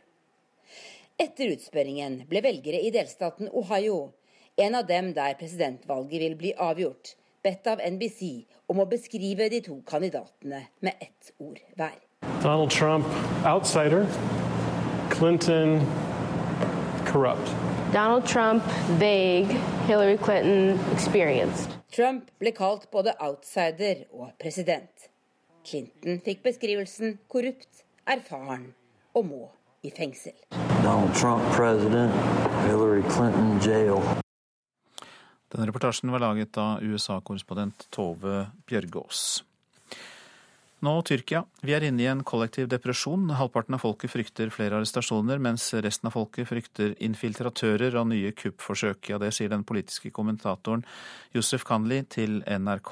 Etter 1.22 1.54
utspørringen 1.54 2.24
ble 2.30 2.41
velgere 2.41 2.82
i 2.82 2.89
delstaten 2.93 3.51
Ohio, 3.54 4.14
en 4.58 4.78
av 4.78 4.88
dem 4.89 5.12
der 5.14 5.38
presidentvalget 5.38 6.26
vil 6.26 6.38
bli 6.38 6.56
avgjort, 6.58 7.14
bedt 7.43 7.67
av 7.67 7.81
NBC 7.83 8.45
om 8.71 8.79
å 8.79 8.87
beskrive 8.89 9.49
de 9.51 9.61
to 9.65 9.81
kandidatene 9.87 10.65
med 10.79 10.93
ett 11.03 11.33
ord 11.43 11.59
hver. 11.75 11.99
Donald 12.43 12.71
Trump, 12.71 13.05
outsider. 13.45 14.07
Clinton, 15.11 15.79
corrupt. 17.05 17.53
Donald 17.93 18.25
Trump, 18.25 18.63
vague. 18.99 19.59
Hillary 19.87 20.17
Clinton, 20.17 20.79
experienced. 20.93 21.69
Trump 21.91 22.31
ble 22.39 22.51
kalt 22.51 22.89
både 22.91 23.13
outsider 23.19 24.05
og 24.11 24.31
president. 24.41 25.09
Clinton 25.63 26.19
fikk 26.25 26.41
beskrivelsen 26.43 27.19
korrupt, 27.31 27.83
erfaren 28.07 28.71
og 29.13 29.29
må 29.29 29.43
i 29.83 29.91
fengsel. 29.93 30.35
Donald 30.81 31.13
Trump 31.15 31.43
president, 31.53 32.13
Hillary 32.65 33.03
Clinton 33.13 33.59
jail. 33.61 34.22
Denne 35.54 35.70
reportasjen 35.70 36.10
var 36.10 36.24
laget 36.24 36.58
av 36.58 36.82
USA-korrespondent 36.82 37.86
Tove 37.93 38.47
Bjørgaas. 38.66 39.43
Nå 40.84 40.93
Tyrkia. 41.08 41.43
Vi 41.62 41.72
er 41.78 41.86
inne 41.88 42.01
i 42.04 42.08
en 42.12 42.24
kollektiv 42.28 42.66
depresjon. 42.68 43.30
Halvparten 43.38 43.78
av 43.78 43.84
folket 43.86 44.12
frykter 44.12 44.49
flere 44.51 44.82
arrestasjoner, 44.82 45.38
mens 45.39 45.70
resten 45.86 46.10
av 46.10 46.16
folket 46.18 46.49
frykter 46.49 46.95
infiltratører 47.06 47.95
og 48.01 48.10
nye 48.10 48.34
kuppforsøk. 48.36 49.14
Ja, 49.14 49.22
det 49.22 49.30
sier 49.38 49.54
den 49.54 49.64
politiske 49.64 50.12
kommentatoren 50.12 50.84
Josef 51.38 51.64
Kanli 51.70 52.01
til 52.12 52.41
NRK. 52.43 52.91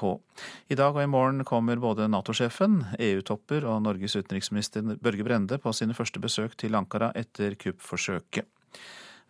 I 0.72 0.78
dag 0.78 0.94
og 0.94 1.02
i 1.02 1.10
morgen 1.10 1.44
kommer 1.44 1.82
både 1.82 2.06
Nato-sjefen, 2.08 2.78
EU-topper 2.96 3.66
og 3.68 3.82
Norges 3.84 4.16
utenriksminister 4.16 4.86
Børge 5.02 5.26
Brende 5.26 5.60
på 5.60 5.74
sine 5.76 5.98
første 5.98 6.22
besøk 6.22 6.56
til 6.62 6.78
Ankara 6.78 7.10
etter 7.18 7.58
kuppforsøket. 7.60 8.46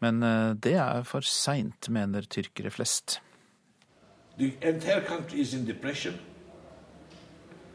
Men 0.02 0.22
eh, 0.26 0.54
det 0.58 0.74
er 0.82 1.04
for 1.06 1.24
seint, 1.26 1.88
mener 1.88 2.26
tyrkere 2.26 2.72
flest. 2.74 3.20
The 4.38 4.52
entire 4.60 5.04
country 5.06 5.40
is 5.40 5.54
in 5.54 5.64
depression. 5.66 6.18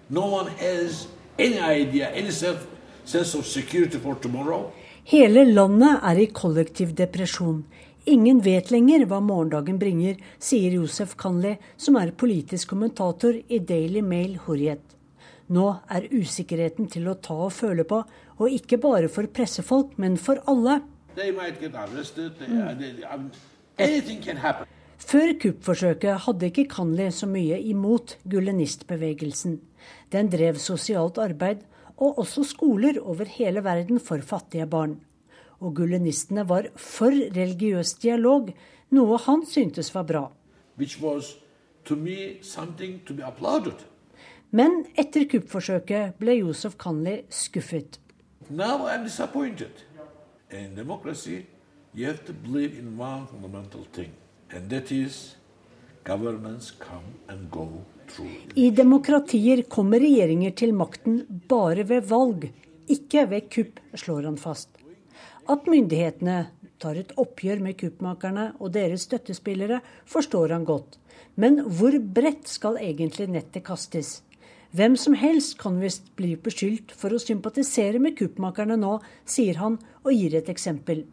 No 0.09 0.25
one 0.27 0.51
has 0.59 1.07
any 1.39 1.59
idea, 1.59 2.09
any 2.09 2.31
self, 2.31 2.67
sense 3.05 3.37
of 3.37 3.45
security 3.45 3.99
for 3.99 4.15
tomorrow. 4.15 4.71
Hele 5.07 5.45
landet 5.45 6.01
er 6.03 6.19
i 6.19 6.27
kollektiv 6.35 6.91
depresjon. 6.95 7.61
Ingen 8.07 8.41
vet 8.43 8.71
lenger 8.71 9.05
hva 9.07 9.21
morgendagen 9.23 9.79
bringer, 9.79 10.17
sier 10.39 10.75
Josef 10.75 11.15
Kanli, 11.19 11.53
som 11.79 11.95
er 11.99 12.11
politisk 12.15 12.73
kommentator 12.73 13.35
i 13.35 13.59
Daily 13.59 14.03
Mail 14.03 14.37
Hurriyet. 14.45 14.83
Nå 15.51 15.65
er 15.91 16.09
usikkerheten 16.11 16.89
til 16.91 17.07
å 17.07 17.15
ta 17.23 17.35
og 17.47 17.53
føle 17.55 17.87
på, 17.87 18.01
og 18.39 18.51
ikke 18.51 18.79
bare 18.83 19.07
for 19.11 19.27
pressefolk, 19.31 19.95
men 19.95 20.19
for 20.19 20.43
alle. 20.47 20.81
They 21.17 21.31
might 21.31 21.59
get 21.59 21.73
arrested. 21.73 22.37
They, 22.37 22.45
they, 22.45 23.03
um, 23.03 23.31
anything 23.77 24.21
can 24.21 24.37
happen. 24.37 24.67
Før 24.97 25.31
kuppforsøket 25.41 26.19
hadde 26.27 26.49
ikke 26.51 26.67
Kanli 26.69 27.07
så 27.11 27.25
mye 27.29 27.57
imot 27.71 28.17
gulenistbevegelsen. 28.29 29.55
Den 30.13 30.29
drev 30.29 30.59
sosialt 30.61 31.17
arbeid 31.17 31.63
og 31.97 32.19
også 32.21 32.43
skoler 32.51 32.99
over 33.01 33.25
hele 33.33 33.63
verden 33.65 33.99
for 33.99 34.21
fattige 34.21 34.67
barn. 34.69 34.99
Og 35.59 35.73
gulenistene 35.79 36.45
var 36.49 36.69
for 36.75 37.09
religiøs 37.09 37.95
dialog, 38.03 38.53
noe 38.93 39.17
han 39.25 39.45
syntes 39.49 39.89
var 39.95 40.05
bra. 40.05 40.23
Men 44.51 44.77
etter 44.93 45.25
kuppforsøket 45.33 46.21
ble 46.21 46.37
Josef 46.43 46.77
Kanli 46.77 47.23
skuffet. 47.29 47.97
Now 48.49 48.85
I'm 48.85 49.03
disappointed. 49.03 49.86
In 50.51 50.75
democracy, 50.75 51.45
you 51.93 52.07
have 52.07 52.23
to 52.25 52.33
believe 52.33 52.79
in 52.79 52.97
one 52.97 53.27
fundamental 53.27 53.85
thing, 53.91 54.11
and 54.49 54.69
that 54.69 54.91
is 54.91 55.35
governments 56.03 56.71
come 56.71 57.03
and 57.27 57.51
go 57.51 57.83
i 58.55 58.69
demokratier 58.71 59.61
kommer 59.69 59.99
regjeringer 59.99 60.53
til 60.55 60.73
makten 60.75 61.17
bare 61.51 61.83
ved 61.89 62.05
valg, 62.07 62.45
ikke 62.87 63.25
ved 63.31 63.49
kupp, 63.51 63.81
slår 63.93 64.29
han 64.29 64.37
fast. 64.39 64.69
At 65.51 65.67
myndighetene 65.67 66.37
tar 66.79 66.99
et 66.99 67.11
oppgjør 67.19 67.59
med 67.63 67.77
kuppmakerne 67.79 68.53
og 68.59 68.71
deres 68.75 69.07
støttespillere, 69.07 69.81
forstår 70.07 70.55
han 70.55 70.65
godt. 70.67 70.97
Men 71.35 71.59
hvor 71.67 71.95
bredt 71.99 72.47
skal 72.47 72.79
egentlig 72.81 73.27
nettet 73.33 73.65
kastes? 73.67 74.21
Hvem 74.71 74.95
som 74.99 75.13
helst 75.13 75.57
kan 75.61 75.79
visst 75.79 76.09
bli 76.19 76.35
beskyldt 76.35 76.91
for 76.91 77.15
å 77.15 77.21
sympatisere 77.21 77.99
med 78.03 78.17
kuppmakerne 78.19 78.75
nå, 78.77 78.97
sier 79.25 79.61
han 79.61 79.79
og 80.03 80.11
gir 80.11 80.35
et 80.35 80.49
eksempel. 80.51 81.05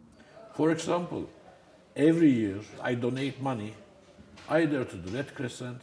For 0.55 0.71
example, 0.71 1.25
every 1.95 2.31
year 2.31 2.59
I 2.83 2.95
donate 2.95 3.41
money 3.41 3.73
either 4.49 4.83
to 4.83 4.97
the 4.97 5.17
Red 5.17 5.33
Crescent 5.35 5.81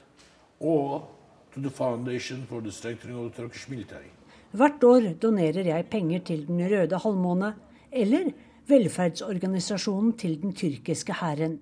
Hvert 4.53 4.85
år 4.85 5.09
donerer 5.23 5.67
jeg 5.67 5.87
penger 5.91 6.21
til 6.29 6.47
Den 6.47 6.61
røde 6.71 6.99
halvmåne 7.03 7.55
eller 7.93 8.31
velferdsorganisasjonen 8.69 10.13
til 10.13 10.43
den 10.43 10.55
tyrkiske 10.55 11.13
hæren. 11.13 11.59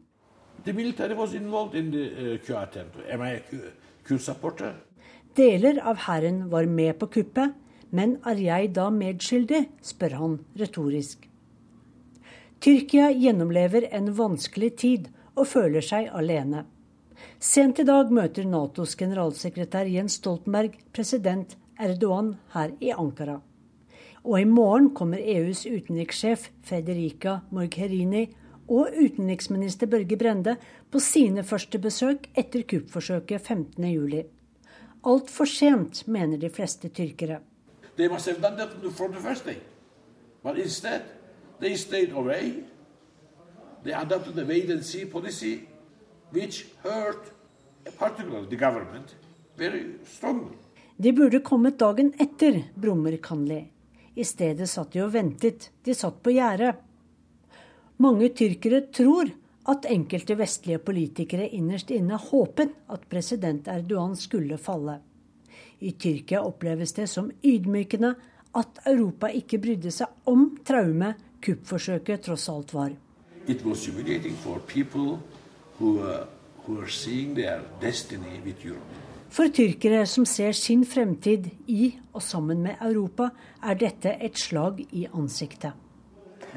Deler 5.36 5.78
av 5.86 6.06
hæren 6.06 6.48
var 6.50 6.66
med 6.66 6.98
på 6.98 7.06
kuppet, 7.06 7.54
men 7.90 8.16
er 8.26 8.38
jeg 8.42 8.72
da 8.74 8.88
medskyldig, 8.90 9.64
spør 9.82 10.16
han 10.18 10.38
retorisk. 10.58 11.28
Tyrkia 12.60 13.10
gjennomlever 13.14 13.86
en 13.94 14.10
vanskelig 14.18 14.74
tid 14.82 15.06
og 15.36 15.46
føler 15.48 15.84
seg 15.84 16.10
alene. 16.12 16.64
Sent 17.40 17.78
i 17.80 17.86
dag 17.88 18.10
møter 18.12 18.48
Natos 18.48 18.96
generalsekretær 18.98 19.88
Jens 19.88 20.18
Stoltenberg 20.18 20.74
president 20.92 21.54
Erdogan 21.80 22.34
her 22.54 22.74
i 22.80 22.90
Ankara. 22.92 23.38
Og 24.26 24.36
i 24.40 24.48
morgen 24.48 24.90
kommer 24.96 25.22
EUs 25.22 25.62
utenrikssjef 25.64 26.50
Federica 26.66 27.38
Mogherini 27.54 28.26
og 28.68 28.92
utenriksminister 28.92 29.88
Børge 29.90 30.18
Brende 30.20 30.58
på 30.90 31.00
sine 31.00 31.46
første 31.46 31.80
besøk 31.80 32.28
etter 32.36 32.66
kuppforsøket 32.68 33.48
15.07. 33.48 34.39
Altfor 35.02 35.46
sent, 35.46 36.06
mener 36.08 36.40
de 36.40 36.48
fleste 36.48 36.88
tyrkere. 36.88 37.40
They 37.96 38.08
must 38.08 38.26
have 38.26 38.42
done 38.42 38.56
that 38.56 38.70
from 38.96 39.12
the 39.12 39.20
first 39.20 39.44
day. 39.46 39.58
But 40.42 40.58
instead, 40.58 41.02
they 41.60 41.76
stayed 41.76 42.12
away. 42.12 42.64
They 43.84 43.92
adopted 43.92 44.38
a 44.38 44.44
wait 44.44 44.70
and 44.70 44.84
see 44.84 45.04
policy 45.04 45.68
which 46.32 46.66
hurt 46.82 47.32
particularly 47.98 48.48
the 48.48 48.56
government 48.56 49.14
very 49.56 49.84
strongly. 50.04 50.56
De 50.96 51.12
burde 51.12 51.40
kommet 51.42 51.78
dagen 51.78 52.12
etter, 52.18 52.62
brummer 52.74 53.16
Kanli. 53.16 53.70
I 54.14 54.24
stedet 54.24 54.68
satt 54.68 54.92
de 54.92 55.04
og 55.04 55.12
ventet. 55.14 55.70
De 55.84 55.94
satt 55.94 56.22
på 56.22 56.34
gjerdet. 56.34 56.76
Mange 57.96 58.28
tyrkere 58.36 58.82
tror 58.92 59.30
at 59.70 59.86
enkelte 59.86 60.34
vestlige 60.38 60.80
politikere 60.82 61.46
innerst 61.54 61.90
inne 61.94 62.18
håpet 62.18 62.72
at 62.90 63.06
president 63.10 63.68
Erdogan 63.70 64.16
skulle 64.18 64.58
falle. 64.58 64.98
I 65.80 65.92
Tyrkia 65.92 66.42
oppleves 66.44 66.92
det 66.96 67.06
som 67.08 67.30
ydmykende 67.44 68.14
at 68.58 68.80
Europa 68.86 69.30
ikke 69.30 69.60
brydde 69.62 69.92
seg 69.94 70.30
om 70.30 70.48
traumet 70.66 71.20
kuppforsøket 71.44 72.26
tross 72.26 72.48
alt 72.52 72.74
var. 72.74 72.90
It 73.46 73.62
was 73.64 73.86
humiliating 73.86 74.34
for 74.42 74.58
people 74.66 75.20
who, 75.78 76.00
uh, 76.02 76.26
who 76.64 76.80
are 76.80 76.90
seeing 76.90 77.34
their 77.34 77.62
destiny 77.80 78.40
with 78.44 78.66
Europe. 78.66 78.98
For 79.30 79.46
tyrkere 79.54 80.02
som 80.10 80.26
ser 80.26 80.52
sin 80.58 80.82
fremtid 80.84 81.46
i 81.70 81.92
og 82.12 82.22
sammen 82.22 82.64
med 82.66 82.82
Europa, 82.82 83.30
er 83.62 83.78
dette 83.78 84.16
et 84.18 84.38
slag 84.38 84.82
i 84.90 85.06
ansiktet. 85.14 85.72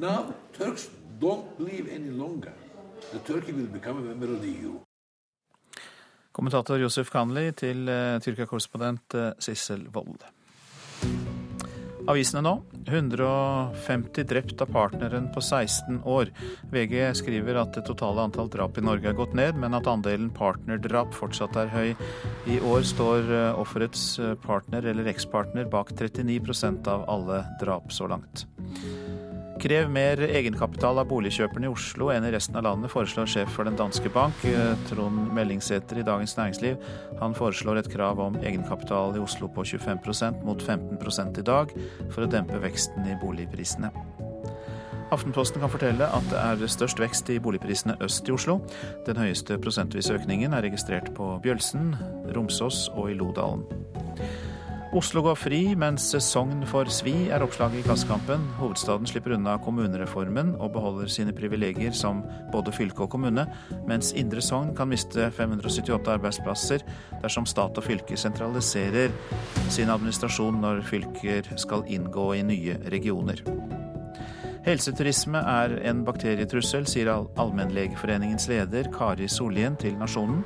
Now, 0.02 0.34
Turks 0.58 0.90
don't 1.22 1.46
believe 1.58 1.88
any 1.94 2.10
longer 2.10 2.52
that 3.12 3.26
Turkey 3.26 3.52
will 3.52 3.68
become 3.68 4.08
member 4.08 4.34
of 4.34 4.42
the 4.42 4.48
EU. 4.48 4.80
Kommentator 6.34 6.80
Josef 6.82 7.12
Kanli 7.14 7.52
til 7.54 7.86
uh, 7.86 8.18
Tyrkia-korrespondent 8.24 9.14
uh, 9.20 9.34
Sissel 9.38 9.86
Wold. 9.94 10.26
Avisene 12.10 12.42
nå. 12.44 12.58
150 12.90 14.26
drept 14.28 14.62
av 14.66 14.72
partneren 14.74 15.30
på 15.32 15.40
16 15.42 16.02
år. 16.10 16.34
VG 16.74 16.98
skriver 17.16 17.62
at 17.62 17.78
det 17.78 17.86
totale 17.88 18.26
antall 18.26 18.50
drap 18.52 18.76
i 18.78 18.84
Norge 18.84 19.08
er 19.08 19.16
gått 19.16 19.38
ned, 19.38 19.56
men 19.62 19.78
at 19.78 19.88
andelen 19.88 20.34
partnerdrap 20.36 21.16
fortsatt 21.16 21.56
er 21.62 21.72
høy. 21.72 21.94
I 22.52 22.60
år 22.60 22.84
står 22.90 23.32
eh, 23.32 23.62
offerets 23.62 24.04
partner 24.44 24.90
eller 24.92 25.08
ekspartner 25.14 25.70
bak 25.72 25.96
39% 25.96 26.92
av 26.92 27.08
alle 27.14 27.46
drap 27.64 27.94
så 27.96 28.12
langt. 28.12 28.48
Krev 29.62 29.90
mer 29.94 30.20
egenkapital 30.26 30.98
av 31.00 31.08
boligkjøperne 31.12 31.68
i 31.68 31.72
Oslo 31.72 32.10
enn 32.14 32.26
i 32.26 32.32
resten 32.34 32.58
av 32.58 32.66
landet, 32.66 32.92
foreslår 32.92 33.30
sjef 33.30 33.52
for 33.54 33.70
den 33.70 33.78
danske 33.80 34.10
bank, 34.14 34.44
eh, 34.50 34.74
Trond 34.90 35.30
Mellingsæter 35.34 36.02
i 36.02 36.06
Dagens 36.08 36.36
Næringsliv. 36.38 36.78
Han 37.20 37.38
foreslår 37.38 37.80
et 37.80 37.92
krav 37.94 38.20
om 38.20 38.36
egenkapital 38.42 39.16
i 39.16 39.24
Oslo 39.24 39.48
på 39.48 39.64
25% 39.64 40.44
mot 40.44 40.62
15 40.62 41.40
i 41.40 41.46
dag, 41.46 41.72
for 42.10 42.26
å 42.26 42.32
dempe 42.32 42.60
veksten 42.60 43.06
i 43.06 43.16
boligprisene. 43.22 43.92
Aftenposten 45.14 45.62
kan 45.62 45.70
fortelle 45.70 46.08
at 46.10 46.30
det 46.32 46.40
er 46.66 46.72
størst 46.72 47.00
vekst 47.00 47.30
i 47.30 47.40
boligprisene 47.40 48.00
øst 48.02 48.28
i 48.30 48.34
Oslo. 48.34 48.60
Den 49.06 49.20
høyeste 49.22 49.60
prosentvise 49.62 50.16
økningen 50.18 50.54
er 50.54 50.66
registrert 50.66 51.14
på 51.14 51.40
Bjølsen, 51.44 51.94
Romsås 52.34 52.88
og 52.96 53.12
i 53.12 53.14
Lodalen. 53.14 53.62
Oslo 54.94 55.24
går 55.26 55.38
fri, 55.42 55.60
mens 55.74 56.04
Sogn 56.22 56.60
får 56.70 56.92
svi, 56.94 57.14
er 57.34 57.42
oppslaget 57.42 57.80
i 57.80 57.86
Klassekampen. 57.88 58.44
Hovedstaden 58.60 59.08
slipper 59.10 59.34
unna 59.34 59.56
kommunereformen 59.58 60.52
og 60.62 60.76
beholder 60.76 61.10
sine 61.10 61.34
privilegier 61.34 61.96
som 61.98 62.22
både 62.54 62.72
fylke 62.78 63.08
og 63.08 63.10
kommune, 63.16 63.48
mens 63.90 64.12
Indre 64.14 64.42
Sogn 64.46 64.70
kan 64.78 64.92
miste 64.94 65.32
578 65.34 66.14
arbeidsplasser 66.14 66.86
dersom 67.24 67.50
stat 67.50 67.82
og 67.82 67.88
fylke 67.88 68.20
sentraliserer 68.22 69.10
sin 69.74 69.90
administrasjon 69.90 70.62
når 70.62 70.86
fylker 70.86 71.50
skal 71.58 71.90
inngå 71.90 72.30
i 72.38 72.46
nye 72.46 72.78
regioner. 72.94 73.42
Helseturisme 74.64 75.42
er 75.44 75.74
en 75.90 76.06
bakterietrussel, 76.08 76.86
sier 76.88 77.10
Allmennlegeforeningens 77.12 78.46
leder 78.48 78.88
Kari 78.94 79.28
Sollien 79.28 79.76
til 79.80 79.98
Nasjonen. 80.00 80.46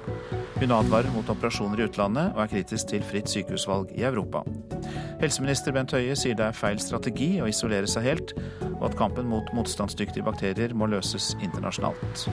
Hun 0.58 0.74
advarer 0.74 1.12
mot 1.14 1.30
operasjoner 1.30 1.84
i 1.84 1.86
utlandet 1.86 2.32
og 2.34 2.42
er 2.42 2.52
kritisk 2.56 2.90
til 2.90 3.06
fritt 3.06 3.30
sykehusvalg 3.30 3.94
i 3.94 4.08
Europa. 4.10 4.42
Helseminister 5.22 5.76
Bent 5.76 5.94
Høie 5.94 6.18
sier 6.18 6.38
det 6.38 6.48
er 6.50 6.58
feil 6.58 6.82
strategi 6.82 7.36
å 7.42 7.50
isolere 7.52 7.90
seg 7.90 8.10
helt, 8.10 8.34
og 8.74 8.90
at 8.90 8.98
kampen 8.98 9.30
mot 9.30 9.54
motstandsdyktige 9.54 10.26
bakterier 10.26 10.74
må 10.74 10.90
løses 10.90 11.36
internasjonalt. 11.38 12.26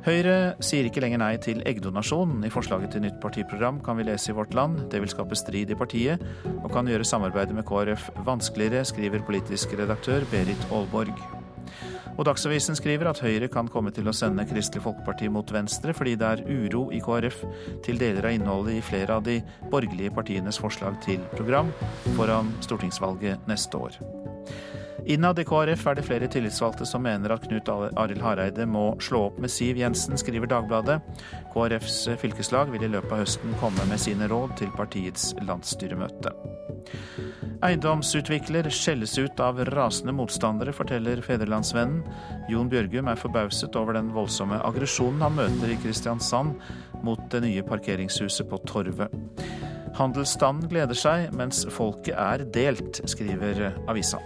Høyre 0.00 0.54
sier 0.64 0.86
ikke 0.88 1.02
lenger 1.04 1.20
nei 1.20 1.34
til 1.44 1.58
eggdonasjon. 1.68 2.38
I 2.46 2.52
forslaget 2.52 2.94
til 2.94 3.02
nytt 3.04 3.18
partiprogram 3.20 3.82
kan 3.84 3.98
vi 3.98 4.06
lese 4.08 4.32
i 4.32 4.36
Vårt 4.36 4.54
Land 4.56 4.86
det 4.92 5.02
vil 5.02 5.12
skape 5.12 5.36
strid 5.36 5.72
i 5.74 5.76
partiet 5.76 6.22
og 6.54 6.70
kan 6.72 6.88
gjøre 6.88 7.04
samarbeidet 7.04 7.56
med 7.56 7.66
KrF 7.68 8.08
vanskeligere, 8.24 8.86
skriver 8.88 9.26
politisk 9.26 9.76
redaktør 9.76 10.24
Berit 10.32 10.64
Aalborg. 10.72 11.20
Og 12.16 12.24
Dagsavisen 12.24 12.76
skriver 12.76 13.10
at 13.10 13.20
Høyre 13.20 13.48
kan 13.52 13.68
komme 13.68 13.92
til 13.96 14.08
å 14.08 14.16
sende 14.16 14.44
Kristelig 14.48 14.82
Folkeparti 14.84 15.28
mot 15.32 15.52
Venstre 15.52 15.92
fordi 15.96 16.16
det 16.20 16.32
er 16.32 16.42
uro 16.48 16.86
i 16.96 17.00
KrF 17.04 17.44
til 17.84 18.00
deler 18.00 18.28
av 18.28 18.36
innholdet 18.38 18.80
i 18.80 18.84
flere 18.84 19.20
av 19.20 19.28
de 19.28 19.38
borgerlige 19.68 20.16
partienes 20.16 20.60
forslag 20.60 20.96
til 21.04 21.20
program 21.36 21.72
foran 22.16 22.52
stortingsvalget 22.64 23.48
neste 23.52 23.84
år. 23.84 24.00
Innad 25.06 25.38
i 25.38 25.44
KrF 25.44 25.86
er 25.86 25.96
det 25.96 26.04
flere 26.06 26.28
tillitsvalgte 26.30 26.86
som 26.88 27.02
mener 27.04 27.32
at 27.32 27.44
Knut 27.46 27.68
Arild 27.70 28.22
Hareide 28.24 28.66
må 28.68 28.92
slå 29.02 29.26
opp 29.30 29.38
med 29.40 29.52
Siv 29.52 29.78
Jensen, 29.80 30.18
skriver 30.20 30.50
Dagbladet. 30.50 31.00
KrFs 31.54 32.02
fylkeslag 32.20 32.72
vil 32.74 32.84
i 32.86 32.90
løpet 32.92 33.12
av 33.14 33.22
høsten 33.22 33.56
komme 33.62 33.86
med 33.90 34.02
sine 34.02 34.28
råd 34.30 34.56
til 34.60 34.72
partiets 34.76 35.30
landsstyremøte. 35.46 36.34
Eiendomsutvikler 37.64 38.70
skjelles 38.72 39.16
ut 39.20 39.40
av 39.44 39.60
rasende 39.68 40.14
motstandere, 40.16 40.72
forteller 40.72 41.20
Federlandsvennen. 41.24 42.04
Jon 42.52 42.70
Bjørgum 42.72 43.10
er 43.12 43.20
forbauset 43.20 43.76
over 43.76 43.98
den 43.98 44.12
voldsomme 44.16 44.60
aggresjonen 44.64 45.24
han 45.26 45.36
møter 45.36 45.74
i 45.74 45.80
Kristiansand 45.82 46.56
mot 47.04 47.20
det 47.32 47.42
nye 47.44 47.64
parkeringshuset 47.66 48.48
på 48.48 48.60
Torvet. 48.68 49.12
Handelsstanden 49.98 50.70
gleder 50.70 50.96
seg, 50.96 51.28
mens 51.36 51.66
folket 51.74 52.16
er 52.16 52.46
delt, 52.54 53.02
skriver 53.10 53.68
avisa. 53.90 54.22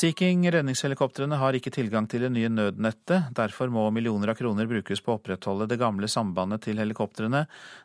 Sea 0.00 0.14
King 0.16 0.46
redningshelikoptrene 0.48 1.36
har 1.36 1.52
ikke 1.52 1.72
tilgang 1.74 2.06
til 2.08 2.22
det 2.24 2.30
nye 2.32 2.48
nødnettet. 2.48 3.34
Derfor 3.36 3.68
må 3.68 3.82
millioner 3.92 4.32
av 4.32 4.38
kroner 4.38 4.64
brukes 4.70 5.02
på 5.04 5.12
å 5.12 5.18
opprettholde 5.18 5.66
det 5.68 5.76
gamle 5.82 6.08
sambandet 6.08 6.64
til 6.64 6.80
helikoptrene. 6.80 7.42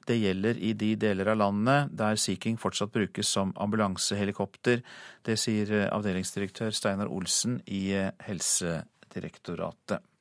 Det 0.07 0.15
gjelder 0.21 0.61
i 0.63 0.71
de 0.79 0.93
deler 1.01 1.33
av 1.33 1.41
landet 1.41 1.91
der 1.91 2.15
Sea 2.15 2.39
King 2.39 2.55
fortsatt 2.61 2.95
brukes 2.95 3.27
som 3.35 3.51
ambulansehelikopter. 3.59 4.79
Det 5.27 5.35
sier 5.41 5.89
avdelingsdirektør 5.89 6.71
Steinar 6.71 7.11
Olsen 7.11 7.59
i 7.67 7.89
Helsedirektoratet. 8.29 10.14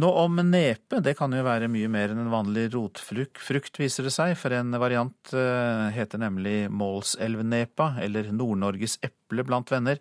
Nå 0.00 0.08
om 0.16 0.36
nepe. 0.48 1.00
Det 1.04 1.12
kan 1.18 1.34
jo 1.34 1.42
være 1.44 1.68
mye 1.68 1.88
mer 1.92 2.12
enn 2.14 2.22
en 2.22 2.32
vanlig 2.32 2.70
rotfrukt, 2.72 3.76
viser 3.82 4.06
det 4.06 4.12
seg. 4.14 4.32
For 4.40 4.54
en 4.56 4.72
variant 4.80 5.32
eh, 5.36 5.88
heter 5.92 6.22
nemlig 6.22 6.70
Målselvnepa, 6.72 7.92
eller 8.00 8.30
Nord-Norges 8.32 8.96
eple 9.04 9.44
blant 9.44 9.68
venner. 9.68 10.00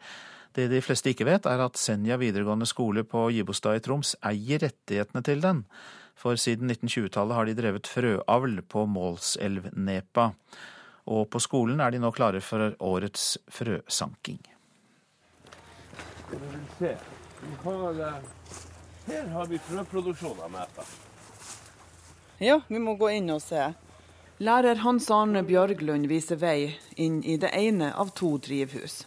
Det 0.55 0.69
de 0.71 0.79
fleste 0.81 1.11
ikke 1.11 1.27
vet, 1.27 1.49
er 1.51 1.65
at 1.65 1.77
Senja 1.77 2.15
videregående 2.21 2.69
skole 2.69 3.03
på 3.03 3.25
Gibostad 3.35 3.81
i 3.81 3.83
Troms 3.83 4.13
eier 4.23 4.63
rettighetene 4.63 5.25
til 5.25 5.43
den. 5.43 5.65
For 6.19 6.39
siden 6.39 6.71
1920-tallet 6.71 7.35
har 7.35 7.49
de 7.49 7.59
drevet 7.59 7.91
frøavl 7.91 8.63
på 8.71 8.87
Målselvnepa. 8.95 10.31
Og 11.11 11.27
på 11.33 11.43
skolen 11.43 11.83
er 11.83 11.91
de 11.91 11.99
nå 11.99 12.15
klare 12.15 12.39
for 12.45 12.71
årets 12.79 13.33
frøsanking. 13.51 14.39
Vi 16.79 17.55
har 17.65 18.29
her 19.09 19.27
har 19.33 19.47
vi 19.49 19.57
frøproduksjon 19.59 20.41
av 20.43 20.51
meta. 20.53 20.85
Ja, 22.39 22.61
vi 22.67 22.79
må 22.79 22.95
gå 22.95 23.09
inn 23.17 23.29
og 23.33 23.41
se. 23.43 23.71
Lærer 24.39 24.79
Hans 24.85 25.09
Arne 25.11 25.41
Bjørglund 25.43 26.07
viser 26.07 26.39
vei 26.39 26.77
inn 26.95 27.19
i 27.27 27.35
det 27.41 27.49
ene 27.57 27.89
av 27.91 28.13
to 28.15 28.37
drivhus. 28.39 29.01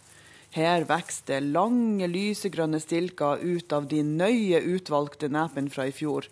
Her 0.53 0.84
vokser 0.84 1.30
det 1.30 1.38
lange, 1.55 2.05
lysegrønne 2.11 2.82
stilker 2.82 3.40
ut 3.40 3.72
av 3.72 3.86
de 3.88 4.03
nøye 4.05 4.61
utvalgte 4.74 5.30
nepene 5.32 5.72
fra 5.72 5.86
i 5.88 5.94
fjor. 5.96 6.28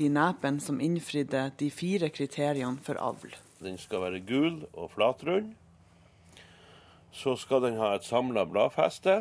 De 0.00 0.08
nepene 0.10 0.58
som 0.64 0.80
innfridde 0.82 1.44
de 1.60 1.70
fire 1.70 2.10
kriteriene 2.10 2.82
for 2.82 2.98
avl. 2.98 3.36
Den 3.62 3.78
skal 3.78 4.02
være 4.08 4.24
gul 4.26 4.64
og 4.72 4.90
flatrund. 4.96 5.54
Så 7.14 7.36
skal 7.38 7.62
den 7.68 7.78
ha 7.78 7.94
et 7.94 8.06
samla 8.06 8.42
bladfeste. 8.48 9.20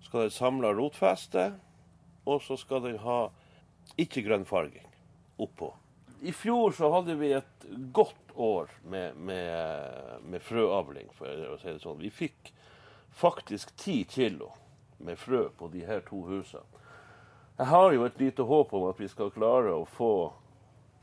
Så 0.00 0.08
Skal 0.08 0.20
ha 0.20 0.26
et 0.30 0.40
samla 0.40 0.72
rotfeste 0.72 1.50
og 2.28 2.42
så 2.44 2.58
skal 2.60 2.84
den 2.84 3.00
ha 3.02 3.20
ikke 3.96 4.22
grønn 4.26 4.46
farging 4.48 4.86
oppå. 5.40 5.72
I 6.20 6.32
fjor 6.34 6.74
så 6.74 6.90
hadde 6.92 7.14
vi 7.18 7.32
et 7.32 7.66
godt 7.94 8.32
år 8.34 8.70
med, 8.90 9.16
med, 9.16 10.24
med 10.26 10.42
frøavling, 10.42 11.10
for 11.14 11.30
å 11.30 11.58
si 11.60 11.70
det 11.70 11.82
sånn. 11.82 12.00
Vi 12.02 12.10
fikk 12.10 12.52
faktisk 13.14 13.74
ti 13.78 14.02
kilo 14.10 14.50
med 14.98 15.18
frø 15.18 15.46
på 15.58 15.70
de 15.72 15.84
her 15.86 16.02
to 16.06 16.24
husene. 16.26 16.66
Jeg 17.58 17.66
har 17.66 17.92
jo 17.94 18.04
et 18.06 18.20
lite 18.22 18.46
håp 18.46 18.74
om 18.74 18.84
at 18.90 19.00
vi 19.02 19.08
skal 19.10 19.32
klare 19.34 19.72
å 19.74 19.86
få 19.90 20.12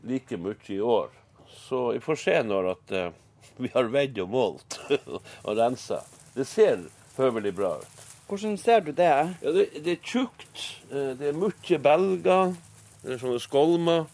like 0.08 0.38
mye 0.40 0.72
i 0.72 0.80
år. 0.80 1.10
Så 1.52 1.92
vi 1.92 2.00
får 2.04 2.22
se 2.22 2.36
når 2.44 2.70
at 2.72 2.94
uh, 2.96 3.10
vi 3.64 3.72
har 3.74 3.92
veid 3.92 4.20
og 4.24 4.32
målt 4.32 4.80
og 5.48 5.52
rensa. 5.58 6.04
Det 6.36 6.48
ser 6.48 6.88
høvelig 7.18 7.56
bra 7.56 7.76
ut. 7.80 7.95
Hvordan 8.28 8.58
ser 8.58 8.80
du 8.80 8.92
det? 8.92 9.38
Ja, 9.42 9.52
det, 9.54 9.68
det 9.86 9.92
er 9.92 10.02
tjukt. 10.04 10.62
Eh, 10.92 11.14
det 11.20 11.30
er 11.30 11.38
mye 11.38 11.80
belger. 11.82 12.56
Det 13.04 13.14
er 13.14 13.22
sånne 13.22 13.42
skolmer. 13.44 14.08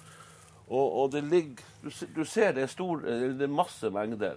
Og, 0.68 0.88
og 1.02 1.12
det 1.14 1.24
ligger 1.28 1.64
du, 1.82 1.90
du, 2.16 2.26
ser 2.26 2.52
det 2.56 2.64
er, 2.66 2.72
stor, 2.72 3.02
eh, 3.08 3.30
det 3.40 3.48
er 3.48 3.54
masse 3.54 3.90
mengder. 3.90 4.36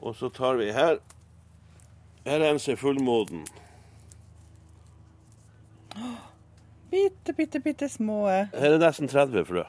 Og 0.00 0.16
så 0.16 0.28
tar 0.28 0.58
vi 0.60 0.72
her 0.72 0.98
Her 2.24 2.40
er 2.40 2.50
en 2.50 2.58
som 2.58 2.72
er 2.72 2.80
fullmoden. 2.80 3.44
Bitte, 6.94 7.32
bitte, 7.34 7.60
bitte 7.60 7.88
små 7.90 8.28
Her 8.28 8.70
er 8.70 8.78
nesten 8.78 9.08
30 9.10 9.44
frø. 9.48 9.64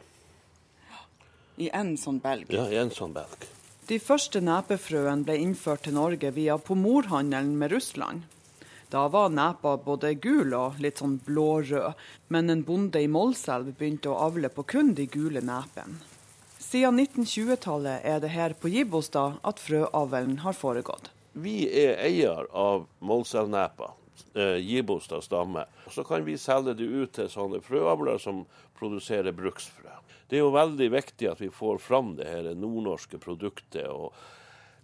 I 1.57 1.71
en 1.73 1.95
sånn 1.97 2.19
belg? 2.21 2.51
Ja, 2.53 2.67
i 2.69 2.77
en 2.77 2.91
sånn 2.93 3.15
belg. 3.15 3.47
De 3.89 3.97
første 4.01 4.41
nepefrøene 4.43 5.25
ble 5.25 5.37
innført 5.41 5.85
til 5.87 5.95
Norge 5.97 6.31
via 6.35 6.57
pomorhandelen 6.61 7.55
med 7.57 7.71
Russland. 7.73 8.23
Da 8.95 9.07
var 9.07 9.29
nepa 9.29 9.73
både 9.83 10.13
gul 10.23 10.53
og 10.55 10.77
litt 10.79 11.01
sånn 11.01 11.17
blårød, 11.25 11.97
men 12.31 12.47
en 12.53 12.61
bonde 12.63 13.01
i 13.03 13.09
Målselv 13.11 13.73
begynte 13.75 14.07
å 14.07 14.19
avle 14.29 14.47
på 14.47 14.63
kun 14.71 14.93
de 14.95 15.03
gule 15.11 15.41
nepene. 15.43 15.97
Siden 16.63 17.01
1920-tallet 17.03 18.05
er 18.07 18.21
det 18.23 18.29
her 18.31 18.53
på 18.55 18.69
Gibostad 18.71 19.41
at 19.43 19.59
frøavlen 19.59 20.37
har 20.45 20.55
foregått. 20.55 21.09
Vi 21.35 21.65
er 21.67 21.99
eier 22.05 22.47
av 22.55 22.85
Målselvnepa, 23.03 23.89
eh, 24.31 24.61
Gibostad 24.63 25.25
stamme. 25.27 25.65
Så 25.91 26.05
kan 26.07 26.23
vi 26.23 26.37
selge 26.39 26.77
det 26.79 26.87
ut 26.87 27.11
til 27.17 27.27
sånne 27.33 27.59
frøavlere 27.65 28.21
som 28.23 28.45
produserer 28.79 29.35
bruksfrø. 29.35 29.91
Det 30.29 30.39
er 30.39 30.45
jo 30.45 30.53
veldig 30.55 30.87
viktig 30.95 31.27
at 31.33 31.43
vi 31.43 31.51
får 31.51 31.83
fram 31.83 32.15
det 32.15 32.31
her 32.31 32.47
nordnorske 32.55 33.19
produktet, 33.19 33.91
og, 33.91 34.15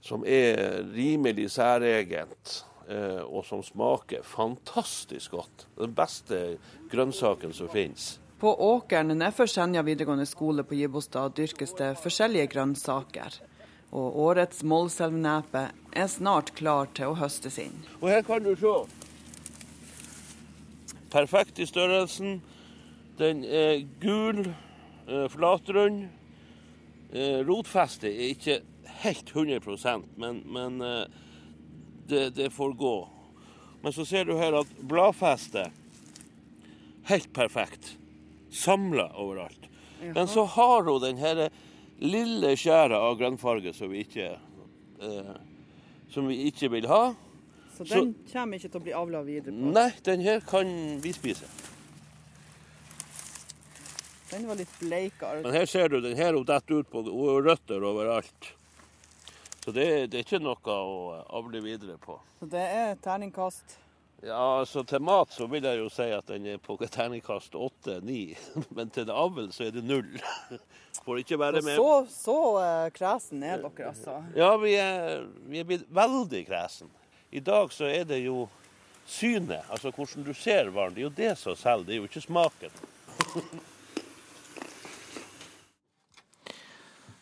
som 0.04 0.28
er 0.28 0.84
rimelig 0.92 1.48
særegent. 1.56 2.66
Eh, 2.92 3.22
og 3.24 3.46
som 3.46 3.62
smaker 3.64 4.24
fantastisk 4.26 5.32
godt. 5.38 5.68
Den 5.78 5.94
beste 5.96 6.58
grønnsaken 6.92 7.54
som 7.56 7.70
finnes. 7.72 8.18
På 8.42 8.52
åkeren 8.52 9.14
nedfor 9.16 9.48
Senja 9.48 9.84
videregående 9.86 10.26
skole 10.28 10.66
på 10.68 10.76
Gibostad 10.76 11.38
dyrkes 11.38 11.76
det 11.78 11.94
forskjellige 12.02 12.50
grønnsaker. 12.52 13.38
Og 13.96 14.18
årets 14.26 14.64
målselvnepe 14.68 15.64
er 15.94 16.10
snart 16.12 16.52
klar 16.58 16.90
til 16.98 17.14
å 17.14 17.20
høstes 17.22 17.60
inn. 17.64 17.78
Og 18.02 18.10
her 18.12 18.26
kan 18.28 18.44
du 18.44 18.52
se. 18.60 18.76
Perfekt 21.12 21.60
i 21.60 21.70
størrelsen. 21.70 22.42
Den 23.20 23.46
er 23.46 23.86
gul, 24.04 24.50
eh, 25.08 25.28
flatrund. 25.30 26.10
Eh, 27.14 27.40
rotfestet 27.48 28.12
er 28.12 28.36
ikke 28.36 28.62
helt 29.04 29.30
100 29.36 30.08
men, 30.18 30.44
men 30.46 30.82
det, 32.12 32.30
det, 32.38 32.50
får 32.54 32.74
gå. 32.78 32.96
Men 33.82 33.94
så 33.96 34.06
ser 34.06 34.28
du 34.28 34.36
her 34.38 34.60
at 34.60 34.76
bladfestet 34.86 35.72
helt 37.10 37.34
perfekt. 37.34 37.96
Samla 38.52 39.08
overalt. 39.16 39.70
Jaha. 40.02 40.14
Men 40.14 40.28
så 40.28 40.46
har 40.46 40.84
hun 40.84 41.02
den 41.02 41.18
her 41.18 41.48
lille 42.02 42.54
skjæret 42.58 42.98
av 42.98 43.18
grønnfarge 43.20 43.74
som 43.78 43.92
vi 43.94 44.04
ikke, 44.06 44.30
eh, 45.02 45.34
som 46.12 46.30
vi 46.30 46.42
ikke 46.52 46.72
vil 46.76 46.90
ha. 46.92 47.04
Så 47.78 47.88
den 47.88 48.14
så, 48.14 48.34
kommer 48.34 48.60
ikke 48.60 48.70
til 48.70 48.82
å 48.82 48.86
bli 48.86 48.96
avla 48.98 49.26
videre 49.26 49.56
på? 49.56 49.74
Nei, 49.74 49.90
den 50.06 50.26
her 50.26 50.42
kan 50.46 50.72
vi 51.02 51.14
spise. 51.16 51.50
Den 54.32 54.48
var 54.48 54.60
litt 54.60 54.74
bleikere. 54.80 55.42
Men 55.44 55.56
her 55.56 55.68
ser 55.68 55.92
du, 55.92 56.00
den 56.04 56.16
her 56.16 56.38
detter 56.48 56.82
ut 56.82 56.92
på 56.92 57.04
røtter 57.44 57.84
overalt. 57.84 58.52
Så 59.66 59.72
det, 59.72 59.86
det, 60.10 60.18
er 60.18 60.26
ikke 60.26 60.42
noe 60.42 60.74
å 60.74 61.22
avle 61.38 61.62
videre 61.62 61.98
på. 62.02 62.18
Så 62.40 62.50
det 62.50 62.64
er 62.66 62.96
terningkast? 63.04 63.78
Ja, 64.26 64.66
så 64.66 64.84
til 64.86 65.02
mat 65.02 65.34
så 65.34 65.48
vil 65.50 65.66
jeg 65.66 65.80
jo 65.80 65.90
si 65.90 66.08
at 66.14 66.28
den 66.30 66.48
er 66.50 66.62
på 66.62 66.78
terningkast 66.82 67.56
åtte-ni. 67.58 68.36
Men 68.78 68.90
til 68.94 69.10
avl 69.14 69.52
så 69.54 69.68
er 69.68 69.76
det 69.78 69.84
null. 69.86 70.18
Får 71.06 71.22
ikke 71.22 71.40
være 71.42 71.62
med. 71.66 71.78
Så, 71.78 71.92
så 72.14 72.38
uh, 72.58 72.88
kresen 72.94 73.42
er 73.46 73.62
dere, 73.62 73.92
altså? 73.94 74.18
Ja, 74.38 74.56
vi 74.62 74.76
er, 74.82 75.28
vi 75.50 75.62
er 75.62 75.70
blitt 75.70 75.86
veldig 75.90 76.44
kresen. 76.50 76.90
I 77.32 77.42
dag 77.46 77.74
så 77.74 77.88
er 77.90 78.06
det 78.10 78.20
jo 78.26 78.48
synet, 79.10 79.66
altså 79.72 79.92
hvordan 79.94 80.26
du 80.26 80.34
ser 80.38 80.70
varen. 80.74 80.94
Det 80.94 81.02
er 81.02 81.08
jo 81.08 81.18
det 81.18 81.36
som 81.40 81.58
selger, 81.58 81.88
det 81.88 81.96
er 81.96 82.02
jo 82.02 82.10
ikke 82.10 82.26
smaken. 82.26 82.82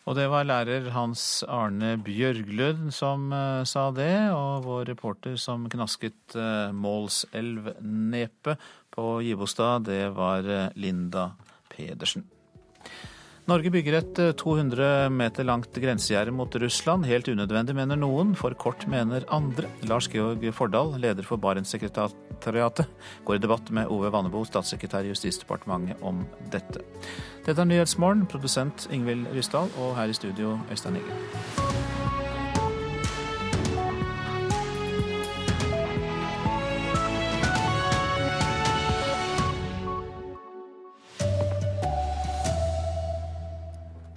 Og 0.08 0.16
det 0.16 0.26
var 0.32 0.46
lærer 0.48 0.88
Hans 0.94 1.42
Arne 1.44 1.92
Bjørglund 2.00 2.88
som 2.96 3.28
uh, 3.34 3.62
sa 3.68 3.90
det, 3.94 4.32
og 4.32 4.64
vår 4.64 4.88
reporter 4.94 5.36
som 5.38 5.68
knasket 5.70 6.36
uh, 6.38 6.72
Målselvnepet 6.72 8.68
på 8.90 9.06
Gibostad, 9.26 9.84
det 9.90 10.06
var 10.16 10.48
uh, 10.48 10.72
Linda 10.74 11.30
Pedersen. 11.68 12.24
Norge 13.48 13.70
bygger 13.72 13.96
et 13.98 14.20
200 14.36 14.82
eh, 14.84 15.08
meter 15.10 15.46
langt 15.48 15.72
grensegjerde 15.72 16.34
mot 16.34 16.54
Russland. 16.60 17.06
Helt 17.08 17.28
unødvendig, 17.28 17.74
mener 17.76 17.98
noen, 17.98 18.34
for 18.38 18.54
kort 18.54 18.84
mener 18.90 19.24
andre. 19.32 19.70
Lars 19.88 20.10
Georg 20.12 20.44
Fordal, 20.54 20.92
leder 21.00 21.26
for 21.26 21.40
Barentssekretariatet, 21.40 22.90
går 23.24 23.38
i 23.38 23.42
debatt 23.42 23.72
med 23.74 23.90
Ove 23.90 24.12
Vannebo, 24.12 24.44
statssekretær 24.48 25.08
i 25.08 25.14
Justisdepartementet, 25.14 26.02
om 26.02 26.22
dette. 26.52 26.84
Dette 27.46 27.64
er 27.64 27.72
Nyhetsmorgen, 27.72 28.28
produsent 28.30 28.86
Ingvild 28.92 29.32
Ryssdal, 29.34 29.72
og 29.80 29.96
her 29.98 30.12
i 30.12 30.20
studio 30.20 30.58
Øystein 30.70 31.00
Heggen. 31.00 31.99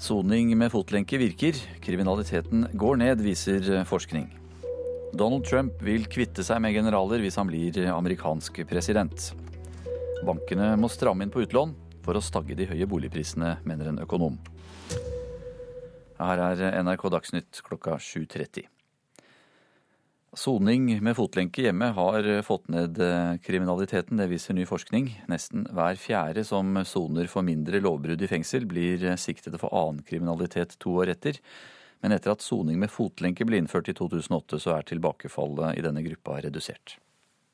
Soning 0.03 0.49
med 0.59 0.67
fotlenke 0.67 1.15
virker. 1.15 1.55
Kriminaliteten 1.79 2.65
går 2.75 2.97
ned, 2.99 3.21
viser 3.23 3.85
forskning. 3.87 4.25
Donald 5.15 5.45
Trump 5.47 5.79
vil 5.79 6.09
kvitte 6.11 6.43
seg 6.43 6.59
med 6.59 6.75
generaler 6.75 7.23
hvis 7.23 7.37
han 7.39 7.47
blir 7.47 7.79
amerikansk 7.87 8.59
president. 8.67 9.29
Bankene 10.27 10.73
må 10.75 10.91
stramme 10.91 11.23
inn 11.23 11.31
på 11.31 11.45
utlån 11.45 11.71
for 12.03 12.19
å 12.19 12.25
stagge 12.25 12.57
de 12.59 12.67
høye 12.67 12.89
boligprisene, 12.91 13.55
mener 13.63 13.93
en 13.93 14.03
økonom. 14.03 14.35
Her 16.19 16.47
er 16.49 16.83
NRK 16.83 17.07
Dagsnytt 17.15 17.63
klokka 17.63 17.95
7.30. 17.95 18.72
Soning 20.33 20.87
med 21.05 21.13
fotlenke 21.13 21.61
hjemme 21.61 21.91
har 21.93 22.25
fått 22.41 22.65
ned 22.73 22.97
eh, 22.97 23.35
kriminaliteten, 23.43 24.17
det 24.17 24.31
viser 24.31 24.57
ny 24.57 24.65
forskning. 24.65 25.11
Nesten 25.29 25.67
hver 25.69 25.99
fjerde 26.01 26.41
som 26.47 26.73
soner 26.89 27.29
for 27.29 27.45
mindre 27.45 27.81
lovbrudd 27.83 28.23
i 28.25 28.29
fengsel, 28.31 28.65
blir 28.65 29.05
siktede 29.21 29.61
for 29.61 29.73
annen 29.77 30.01
kriminalitet 30.07 30.73
to 30.81 30.95
år 31.03 31.13
etter. 31.13 31.37
Men 32.01 32.15
etter 32.17 32.33
at 32.33 32.43
soning 32.43 32.81
med 32.81 32.91
fotlenke 32.91 33.45
ble 33.47 33.61
innført 33.61 33.87
i 33.87 33.95
2008, 33.95 34.59
så 34.59 34.73
er 34.75 34.89
tilbakefallet 34.89 35.77
i 35.79 35.85
denne 35.85 36.01
gruppa 36.03 36.41
redusert. 36.43 36.97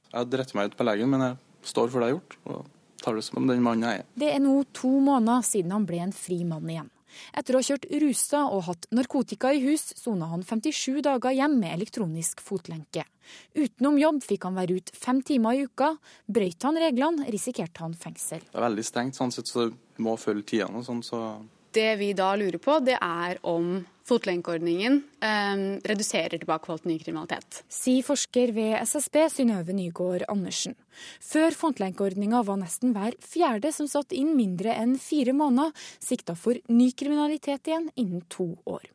Jeg 0.09 0.29
dretter 0.31 0.57
meg 0.57 0.71
ut 0.71 0.77
på 0.79 0.87
legen, 0.87 1.11
men 1.11 1.25
jeg 1.25 1.67
står 1.69 1.91
for 1.91 2.01
det 2.01 2.07
jeg 2.09 2.15
har 2.15 2.21
gjort, 2.21 2.37
og 2.49 3.03
tar 3.03 3.19
det 3.19 3.25
som 3.27 3.45
den 3.45 3.61
mannen 3.65 3.85
jeg 3.85 4.01
er. 4.01 4.07
Det 4.23 4.31
er 4.33 4.41
nå 4.41 4.55
to 4.73 4.95
måneder 5.03 5.43
siden 5.45 5.75
han 5.75 5.85
ble 5.89 6.01
en 6.07 6.15
fri 6.15 6.41
mann 6.47 6.71
igjen. 6.71 6.89
Etter 7.33 7.55
å 7.55 7.61
ha 7.61 7.67
kjørt 7.67 7.87
rusa 8.01 8.45
og 8.53 8.65
hatt 8.69 8.87
narkotika 8.95 9.53
i 9.55 9.61
hus, 9.63 9.89
sona 9.99 10.29
han 10.31 10.45
57 10.45 11.01
dager 11.05 11.35
hjem 11.35 11.59
med 11.61 11.75
elektronisk 11.77 12.43
fotlenke. 12.43 13.05
Utenom 13.53 13.99
jobb 14.01 14.23
fikk 14.25 14.47
han 14.47 14.57
være 14.57 14.79
ute 14.79 14.97
fem 14.97 15.21
timer 15.25 15.57
i 15.57 15.67
uka. 15.69 15.93
Brøyt 16.25 16.65
han 16.65 16.79
reglene, 16.81 17.27
risikerte 17.29 17.85
han 17.85 17.95
fengsel. 17.97 18.41
Det 18.49 18.57
er 18.57 18.67
veldig 18.67 18.85
stengt, 18.87 19.19
sånn 19.19 19.33
sett, 19.35 19.49
så 19.49 19.69
du 19.69 20.03
må 20.05 20.17
følge 20.19 20.55
tidene 20.55 20.83
sånn, 20.85 21.03
så 21.05 21.23
Det 21.71 21.91
vi 21.99 22.13
da 22.17 22.31
lurer 22.33 22.57
på, 22.57 22.79
det 22.81 22.97
er 22.97 23.37
om 23.45 23.75
fotlenkeordningen 24.09 24.99
eh, 25.23 25.63
reduserer 25.91 26.37
tilbakeholdt 26.37 26.87
ny 26.89 26.97
kriminalitet. 27.01 27.63
Sier 27.71 28.05
forsker 28.05 28.53
ved 28.55 28.75
SSB 28.81 29.21
Synnøve 29.33 29.75
Nygård 29.77 30.25
Andersen. 30.31 30.75
Før 31.23 31.55
fotlenkeordninga 31.55 32.43
var 32.47 32.59
nesten 32.61 32.93
hver 32.95 33.15
fjerde 33.23 33.71
som 33.75 33.89
satt 33.89 34.15
inn 34.15 34.33
mindre 34.37 34.75
enn 34.75 34.97
fire 34.99 35.35
måneder, 35.37 35.75
sikta 36.03 36.35
for 36.35 36.57
ny 36.67 36.91
kriminalitet 36.97 37.69
igjen 37.69 37.91
innen 37.95 38.25
to 38.31 38.51
år. 38.69 38.89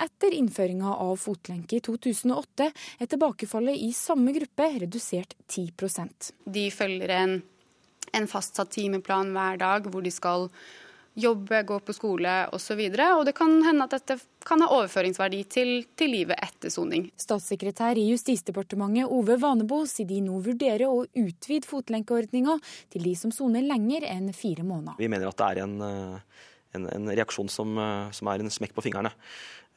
Etter 0.00 0.34
innføringa 0.34 0.94
av 0.94 1.16
fotlenke 1.20 1.78
i 1.78 1.84
2008 1.84 2.70
er 2.72 3.10
tilbakefallet 3.10 3.84
i 3.84 3.92
samme 3.96 4.32
gruppe 4.36 4.68
redusert 4.80 5.36
10% 5.44 6.30
De 6.48 6.64
følger 6.72 7.12
en, 7.12 7.34
en 8.16 8.28
fastsatt 8.30 8.72
timeplan 8.78 9.34
hver 9.36 9.60
dag 9.60 9.88
hvor 9.92 10.04
de 10.04 10.12
skal 10.14 10.48
jobbe, 11.18 11.62
gå 11.66 11.78
på 11.84 11.94
skole 11.96 12.34
osv. 12.54 12.78
Og, 12.78 12.96
så 12.96 13.08
og 13.18 13.24
det 13.28 13.34
kan 13.36 13.54
hende 13.66 13.86
at 13.86 13.96
dette 13.96 14.18
kan 14.46 14.62
ha 14.64 14.70
overføringsverdi 14.78 15.42
til, 15.50 15.72
til 15.98 16.12
livet 16.14 16.38
etter 16.44 16.72
soning. 16.72 17.08
Statssekretær 17.20 17.98
i 18.00 18.08
Justisdepartementet 18.12 19.10
Ove 19.12 19.38
Vanebo 19.40 19.82
sier 19.90 20.08
de 20.08 20.22
nå 20.24 20.38
vurderer 20.44 20.86
å 20.88 21.04
utvide 21.06 21.68
fotlenkeordninga 21.68 22.58
til 22.94 23.08
de 23.10 23.14
som 23.18 23.34
soner 23.34 23.66
lenger 23.66 24.06
enn 24.08 24.32
fire 24.36 24.66
måneder. 24.66 24.98
Vi 25.00 25.10
mener 25.10 25.30
at 25.30 25.38
det 25.40 25.50
er 25.52 25.62
en, 25.66 25.78
eh, 25.84 26.42
en, 26.78 26.90
en 26.94 27.14
reaksjon 27.14 27.50
som, 27.52 27.76
eh, 27.78 28.10
som, 28.16 28.30
er 28.30 28.44
en 28.44 28.54
smekk 28.54 28.76
på 28.76 28.86
fingrene. 28.88 29.12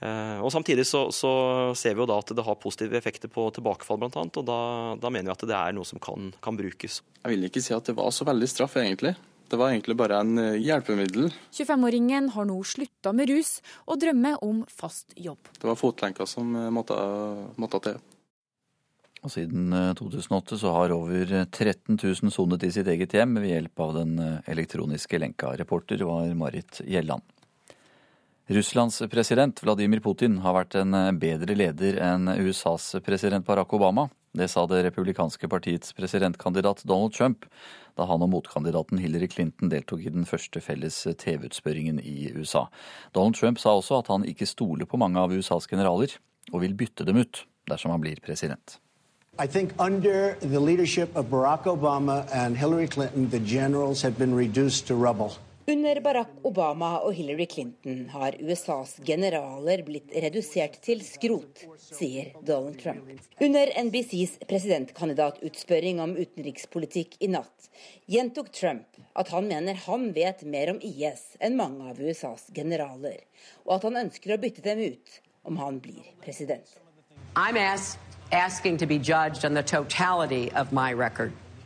Eh, 0.02 0.38
og 0.42 0.50
Samtidig 0.54 0.88
så, 0.90 1.08
så, 1.14 1.32
ser 1.78 1.94
vi 1.94 2.02
jo 2.02 2.10
da 2.10 2.18
at 2.22 2.32
det 2.34 2.46
har 2.46 2.62
positive 2.62 2.98
effekter 2.98 3.30
på 3.30 3.50
tilbakefall, 3.54 4.00
blant 4.02 4.18
annet, 4.18 4.40
og 4.42 4.48
da, 4.48 4.62
da 5.02 5.12
mener 5.14 5.30
vi 5.30 5.36
at 5.36 5.50
det 5.50 5.58
er 5.58 5.76
noe 5.78 5.88
som 5.88 6.02
kan, 6.02 6.32
kan 6.42 6.58
brukes. 6.58 7.02
Jeg 7.22 7.36
vil 7.36 7.50
ikke 7.50 7.62
si 7.62 7.76
at 7.78 7.92
det 7.92 7.98
var 8.00 8.10
så 8.16 8.26
veldig 8.28 8.50
straff, 8.50 8.80
egentlig. 8.82 9.14
Det 9.52 9.58
var 9.60 9.74
egentlig 9.74 9.98
bare 10.00 10.22
en 10.24 10.38
eh, 10.40 10.62
hjelpemiddel. 10.64 11.28
25-åringen 11.52 12.30
har 12.32 12.46
nå 12.48 12.56
slutta 12.64 13.12
med 13.12 13.28
rus 13.34 13.58
og 13.84 14.00
drømmer 14.00 14.38
om 14.48 14.62
fast 14.72 15.12
jobb. 15.20 15.50
Det 15.58 15.68
var 15.68 15.76
fotlenka 15.76 16.28
som 16.30 16.56
eh, 16.56 16.70
måtte, 16.72 16.96
måtte 17.60 17.82
til. 17.84 17.98
Og 19.22 19.34
Siden 19.34 19.76
2008 20.00 20.56
eh, 20.56 20.62
så 20.62 20.72
har 20.78 20.96
over 20.96 21.34
13 21.44 22.00
000 22.00 22.32
sonet 22.32 22.64
i 22.64 22.72
sitt 22.72 22.88
eget 22.94 23.18
hjem 23.18 23.36
ved 23.42 23.52
hjelp 23.52 23.84
av 23.84 23.94
den 24.00 24.16
elektroniske 24.48 25.20
lenka. 25.20 25.52
Reporter 25.60 26.00
var 26.08 26.32
Marit 26.40 26.80
Gjelland. 26.88 27.28
Russlands 28.52 29.04
president 29.12 29.60
Vladimir 29.64 30.00
Putin 30.04 30.40
har 30.46 30.56
vært 30.56 30.80
en 30.80 30.96
bedre 31.20 31.56
leder 31.56 32.00
enn 32.04 32.32
USAs 32.40 32.88
president 33.04 33.46
Barack 33.48 33.76
Obama. 33.76 34.08
Det 34.32 34.48
sa 34.48 34.64
det 34.68 34.86
republikanske 34.86 35.48
partiets 35.52 35.94
presidentkandidat 35.96 36.84
Donald 36.88 37.14
Trump 37.14 37.46
da 37.98 38.08
han 38.10 38.24
og 38.24 38.32
motkandidaten 38.34 39.02
Hillary 39.02 39.30
Clinton 39.32 39.72
deltok 39.72 40.06
i 40.06 40.14
den 40.14 40.28
første 40.30 40.62
felles 40.64 41.04
TV-utspørringen 41.06 42.00
i 42.00 42.32
USA. 42.36 42.68
Donald 43.16 43.36
Trump 43.40 43.60
sa 43.60 43.76
også 43.78 44.02
at 44.02 44.12
han 44.14 44.26
ikke 44.26 44.50
stoler 44.50 44.86
på 44.90 45.00
mange 45.02 45.20
av 45.20 45.34
USAs 45.34 45.68
generaler, 45.68 46.16
og 46.52 46.64
vil 46.64 46.78
bytte 46.78 47.06
dem 47.08 47.22
ut 47.22 47.46
dersom 47.70 47.92
han 47.94 48.02
blir 48.02 48.20
president. 48.24 48.80
I 49.40 49.48
think 49.48 49.72
under 49.80 50.36
the 50.42 50.60
leadership 50.60 51.16
of 51.16 51.30
Barack 51.32 51.64
Obama 51.66 52.28
and 52.34 52.58
Hillary 52.58 52.88
Clinton, 52.88 53.30
the 53.30 53.40
generals 53.40 54.02
have 54.02 54.18
been 54.18 54.36
reduced 54.36 54.88
to 54.88 54.96
rubble. 54.96 55.38
Under 55.68 56.00
Barack 56.02 56.30
Obama 56.44 56.96
og 57.06 57.14
Hillary 57.14 57.46
Clinton 57.46 58.08
har 58.10 58.34
USAs 58.42 58.96
generaler 59.06 59.84
blitt 59.86 60.10
redusert 60.24 60.80
til 60.82 61.04
skrot, 61.06 61.62
sier 61.78 62.32
Donald 62.48 62.80
Trump. 62.82 63.12
Under 63.38 63.70
NBCs 63.84 64.40
presidentkandidatutspørring 64.50 66.02
om 66.02 66.16
utenrikspolitikk 66.18 67.20
i 67.22 67.30
natt 67.36 67.70
gjentok 68.10 68.50
Trump 68.58 68.98
at 69.14 69.30
han 69.30 69.46
mener 69.52 69.78
han 69.86 70.10
vet 70.18 70.42
mer 70.50 70.74
om 70.74 70.82
IS 70.82 71.36
enn 71.38 71.60
mange 71.60 71.94
av 71.94 72.02
USAs 72.02 72.50
generaler, 72.56 73.22
og 73.68 73.78
at 73.78 73.86
han 73.90 74.02
ønsker 74.08 74.34
å 74.34 74.42
bytte 74.42 74.66
dem 74.66 74.82
ut 74.82 75.22
om 75.46 75.62
han 75.62 75.78
blir 75.84 76.10
president. 76.26 76.66
I'm 77.36 77.58
asked, 77.58 78.00
asking 78.32 78.78
to 78.78 78.88
be 78.88 78.98
judged 78.98 79.46
on 79.46 79.54
the 79.54 79.64
totality 79.64 80.50
of. 80.56 80.74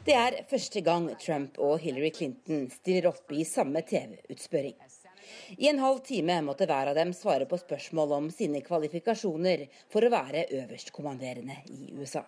Det 0.05 0.13
er 0.13 0.35
første 0.45 0.83
gang 0.85 1.07
Trump 1.17 1.55
og 1.57 1.79
Hillary 1.81 2.11
Clinton 2.13 2.67
stiller 2.69 3.07
opp 3.09 3.31
i 3.33 3.41
samme 3.41 3.81
TV-utspørring. 3.81 4.75
I 5.57 5.71
en 5.71 5.81
halv 5.81 6.03
time 6.05 6.35
måtte 6.45 6.67
hver 6.69 6.91
av 6.91 6.99
dem 6.99 7.13
svare 7.17 7.47
på 7.49 7.57
spørsmål 7.57 8.13
om 8.19 8.27
sine 8.29 8.61
kvalifikasjoner 8.61 9.63
for 9.89 10.05
å 10.05 10.11
være 10.13 10.45
øverstkommanderende 10.59 11.57
i 11.73 11.89
USA. 11.97 12.21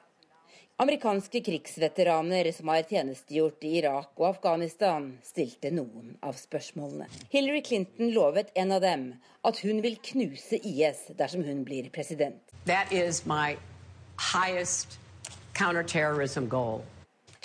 Amerikanske 0.82 1.44
krigsveteraner 1.46 2.50
som 2.58 2.74
har 2.74 2.90
tjenestegjort 2.90 3.70
i 3.70 3.76
Irak 3.84 4.18
og 4.18 4.28
Afghanistan, 4.32 5.12
stilte 5.22 5.70
noen 5.70 6.18
av 6.26 6.34
spørsmålene. 6.42 7.06
Hillary 7.30 7.62
Clinton 7.62 8.10
lovet 8.18 8.50
en 8.58 8.74
av 8.74 8.82
dem 8.82 9.08
at 9.46 9.62
hun 9.62 9.86
vil 9.86 10.02
knuse 10.12 10.64
IS 10.66 11.12
dersom 11.22 11.46
hun 11.46 11.62
blir 11.66 11.94
president. 11.94 12.42
That 12.66 12.90
is 12.90 13.26
my 13.30 13.54
highest 14.18 14.98
counterterrorism 15.54 16.50
goal. 16.50 16.82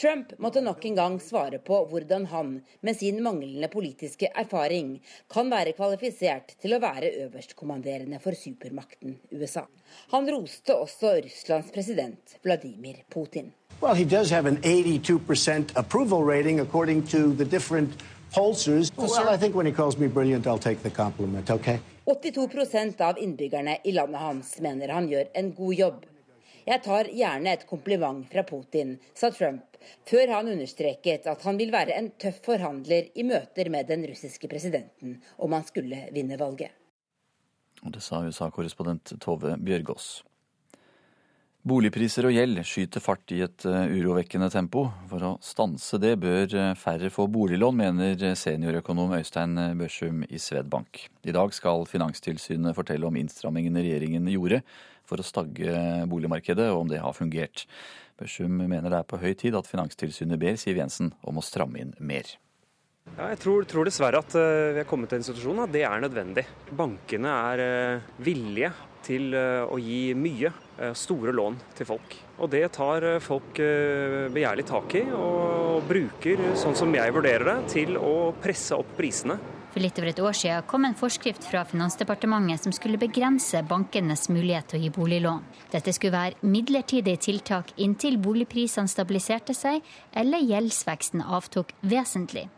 Trump 0.01 0.32
måtte 0.38 0.61
nok 0.61 0.84
en 0.84 0.95
gang 0.97 1.18
svare 1.20 1.59
på 1.59 1.82
hvordan 1.90 2.26
han, 2.32 2.53
med 2.80 2.97
sin 2.97 3.22
manglende 3.22 3.68
politiske 3.68 4.30
erfaring, 4.34 4.95
kan 5.32 5.51
være 5.53 5.74
kvalifisert 5.76 6.57
til 6.62 6.76
å 6.76 6.80
være 6.82 7.12
øverstkommanderende 7.26 8.20
for 8.22 8.36
supermakten 8.38 9.18
USA. 9.32 9.66
Han 10.14 10.30
roste 10.30 10.76
også 10.76 11.18
Russlands 11.24 11.72
president 11.74 12.38
Vladimir 12.43 13.05
Putin. 13.12 13.53
Well, 13.82 13.95
he 13.95 14.05
does 14.05 14.30
have 14.30 14.47
an 14.47 14.59
82% 14.62 15.76
approval 15.76 16.24
rating 16.24 16.61
according 16.61 17.03
to 17.09 17.32
the 17.34 17.45
different 17.45 17.90
pollsters. 18.32 18.93
Well, 18.97 19.28
I 19.28 19.36
think 19.36 19.55
when 19.55 19.66
he 19.66 19.72
calls 19.72 19.99
me 19.99 20.09
brilliant, 20.09 20.47
I'll 20.47 20.59
take 20.59 20.82
the 20.82 20.90
compliment, 20.90 21.51
okay? 21.51 21.78
82% 22.05 23.01
av 23.01 23.18
innbyggerne 23.18 23.76
i 23.84 23.93
landet 23.93 24.20
hans 24.20 24.57
mener 24.61 24.88
han 24.88 25.09
gjør 25.09 25.28
en 25.34 25.53
god 25.55 25.74
jobb. 25.74 26.07
Jeg 26.63 26.83
tar 26.85 27.09
gjerne 27.11 27.57
et 27.57 27.65
kompliment 27.67 28.23
fra 28.31 28.45
Putin, 28.47 28.95
sa 29.19 29.33
Trump, 29.35 29.79
før 30.07 30.31
han 30.37 30.51
understreket 30.53 31.27
at 31.31 31.47
han 31.47 31.59
vil 31.59 31.73
være 31.75 31.97
en 31.99 32.13
tøff 32.23 32.39
forhandler 32.45 33.11
i 33.19 33.27
møter 33.27 33.71
med 33.73 33.91
den 33.91 34.07
russiske 34.07 34.51
presidenten 34.51 35.17
om 35.43 35.57
han 35.57 35.67
skulle 35.67 36.07
vinne 36.15 36.39
valget. 36.39 36.71
Og 37.83 37.91
det 37.97 38.03
sa 38.05 38.21
USA-korrespondent 38.23 39.17
Tove 39.19 39.57
Bjørgaas. 39.59 40.21
Boligpriser 41.67 42.27
og 42.27 42.35
gjeld 42.35 42.59
skyter 42.67 43.03
fart 43.03 43.31
i 43.35 43.37
et 43.45 43.65
eh, 43.71 43.93
urovekkende 43.95 44.49
tempo. 44.51 44.89
For 45.11 45.23
å 45.23 45.29
stanse 45.47 45.99
det 46.03 46.17
bør 46.23 46.57
eh, 46.59 46.73
færre 46.79 47.11
få 47.11 47.29
boliglån, 47.31 47.79
mener 47.79 48.35
seniorøkonom 48.39 49.15
Øystein 49.19 49.55
Børsum 49.79 50.25
i 50.27 50.41
Svedbank. 50.43 51.05
I 51.23 51.35
dag 51.35 51.55
skal 51.55 51.87
Finanstilsynet 51.91 52.75
fortelle 52.75 53.07
om 53.07 53.19
innstrammingene 53.19 53.83
regjeringen 53.83 54.27
gjorde 54.35 54.63
for 55.09 55.20
å 55.20 55.26
stagge 55.26 55.72
boligmarkedet, 56.11 56.70
og 56.72 56.84
om 56.84 56.92
det 56.92 57.03
har 57.03 57.16
fungert. 57.16 57.66
Børsum 58.20 58.61
mener 58.61 58.88
det 58.90 59.00
er 59.00 59.09
på 59.09 59.20
høy 59.20 59.32
tid 59.38 59.57
at 59.59 59.68
Finanstilsynet 59.68 60.40
ber 60.40 60.59
Siv 60.61 60.78
Jensen 60.78 61.12
om 61.26 61.40
å 61.40 61.44
stramme 61.44 61.82
inn 61.82 61.94
mer. 61.98 62.36
Ja, 63.16 63.32
jeg 63.32 63.40
tror, 63.42 63.64
tror, 63.68 63.88
dessverre 63.88 64.22
at 64.22 64.34
uh, 64.38 64.72
vi 64.72 64.80
har 64.80 64.88
kommet 64.88 65.11
til 65.11 65.20
en 65.20 65.26
situasjon 65.26 65.64
at 65.64 65.72
det 65.74 65.82
er 65.88 66.03
nødvendig. 66.05 66.46
Bankene 66.78 67.32
er 67.53 67.62
uh, 67.62 68.12
villige 68.22 68.70
til 69.03 69.34
uh, 69.34 69.66
å 69.66 69.78
gi 69.82 70.12
mye 70.14 70.53
store 70.96 71.34
lån 71.36 71.59
til 71.76 71.86
folk. 71.86 72.14
Og 72.42 72.48
det 72.50 72.62
tar 72.74 73.05
folk 73.22 73.59
begjærlig 74.34 74.64
tak 74.66 74.94
i, 74.98 75.03
og 75.14 75.84
bruker, 75.86 76.40
sånn 76.59 76.74
som 76.74 76.90
jeg 76.96 77.12
vurderer 77.14 77.44
det, 77.46 77.57
til 77.70 77.98
å 78.00 78.32
presse 78.42 78.74
opp 78.74 78.96
prisene. 78.96 79.36
For 79.73 79.81
litt 79.81 79.97
over 79.97 80.11
et 80.11 80.20
år 80.20 80.35
siden 80.37 80.66
kom 80.68 80.85
en 80.85 80.97
forskrift 80.97 81.47
fra 81.49 81.62
Finansdepartementet 81.64 82.66
som 82.66 82.75
skulle 82.77 83.01
begrense 83.01 83.62
bankenes 83.64 84.27
mulighet 84.29 84.68
til 84.68 84.83
å 84.83 84.85
gi 84.85 84.91
boliglån. 84.93 85.47
Dette 85.73 85.95
skulle 85.97 86.12
være 86.12 86.45
midlertidige 86.45 87.23
tiltak 87.25 87.73
inntil 87.81 88.18
boligprisene 88.20 88.91
stabiliserte 88.93 89.57
seg 89.57 89.81
eller 90.12 90.45
gjeldsveksten 90.45 91.25
avtok 91.25 91.73
vesentlig. 91.89 92.51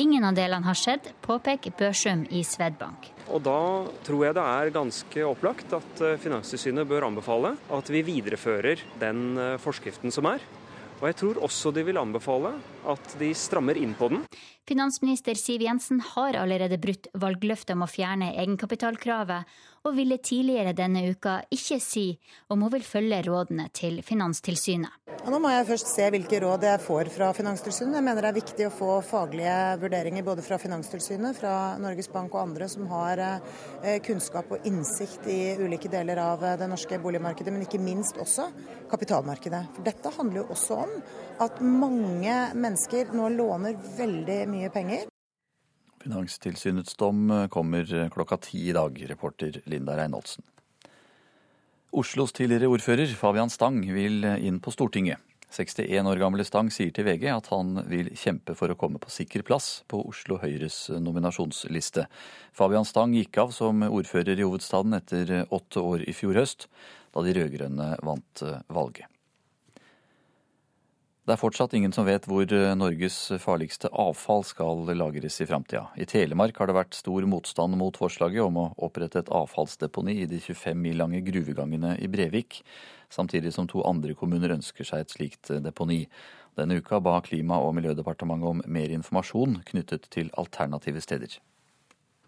Ingen 0.00 0.24
av 0.24 0.32
delene 0.34 0.64
har 0.64 0.78
skjedd, 0.78 1.10
påpeker 1.20 1.76
Børsum 1.76 2.24
i 2.32 2.40
Svedbank. 2.48 3.10
Og 3.28 3.44
Da 3.44 3.58
tror 4.06 4.24
jeg 4.24 4.38
det 4.38 4.46
er 4.54 4.72
ganske 4.72 5.28
opplagt 5.28 5.76
at 5.76 6.00
eh, 6.00 6.16
Finanstilsynet 6.24 6.88
bør 6.88 7.10
anbefale 7.10 7.52
at 7.68 7.92
vi 7.92 8.00
viderefører 8.06 8.80
den 8.98 9.36
eh, 9.36 9.58
forskriften 9.60 10.10
som 10.14 10.32
er. 10.32 10.40
Og 11.02 11.08
jeg 11.10 11.18
tror 11.18 11.38
også 11.44 11.74
de 11.74 11.84
vil 11.84 12.00
anbefale 12.00 12.54
at 12.88 13.14
de 13.18 13.32
strammer 13.36 13.78
inn 13.78 13.92
på 13.98 14.08
den. 14.12 14.24
Finansminister 14.68 15.34
Siv 15.34 15.62
Jensen 15.62 16.00
har 16.00 16.36
allerede 16.38 16.78
brutt 16.78 17.08
valgløftet 17.18 17.74
om 17.74 17.82
å 17.82 17.90
fjerne 17.90 18.28
egenkapitalkravet, 18.38 19.48
og 19.82 19.96
ville 19.96 20.20
tidligere 20.22 20.70
denne 20.78 21.00
uka 21.10 21.40
ikke 21.50 21.80
si 21.82 22.04
om 22.54 22.60
hun 22.62 22.70
vil 22.70 22.84
følge 22.86 23.18
rådene 23.26 23.64
til 23.74 23.98
Finanstilsynet. 24.06 25.00
Nå 25.26 25.38
må 25.42 25.50
jeg 25.50 25.66
først 25.66 25.90
se 25.90 26.06
hvilke 26.14 26.38
råd 26.42 26.66
jeg 26.66 26.82
får 26.82 27.10
fra 27.14 27.32
Finanstilsynet. 27.34 27.96
Jeg 27.98 28.06
mener 28.06 28.22
det 28.22 28.30
er 28.30 28.36
viktig 28.36 28.68
å 28.68 28.74
få 28.74 28.90
faglige 29.06 29.56
vurderinger 29.82 30.26
både 30.26 30.44
fra 30.46 30.58
Finanstilsynet, 30.62 31.34
fra 31.38 31.54
Norges 31.82 32.10
Bank 32.14 32.36
og 32.36 32.44
andre 32.44 32.68
som 32.70 32.86
har 32.90 33.22
eh, 33.22 33.98
kunnskap 34.06 34.54
og 34.54 34.66
innsikt 34.68 35.26
i 35.30 35.40
ulike 35.58 35.90
deler 35.90 36.22
av 36.22 36.46
eh, 36.46 36.56
det 36.62 36.70
norske 36.70 37.00
boligmarkedet, 37.02 37.50
men 37.54 37.66
ikke 37.66 37.82
minst 37.82 38.18
også 38.22 38.46
kapitalmarkedet. 38.90 39.64
For 39.74 39.86
dette 39.86 40.14
handler 40.14 40.44
jo 40.44 40.48
også 40.54 40.78
om 40.86 40.94
at 41.42 41.58
mange 41.62 42.38
mennesker 42.54 43.10
nå 43.16 43.32
låner 43.34 43.78
veldig 43.98 44.40
mye 44.46 44.51
penger. 44.74 45.08
Finanstilsynets 46.02 46.96
dom 46.98 47.30
kommer 47.50 48.08
klokka 48.10 48.40
ti 48.42 48.68
i 48.70 48.74
dag, 48.74 48.96
reporter 49.08 49.60
Linda 49.70 49.96
Reinholdsen. 49.98 50.42
Oslos 51.92 52.32
tidligere 52.32 52.70
ordfører 52.72 53.10
Fabian 53.20 53.52
Stang 53.52 53.82
vil 53.84 54.24
inn 54.24 54.62
på 54.64 54.72
Stortinget. 54.72 55.20
61 55.52 56.08
år 56.08 56.16
gamle 56.16 56.44
Stang 56.48 56.70
sier 56.72 56.92
til 56.96 57.04
VG 57.04 57.26
at 57.28 57.50
han 57.52 57.82
vil 57.90 58.08
kjempe 58.16 58.56
for 58.56 58.72
å 58.72 58.78
komme 58.80 59.00
på 59.02 59.12
sikker 59.12 59.44
plass 59.44 59.82
på 59.92 60.00
Oslo 60.08 60.38
Høyres 60.40 60.86
nominasjonsliste. 60.96 62.06
Fabian 62.56 62.88
Stang 62.88 63.12
gikk 63.12 63.42
av 63.44 63.52
som 63.52 63.84
ordfører 63.90 64.40
i 64.40 64.48
hovedstaden 64.48 64.96
etter 64.96 65.34
åtte 65.52 65.84
år 65.84 66.08
i 66.08 66.16
fjor 66.16 66.40
høst, 66.40 66.70
da 67.12 67.24
de 67.26 67.36
rød-grønne 67.36 67.94
vant 68.00 68.46
valget. 68.72 69.11
Det 71.22 71.36
er 71.36 71.38
fortsatt 71.38 71.74
ingen 71.78 71.92
som 71.94 72.02
vet 72.02 72.24
hvor 72.26 72.50
eh, 72.50 72.72
Norges 72.74 73.16
farligste 73.38 73.86
avfall 73.94 74.42
skal 74.42 74.88
lagres 74.98 75.36
i 75.38 75.46
framtida. 75.46 75.84
I 75.94 76.02
Telemark 76.10 76.56
har 76.58 76.66
det 76.66 76.74
vært 76.74 76.98
stor 76.98 77.22
motstand 77.30 77.78
mot 77.78 77.94
forslaget 77.94 78.42
om 78.42 78.58
å 78.58 78.64
opprette 78.82 79.20
et 79.22 79.30
avfallsdeponi 79.30 80.16
i 80.24 80.26
de 80.26 80.40
25 80.42 80.80
mil 80.82 80.98
lange 80.98 81.20
gruvegangene 81.22 81.94
i 82.02 82.10
Brevik, 82.10 82.64
samtidig 83.06 83.54
som 83.54 83.70
to 83.70 83.84
andre 83.86 84.16
kommuner 84.18 84.56
ønsker 84.56 84.88
seg 84.88 85.04
et 85.04 85.14
slikt 85.14 85.52
eh, 85.54 85.62
deponi. 85.62 86.00
Denne 86.58 86.80
uka 86.82 86.98
ba 86.98 87.20
Klima- 87.22 87.62
og 87.62 87.76
miljødepartementet 87.78 88.50
om 88.50 88.66
mer 88.66 88.90
informasjon 88.90 89.60
knyttet 89.70 90.10
til 90.10 90.34
alternative 90.34 91.06
steder. 91.06 91.38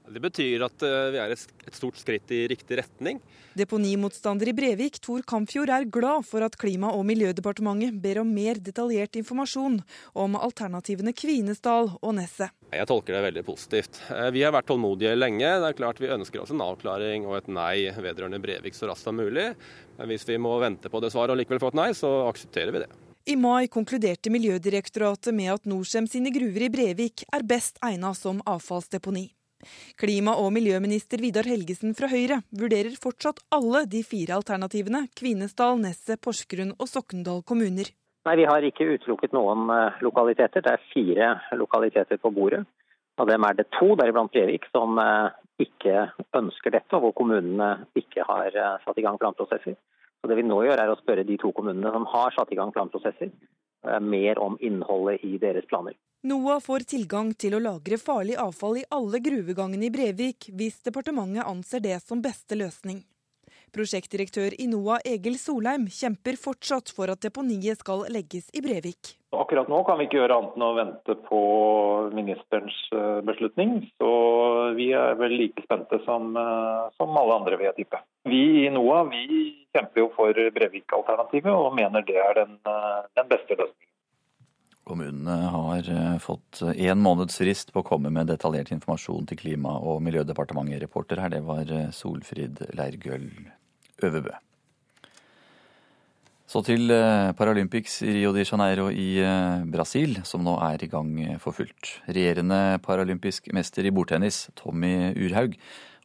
Det 0.05 0.21
betyr 0.21 0.63
at 0.67 0.83
eh, 0.85 1.11
vi 1.15 1.19
er 1.23 1.33
et 1.33 1.77
stort 1.77 1.97
skritt 1.97 2.29
i 2.35 2.43
riktig 2.51 2.77
retning. 2.77 3.23
Deponimotstander 3.57 4.51
i 4.51 4.53
Brevik, 4.57 4.99
Tor 5.01 5.23
Kampfjord, 5.25 5.71
er 5.73 5.87
glad 5.89 6.27
for 6.29 6.45
at 6.45 6.59
Klima- 6.61 6.91
og 6.93 7.07
miljødepartementet 7.09 7.97
ber 8.03 8.21
om 8.21 8.33
mer 8.37 8.59
detaljert 8.61 9.17
informasjon 9.17 9.79
om 10.13 10.37
alternativene 10.37 11.15
Kvinesdal 11.17 11.95
og 11.97 12.13
Nesset. 12.19 12.53
Jeg 12.75 12.89
tolker 12.91 13.17
det 13.17 13.23
veldig 13.31 13.45
positivt. 13.47 14.03
Eh, 14.13 14.29
vi 14.35 14.43
har 14.45 14.53
vært 14.53 14.69
tålmodige 14.69 15.15
lenge. 15.17 15.47
Det 15.47 15.71
er 15.71 15.79
klart 15.79 16.03
Vi 16.05 16.11
ønsker 16.13 16.43
oss 16.43 16.53
en 16.53 16.61
avklaring 16.61 17.25
og 17.25 17.39
et 17.39 17.49
nei 17.49 17.89
vedrørende 17.89 18.43
Brevik 18.43 18.77
så 18.77 18.91
raskt 18.91 19.09
som 19.09 19.17
mulig. 19.17 19.55
Men 19.97 20.11
hvis 20.11 20.29
vi 20.29 20.37
må 20.37 20.53
vente 20.61 20.93
på 20.93 21.01
det 21.01 21.15
svaret 21.15 21.33
og 21.33 21.41
likevel 21.41 21.63
få 21.63 21.71
et 21.73 21.81
nei, 21.81 21.89
så 21.97 22.11
aksepterer 22.29 22.75
vi 22.77 22.85
det. 22.85 22.91
I 23.25 23.39
mai 23.41 23.71
konkluderte 23.73 24.29
Miljødirektoratet 24.29 25.33
med 25.33 25.55
at 25.55 25.65
Norcem 25.65 26.05
sine 26.11 26.29
gruver 26.35 26.67
i 26.67 26.69
Brevik 26.69 27.25
er 27.33 27.47
best 27.49 27.81
egnet 27.81 28.21
som 28.21 28.45
avfallsdeponi. 28.45 29.31
Klima- 30.01 30.37
og 30.39 30.53
miljøminister 30.55 31.21
Vidar 31.23 31.49
Helgesen 31.49 31.97
fra 31.99 32.09
Høyre 32.13 32.43
vurderer 32.53 32.95
fortsatt 33.01 33.43
alle 33.55 33.85
de 33.91 34.05
fire 34.07 34.39
alternativene 34.39 35.07
Kvinesdal, 35.17 35.79
Nesset, 35.83 36.21
Porsgrunn 36.25 36.75
og 36.79 36.91
Sokndal 36.91 37.45
kommuner. 37.47 37.91
Nei, 38.25 38.37
Vi 38.41 38.47
har 38.49 38.65
ikke 38.65 38.87
utelukket 38.97 39.35
noen 39.37 39.69
eh, 39.73 39.99
lokaliteter. 40.05 40.65
Det 40.65 40.73
er 40.73 40.87
fire 40.95 41.31
lokaliteter 41.61 42.21
på 42.21 42.33
bordet. 42.33 42.63
Av 43.21 43.29
dem 43.29 43.45
er 43.47 43.59
det 43.59 43.69
to, 43.77 43.93
deriblant 44.01 44.33
Brevik, 44.33 44.65
som 44.73 44.97
eh, 44.99 45.35
ikke 45.61 46.07
ønsker 46.41 46.73
dette, 46.73 46.97
og 46.97 47.05
hvor 47.05 47.13
kommunene 47.21 47.85
ikke 48.01 48.25
har 48.25 48.57
eh, 48.57 48.79
satt 48.87 48.99
i 48.99 49.05
gang 49.05 49.21
planprosesser. 49.21 49.77
Så 49.77 50.31
det 50.31 50.39
vi 50.41 50.47
nå 50.49 50.63
gjør, 50.65 50.81
er 50.81 50.95
å 50.95 50.97
spørre 51.03 51.27
de 51.29 51.37
to 51.41 51.53
kommunene 51.53 51.93
som 51.93 52.09
har 52.15 52.33
satt 52.33 52.53
i 52.55 52.57
gang 52.57 52.73
planprosesser, 52.73 53.29
mer 54.01 54.39
om 54.41 54.55
innholdet 54.65 55.21
i 55.29 55.35
deres 55.37 55.67
planer. 55.69 55.93
NOAH 56.25 56.63
får 56.65 56.87
tilgang 56.89 57.35
til 57.37 57.53
å 57.53 57.59
lagre 57.61 57.99
farlig 58.01 58.39
avfall 58.41 58.79
i 58.81 58.85
alle 58.97 59.19
gruvegangene 59.21 59.85
i 59.85 59.93
Brevik, 59.93 60.47
hvis 60.57 60.79
departementet 60.87 61.45
anser 61.45 61.83
det 61.85 61.99
som 62.01 62.23
beste 62.25 62.57
løsning. 62.57 63.03
Prosjektdirektør 63.77 64.57
i 64.57 64.71
NOAH 64.71 65.05
Egil 65.13 65.37
Solheim 65.37 65.85
kjemper 65.93 66.41
fortsatt 66.41 66.95
for 66.97 67.13
at 67.13 67.21
deponiet 67.21 67.85
skal 67.85 68.07
legges 68.09 68.49
i 68.57 68.65
Brevik. 68.65 69.13
Akkurat 69.37 69.69
nå 69.69 69.83
kan 69.85 70.01
vi 70.01 70.09
ikke 70.09 70.23
gjøre 70.23 70.41
annet 70.41 70.57
enn 70.57 70.65
å 70.65 70.73
vente 70.81 71.21
på 71.29 71.45
ministerens 72.17 72.83
eh, 72.97 73.21
beslutning. 73.29 73.83
Så 74.01 74.11
vi 74.81 74.95
er 74.97 75.21
vel 75.21 75.37
like 75.37 75.69
spente 75.69 76.01
som, 76.09 76.33
eh, 76.41 76.85
som 76.97 77.19
alle 77.21 77.37
andre, 77.43 77.61
vil 77.61 77.69
jeg 77.69 77.83
tippe. 77.83 78.01
Vi 78.33 78.45
i 78.65 78.71
NOAH 78.73 79.11
vi 79.13 79.27
kjemper 79.77 80.07
jo 80.07 80.13
for 80.17 80.47
Brevik-alternativet 80.57 81.53
og 81.53 81.75
mener 81.77 82.07
det 82.09 82.17
er 82.17 82.47
den, 82.47 82.63
eh, 82.65 83.03
den 83.21 83.29
beste 83.29 83.61
løsningen. 83.61 83.91
Kommunene 84.85 85.37
har 85.49 85.87
fått 86.21 86.61
én 86.77 87.01
måneds 87.01 87.39
frist 87.41 87.73
på 87.73 87.81
å 87.81 87.89
komme 87.89 88.13
med 88.13 88.29
detaljert 88.29 88.73
informasjon 88.75 89.27
til 89.31 89.41
Klima- 89.41 89.79
og 89.81 90.03
miljødepartementet. 90.05 90.83
Reporter 90.85 91.23
her, 91.25 91.33
det 91.33 91.41
var 91.47 91.71
Solfrid 91.97 92.61
Leirgøl 92.77 93.31
Øvebø. 94.05 94.35
Så 96.55 96.61
til 96.63 96.93
eh, 96.93 97.33
Paralympics 97.35 97.97
i 98.05 98.13
Rio 98.19 98.31
de 98.37 98.45
Janeiro 98.45 98.91
i 98.93 99.17
eh, 99.19 99.65
Brasil, 99.67 100.21
som 100.29 100.45
nå 100.47 100.53
er 100.63 100.85
i 100.85 100.89
gang 100.93 101.17
for 101.43 101.57
fullt. 101.57 101.97
Regjerende 102.07 102.79
paralympisk 102.85 103.49
mester 103.57 103.89
i 103.89 103.91
bordtennis, 103.95 104.45
Tommy 104.61 105.15
Urhaug, 105.17 105.57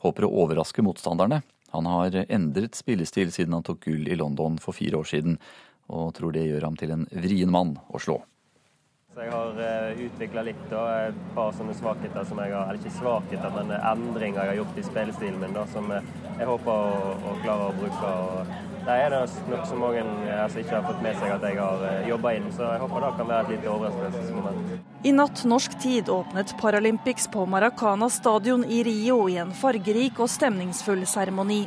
håper 0.01 0.25
å 0.25 0.31
overraske 0.45 0.81
motstanderne. 0.85 1.43
Han 1.75 1.85
har 1.91 2.17
endret 2.25 2.79
spillestil 2.79 3.29
siden 3.35 3.53
han 3.59 3.67
tok 3.67 3.83
gull 3.85 4.09
i 4.09 4.17
London 4.17 4.57
for 4.63 4.73
fire 4.73 5.03
år 5.03 5.11
siden, 5.11 5.37
og 5.91 6.15
tror 6.17 6.33
det 6.33 6.47
gjør 6.47 6.65
ham 6.65 6.79
til 6.79 6.95
en 6.95 7.05
vrien 7.11 7.51
mann 7.53 7.75
å 7.93 8.01
slå. 8.01 8.17
Jeg 9.19 9.33
har 9.33 9.57
uh, 9.59 9.99
utvikla 10.05 10.43
litt 10.47 10.71
og 10.71 10.85
et 11.09 11.17
par 11.35 11.51
sånne 11.57 11.73
svakheter 11.75 12.23
som 12.27 12.39
jeg 12.39 12.53
har 12.55 12.69
Eller 12.69 12.79
ikke 12.79 12.95
svakheter, 13.01 13.51
men 13.51 13.73
endringer 13.75 14.45
jeg 14.45 14.53
har 14.53 14.59
gjort 14.61 14.79
i 14.79 14.85
spillestilen 14.87 15.39
min, 15.41 15.55
da, 15.57 15.65
som 15.73 15.91
jeg 15.91 16.47
håper 16.47 16.71
å, 16.71 17.15
å 17.19 17.33
klare 17.43 17.67
å 17.67 17.73
bruke. 17.75 18.13
Og 18.15 18.69
det 18.85 18.95
er 18.95 19.11
det 19.13 19.19
nok 19.51 19.65
så 19.67 19.75
mange 19.77 20.03
altså, 20.33 20.61
ikke 20.61 20.77
har 20.77 20.85
fått 20.87 21.01
med 21.03 21.17
seg 21.19 21.33
at 21.35 21.43
jeg 21.45 21.59
har 21.59 21.83
eh, 21.89 22.07
jobba 22.09 22.31
inn, 22.37 22.47
så 22.55 22.69
jeg 22.71 22.83
håper 22.83 23.03
det 23.03 23.09
kan 23.19 23.29
være 23.33 23.43
et 23.43 23.51
lite 23.53 23.73
overraskelsesmoment. 23.73 24.87
I 25.03 25.13
natt 25.15 25.43
norsk 25.51 25.75
tid 25.83 26.09
åpnet 26.09 26.55
Paralympics 26.61 27.27
på 27.33 27.45
Maracana 27.45 28.09
stadion 28.09 28.63
i 28.65 28.79
Rio 28.87 29.19
i 29.29 29.37
en 29.43 29.51
fargerik 29.55 30.23
og 30.23 30.31
stemningsfull 30.31 31.03
seremoni. 31.07 31.65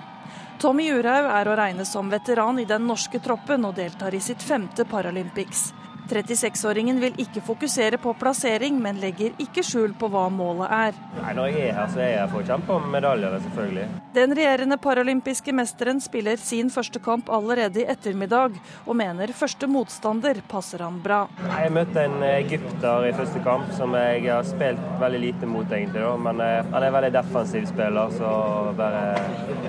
Tommy 0.62 0.88
Urhaug 0.94 1.28
er 1.36 1.48
å 1.50 1.55
regne 1.59 1.84
som 1.88 2.11
veteran 2.12 2.61
i 2.62 2.66
den 2.68 2.88
norske 2.88 3.20
troppen 3.22 3.68
og 3.68 3.76
deltar 3.76 4.14
i 4.14 4.24
sitt 4.24 4.42
femte 4.42 4.88
Paralympics. 4.88 5.70
36-åringen 6.11 7.00
vil 7.00 7.14
ikke 7.22 7.42
fokusere 7.44 7.98
på 8.03 8.12
plassering, 8.18 8.78
men 8.82 9.00
legger 9.00 9.36
ikke 9.42 9.64
skjul 9.64 9.94
på 9.98 10.09
hva 10.12 10.26
målet 10.32 10.72
er. 10.72 10.98
Nei, 11.20 11.34
Når 11.38 11.50
jeg 11.53 11.68
er 11.68 11.76
her, 11.78 11.90
så 11.92 12.03
er 12.03 12.11
jeg 12.16 12.30
for 12.32 12.42
å 12.42 12.48
kjempe 12.50 12.76
om 12.76 12.88
medaljer, 12.92 13.38
selvfølgelig. 13.46 13.86
Den 14.12 14.34
regjerende 14.36 14.78
paralympiske 14.82 15.55
mesteren 15.57 16.03
spiller 16.05 16.40
sin 16.40 16.70
første 16.74 17.00
kamp 17.03 17.30
allerede 17.32 17.82
i 17.82 17.88
ettermiddag, 17.88 18.59
og 18.84 18.98
mener 18.98 19.32
første 19.36 19.68
motstander 19.70 20.42
passer 20.50 20.84
han 20.84 21.00
bra. 21.05 21.22
Jeg 21.48 21.72
møtte 21.72 22.05
en 22.05 22.18
egypter 22.28 23.09
i 23.09 23.14
første 23.16 23.42
kamp 23.46 23.72
som 23.78 23.96
jeg 23.96 24.26
har 24.28 24.44
spilt 24.48 24.84
veldig 25.00 25.22
lite 25.22 25.48
mot, 25.48 25.66
egentlig. 25.70 26.03
Da. 26.03 26.14
Men 26.28 26.44
eh, 26.44 26.72
han 26.74 26.86
er 26.86 26.96
veldig 26.98 27.12
defensiv 27.16 27.66
spiller, 27.70 28.12
så 28.18 28.32
bare 28.76 29.03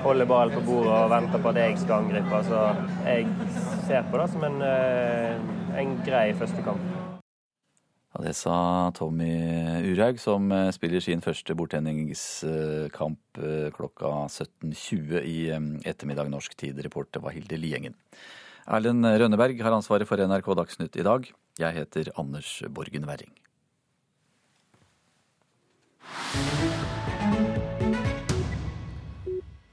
holder 0.03 0.29
ballen 0.29 0.57
på 0.57 0.65
bordet 0.67 0.93
og 0.97 1.11
venter 1.13 1.43
på 1.43 1.53
at 1.53 1.61
jeg 1.63 1.79
skal 1.81 2.03
angripe. 2.03 2.43
Så 2.49 2.63
jeg 3.07 3.27
ser 3.87 4.07
på 4.11 4.19
det 4.19 4.29
som 4.33 4.47
en 4.47 4.63
eh, 4.67 5.62
en 5.79 5.97
grei 6.05 6.31
første 6.37 6.63
kamp. 6.65 6.81
Ja, 8.13 8.21
det 8.27 8.35
sa 8.37 8.55
Tommy 8.93 9.31
Urhaug, 9.89 10.19
som 10.21 10.51
eh, 10.53 10.69
spiller 10.75 11.01
sin 11.01 11.23
første 11.25 11.55
bordtenningskamp 11.57 13.39
eh, 13.41 13.71
klokka 13.73 14.11
17.20 14.29 15.23
i 15.25 15.37
eh, 15.49 15.69
ettermiddag 15.89 16.29
norsk 16.29 16.53
tid. 16.53 16.77
Reporter 16.85 17.23
var 17.25 17.33
Hilde 17.33 17.57
Liengen. 17.57 17.97
Erlend 18.69 19.03
Rønneberg 19.03 19.57
har 19.65 19.73
ansvaret 19.73 20.07
for 20.07 20.21
NRK 20.21 20.53
Dagsnytt 20.61 21.01
i 21.01 21.07
dag. 21.07 21.25
Jeg 21.57 21.73
heter 21.73 22.13
Anders 22.15 22.61
Borgen 22.69 23.09
Werring. 23.09 23.33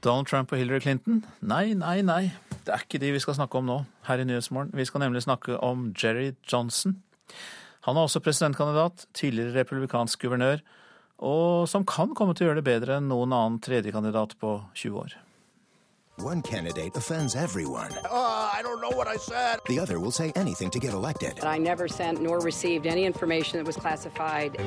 Donald 0.01 0.25
Trump 0.25 0.51
og 0.51 0.57
Hillary 0.57 0.81
Clinton? 0.81 1.25
Nei, 1.41 1.73
nei, 1.77 2.01
nei. 2.01 2.31
Det 2.65 2.73
er 2.75 2.83
ikke 2.85 3.01
de 3.01 3.13
vi 3.15 3.21
skal 3.23 3.37
snakke 3.37 3.57
om 3.57 3.65
nå, 3.65 3.79
her 4.05 4.21
i 4.21 4.27
Nyhetsmorgen. 4.27 4.75
Vi 4.77 4.85
skal 4.85 5.01
nemlig 5.03 5.23
snakke 5.25 5.57
om 5.65 5.89
Jerry 5.97 6.31
Johnson. 6.51 6.99
Han 7.87 7.97
er 7.97 8.05
også 8.05 8.21
presidentkandidat, 8.21 9.07
tidligere 9.17 9.63
republikansk 9.63 10.21
guvernør, 10.21 10.61
og 11.21 11.67
som 11.69 11.85
kan 11.85 12.13
komme 12.17 12.35
til 12.37 12.45
å 12.45 12.51
gjøre 12.51 12.61
det 12.61 12.69
bedre 12.69 12.99
enn 12.99 13.09
noen 13.09 13.33
annen 13.33 13.59
tredjekandidat 13.61 14.37
på 14.41 14.59
20 14.77 15.01
år. 15.01 15.17
One 16.17 16.41
candidate 16.41 16.95
offends 16.95 17.35
everyone. 17.35 17.91
Uh, 18.05 18.51
I 18.53 18.59
don't 18.61 18.81
know 18.81 18.89
what 18.95 19.07
I 19.07 19.15
said. 19.15 19.59
The 19.67 19.79
other 19.79 19.99
will 19.99 20.11
say 20.11 20.31
anything 20.35 20.69
to 20.71 20.79
get 20.79 20.93
elected. 20.93 21.43
I 21.43 21.57
never 21.57 21.87
sent 21.87 22.21
nor 22.21 22.39
received 22.41 22.85
any 22.85 23.05
information 23.05 23.57
that 23.57 23.65
was 23.65 23.75
classified. 23.75 24.59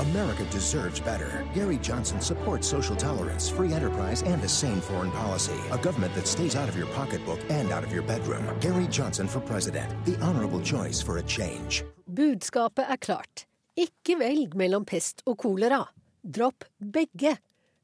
America 0.00 0.44
deserves 0.50 1.00
better. 1.00 1.46
Gary 1.54 1.78
Johnson 1.78 2.20
supports 2.20 2.68
social 2.68 2.96
tolerance, 2.96 3.48
free 3.48 3.72
enterprise, 3.72 4.22
and 4.22 4.42
a 4.44 4.48
sane 4.48 4.80
foreign 4.80 5.10
policy. 5.12 5.58
A 5.70 5.78
government 5.78 6.14
that 6.14 6.26
stays 6.26 6.54
out 6.56 6.68
of 6.68 6.76
your 6.76 6.88
pocketbook 6.88 7.38
and 7.48 7.70
out 7.72 7.84
of 7.84 7.92
your 7.92 8.02
bedroom. 8.02 8.44
Gary 8.60 8.86
Johnson 8.88 9.26
for 9.26 9.40
president. 9.40 9.88
The 10.04 10.18
honorable 10.20 10.60
choice 10.60 11.00
for 11.00 11.18
a 11.18 11.22
change. 11.22 11.84
Budskapet 12.06 12.90
er 12.90 12.96
klart. 12.96 13.46
Ikke 13.76 14.18
velg 14.18 14.56
mellom 14.58 14.84
pest 14.84 15.22
og 15.26 15.38
kolera. 15.38 15.84
Dropp 16.20 16.64
begge. 16.78 17.38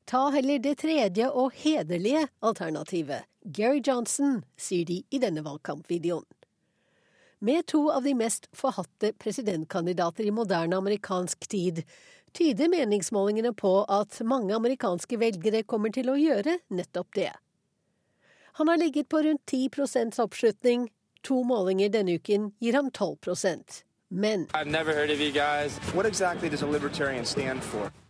Ta 0.07 0.29
heller 0.31 0.59
det 0.63 0.77
tredje 0.79 1.27
og 1.35 1.51
hederlige 1.59 2.29
alternativet. 2.39 3.27
Gary 3.43 3.81
Johnson, 3.83 4.45
sier 4.55 4.87
de 4.87 5.01
i 5.11 5.19
denne 5.19 5.43
valgkampvideoen. 5.43 6.27
Med 7.43 7.67
to 7.67 7.81
av 7.91 8.07
de 8.07 8.13
mest 8.15 8.47
forhatte 8.55 9.11
presidentkandidater 9.19 10.25
i 10.25 10.31
moderne 10.31 10.79
amerikansk 10.79 11.49
tid, 11.51 11.83
tyder 12.33 12.71
meningsmålingene 12.71 13.51
på 13.59 13.73
at 13.83 14.21
mange 14.23 14.55
amerikanske 14.55 15.19
velgere 15.19 15.65
kommer 15.67 15.91
til 15.91 16.13
å 16.13 16.17
gjøre 16.21 16.61
nettopp 16.71 17.11
det. 17.19 17.33
Han 18.63 18.71
har 18.71 18.79
ligget 18.79 19.11
på 19.11 19.25
rundt 19.27 19.43
10% 19.51 20.23
oppslutning. 20.23 20.87
To 21.27 21.43
målinger 21.43 21.91
denne 21.91 22.15
uken 22.21 22.53
gir 22.63 22.79
ham 22.79 22.95
12 22.95 23.19
Men 24.09 24.47
exactly 26.07 26.51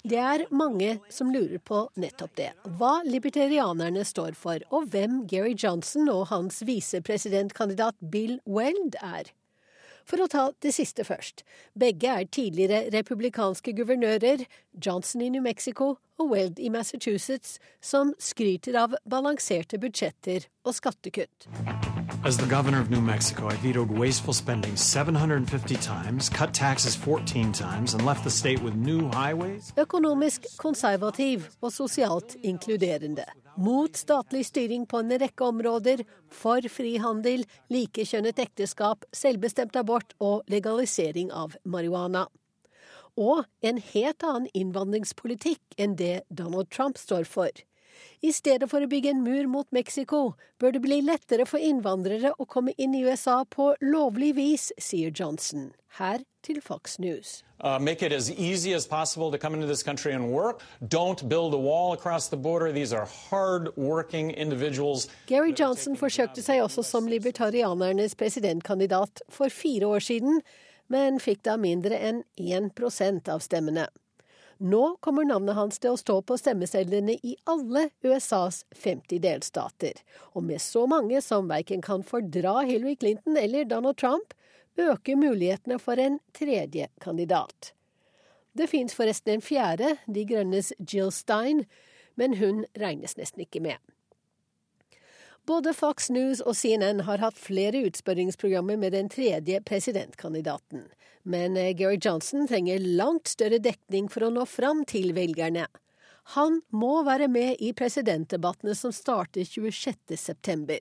det 0.07 0.19
er 0.19 0.45
mange 0.51 0.91
som 1.09 1.31
lurer 1.33 1.59
på 1.59 1.79
nettopp 1.97 2.37
det. 2.37 2.51
Hva 2.79 3.01
libertarianerne 3.07 4.05
står 4.05 4.37
for, 4.37 4.61
og 4.71 4.91
hvem 4.93 5.25
Gary 5.27 5.57
Johnson 5.57 6.09
og 6.13 6.29
hans 6.31 6.61
visepresidentkandidat 6.69 7.97
Bill 8.13 8.39
Weld 8.45 9.01
er. 9.01 9.33
For 10.07 10.23
å 10.23 10.29
ta 10.31 10.45
det 10.63 10.71
siste 10.77 11.03
først. 11.03 11.43
Begge 11.75 12.13
er 12.13 12.29
tidligere 12.31 12.93
republikanske 12.95 13.75
guvernører, 13.75 14.45
Johnson 14.79 15.25
i 15.27 15.33
New 15.35 15.43
Mexico 15.43 15.97
og 16.21 16.31
Weld 16.31 16.63
i 16.63 16.71
Massachusetts, 16.71 17.59
som 17.83 18.15
skryter 18.23 18.79
av 18.85 18.95
balanserte 19.09 19.81
budsjetter 19.83 20.47
og 20.63 20.79
skattekutt. 20.79 21.51
As 22.27 22.37
the 22.37 22.55
governor 22.57 22.81
of 22.81 22.91
New 22.91 23.01
Mexico, 23.01 23.47
I 23.47 23.55
vetoed 23.55 23.89
wasteful 23.89 24.35
spending 24.35 24.75
750 24.75 25.77
times, 25.77 26.29
cut 26.29 26.53
taxes 26.53 26.97
14 26.97 27.53
times, 27.53 27.95
and 27.95 28.05
left 28.05 28.25
the 28.25 28.31
state 28.31 28.61
with 28.65 28.75
new 28.75 29.09
highways. 29.11 29.73
Økonomisk 29.79 30.43
konservativ 30.59 31.47
og 31.61 31.73
sosialt 31.73 32.35
inkluderende 32.43 33.25
mot 33.57 33.97
statlig 33.97 34.43
styring 34.47 34.89
på 34.89 34.99
en 34.99 35.15
rekke 35.23 35.45
områder, 35.45 36.03
for 36.31 36.67
frihandel, 36.69 37.47
likekjønnet 37.71 38.43
ekteskap, 38.43 39.07
selvbestemt 39.15 39.79
abort 39.79 40.19
og 40.19 40.43
legalisering 40.51 41.31
av 41.31 41.55
marihuana. 41.63 42.27
Og 43.17 43.47
en 43.63 43.79
helt 43.95 44.27
annen 44.27 44.51
innvandringspolitikk 44.51 45.79
enn 45.79 45.95
det 45.95 46.25
Donald 46.29 46.75
Trump 46.75 46.99
står 46.99 47.31
for. 47.31 47.55
I 48.23 48.33
stedet 48.33 48.71
for 48.71 48.83
å 48.83 48.91
bygge 48.91 49.13
en 49.13 49.25
mur 49.25 49.49
mot 49.51 49.69
Mexico, 49.73 50.35
bør 50.59 50.77
det 50.77 50.83
bli 50.85 51.01
lettere 51.05 51.47
for 51.49 51.63
innvandrere 51.63 52.35
å 52.39 52.47
komme 52.49 52.75
inn 52.77 52.95
i 52.95 53.03
USA 53.07 53.43
på 53.45 53.75
lovlig 53.81 54.35
vis, 54.37 54.71
sier 54.79 55.13
Johnson. 55.15 55.73
Her 55.97 56.25
til 56.43 56.61
Fox 56.61 56.99
News. 56.99 57.43
Uh, 57.61 57.79
make 57.79 58.03
it 58.03 58.13
as 58.13 58.31
easy 58.31 58.75
as 58.75 58.87
possible 58.87 59.31
to 59.31 59.39
come 59.39 59.55
into 59.55 59.67
this 59.67 59.83
country 59.83 60.13
and 60.13 60.29
work. 60.31 60.61
Don't 60.89 61.27
build 61.29 61.55
a 61.55 61.59
wall 61.59 61.95
across 61.95 62.29
the 62.29 62.37
border. 62.37 62.71
These 62.71 62.93
are 62.93 63.07
hard-working 63.31 64.31
individuals. 64.31 65.09
Gary 65.27 65.53
Johnson 65.53 65.97
forsøkte 65.97 66.45
seg 66.45 66.61
også 66.63 66.85
som 66.85 67.09
libertarianernes 67.09 68.15
presidentkandidat 68.15 69.25
for 69.29 69.49
fire 69.49 69.87
år 69.87 70.05
siden, 70.05 70.43
men 70.93 71.17
fikk 71.21 71.43
da 71.49 71.57
mindre 71.57 71.97
enn 71.97 72.23
1 72.37 73.31
av 73.33 73.41
stemmene. 73.41 73.89
Nå 74.59 74.97
kommer 75.05 75.25
navnet 75.25 75.55
hans 75.55 75.79
til 75.79 75.93
å 75.93 76.01
stå 76.01 76.23
på 76.25 76.37
stemmesedlene 76.41 77.19
i 77.29 77.35
alle 77.45 77.91
USAs 78.01 78.63
50 78.73 79.21
delstater. 79.21 79.99
Og 80.33 80.47
med 80.49 80.63
så 80.65 80.87
mange 80.89 81.21
som 81.21 81.51
verken 81.51 81.83
kan 81.85 82.05
fordra 82.07 82.63
Hillary 82.65 82.97
Clinton 82.97 83.37
eller 83.37 83.69
Donald 83.69 83.99
Trump, 84.01 84.33
øker 84.77 85.17
mulighetene 85.17 85.79
for 85.81 86.01
en 86.01 86.19
tredje 86.37 86.89
kandidat. 87.05 87.73
Det 88.57 88.71
fins 88.73 88.97
forresten 88.97 89.37
en 89.37 89.45
fjerde, 89.45 89.97
De 90.09 90.25
Grønnes 90.25 90.73
Jill 90.81 91.13
Stein, 91.13 91.67
men 92.17 92.39
hun 92.41 92.65
regnes 92.81 93.17
nesten 93.21 93.45
ikke 93.45 93.61
med. 93.61 93.77
Både 95.47 95.71
Fox 95.75 96.09
News 96.11 96.41
og 96.43 96.57
CNN 96.59 97.05
har 97.07 97.21
hatt 97.23 97.37
flere 97.39 97.85
utspørringsprogrammer 97.87 98.81
med 98.83 98.97
den 98.97 99.07
tredje 99.07 99.61
presidentkandidaten. 99.63 100.89
Men 101.23 101.55
eh, 101.57 101.71
Gary 101.79 102.01
Johnson 102.03 102.49
trenger 102.51 102.83
langt 102.83 103.31
større 103.31 103.61
dekning 103.63 104.09
for 104.11 104.27
å 104.27 104.31
nå 104.35 104.43
fram 104.51 104.83
til 104.91 105.13
velgerne. 105.15 105.69
Han 106.35 106.59
må 106.75 107.05
være 107.07 107.29
med 107.31 107.63
i 107.63 107.71
presidentdebattene 107.79 108.75
som 108.75 108.91
starter 108.91 109.47
26.9. 109.47 110.81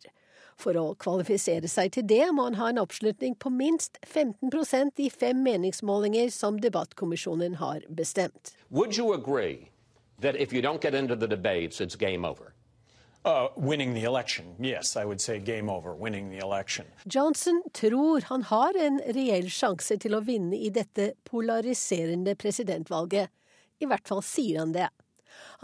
For 0.58 0.82
å 0.82 0.88
kvalifisere 0.98 1.70
seg 1.70 1.94
til 1.94 2.10
det 2.10 2.24
må 2.34 2.48
han 2.50 2.58
ha 2.58 2.72
en 2.74 2.82
oppslutning 2.82 3.38
på 3.38 3.54
minst 3.54 4.02
15% 4.02 5.06
i 5.06 5.12
fem 5.14 5.46
meningsmålinger 5.46 6.34
som 6.34 6.58
debattkommisjonen 6.58 7.62
har 7.62 7.86
bestemt. 7.94 8.56
Would 8.72 8.98
you 8.98 9.14
agree 9.14 9.70
that 10.26 10.34
if 10.36 10.54
you 10.54 10.66
don't 10.66 10.82
get 10.82 10.98
into 10.98 11.14
the 11.14 11.30
debates, 11.30 11.78
it's 11.78 11.94
game 11.94 12.26
over? 12.26 12.55
Uh. 13.26 13.48
Yes. 14.60 14.98
Johnson 17.04 17.64
tror 17.74 18.22
han 18.22 18.44
har 18.44 18.78
en 18.78 19.00
reell 19.18 19.50
sjanse 19.50 19.98
til 19.98 20.14
å 20.14 20.22
vinne 20.22 20.60
i 20.62 20.70
dette 20.70 21.08
polariserende 21.26 22.36
presidentvalget. 22.38 23.34
I 23.82 23.90
hvert 23.90 24.08
fall 24.08 24.22
sier 24.22 24.62
han 24.62 24.76
det. 24.78 24.92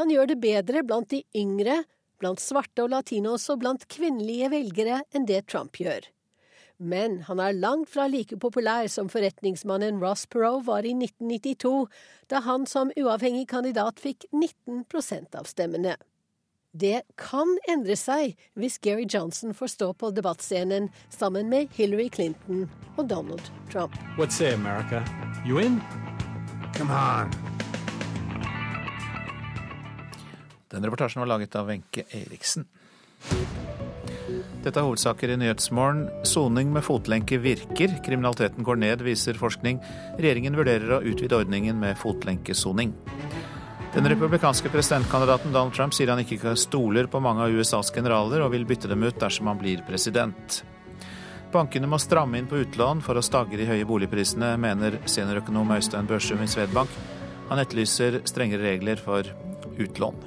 Han 0.02 0.10
gjør 0.10 0.34
det 0.34 0.40
bedre 0.42 0.82
blant 0.84 1.14
de 1.14 1.22
yngre, 1.38 1.84
blant 2.18 2.42
svarte 2.42 2.82
og 2.82 2.96
latinos 2.96 3.46
og 3.54 3.62
blant 3.62 3.86
kvinnelige 3.94 4.50
velgere 4.56 5.04
enn 5.14 5.30
det 5.30 5.46
Trump 5.46 5.78
gjør. 5.78 6.10
Men 6.82 7.22
han 7.30 7.40
er 7.40 7.54
langt 7.54 7.92
fra 7.94 8.08
like 8.10 8.42
populær 8.42 8.90
som 8.90 9.10
forretningsmannen 9.10 10.02
Ross 10.02 10.26
Perot 10.26 10.66
var 10.66 10.82
i 10.82 10.96
1992, 10.98 11.86
da 12.26 12.42
han 12.42 12.66
som 12.66 12.90
uavhengig 12.98 13.52
kandidat 13.54 14.02
fikk 14.02 14.26
19% 14.34 15.38
av 15.38 15.46
stemmene. 15.46 16.00
Det 16.72 17.02
kan 17.20 17.58
endre 17.68 17.98
seg 18.00 18.38
hvis 18.56 18.78
Gary 18.80 19.04
Johnson 19.04 19.52
får 19.52 19.74
stå 19.74 19.90
på 19.92 20.12
debattscenen 20.16 20.88
sammen 21.12 21.50
med 21.52 21.68
Hillary 21.76 22.08
Clinton 22.08 22.64
og 22.96 23.10
Donald 23.10 23.44
Trump. 23.72 23.98
What 24.18 24.32
say, 24.32 24.54
America? 24.54 25.04
You 25.46 25.60
in? 25.60 25.82
Come 26.78 26.96
on. 26.96 27.32
Den 30.72 30.86
reportasjen 30.88 31.20
var 31.20 31.28
laget 31.28 31.56
av 31.60 31.68
Wenche 31.68 32.06
Eriksen. 32.16 32.64
Dette 34.64 34.78
er 34.80 34.86
hovedsaker 34.86 35.34
i 35.34 35.40
Nyhetsmorgen. 35.42 36.06
Soning 36.24 36.72
med 36.72 36.86
fotlenke 36.88 37.42
virker. 37.44 37.98
Kriminaliteten 38.06 38.64
går 38.64 38.80
ned, 38.80 39.04
viser 39.04 39.36
forskning. 39.36 39.84
Regjeringen 40.22 40.56
vurderer 40.56 40.96
å 40.96 41.04
utvide 41.04 41.36
ordningen 41.36 41.84
med 41.84 42.00
fotlenkesoning. 42.00 42.96
Den 43.94 44.10
republikanske 44.10 44.70
presidentkandidaten 44.70 45.52
Donald 45.52 45.74
Trump 45.74 45.94
sier 45.94 46.08
han 46.08 46.22
ikke 46.24 46.54
stoler 46.56 47.10
på 47.12 47.20
mange 47.20 47.44
av 47.44 47.52
USAs 47.52 47.92
generaler, 47.92 48.40
og 48.40 48.54
vil 48.54 48.64
bytte 48.64 48.88
dem 48.88 49.04
ut 49.04 49.18
dersom 49.20 49.50
han 49.52 49.60
blir 49.60 49.84
president. 49.84 50.62
Bankene 51.52 51.90
må 51.92 52.00
stramme 52.00 52.40
inn 52.40 52.48
på 52.48 52.62
utlån 52.64 53.04
for 53.04 53.20
å 53.20 53.26
stagge 53.26 53.60
de 53.60 53.68
høye 53.68 53.88
boligprisene, 53.90 54.54
mener 54.56 54.96
seniorøkonom 55.04 55.76
Øystein 55.76 56.08
Børsum 56.08 56.40
i 56.40 56.48
Svedbank. 56.48 56.94
Han 57.50 57.60
etterlyser 57.60 58.22
strengere 58.32 58.70
regler 58.70 58.96
for 58.96 59.28
utlån. 59.76 60.24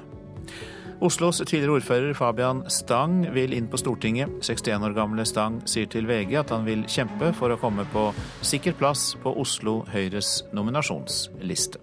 Oslos 1.01 1.41
tidligere 1.41 1.79
ordfører 1.79 2.13
Fabian 2.15 2.61
Stang 2.69 3.25
vil 3.33 3.57
inn 3.57 3.65
på 3.67 3.81
Stortinget. 3.81 4.45
61 4.45 4.85
år 4.85 4.93
gamle 4.95 5.25
Stang 5.25 5.57
sier 5.65 5.89
til 5.89 6.05
VG 6.05 6.37
at 6.45 6.53
han 6.53 6.69
vil 6.69 6.85
kjempe 6.85 7.33
for 7.33 7.49
å 7.49 7.59
komme 7.59 7.89
på 7.89 8.11
sikker 8.45 8.77
plass 8.77 9.15
på 9.25 9.33
Oslo 9.41 9.79
Høyres 9.89 10.43
nominasjonsliste. 10.53 11.81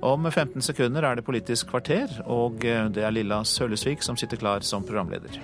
Om 0.00 0.30
15 0.30 0.62
sekunder 0.64 1.04
er 1.04 1.18
det 1.18 1.26
Politisk 1.26 1.68
kvarter, 1.68 2.08
og 2.24 2.64
eh, 2.64 2.86
det 2.88 3.04
er 3.04 3.12
Lilla 3.12 3.42
Sølesvik 3.44 4.00
som 4.02 4.16
sitter 4.16 4.40
klar 4.40 4.64
som 4.64 4.86
programleder. 4.86 5.36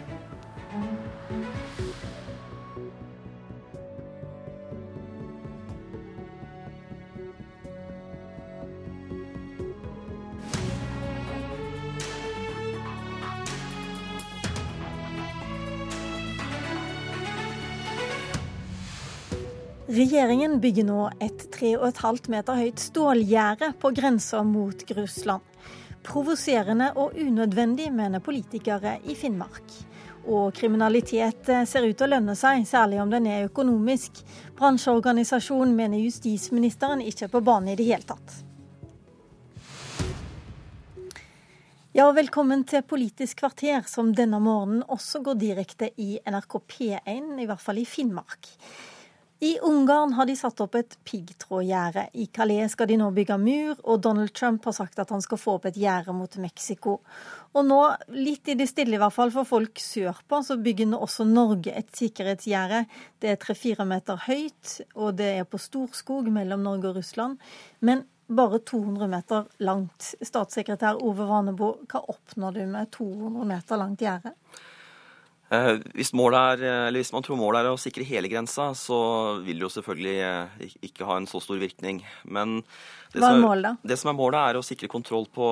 Regjeringen 19.97 20.59
bygger 20.61 20.85
nå 20.85 21.03
et 21.25 21.47
3,5 21.55 22.27
meter 22.29 22.59
høyt 22.59 22.81
stålgjerde 22.83 23.71
på 23.81 23.89
grensa 23.97 24.43
mot 24.45 24.83
Russland. 24.93 25.45
Provoserende 26.05 26.91
og 27.01 27.15
unødvendig, 27.17 27.87
mener 27.95 28.21
politikere 28.21 28.99
i 29.09 29.15
Finnmark. 29.17 29.71
Og 30.29 30.51
kriminalitet 30.59 31.49
ser 31.71 31.87
ut 31.87 31.97
til 31.97 32.05
å 32.05 32.11
lønne 32.13 32.35
seg, 32.37 32.67
særlig 32.69 32.99
om 33.01 33.15
den 33.15 33.29
er 33.31 33.47
økonomisk. 33.47 34.21
Bransjeorganisasjonen 34.59 35.73
mener 35.79 36.03
justisministeren 36.03 37.01
ikke 37.01 37.31
er 37.31 37.33
på 37.33 37.43
banen 37.47 37.73
i 37.73 37.79
det 37.79 37.87
hele 37.89 38.05
tatt. 38.11 38.35
Ja, 41.97 42.11
velkommen 42.13 42.67
til 42.69 42.85
Politisk 42.85 43.41
kvarter, 43.41 43.81
som 43.89 44.13
denne 44.13 44.43
morgenen 44.45 44.85
også 44.93 45.23
går 45.25 45.41
direkte 45.41 45.89
i 45.97 46.19
NRK 46.27 46.59
P1, 46.75 47.33
i 47.41 47.49
hvert 47.49 47.65
fall 47.65 47.81
i 47.81 47.87
Finnmark. 47.89 48.53
I 49.39 49.59
Ungarn 49.61 50.15
har 50.17 50.25
de 50.27 50.33
satt 50.37 50.61
opp 50.65 50.79
et 50.79 50.95
piggtrådgjerde. 51.05 52.07
I 52.17 52.25
Calais 52.33 52.73
skal 52.73 52.89
de 52.89 52.97
nå 52.97 53.11
bygge 53.13 53.37
mur, 53.37 53.75
og 53.85 54.01
Donald 54.07 54.33
Trump 54.33 54.65
har 54.65 54.73
sagt 54.73 55.03
at 55.03 55.11
han 55.13 55.21
skal 55.21 55.41
få 55.41 55.59
opp 55.59 55.67
et 55.69 55.77
gjerde 55.77 56.15
mot 56.17 56.39
Mexico. 56.41 56.95
Og 57.53 57.67
nå, 57.69 57.81
litt 58.17 58.49
i 58.49 58.57
det 58.57 58.69
stille 58.71 58.97
i 58.97 59.01
hvert 59.03 59.13
fall 59.13 59.35
for 59.35 59.49
folk 59.49 59.77
sørpå, 59.83 60.41
så 60.41 60.57
bygger 60.57 60.89
nå 60.89 61.03
også 61.05 61.27
Norge 61.29 61.75
et 61.77 61.93
sikkerhetsgjerde. 61.99 62.87
Det 63.21 63.35
er 63.35 63.41
tre-fire 63.43 63.85
meter 63.89 64.25
høyt, 64.25 64.79
og 64.97 65.19
det 65.21 65.29
er 65.43 65.49
på 65.49 65.61
Storskog 65.61 66.33
mellom 66.33 66.65
Norge 66.65 66.95
og 66.95 67.03
Russland. 67.03 67.37
Men 67.85 68.07
bare 68.33 68.63
200 68.65 69.11
meter 69.13 69.45
langt. 69.69 70.15
Statssekretær 70.25 71.03
Ove 71.05 71.29
Vanebo, 71.29 71.75
hva 71.85 72.07
oppnår 72.09 72.57
du 72.57 72.65
med 72.73 72.89
200 72.97 73.53
meter 73.53 73.85
langt 73.85 74.01
gjerde? 74.01 74.33
Eh, 75.47 75.77
hvis, 75.95 76.11
er, 76.11 76.63
eller 76.89 76.99
hvis, 76.99 77.13
man 77.15 77.23
tror 77.23 77.39
målet 77.39 77.63
er 77.63 77.71
å 77.71 77.79
sikre 77.79 78.07
hele 78.07 78.31
grensa, 78.31 78.73
så 78.75 78.99
vil 79.47 79.61
det 79.61 79.67
jo 79.69 79.75
selvfølgelig 79.77 80.17
eh, 80.27 80.79
ikke 80.89 81.07
ha 81.07 81.21
en 81.21 81.29
så 81.31 81.41
stor 81.43 81.61
virkning. 81.63 82.03
Men 82.25 82.63
det, 83.17 83.23
Hva 83.25 83.33
er 83.33 83.43
målet, 83.43 83.67
da? 83.67 83.91
det 83.91 83.97
som 84.01 84.13
er 84.13 84.19
målet, 84.19 84.39
er 84.39 84.61
å 84.61 84.65
sikre 84.67 84.91
kontroll 84.93 85.27
på 85.33 85.49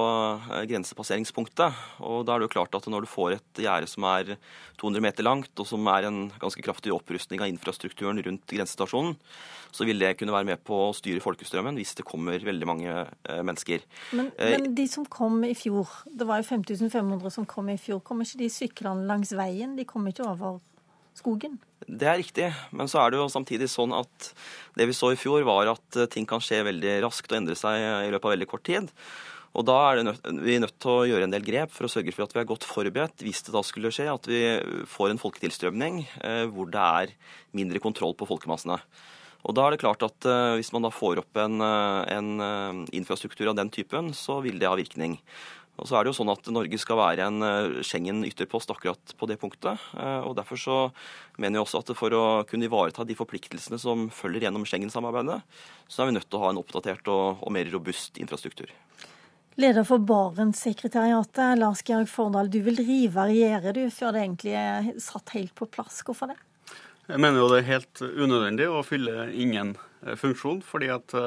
grensepasseringspunktet. 0.70 1.82
Og 2.04 2.22
da 2.28 2.36
er 2.36 2.42
det 2.42 2.50
jo 2.50 2.54
klart 2.58 2.76
at 2.76 2.88
når 2.92 3.06
du 3.06 3.10
får 3.10 3.38
et 3.38 3.64
gjerde 3.64 3.88
som 3.90 4.06
er 4.12 4.36
200 4.80 5.04
meter 5.04 5.26
langt, 5.26 5.52
og 5.56 5.68
som 5.68 5.88
er 5.92 6.08
en 6.10 6.22
ganske 6.40 6.64
kraftig 6.64 6.92
opprustning 6.94 7.42
av 7.42 7.50
infrastrukturen 7.50 8.20
rundt 8.24 8.46
grensestasjonen, 8.52 9.16
så 9.74 9.86
vil 9.88 9.98
det 9.98 10.12
kunne 10.18 10.34
være 10.34 10.46
med 10.52 10.62
på 10.66 10.76
å 10.86 10.92
styre 10.94 11.22
folkestrømmen 11.22 11.78
hvis 11.80 11.96
det 11.98 12.06
kommer 12.06 12.42
veldig 12.46 12.68
mange 12.68 12.92
eh, 12.94 13.40
mennesker. 13.42 13.82
Men, 14.14 14.30
eh, 14.38 14.54
men, 14.54 14.70
de 14.76 14.86
som 14.90 15.06
kom 15.10 15.40
i 15.46 15.54
fjor, 15.58 15.90
det 16.06 16.28
var 16.28 16.42
jo 16.42 16.46
5500 16.52 17.34
som 17.34 17.48
kom 17.48 17.72
i 17.72 17.80
fjor, 17.80 18.02
kommer 18.06 18.28
ikke 18.28 18.44
de 18.44 18.52
syklende 18.54 19.08
langs 19.10 19.34
veien? 19.34 19.74
De 19.78 19.86
kommer 19.88 20.14
ikke 20.14 20.28
over 20.28 20.60
skogen? 21.18 21.58
Det 21.84 22.08
er 22.08 22.18
riktig, 22.20 22.48
men 22.72 22.88
så 22.90 23.02
er 23.02 23.12
det 23.12 23.20
jo 23.20 23.28
samtidig 23.32 23.68
sånn 23.72 23.92
at 23.96 24.30
det 24.78 24.88
vi 24.88 24.96
så 24.96 25.12
i 25.12 25.20
fjor, 25.20 25.44
var 25.46 25.74
at 25.74 26.00
eh, 26.00 26.10
ting 26.10 26.26
kan 26.28 26.42
skje 26.42 26.64
veldig 26.66 26.98
raskt 27.04 27.30
og 27.32 27.40
endre 27.42 27.58
seg 27.58 27.78
i 27.78 28.10
løpet 28.12 28.28
av 28.28 28.36
veldig 28.36 28.50
kort 28.50 28.66
tid. 28.66 28.90
Og 29.54 29.62
Da 29.68 29.74
er 29.86 30.02
nødt, 30.02 30.24
vi 30.42 30.58
nødt 30.58 30.78
til 30.82 30.90
å 30.90 31.06
gjøre 31.06 31.28
en 31.28 31.34
del 31.34 31.44
grep 31.46 31.70
for 31.70 31.86
å 31.86 31.92
sørge 31.92 32.12
for 32.14 32.26
at 32.26 32.32
vi 32.34 32.40
er 32.42 32.48
godt 32.48 32.66
forberedt 32.66 33.22
hvis 33.22 33.44
det 33.46 33.54
da 33.54 33.62
skulle 33.62 33.92
skje 33.94 34.08
at 34.10 34.26
vi 34.26 34.40
får 34.90 35.12
en 35.12 35.22
folketilstrømning 35.22 36.00
eh, 36.26 36.46
hvor 36.50 36.72
det 36.74 36.82
er 36.82 37.12
mindre 37.54 37.82
kontroll 37.82 38.16
på 38.18 38.26
folkemassene. 38.26 38.80
Og 39.44 39.54
da 39.54 39.66
er 39.66 39.74
det 39.74 39.82
klart 39.82 40.02
at 40.02 40.26
eh, 40.26 40.56
Hvis 40.58 40.72
man 40.74 40.86
da 40.86 40.90
får 40.90 41.20
opp 41.20 41.38
en, 41.38 41.60
uh, 41.60 42.02
en 42.08 42.86
infrastruktur 42.96 43.52
av 43.52 43.58
den 43.60 43.70
typen, 43.70 44.10
så 44.16 44.40
vil 44.42 44.58
det 44.58 44.70
ha 44.70 44.74
virkning. 44.78 45.20
Og 45.74 45.88
så 45.90 45.96
er 45.98 46.04
det 46.04 46.12
jo 46.12 46.18
sånn 46.20 46.30
at 46.30 46.46
Norge 46.54 46.78
skal 46.78 46.98
være 47.00 47.26
en 47.26 47.42
eh, 47.42 47.80
Schengen-ytterpost 47.82 48.70
akkurat 48.70 49.14
på 49.18 49.28
det 49.30 49.40
punktet. 49.42 49.82
Eh, 49.98 50.20
og 50.22 50.36
Derfor 50.38 50.60
så 50.60 50.76
mener 51.34 51.58
vi 51.58 51.64
også 51.64 51.82
at 51.82 51.90
for 51.98 52.14
å 52.14 52.24
kunne 52.46 52.68
ivareta 52.68 53.06
de 53.06 53.16
forpliktelsene 53.18 53.80
som 53.82 54.06
følger 54.14 54.46
gjennom 54.46 54.66
Schengen-samarbeidet, 54.68 55.40
så 55.90 56.02
er 56.02 56.10
vi 56.10 56.16
nødt 56.18 56.28
til 56.30 56.38
å 56.38 56.44
ha 56.44 56.52
en 56.54 56.62
oppdatert 56.62 57.10
og, 57.10 57.42
og 57.42 57.54
mer 57.54 57.70
robust 57.74 58.22
infrastruktur. 58.22 58.70
Leder 59.58 59.86
for 59.86 60.02
Barentssekretariatet, 60.02 61.58
Lars 61.58 61.82
Georg 61.86 62.08
Fordal. 62.10 62.50
Du 62.50 62.60
vil 62.66 62.78
rive 62.78 63.26
regjere 63.30 63.74
du, 63.74 63.84
før 63.94 64.14
det 64.14 64.24
egentlig 64.24 64.56
er 64.58 64.88
satt 65.02 65.34
helt 65.34 65.54
på 65.58 65.68
plass. 65.70 66.00
Hvorfor 66.06 66.30
det? 66.30 66.38
Jeg 67.10 67.20
mener 67.20 67.42
jo 67.42 67.50
det 67.50 67.60
er 67.60 67.72
helt 67.74 68.00
unødvendig 68.00 68.70
å 68.70 68.82
fylle 68.86 69.28
ingen 69.34 69.74
eh, 70.06 70.14
funksjon. 70.18 70.62
fordi 70.62 70.94
at 70.94 71.18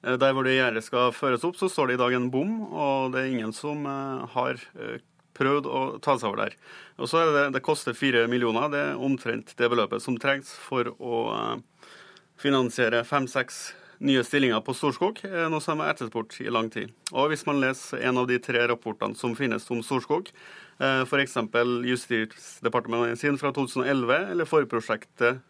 der 0.00 0.32
hvor 0.32 0.46
det 0.46 0.56
gjerdet 0.56 0.84
skal 0.86 1.12
føres 1.12 1.44
opp, 1.44 1.58
så 1.60 1.68
står 1.68 1.90
det 1.90 1.98
i 1.98 2.00
dag 2.00 2.14
en 2.16 2.30
bom, 2.32 2.54
og 2.72 3.12
det 3.12 3.20
er 3.20 3.34
ingen 3.34 3.52
som 3.52 3.84
eh, 3.84 4.22
har 4.32 4.62
eh, 4.80 5.02
prøvd 5.36 5.68
å 5.68 5.82
ta 6.00 6.14
seg 6.16 6.30
over 6.30 6.46
der. 6.46 6.56
Og 6.96 7.10
så 7.10 7.20
er 7.20 7.34
det, 7.34 7.44
det 7.56 7.64
koster 7.64 7.96
fire 7.96 8.24
millioner. 8.32 8.70
Det 8.72 8.80
er 8.80 9.04
omtrent 9.08 9.52
det 9.56 9.68
beløpet 9.72 10.04
som 10.04 10.16
trengs 10.20 10.52
for 10.56 10.88
å 10.96 11.20
finansiere 12.40 13.04
fem-seks 13.08 13.60
nye 14.04 14.24
stillinger 14.24 14.62
på 14.64 14.72
Storskog, 14.76 15.20
noe 15.52 15.60
som 15.60 15.80
er 15.84 15.92
etterspurt 15.92 16.38
i 16.40 16.52
lang 16.52 16.70
tid. 16.72 16.92
Og 17.12 17.32
hvis 17.32 17.44
man 17.48 17.60
leser 17.60 18.00
en 18.08 18.20
av 18.20 18.28
de 18.28 18.38
tre 18.40 18.62
rapportene 18.68 19.16
som 19.16 19.36
finnes 19.36 19.64
om 19.72 19.82
Storskog, 19.84 20.28
f.eks. 20.80 21.36
Justisdepartementet 21.88 23.20
sin 23.20 23.36
fra 23.40 23.52
2011, 23.56 24.14
eller 24.32 24.48
forprosjektet 24.48 25.40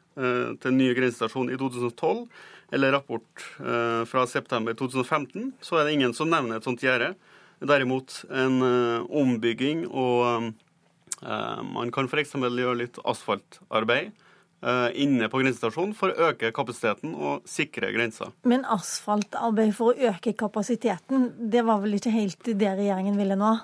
til 0.62 0.74
ny 0.74 0.90
grensestasjon 0.98 1.50
i 1.54 1.58
2012, 1.58 2.26
eller 2.70 2.92
rapport 2.92 3.44
eh, 3.58 4.04
fra 4.04 4.26
september 4.26 4.74
2015, 4.74 5.52
så 5.60 5.80
er 5.80 5.86
det 5.86 5.98
ingen 5.98 6.14
som 6.14 6.30
nevner 6.30 6.60
et 6.60 6.66
sånt 6.66 6.82
gjerde. 6.84 7.14
Derimot 7.60 8.22
en 8.30 8.62
eh, 8.64 9.06
ombygging, 9.20 9.84
og 9.90 10.50
eh, 11.22 11.62
man 11.66 11.92
kan 11.94 12.08
f.eks. 12.08 12.36
gjøre 12.38 12.80
litt 12.84 13.00
asfaltarbeid 13.04 14.12
inne 15.00 15.24
på 15.32 15.38
grensestasjonen 15.40 15.94
for 15.96 16.12
å 16.12 16.26
øke 16.26 16.50
kapasiteten 16.52 17.14
og 17.16 17.46
sikre 17.48 17.88
grensa. 17.94 18.26
Men 18.44 18.66
asfaltarbeid 18.68 19.70
for 19.72 19.94
å 19.94 20.10
øke 20.10 20.34
kapasiteten, 20.36 21.30
det 21.48 21.62
var 21.64 21.80
vel 21.80 21.96
ikke 21.96 22.12
helt 22.12 22.44
det 22.44 22.74
regjeringen 22.76 23.16
ville 23.16 23.38
nå? 23.40 23.54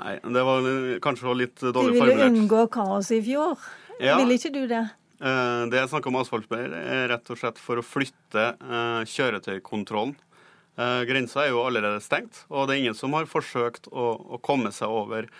Nei, 0.00 0.14
det 0.24 0.44
var 0.48 0.70
kanskje 1.04 1.34
litt 1.36 1.60
dårlig 1.60 1.98
formulert. 1.98 2.08
De 2.08 2.08
ville 2.08 2.30
unngå 2.30 2.62
kaos 2.72 3.12
i 3.12 3.20
fjor. 3.26 3.60
Ja. 4.00 4.16
Ville 4.16 4.40
ikke 4.40 4.54
du 4.54 4.62
det? 4.70 4.80
Eh, 5.16 5.62
det 5.72 5.80
jeg 5.80 5.90
snakker 5.90 6.12
om 6.12 6.18
asfaltbeier, 6.20 6.72
er 6.76 7.10
rett 7.14 7.30
og 7.32 7.40
slett 7.40 7.60
for 7.60 7.80
å 7.80 7.84
flytte 7.84 8.46
eh, 8.52 9.02
kjøretøykontrollen. 9.08 10.16
Eh, 10.76 11.02
grensa 11.08 11.46
er 11.46 11.54
jo 11.54 11.62
allerede 11.64 12.02
stengt, 12.04 12.42
og 12.50 12.68
det 12.68 12.76
er 12.76 12.82
ingen 12.84 12.98
som 12.98 13.16
har 13.16 13.28
forsøkt 13.30 13.88
å, 13.88 14.10
å 14.36 14.40
komme 14.44 14.74
seg 14.76 14.92
over 14.92 15.30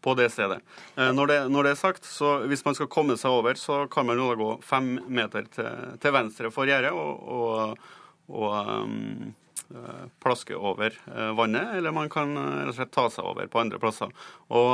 på 0.00 0.12
det 0.14 0.28
stedet. 0.30 0.60
Når 0.94 1.26
det, 1.26 1.38
når 1.50 1.66
det, 1.66 1.70
er 1.74 1.78
sagt, 1.80 2.04
så 2.06 2.44
hvis 2.46 2.62
man 2.62 2.76
skal 2.78 2.86
komme 2.92 3.16
seg 3.18 3.34
over, 3.34 3.58
så 3.58 3.80
kan 3.90 4.06
man 4.06 4.20
jo 4.20 4.28
da 4.28 4.36
gå 4.38 4.50
fem 4.62 4.92
meter 5.10 5.48
til, 5.50 5.96
til 5.98 6.14
venstre 6.14 6.52
for 6.54 6.70
gjerdet 6.70 6.92
og, 6.94 7.24
og, 7.34 7.82
og 8.30 8.70
um, 8.86 9.34
plaske 10.22 10.54
over 10.54 10.94
vannet, 11.34 11.74
eller 11.80 11.96
man 11.96 12.12
kan 12.12 12.38
rett 12.38 12.70
og 12.70 12.78
slett 12.78 12.94
ta 12.94 13.08
seg 13.10 13.32
over 13.32 13.50
på 13.50 13.64
andre 13.64 13.82
plasser. 13.82 14.14
Og 14.54 14.70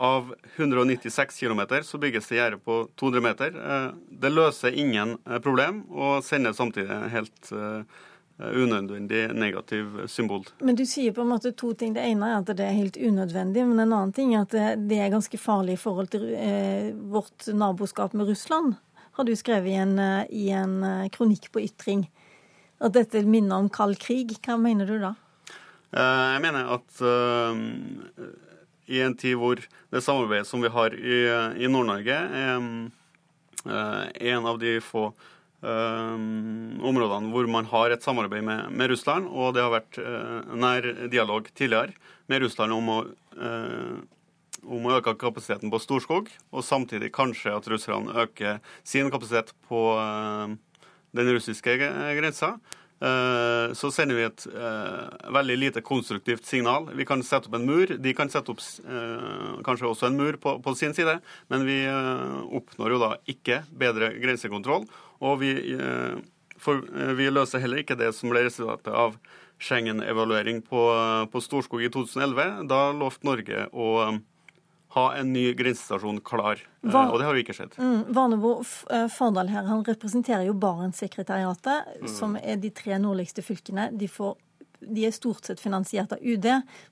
av 0.00 0.34
196 0.56 1.40
km 1.40 1.60
så 1.82 1.98
bygges 1.98 2.28
det 2.28 2.36
gjerde 2.36 2.58
på 2.58 2.88
200 2.96 3.20
meter. 3.20 3.56
Eh, 3.72 3.90
det 4.22 4.30
løser 4.32 4.72
ingen 4.72 5.18
eh, 5.28 5.38
problem, 5.44 5.82
og 5.92 6.24
sender 6.24 6.56
samtidig 6.56 6.96
helt 7.12 7.50
eh, 7.52 7.98
unødvendig 8.40 9.26
negativ 9.36 10.00
symbol. 10.08 10.48
Men 10.64 10.80
du 10.80 10.86
sier 10.88 11.12
på 11.12 11.20
en 11.20 11.28
måte 11.34 11.52
to 11.52 11.74
ting. 11.76 11.92
Det 11.92 12.06
ene 12.08 12.32
er 12.32 12.38
at 12.40 12.48
det 12.56 12.64
er 12.64 12.78
helt 12.78 12.96
unødvendig, 12.96 13.66
men 13.68 13.84
en 13.84 13.92
annen 13.92 14.16
ting 14.16 14.32
er 14.32 14.48
at 14.48 14.80
det 14.88 15.04
er 15.04 15.12
ganske 15.12 15.40
farlig 15.42 15.76
i 15.76 15.82
forhold 15.84 16.14
til 16.16 16.24
vårt 17.12 17.50
naboskap 17.52 18.16
med 18.16 18.32
Russland, 18.32 18.78
har 19.20 19.28
du 19.28 19.36
skrevet 19.36 19.68
i 19.68 19.78
en, 19.84 19.96
i 20.32 20.48
en 20.56 21.10
kronikk 21.12 21.50
på 21.52 21.60
Ytring. 21.66 22.06
At 22.80 22.96
dette 22.96 23.20
minner 23.28 23.60
om 23.60 23.68
kald 23.68 24.00
krig. 24.00 24.38
Hva 24.40 24.56
mener 24.56 24.88
du 24.88 24.96
da? 25.02 25.18
Jeg 25.92 26.40
mener 26.40 26.78
at 26.78 27.02
i 28.90 29.00
en 29.04 29.16
tid 29.18 29.38
hvor 29.38 29.60
det 29.90 30.02
samarbeidet 30.04 30.48
som 30.48 30.62
vi 30.62 30.70
har 30.72 30.94
i, 30.94 31.18
i 31.62 31.70
Nord-Norge, 31.70 32.16
er 32.16 32.62
uh, 33.66 34.04
en 34.10 34.48
av 34.50 34.58
de 34.60 34.78
få 34.84 35.10
uh, 35.62 36.16
områdene 36.90 37.30
hvor 37.32 37.50
man 37.50 37.68
har 37.70 37.94
et 37.94 38.06
samarbeid 38.06 38.44
med, 38.46 38.70
med 38.74 38.90
Russland. 38.92 39.28
Og 39.30 39.54
det 39.54 39.64
har 39.64 39.74
vært 39.76 40.00
uh, 40.02 40.56
nær 40.58 40.88
dialog 41.12 41.50
tidligere 41.54 41.94
med 42.30 42.44
Russland 42.44 42.74
om 42.74 42.90
å, 42.94 42.98
om 44.62 44.84
å 44.86 44.96
øke 45.00 45.16
kapasiteten 45.18 45.70
på 45.72 45.80
Storskog, 45.82 46.28
og 46.54 46.62
samtidig 46.62 47.08
kanskje 47.16 47.56
at 47.56 47.66
russerne 47.72 48.14
øker 48.22 48.60
sin 48.86 49.10
kapasitet 49.10 49.50
på 49.66 49.80
den 51.10 51.32
russiske 51.34 51.74
grensa. 51.74 52.52
Eh, 53.00 53.72
så 53.72 53.88
sender 53.94 54.18
vi 54.18 54.26
et 54.26 54.42
uh, 54.52 55.08
veldig 55.32 55.54
lite 55.56 55.82
konstruktivt 55.84 56.44
signal. 56.44 56.90
Vi 56.96 57.06
kan 57.08 57.22
sette 57.24 57.48
opp 57.48 57.56
en 57.56 57.64
mur. 57.64 57.94
De 57.96 58.12
kan 58.16 58.28
sette 58.28 58.52
opp 58.52 58.60
uh, 58.84 59.56
kanskje 59.64 59.88
også 59.88 60.10
en 60.10 60.18
mur 60.20 60.36
på, 60.42 60.58
på 60.60 60.74
sin 60.76 60.92
side, 60.96 61.16
men 61.48 61.64
vi 61.68 61.80
oppnår 61.88 62.96
jo 62.96 63.00
da 63.00 63.14
ikke 63.30 63.62
bedre 63.72 64.12
grensekontroll. 64.20 64.84
Og 65.24 65.40
vi, 65.40 65.52
vi 67.16 67.28
løser 67.32 67.60
heller 67.60 67.82
ikke 67.82 67.96
det 68.00 68.12
som 68.16 68.32
ble 68.32 68.44
resultatet 68.46 68.92
av 68.92 69.16
Schengen-evaluering 69.60 70.62
på, 70.64 70.84
på 71.32 71.42
Storskog 71.44 71.84
i 71.84 71.90
2011. 71.92 72.64
Da 72.68 72.80
lovte 72.96 73.28
Norge 73.28 73.66
å 73.72 73.90
ha 74.96 75.06
en 75.14 75.32
ny 75.32 75.46
grensestasjon 75.54 76.20
klar. 76.26 76.62
Eh, 76.82 76.90
Var, 76.90 77.10
og 77.12 77.20
det 77.20 77.26
har 77.28 77.36
jo 77.36 77.44
ikke 77.44 77.54
skjedd. 77.54 77.76
Mm, 77.78 78.00
Varnebo 78.16 78.52
eh, 78.90 79.06
Fardal 79.12 79.52
her, 79.52 79.68
han 79.70 79.84
representerer 79.86 80.48
jo 80.48 80.56
Barentssekretariatet, 80.58 81.92
mm. 82.02 82.08
som 82.10 82.34
er 82.40 82.58
de 82.62 82.72
tre 82.74 82.98
nordligste 82.98 83.44
fylkene. 83.46 83.90
De 83.94 84.10
får 84.10 84.34
de 84.80 85.06
er 85.06 85.14
stort 85.14 85.44
sett 85.44 85.60
finansiert 85.60 86.12
av 86.12 86.22
UD. 86.22 86.46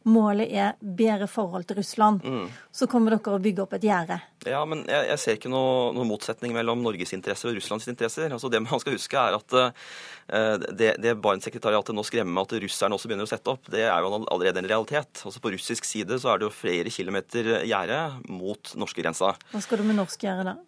Målet 0.09 0.53
er 0.53 0.75
bedre 0.81 1.29
forhold 1.31 1.69
til 1.69 1.81
Russland. 1.81 2.25
Mm. 2.25 2.47
Så 2.71 2.89
kommer 2.91 3.15
dere 3.15 3.37
å 3.37 3.43
bygge 3.43 3.65
opp 3.65 3.75
et 3.79 3.87
gjerde. 3.89 4.21
Ja, 4.47 4.61
men 4.69 4.85
jeg, 4.87 5.09
jeg 5.11 5.21
ser 5.23 5.39
ikke 5.39 5.51
noen 5.53 5.97
noe, 5.97 6.07
motsetning 6.09 6.55
mellom 6.57 6.83
Norges 6.85 7.13
interesser 7.17 7.51
og 7.51 7.59
Russlands 7.59 7.89
interesser. 7.91 8.31
Altså 8.35 8.51
Det 8.53 8.63
man 8.65 8.83
skal 8.83 8.97
huske, 8.97 9.19
er 9.19 9.39
at 9.39 9.57
uh, 9.59 10.69
det, 10.69 10.95
det 11.03 11.17
Barentssekretariatet 11.23 11.97
nå 11.97 12.05
skremmer 12.07 12.37
med 12.37 12.47
at 12.47 12.57
russerne 12.65 12.99
også 12.99 13.11
begynner 13.11 13.29
å 13.29 13.33
sette 13.33 13.53
opp, 13.53 13.69
det 13.73 13.87
er 13.89 14.05
jo 14.05 14.13
allerede 14.21 14.63
en 14.63 14.71
realitet. 14.71 15.25
Altså 15.25 15.43
På 15.43 15.53
russisk 15.55 15.89
side 15.89 16.21
så 16.21 16.33
er 16.33 16.41
det 16.41 16.49
jo 16.49 16.55
flere 16.55 16.93
kilometer 16.95 17.55
gjerde 17.67 18.01
mot 18.31 18.75
norskegrensa. 18.79 19.35
Hva 19.53 19.65
skal 19.65 19.83
du 19.83 19.89
med 19.89 19.99
norsk 20.01 20.29
gjerde 20.29 20.53
da? 20.53 20.59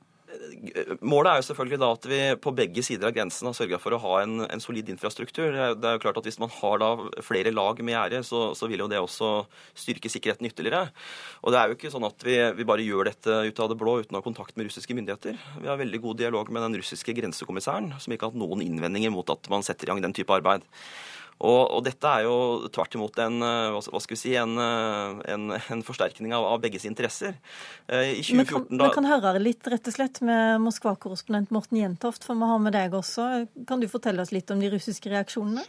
Målet 1.00 1.30
er 1.30 1.40
jo 1.40 1.46
selvfølgelig 1.48 1.78
da 1.80 1.88
at 1.94 2.06
vi 2.10 2.18
på 2.42 2.52
begge 2.54 2.82
sider 2.84 3.08
av 3.08 3.14
grensen 3.16 3.48
har 3.48 3.54
sørga 3.56 3.78
for 3.82 3.96
å 3.96 4.00
ha 4.02 4.12
en, 4.22 4.44
en, 4.46 4.62
solid 4.62 4.88
infrastruktur. 4.92 5.56
Det 5.80 5.88
er 5.88 5.96
jo 5.96 6.02
klart 6.02 6.20
at 6.20 6.28
Hvis 6.28 6.38
man 6.42 6.52
har 6.54 6.80
da 6.82 6.90
flere 7.24 7.52
lag 7.54 7.80
med 7.82 7.94
gjerde, 7.94 8.22
så, 8.26 8.42
så, 8.58 8.68
vil 8.70 8.84
jo 8.84 8.88
det 8.90 9.00
også 9.00 9.30
styrke 9.74 10.12
sikkerheten 10.12 10.46
ytterligere. 10.50 10.90
Og 11.42 11.54
Det 11.54 11.60
er 11.60 11.70
jo 11.70 11.78
ikke 11.78 11.92
sånn 11.92 12.08
at 12.08 12.26
vi, 12.26 12.36
vi, 12.58 12.68
bare 12.68 12.86
gjør 12.86 13.10
dette 13.10 13.40
ut 13.48 13.62
av 13.64 13.72
det 13.72 13.78
blå 13.80 13.98
uten 14.02 14.16
å 14.16 14.22
ha 14.22 14.26
kontakt 14.26 14.56
med 14.56 14.70
russiske 14.70 14.96
myndigheter. 14.96 15.38
Vi 15.60 15.70
har 15.70 15.80
veldig 15.80 16.02
god 16.04 16.20
dialog 16.22 16.52
med 16.54 16.66
den 16.68 16.80
russiske 16.82 17.16
grensekommissæren, 17.16 17.94
som 17.98 18.14
ikke 18.14 18.28
har 18.28 18.34
hatt 18.34 18.42
noen 18.42 18.64
innvendinger 18.66 19.14
mot 19.14 19.34
at 19.34 19.50
man 19.52 19.66
setter 19.66 19.88
i 19.88 19.94
gang 19.94 20.04
den 20.04 20.16
type 20.16 20.34
arbeid. 20.36 20.66
Og, 21.40 21.60
og, 21.72 21.80
dette 21.86 22.04
er 22.04 22.26
jo 22.26 22.68
tvert 22.72 22.94
imot 22.98 23.16
en, 23.24 23.38
eh, 23.40 23.72
hva 23.72 24.00
skal 24.02 24.12
vi 24.12 24.20
si, 24.20 24.34
en, 24.36 24.58
eh, 24.60 25.20
en, 25.32 25.54
en 25.56 25.84
forsterkning 25.86 26.34
av, 26.36 26.44
av, 26.44 26.60
begges 26.60 26.84
interesser. 26.88 27.38
Eh, 27.88 28.18
I 28.18 28.24
2014 28.26 28.50
kan, 28.50 28.66
da... 28.76 28.90
Vi 28.90 28.98
kan 28.98 29.08
høre 29.08 29.34
litt 29.40 29.70
rett 29.72 29.88
og 29.88 29.96
slett 29.96 30.20
med 30.26 30.60
Moskva-korrespondent 30.66 31.54
Morten 31.56 31.80
Jentoft, 31.80 32.28
for 32.28 32.36
vi 32.36 32.50
har 32.52 32.60
med 32.60 32.76
deg 32.76 32.96
også. 32.96 33.30
Kan 33.70 33.80
du 33.80 33.88
fortelle 33.88 34.20
oss 34.20 34.34
litt 34.36 34.52
om 34.52 34.60
de 34.60 34.68
russiske 34.74 35.12
reaksjonene? 35.12 35.64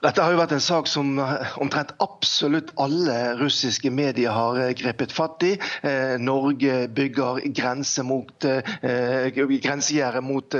Dette 0.00 0.22
har 0.24 0.32
jo 0.32 0.38
vært 0.38 0.54
en 0.54 0.62
sak 0.64 0.86
som 0.88 1.18
eh, 1.20 1.56
omtrent 1.60 1.90
absolutt 2.00 2.70
alle 2.80 3.34
russiske 3.36 3.90
medier 3.92 4.32
har 4.32 4.56
eh, 4.56 4.70
grepet 4.78 5.12
fatt 5.12 5.42
i. 5.44 5.50
Eh, 5.84 6.14
Norge 6.22 6.86
bygger 6.96 7.42
grense 7.52 8.04
mot, 8.06 8.32
grensegjerdet 8.40 10.22
mot 10.24 10.54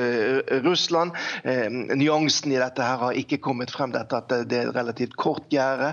Russland. 0.65 1.15
Nyansen 1.45 2.53
i 2.53 2.59
dette 2.61 2.85
her 2.85 2.99
har 3.01 3.17
ikke 3.17 3.39
kommet 3.43 3.73
frem, 3.73 3.93
dette 3.95 4.19
at 4.19 4.29
det 4.51 4.59
er 4.59 4.69
et 4.69 4.77
relativt 4.77 5.15
kort 5.21 5.47
gjerde. 5.53 5.93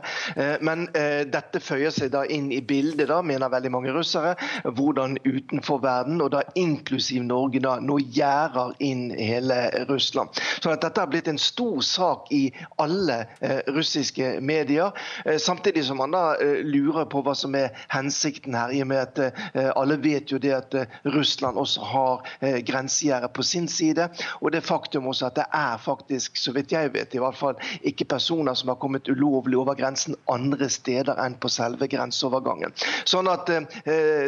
Men 0.66 0.88
dette 1.32 1.62
føyer 1.64 1.94
seg 1.94 2.12
da 2.14 2.24
inn 2.34 2.50
i 2.56 2.60
bildet, 2.66 3.08
da, 3.12 3.22
mener 3.26 3.52
veldig 3.54 3.72
mange 3.74 3.94
russere, 3.96 4.34
hvordan 4.66 5.18
utenfor 5.24 5.82
verden, 5.84 6.22
og 6.24 6.34
da 6.36 6.44
inklusiv 6.60 7.26
Norge, 7.28 7.62
da 7.64 7.78
nå 7.84 8.00
gjerder 8.04 8.76
inn 8.84 9.10
hele 9.16 9.62
Russland. 9.90 10.36
Så 10.60 10.74
at 10.74 10.84
dette 10.86 11.04
har 11.04 11.12
blitt 11.12 11.32
en 11.32 11.42
stor 11.42 11.80
sak 11.86 12.32
i 12.36 12.48
alle 12.82 13.27
russiske 13.68 14.38
medier. 14.42 14.92
Samtidig 15.40 15.86
som 15.86 15.98
man 15.98 16.12
da 16.16 16.36
lurer 16.64 17.08
på 17.10 17.22
hva 17.26 17.36
som 17.38 17.56
er 17.58 17.76
hensikten 17.94 18.56
her, 18.58 18.74
i 18.74 18.82
og 18.84 18.90
med 18.92 19.04
at 19.20 19.74
alle 19.78 19.98
vet 20.02 20.32
jo 20.32 20.40
det 20.42 20.54
at 20.56 20.78
Russland 21.06 21.58
også 21.58 21.82
har 21.92 22.26
grensegjerdet 22.68 23.32
på 23.34 23.46
sin 23.46 23.68
side. 23.72 24.10
Og 24.42 24.52
det 24.52 24.64
faktum 24.66 25.08
også 25.12 25.30
at 25.30 25.40
det 25.40 25.48
er 25.54 25.78
faktisk, 25.82 26.38
så 26.38 26.54
vidt 26.56 26.72
jeg 26.76 26.94
vet, 26.94 27.16
i 27.16 27.22
hvert 27.22 27.38
fall 27.38 27.56
ikke 27.82 28.08
personer 28.10 28.58
som 28.58 28.72
har 28.72 28.80
kommet 28.82 29.10
ulovlig 29.10 29.58
over 29.60 29.78
grensen 29.78 30.16
andre 30.32 30.70
steder 30.72 31.20
enn 31.24 31.38
på 31.42 31.52
selve 31.52 31.88
grenseovergangen. 31.92 32.74
Sånn 33.08 33.30
at 33.32 33.50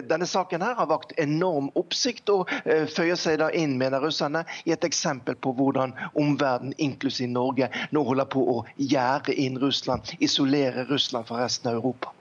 denne 0.09 0.27
saken 0.30 0.63
her 0.65 0.77
har 0.80 0.89
vakt 0.89 1.15
enorm 1.19 1.69
oppsikt, 1.80 2.30
og 2.34 2.49
føyer 2.93 3.17
seg 3.19 3.39
da 3.41 3.49
inn, 3.55 3.77
mener 3.80 4.03
russerne, 4.03 4.43
i 4.65 4.73
et 4.76 4.85
eksempel 4.85 5.38
på 5.39 5.53
hvordan 5.57 5.93
omverdenen, 6.19 6.76
inklusiv 6.77 7.30
Norge, 7.31 7.69
nå 7.95 8.03
holder 8.07 8.27
på 8.30 8.43
å 8.53 8.57
gjerde 8.89 9.35
inn 9.35 9.59
Russland, 9.61 10.15
isolere 10.19 10.85
Russland 10.89 11.27
fra 11.27 11.43
resten 11.43 11.69
av 11.69 11.75
Europa. 11.75 12.13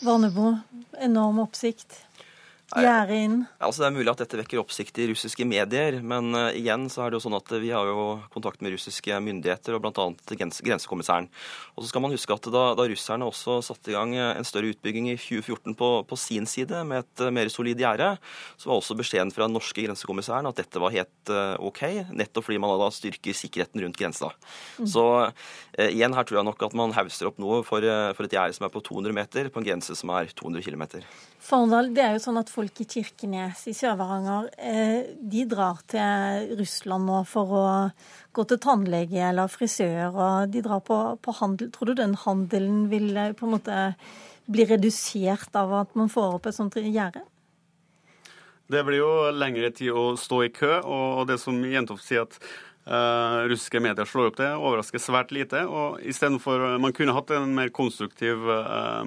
Vannebo, 0.00 0.58
enorm 0.98 1.38
oppsikt. 1.38 2.05
Gjerde 2.76 3.16
inn? 3.16 3.36
Altså, 3.62 3.82
det 3.82 3.86
er 3.88 3.94
mulig 3.96 4.10
at 4.10 4.20
dette 4.20 4.38
vekker 4.40 4.60
oppsikt 4.60 4.98
i 5.00 5.06
russiske 5.10 5.46
medier, 5.48 5.96
men 6.04 6.36
uh, 6.36 6.50
igjen 6.56 6.86
så 6.92 7.04
er 7.04 7.12
det 7.12 7.18
jo 7.18 7.24
sånn 7.24 7.36
at 7.38 7.52
vi 7.62 7.70
har 7.72 7.88
jo 7.88 8.18
kontakt 8.34 8.60
med 8.64 8.74
russiske 8.74 9.16
myndigheter 9.24 9.76
og 9.76 9.84
bl.a. 9.84 10.06
Grens 10.36 10.60
grensekommissæren. 10.64 11.28
Og 11.74 11.84
så 11.84 11.90
skal 11.90 12.04
man 12.04 12.12
huske 12.12 12.36
at 12.36 12.48
da, 12.52 12.64
da, 12.76 12.86
russerne 12.90 13.28
også 13.28 13.58
satte 13.64 13.92
i 13.92 13.96
gang 13.96 14.12
eh, 14.16 14.34
en 14.36 14.48
større 14.48 14.74
utbygging 14.74 15.08
i 15.12 15.16
2014 15.16 15.76
på, 15.78 15.90
på 16.08 16.18
sin 16.20 16.48
side 16.50 16.82
med 16.88 17.04
et 17.04 17.24
uh, 17.24 17.32
mer 17.32 17.50
solid 17.52 17.80
gjerde, 17.80 18.12
så 18.60 18.70
var 18.70 18.82
også 18.82 18.98
beskjeden 18.98 19.32
fra 19.32 19.48
den 19.48 19.56
norske 19.56 19.86
grensekommissæren 19.86 20.50
at 20.50 20.60
dette 20.60 20.82
var 20.82 20.94
helt 20.94 21.32
uh, 21.32 21.56
OK, 21.64 21.82
nettopp 22.12 22.48
fordi 22.50 22.60
man 22.60 22.76
da 22.76 22.90
styrker 22.92 23.36
sikkerheten 23.36 23.86
rundt 23.86 24.00
grensa. 24.00 24.32
Mm. 24.76 24.90
Så 24.92 25.06
igjen 25.80 26.14
her 26.16 26.26
tror 26.26 26.40
jeg 26.40 26.48
nok 26.48 26.62
at 26.66 26.76
man 26.76 26.94
hauser 26.96 27.28
opp 27.30 27.40
noe 27.40 27.62
for, 27.66 27.84
for 28.16 28.26
et 28.26 28.36
gjerde 28.36 28.56
som 28.56 28.66
er 28.68 28.72
på 28.72 28.84
200 28.84 29.16
meter, 29.16 29.50
på 29.52 29.60
en 29.60 29.66
grense 29.66 29.96
som 29.96 30.12
er 30.14 30.30
200 30.36 30.64
km. 30.64 30.84
Fardal, 31.46 31.92
det 31.94 32.02
er 32.02 32.16
jo 32.16 32.22
sånn 32.24 32.40
at 32.40 32.48
folk 32.50 32.80
i 32.82 32.88
Kirkenes 32.90 33.60
i 33.70 33.74
Sør-Varanger 33.76 34.48
eh, 34.58 35.12
de 35.14 35.44
drar 35.46 35.78
til 35.86 36.56
Russland 36.58 37.06
nå 37.06 37.20
for 37.30 37.52
å 37.54 37.66
gå 38.34 38.44
til 38.50 38.58
tannlege 38.64 39.20
eller 39.28 39.52
frisør, 39.52 40.10
og 40.10 40.50
de 40.50 40.64
drar 40.64 40.82
på, 40.82 40.98
på 41.22 41.34
handel. 41.38 41.70
Tror 41.70 41.92
du 41.92 42.00
den 42.00 42.16
handelen 42.24 42.88
vil 42.90 43.12
eh, 43.14 43.30
på 43.38 43.46
en 43.46 43.54
måte 43.54 43.78
bli 44.50 44.66
redusert 44.66 45.54
av 45.58 45.74
at 45.84 45.94
man 45.98 46.10
får 46.10 46.38
opp 46.40 46.50
et 46.50 46.58
sånt 46.58 46.78
gjerde? 46.82 47.22
Det 48.66 48.82
blir 48.82 48.98
jo 49.04 49.12
lengre 49.30 49.70
tid 49.70 49.94
å 49.94 50.16
stå 50.18 50.42
i 50.48 50.50
kø, 50.50 50.80
og 50.82 51.28
det 51.30 51.38
som 51.42 51.62
Jentoft 51.62 52.08
sier 52.08 52.26
at 52.26 52.40
Uh, 52.86 53.48
russiske 53.50 53.80
medier 53.82 54.06
slår 54.06 54.28
opp 54.28 54.36
det, 54.38 54.46
overrasker 54.54 55.00
svært 55.02 55.32
lite. 55.34 55.64
og 55.66 55.96
Istedenfor 56.06 56.76
Man 56.78 56.92
kunne 56.94 57.16
hatt 57.16 57.32
en 57.34 57.50
mer 57.56 57.72
konstruktiv 57.74 58.44
uh, 58.46 59.02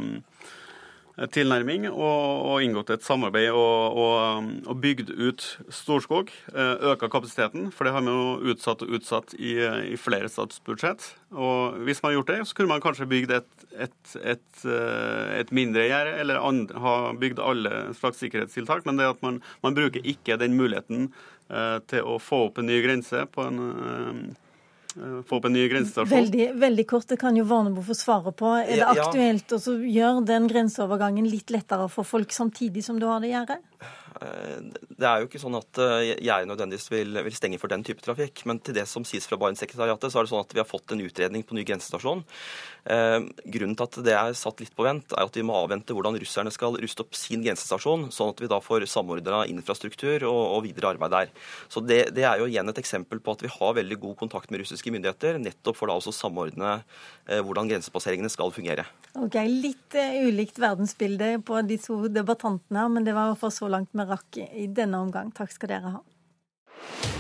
tilnærming 1.28 1.88
og, 1.90 2.00
og, 2.00 2.62
inngått 2.64 2.94
et 2.94 3.04
samarbeid 3.04 3.50
og, 3.52 3.98
og, 4.00 4.50
og 4.72 4.80
bygd 4.80 5.12
ut 5.18 5.46
Storskog. 5.74 6.32
Eh, 6.54 6.91
Øka 6.91 7.10
kapasiteten, 7.12 7.70
for 7.76 7.88
det 7.88 7.94
har 7.96 8.06
vi 8.06 8.14
jo 8.14 8.54
utsatt 8.54 8.84
og 8.86 8.96
utsatt 8.96 9.36
i, 9.36 9.58
i 9.94 10.00
flere 10.00 10.32
statsbudsjett. 10.32 11.10
Og 11.36 11.80
hvis 11.86 12.02
man 12.02 12.12
har 12.12 12.20
gjort 12.20 12.34
det, 12.34 12.40
så 12.48 12.58
kunne 12.58 12.74
man 12.74 12.84
kanskje 12.84 13.10
bygd 13.12 13.36
et, 13.36 13.66
et, 13.76 14.16
et, 14.36 14.66
eh, 14.66 15.38
et 15.41 15.56
mindre 15.56 15.88
gjerde, 15.90 16.18
eller 16.24 16.44
andre, 16.52 16.84
ha 16.84 16.98
bygd 17.20 17.44
alle 17.44 17.82
slags 18.00 18.24
sikkerhetstiltak. 18.24 18.86
Men 18.88 19.02
det 19.02 19.12
at 19.12 19.26
man, 19.26 19.41
man 19.66 19.78
bruker 19.78 20.06
ikke 20.08 20.40
den 20.40 20.56
muligheten 20.60 21.10
eh, 21.52 21.80
til 21.91 22.08
å 22.08 22.20
få 22.24 22.46
opp 22.48 22.62
en 22.62 22.72
ny 22.72 22.80
grense 22.86 23.28
på 23.34 23.50
en 23.50 23.66
eh, 23.68 24.22
Eh, 24.30 24.49
få 24.95 25.38
opp 25.38 25.45
en 25.45 25.53
ny 25.53 25.68
grensestasjon? 25.70 26.11
Veldig, 26.11 26.48
veldig 26.60 26.86
kort, 26.90 27.07
det 27.11 27.20
kan 27.22 27.38
jo 27.38 27.45
Varnebo 27.49 27.84
få 27.86 27.95
svare 27.98 28.34
på. 28.36 28.52
Er 28.64 28.82
det 28.82 28.90
aktuelt 28.90 29.56
å 29.56 29.60
gjøre 29.78 30.26
den 30.28 30.49
grenseovergangen 30.49 31.30
litt 31.30 31.53
lettere 31.53 31.90
for 31.94 32.07
folk 32.07 32.34
samtidig 32.34 32.86
som 32.86 33.02
du 33.02 33.07
har 33.10 33.22
det 33.24 33.34
gjerdet? 33.34 33.61
Det 34.20 35.07
er 35.07 35.22
jo 35.22 35.30
ikke 35.30 35.40
sånn 35.40 35.56
at 35.56 35.80
eh, 35.80 36.10
jeg 36.26 36.48
nødvendigvis 36.49 36.90
vil, 36.91 37.20
vil, 37.24 37.36
stenge 37.36 37.60
for 37.61 37.72
den 37.72 37.86
type 37.88 38.03
trafikk. 38.03 38.41
Men 38.49 38.60
til 38.64 38.76
det 38.76 38.84
som 38.90 39.06
sies 39.07 39.28
fra 39.30 39.38
Barentssekretariatet, 39.40 40.11
så 40.11 40.20
er 40.20 40.28
det 40.28 40.32
sånn 40.34 40.44
at 40.44 40.56
vi 40.56 40.60
har 40.60 40.68
fått 40.68 40.91
en 40.95 41.03
utredning 41.06 41.45
på 41.48 41.56
ny 41.56 41.64
grensestasjon. 41.68 42.26
Eh, 42.90 43.20
grunnen 43.53 43.76
til 43.78 43.86
at 43.86 43.98
det 44.02 44.14
er 44.18 44.36
satt 44.38 44.61
litt 44.64 44.74
på 44.74 44.86
vent, 44.88 45.14
er 45.14 45.28
at 45.28 45.36
vi 45.38 45.44
må 45.45 45.53
avvente 45.60 45.94
hvordan 45.94 46.18
russerne 46.18 46.49
skal 46.53 46.78
ruste 46.82 47.03
opp 47.06 47.18
sin 47.18 47.44
grensestasjon, 47.45 48.07
sånn 48.14 48.34
at 48.34 48.41
vi 48.41 48.49
da 48.49 48.57
får 48.64 48.88
samordna 48.90 49.44
infrastruktur 49.52 50.26
og, 50.30 50.40
og, 50.56 50.64
videre 50.66 50.95
arbeid 50.95 51.14
der. 51.14 51.30
Så 51.70 51.84
det, 51.86 51.99
det, 52.18 52.26
er 52.26 52.41
jo 52.41 52.49
igjen 52.49 52.72
et 52.72 52.82
eksempel 52.82 53.22
på 53.22 53.38
at 53.38 53.45
vi 53.45 53.53
har 53.53 53.78
veldig 53.78 53.99
god 54.07 54.18
kontakt 54.24 54.49
med 54.49 54.64
russiske 54.64 54.94
myndigheter, 54.95 55.38
nettopp 55.41 55.78
for 55.78 55.91
da 55.91 55.99
også 55.99 56.16
samordne 56.18 56.80
eh, 56.80 57.44
hvordan 57.45 57.70
grensepasseringene 57.70 58.34
skal 58.34 58.53
fungere. 58.56 58.88
Ok, 59.20 59.38
Litt 59.70 59.98
eh, 59.99 60.24
ulikt 60.26 60.57
verdensbilde 60.61 61.36
på 61.45 61.61
de 61.70 61.78
to 61.82 62.02
debattantene 62.10 62.88
men 62.90 63.06
det 63.06 63.14
var 63.18 63.38
for 63.38 63.53
så 63.53 63.70
langt 63.70 63.94
vi 63.94 64.10
rakk 64.10 64.41
i 64.49 64.66
denne 64.66 65.06
omgang. 65.06 65.30
Takk 65.36 65.53
skal 65.53 65.78
dere 65.78 65.98
ha. 65.99 67.19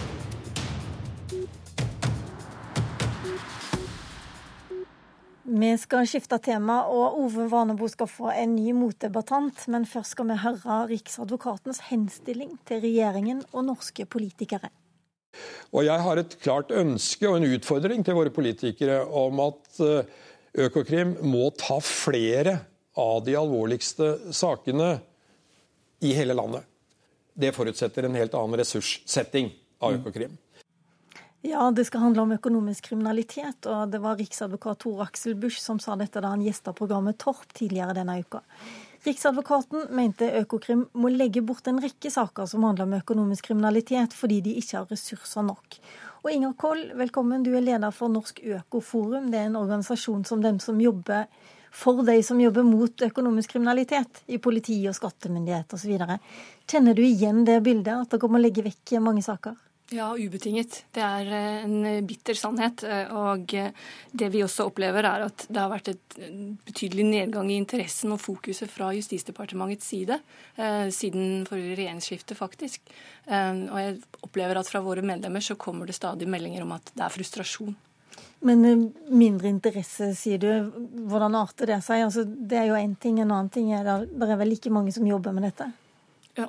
Vi 5.49 5.69
skal 5.81 6.05
skifte 6.09 6.37
tema, 6.45 6.83
og 6.85 7.17
Ove 7.23 7.47
Vanebo 7.49 7.87
skal 7.89 8.09
få 8.11 8.29
en 8.35 8.53
ny 8.55 8.73
motdebattant. 8.77 9.65
Men 9.73 9.87
først 9.89 10.15
skal 10.15 10.29
vi 10.29 10.37
høre 10.43 10.79
Riksadvokatens 10.91 11.81
henstilling 11.89 12.53
til 12.69 12.83
regjeringen 12.85 13.43
og 13.51 13.65
norske 13.71 14.05
politikere. 14.05 14.69
Og 15.73 15.85
jeg 15.85 16.05
har 16.05 16.21
et 16.21 16.39
klart 16.41 16.73
ønske 16.73 17.29
og 17.29 17.37
en 17.39 17.51
utfordring 17.53 18.05
til 18.05 18.17
våre 18.17 18.33
politikere 18.33 19.03
om 19.05 19.41
at 19.45 19.83
eh, 19.85 20.17
Økokrim 20.65 21.13
må 21.29 21.51
ta 21.57 21.77
flere 21.85 22.55
av 22.97 23.21
de 23.25 23.37
alvorligste 23.37 24.15
sakene 24.33 24.95
i 26.01 26.15
hele 26.17 26.33
landet 26.33 26.65
det 27.39 27.55
forutsetter 27.55 28.05
en 28.05 28.17
helt 28.19 28.35
annen 28.35 28.59
ressurssetting 28.59 29.51
av 29.79 29.93
mm. 29.93 29.99
Økokrim. 30.01 30.37
Ja, 31.41 31.71
det 31.71 31.85
skal 31.85 32.01
handle 32.03 32.21
om 32.25 32.31
økonomisk 32.35 32.89
kriminalitet, 32.89 33.63
og 33.71 33.93
det 33.93 34.01
var 34.03 34.17
riksadvokat 34.19 34.81
Tor 34.83 35.05
Aksel 35.05 35.37
Busch 35.39 35.61
som 35.63 35.77
sa 35.79 35.95
dette 35.95 36.19
da 36.19 36.33
han 36.33 36.41
gjesta 36.43 36.73
programmet 36.75 37.15
Torp 37.21 37.53
tidligere 37.55 37.95
denne 37.95 38.17
uka. 38.19 38.41
Riksadvokaten 39.05 39.85
mente 39.95 40.27
Økokrim 40.41 40.81
må 40.99 41.07
legge 41.13 41.39
bort 41.39 41.69
en 41.71 41.79
rekke 41.79 42.11
saker 42.11 42.49
som 42.51 42.65
handler 42.67 42.89
om 42.89 42.97
økonomisk 42.97 43.47
kriminalitet, 43.47 44.11
fordi 44.11 44.41
de 44.49 44.57
ikke 44.59 44.81
har 44.81 44.91
ressurser 44.91 45.47
nok. 45.47 45.79
Og 46.25 46.29
Inger 46.33 46.57
Koll, 46.59 46.83
velkommen. 46.99 47.47
Du 47.47 47.53
er 47.55 47.63
leder 47.63 47.95
for 47.95 48.11
Norsk 48.11 48.43
Økoforum. 48.43 49.31
Det 49.31 49.39
er 49.39 49.47
en 49.47 49.55
organisasjon 49.61 50.27
som 50.27 50.43
dem 50.43 50.59
som 50.59 50.83
jobber 50.83 51.31
for 51.71 52.03
de 52.03 52.17
som 52.25 52.43
jobber 52.43 52.67
mot 52.67 53.07
økonomisk 53.07 53.55
kriminalitet 53.55 54.25
i 54.27 54.41
politi 54.43 54.81
og 54.91 54.99
skattemyndighet 54.99 55.71
osv. 55.79 55.95
Kjenner 56.67 56.99
du 56.99 57.05
igjen 57.05 57.45
det 57.47 57.61
bildet, 57.63 57.95
at 57.95 58.11
dere 58.11 58.33
må 58.33 58.43
legge 58.43 58.67
vekk 58.67 58.97
mange 59.05 59.23
saker? 59.23 59.55
Ja, 59.89 60.11
ubetinget. 60.13 60.83
Det 60.93 61.01
er 61.01 61.29
eh, 61.33 61.63
en 61.65 62.05
bitter 62.05 62.37
sannhet. 62.37 62.83
Eh, 62.85 63.09
og 63.09 63.53
eh, 63.57 63.71
det 64.13 64.29
vi 64.29 64.43
også 64.45 64.67
opplever, 64.69 65.05
er 65.07 65.25
at 65.25 65.47
det 65.49 65.57
har 65.57 65.71
vært 65.71 65.89
et 65.95 66.17
betydelig 66.67 67.07
nedgang 67.07 67.49
i 67.49 67.57
interessen 67.57 68.13
og 68.13 68.21
fokuset 68.21 68.69
fra 68.69 68.91
Justisdepartementets 68.93 69.87
side 69.89 70.19
siden 70.93 71.45
forrige 71.47 71.77
regjeringsskifte, 71.77 72.35
faktisk. 72.35 72.89
Og 73.29 73.77
jeg 73.79 73.93
opplever 74.25 74.59
at 74.59 74.67
fra 74.67 74.81
våre 74.83 75.03
medlemmer 75.05 75.43
så 75.43 75.55
kommer 75.59 75.87
det 75.87 75.95
stadig 75.95 76.27
meldinger 76.29 76.65
om 76.65 76.73
at 76.75 76.91
det 76.91 77.05
er 77.05 77.13
frustrasjon. 77.13 77.77
Men 78.45 78.89
mindre 79.07 79.49
interesse, 79.51 80.11
sier 80.19 80.41
du. 80.41 80.49
Hvordan 81.09 81.37
arter 81.39 81.71
det 81.71 81.79
seg? 81.85 82.03
Altså, 82.09 82.25
det 82.25 82.59
er 82.59 82.67
jo 82.71 82.77
én 82.79 82.97
ting. 82.99 83.21
En 83.23 83.31
annen 83.31 83.53
ting 83.53 83.71
er 83.77 83.87
det, 83.87 83.97
det 84.11 84.27
er 84.27 84.41
vel 84.41 84.51
like 84.51 84.73
mange 84.73 84.93
som 84.95 85.07
jobber 85.07 85.35
med 85.37 85.47
dette? 85.47 85.69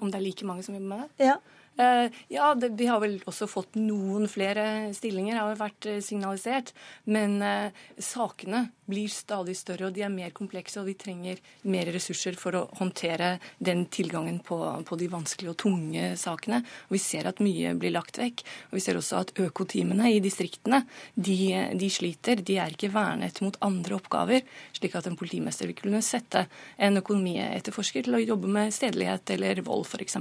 Om 0.00 0.10
det 0.10 0.18
er 0.18 0.26
like 0.26 0.48
mange 0.48 0.66
som 0.66 0.74
jobber 0.76 0.90
med 0.96 1.04
det? 1.04 1.30
Ja. 1.30 1.38
Eh, 1.80 2.10
ja, 2.28 2.52
det, 2.54 2.74
vi 2.76 2.88
har 2.90 3.00
vel 3.00 3.18
også 3.30 3.48
fått 3.48 3.78
noen 3.80 4.28
flere 4.28 4.64
stillinger, 4.96 5.38
har 5.40 5.60
vært 5.60 5.88
eh, 5.88 6.00
signalisert. 6.04 6.74
Men 7.08 7.38
eh, 7.44 7.84
sakene 7.96 8.66
blir 8.90 9.10
stadig 9.12 9.56
større, 9.58 9.88
og 9.88 9.96
de 9.96 10.04
er 10.04 10.12
mer 10.12 10.32
komplekse. 10.36 10.80
Og 10.80 10.88
vi 10.90 10.96
trenger 10.98 11.40
mer 11.70 11.90
ressurser 11.94 12.36
for 12.38 12.56
å 12.58 12.64
håndtere 12.80 13.36
den 13.58 13.86
tilgangen 13.92 14.40
på, 14.44 14.58
på 14.86 14.98
de 15.00 15.08
vanskelige 15.12 15.54
og 15.54 15.58
tunge 15.62 16.12
sakene. 16.20 16.62
Og 16.88 16.96
vi 16.96 17.02
ser 17.02 17.28
at 17.30 17.42
mye 17.44 17.74
blir 17.78 17.94
lagt 17.94 18.20
vekk. 18.20 18.44
Og 18.70 18.78
vi 18.78 18.84
ser 18.84 18.98
også 19.00 19.20
at 19.22 19.34
økoteamene 19.40 20.12
i 20.14 20.22
distriktene, 20.24 20.82
de, 21.14 21.38
de 21.78 21.90
sliter. 21.92 22.42
De 22.46 22.58
er 22.60 22.74
ikke 22.74 22.92
vernet 22.94 23.40
mot 23.44 23.56
andre 23.64 23.98
oppgaver, 24.00 24.44
slik 24.76 24.96
at 24.98 25.08
en 25.08 25.18
politimester 25.20 25.70
vil 25.70 25.78
kunne 25.78 26.02
sette 26.04 26.46
en 26.80 27.00
økonomietterforsker 27.00 28.06
til 28.06 28.18
å 28.18 28.24
jobbe 28.24 28.50
med 28.50 28.74
stedelighet 28.74 29.36
eller 29.36 29.62
vold, 29.66 29.86
f.eks. 29.86 30.18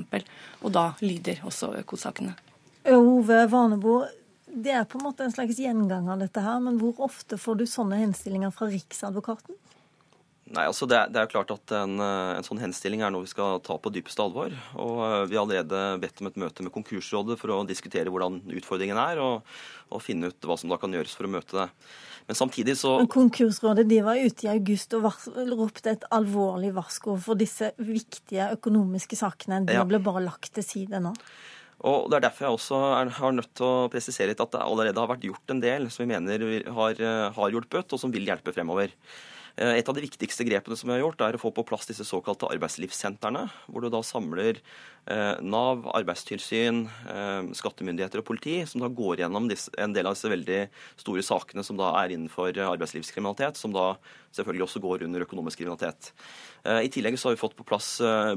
Og 0.64 0.72
da 0.76 0.92
lyder 1.04 1.44
også 1.48 1.74
økosakene. 1.82 2.36
Ove 2.90 3.44
Vanebo, 3.52 4.00
det 4.50 4.74
er 4.76 4.86
på 4.90 5.00
en 5.00 5.08
måte 5.10 5.26
en 5.26 5.34
slags 5.34 5.60
gjenganger, 5.62 6.20
dette 6.20 6.44
her. 6.44 6.60
Men 6.64 6.80
hvor 6.82 7.06
ofte 7.10 7.40
får 7.40 7.62
du 7.62 7.66
sånne 7.70 8.00
henstillinger 8.02 8.54
fra 8.56 8.70
Riksadvokaten? 8.72 9.58
Nei, 10.50 10.64
altså 10.66 10.88
det, 10.90 10.98
er, 10.98 11.10
det 11.14 11.20
er 11.22 11.30
klart 11.30 11.52
at 11.54 11.72
en, 11.78 12.00
en, 12.02 12.46
sånn 12.46 12.62
henstilling 12.62 13.04
er 13.06 13.12
noe 13.14 13.28
vi 13.28 13.30
skal 13.30 13.60
ta 13.62 13.76
på 13.78 13.92
dypeste 13.94 14.24
alvor. 14.24 14.54
og 14.82 15.02
eh, 15.06 15.26
Vi 15.30 15.38
har 15.38 15.44
allerede 15.44 15.82
bedt 16.02 16.24
om 16.24 16.30
et 16.32 16.40
møte 16.42 16.66
med 16.66 16.74
Konkursrådet 16.74 17.38
for 17.38 17.54
å 17.54 17.60
diskutere 17.70 18.10
hvordan 18.10 18.40
utfordringen 18.58 18.98
er, 18.98 19.22
og, 19.22 19.46
og 19.94 20.02
finne 20.02 20.32
ut 20.32 20.50
hva 20.50 20.58
som 20.58 20.74
da 20.74 20.80
kan 20.82 20.96
gjøres 20.96 21.14
for 21.14 21.30
å 21.30 21.34
møte 21.36 21.60
det. 21.60 21.68
Men 22.30 22.38
samtidig 22.38 22.76
så 22.82 22.96
Men 22.98 23.12
Konkursrådet 23.14 23.86
de 23.90 24.02
var 24.06 24.18
ute 24.18 24.48
i 24.48 24.52
august 24.56 24.98
og 24.98 25.06
ropte 25.54 25.94
et 25.94 26.10
alvorlig 26.18 26.74
varsko 26.76 27.20
for 27.22 27.38
disse 27.38 27.72
viktige 27.78 28.50
økonomiske 28.58 29.22
sakene. 29.22 29.62
De 29.70 29.78
Ja. 29.78 29.86
ble 29.86 30.02
bare 30.02 30.26
lagt 30.26 30.54
til 30.58 30.66
side 30.66 31.02
nå. 31.02 31.14
Og 31.88 32.10
Det 32.12 32.18
er 32.18 32.26
derfor 32.28 32.46
jeg 32.46 32.58
også 32.58 32.80
er, 33.00 33.12
har 33.20 33.36
nødt 33.36 33.54
til 33.56 33.66
å 33.66 33.90
presisere 33.92 34.34
litt 34.34 34.42
at 34.44 34.52
det 34.52 34.64
allerede 34.66 35.00
har 35.00 35.12
vært 35.12 35.24
gjort 35.24 35.54
en 35.54 35.62
del 35.64 35.88
som 35.94 36.04
vi 36.04 36.12
mener 36.12 36.44
har, 36.76 37.00
eh, 37.00 37.30
har 37.36 37.54
hjulpet, 37.54 37.94
og 37.94 38.02
som 38.02 38.12
vil 38.12 38.28
hjelpe 38.28 38.52
fremover. 38.56 38.92
Eh, 39.60 39.76
Et 39.80 39.90
av 39.90 39.96
de 39.96 40.04
viktigste 40.06 40.46
grepene 40.48 40.78
som 40.80 40.88
vi 40.88 40.96
har 40.96 41.04
gjort, 41.04 41.22
er 41.26 41.36
å 41.36 41.42
få 41.42 41.52
på 41.52 41.66
plass 41.68 41.90
disse 41.90 42.06
såkalte 42.08 42.48
arbeidslivssentrene, 42.48 43.44
hvor 43.68 43.84
du 43.84 43.90
da 43.92 44.00
samler 44.06 44.62
eh, 45.10 45.36
Nav, 45.44 45.84
arbeidstilsyn, 46.00 46.86
eh, 47.12 47.50
skattemyndigheter 47.60 48.22
og 48.22 48.28
politi, 48.30 48.62
som 48.70 48.86
da 48.86 48.88
går 48.88 49.26
gjennom 49.26 49.50
en 49.50 49.96
del 49.96 50.08
av 50.08 50.16
disse 50.16 50.32
veldig 50.32 50.62
store 51.02 51.26
sakene 51.26 51.66
som 51.66 51.80
da 51.80 51.92
er 52.04 52.16
innenfor 52.16 52.56
arbeidslivskriminalitet, 52.70 53.60
som 53.60 53.76
da 53.76 53.92
selvfølgelig 54.32 54.68
også 54.68 54.84
går 54.84 55.04
under 55.08 55.26
økonomisk 55.26 55.60
kriminalitet. 55.60 56.12
I 56.60 56.90
tillegg 56.92 57.16
så 57.18 57.30
har 57.30 57.34
vi 57.34 57.40
fått 57.40 57.56
på 57.58 57.66
plass 57.66 57.88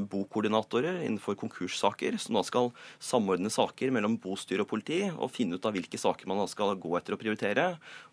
bokoordinatorer 0.08 1.02
innenfor 1.02 1.34
konkurssaker, 1.36 2.14
som 2.22 2.38
da 2.38 2.44
skal 2.46 2.70
samordne 3.02 3.50
saker 3.52 3.90
mellom 3.92 4.14
bostyre 4.22 4.64
og 4.64 4.70
politi, 4.70 5.02
og 5.10 5.32
finne 5.34 5.58
ut 5.58 5.66
av 5.68 5.74
hvilke 5.76 6.00
saker 6.00 6.30
man 6.30 6.40
da 6.40 6.46
skal 6.48 6.78
gå 6.80 6.94
etter 6.96 7.16
og 7.16 7.20
prioritere, 7.20 7.66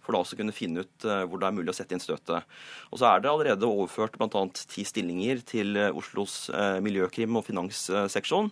for 0.03 0.17
da 0.17 0.23
også 0.25 0.39
kunne 0.41 0.55
finne 0.55 0.83
ut 0.83 1.07
hvor 1.07 1.39
det 1.39 1.47
er 1.47 1.55
mulig 1.55 1.71
å 1.71 1.77
sette 1.77 1.95
inn 1.95 2.03
støtet. 2.03 2.49
Og 2.89 2.98
så 2.99 3.07
er 3.09 3.23
det 3.23 3.31
allerede 3.31 3.67
overført 3.67 4.17
bl.a. 4.19 4.43
ti 4.69 4.85
stillinger 4.87 5.41
til 5.47 5.77
eh, 5.79 5.95
Oslos 5.95 6.49
eh, 6.51 6.77
miljøkrim- 6.83 7.39
og 7.39 7.47
finansseksjon. 7.47 8.51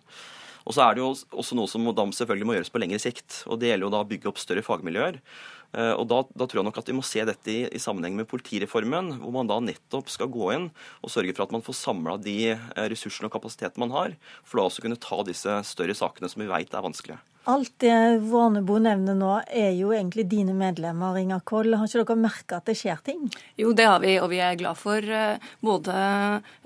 Og 0.68 0.76
så 0.76 0.84
er 0.84 0.98
det 0.98 1.04
jo 1.04 1.14
også 1.14 1.56
noe 1.56 1.70
som 1.72 1.86
selvfølgelig 2.12 2.48
må 2.48 2.58
gjøres 2.58 2.72
på 2.74 2.82
lengre 2.84 3.00
sikt. 3.00 3.44
og 3.48 3.62
Det 3.62 3.70
gjelder 3.70 3.88
jo 3.88 3.94
da 3.94 4.02
å 4.04 4.10
bygge 4.10 4.28
opp 4.32 4.42
større 4.42 4.66
fagmiljøer. 4.66 5.22
Eh, 5.78 5.94
Og 5.94 6.08
da, 6.12 6.24
da 6.36 6.48
tror 6.48 6.62
jeg 6.62 6.68
nok 6.68 6.82
at 6.82 6.92
vi 6.92 6.98
må 6.98 7.06
se 7.08 7.24
dette 7.28 7.54
i, 7.54 7.62
i 7.72 7.84
sammenheng 7.84 8.18
med 8.20 8.28
politireformen, 8.32 9.14
hvor 9.22 9.36
man 9.36 9.52
da 9.52 9.62
nettopp 9.64 10.12
skal 10.12 10.32
gå 10.34 10.52
inn 10.56 10.70
og 11.04 11.14
sørge 11.14 11.36
for 11.38 11.48
at 11.48 11.56
man 11.56 11.64
får 11.64 11.80
samla 11.84 12.18
de 12.24 12.56
ressursene 12.92 13.32
og 13.32 13.36
kapasitetene 13.38 13.86
man 13.86 13.96
har, 13.96 14.20
for 14.44 14.60
da 14.60 14.68
også 14.68 14.84
kunne 14.84 15.00
ta 15.00 15.24
disse 15.28 15.62
større 15.72 15.96
sakene 15.96 16.32
som 16.32 16.44
vi 16.44 16.52
veit 16.52 16.76
er 16.76 16.88
vanskelige. 16.88 17.20
Alt 17.48 17.72
det 17.80 18.20
Vårnebo 18.28 18.76
nevner 18.84 19.16
nå, 19.16 19.30
er 19.48 19.70
jo 19.78 19.94
egentlig 19.96 20.26
dine 20.28 20.52
medlemmer, 20.58 21.16
Inga 21.16 21.38
Koll. 21.48 21.72
Har 21.80 21.88
ikke 21.88 22.02
dere 22.02 22.18
merka 22.20 22.58
at 22.60 22.68
det 22.68 22.76
skjer 22.76 23.00
ting? 23.06 23.22
Jo, 23.56 23.72
det 23.78 23.86
har 23.88 24.02
vi, 24.04 24.18
og 24.20 24.28
vi 24.34 24.42
er 24.44 24.58
glad 24.60 24.76
for 24.76 25.00
eh, 25.00 25.48
både 25.64 25.96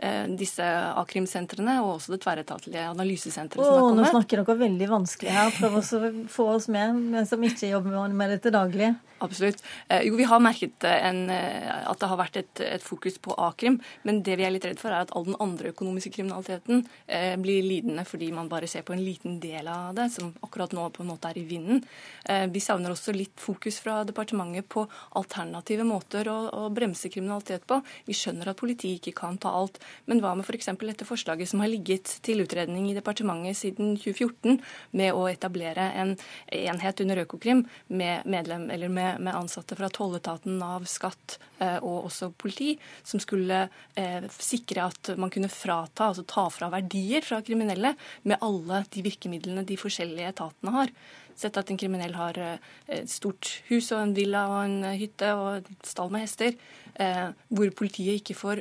eh, 0.01 0.25
disse 0.39 0.65
a-krimsentrene 0.65 1.77
og 1.83 1.99
også 1.99 2.15
det 2.15 2.23
tverretatlige 2.23 2.87
analysesenteret 2.95 3.61
som 3.61 3.77
har 3.77 3.85
kommet. 3.85 4.07
nå 4.07 4.15
snakker 4.15 4.41
dere 4.41 4.57
veldig 4.63 4.89
vanskelig 4.89 5.37
her. 5.37 5.53
Prøv 5.59 5.77
å 5.77 5.85
få 6.33 6.49
oss 6.55 6.65
med, 6.73 6.97
men 7.13 7.29
som 7.29 7.45
ikke 7.45 7.69
jobber 7.75 8.17
med 8.17 8.33
det 8.33 8.41
til 8.47 8.57
daglig. 8.57 8.95
Absolutt. 9.21 9.63
Eh, 9.87 10.01
jo, 10.07 10.15
vi 10.17 10.25
har 10.25 10.39
merket 10.41 10.83
eh, 10.87 11.03
en, 11.07 11.29
eh, 11.29 11.89
at 11.89 11.99
det 12.01 12.07
har 12.09 12.17
vært 12.17 12.39
et, 12.39 12.61
et 12.65 12.81
fokus 12.81 13.19
på 13.21 13.35
a-krim, 13.37 13.77
men 14.07 14.23
det 14.25 14.37
vi 14.39 14.45
er 14.47 14.53
litt 14.55 14.65
redd 14.65 14.79
for, 14.81 14.89
er 14.89 15.05
at 15.05 15.13
all 15.13 15.27
den 15.27 15.37
andre 15.43 15.69
økonomiske 15.75 16.15
kriminaliteten 16.15 16.81
eh, 17.05 17.35
blir 17.41 17.61
lidende 17.61 18.05
fordi 18.07 18.31
man 18.33 18.49
bare 18.49 18.69
ser 18.71 18.81
på 18.87 18.95
en 18.95 19.03
liten 19.05 19.37
del 19.43 19.69
av 19.69 19.93
det, 19.97 20.07
som 20.15 20.31
akkurat 20.41 20.73
nå 20.73 20.87
på 20.95 21.03
en 21.03 21.11
måte 21.11 21.29
er 21.29 21.37
i 21.37 21.45
vinden. 21.45 21.83
Eh, 22.25 22.47
vi 22.49 22.63
savner 22.63 22.95
også 22.95 23.13
litt 23.13 23.37
fokus 23.41 23.77
fra 23.83 23.99
departementet 24.09 24.65
på 24.73 24.87
alternative 25.19 25.85
måter 25.85 26.31
å, 26.33 26.39
å 26.63 26.71
bremse 26.73 27.11
kriminalitet 27.13 27.67
på. 27.69 27.77
Vi 28.09 28.17
skjønner 28.17 28.49
at 28.49 28.61
politiet 28.61 29.03
ikke 29.03 29.19
kan 29.21 29.37
ta 29.41 29.53
alt, 29.53 29.77
men 30.09 30.23
hva 30.23 30.33
med 30.33 30.49
f.eks. 30.49 30.71
dette 30.81 31.05
forslaget 31.05 31.53
som 31.53 31.61
har 31.61 31.69
ligget 31.69 32.17
til 32.25 32.41
utredning 32.41 32.89
i 32.89 32.97
departementet 32.97 33.61
siden 33.61 33.93
2014, 34.01 34.57
med 34.97 35.13
å 35.13 35.27
etablere 35.29 35.91
en 36.01 36.17
enhet 36.49 37.05
under 37.05 37.21
Økokrim 37.27 37.67
med 37.93 38.25
medlem, 38.25 38.69
eller 38.73 38.89
med 38.89 39.10
med 39.19 39.35
ansatte 39.35 39.75
fra 39.77 39.89
tolletaten, 39.93 40.57
Nav, 40.61 40.85
skatt 40.89 41.37
eh, 41.59 41.77
og 41.77 42.07
også 42.07 42.31
politi, 42.39 42.75
som 43.03 43.21
skulle 43.23 43.63
eh, 43.99 44.27
sikre 44.37 44.87
at 44.91 45.13
man 45.21 45.31
kunne 45.33 45.51
frata, 45.51 46.09
altså 46.09 46.25
ta 46.27 46.47
fra 46.53 46.71
verdier 46.73 47.25
fra 47.25 47.41
kriminelle 47.45 47.95
med 48.23 48.41
alle 48.45 48.83
de 48.93 49.05
virkemidlene 49.05 49.65
de 49.67 49.79
forskjellige 49.79 50.33
etatene 50.33 50.75
har. 50.75 50.93
Sett 51.37 51.57
at 51.57 51.71
en 51.71 51.79
kriminell 51.79 52.17
har 52.19 52.37
eh, 52.41 52.67
et 53.01 53.11
stort 53.11 53.57
hus 53.71 53.91
og 53.91 54.03
en 54.03 54.15
villa 54.17 54.45
og 54.51 54.59
en 54.65 54.91
hytte 54.99 55.33
og 55.37 55.61
et 55.61 55.89
stall 55.89 56.13
med 56.13 56.27
hester, 56.27 56.55
hvor 57.47 57.69
politiet 57.73 58.19
ikke 58.19 58.35
får 58.35 58.59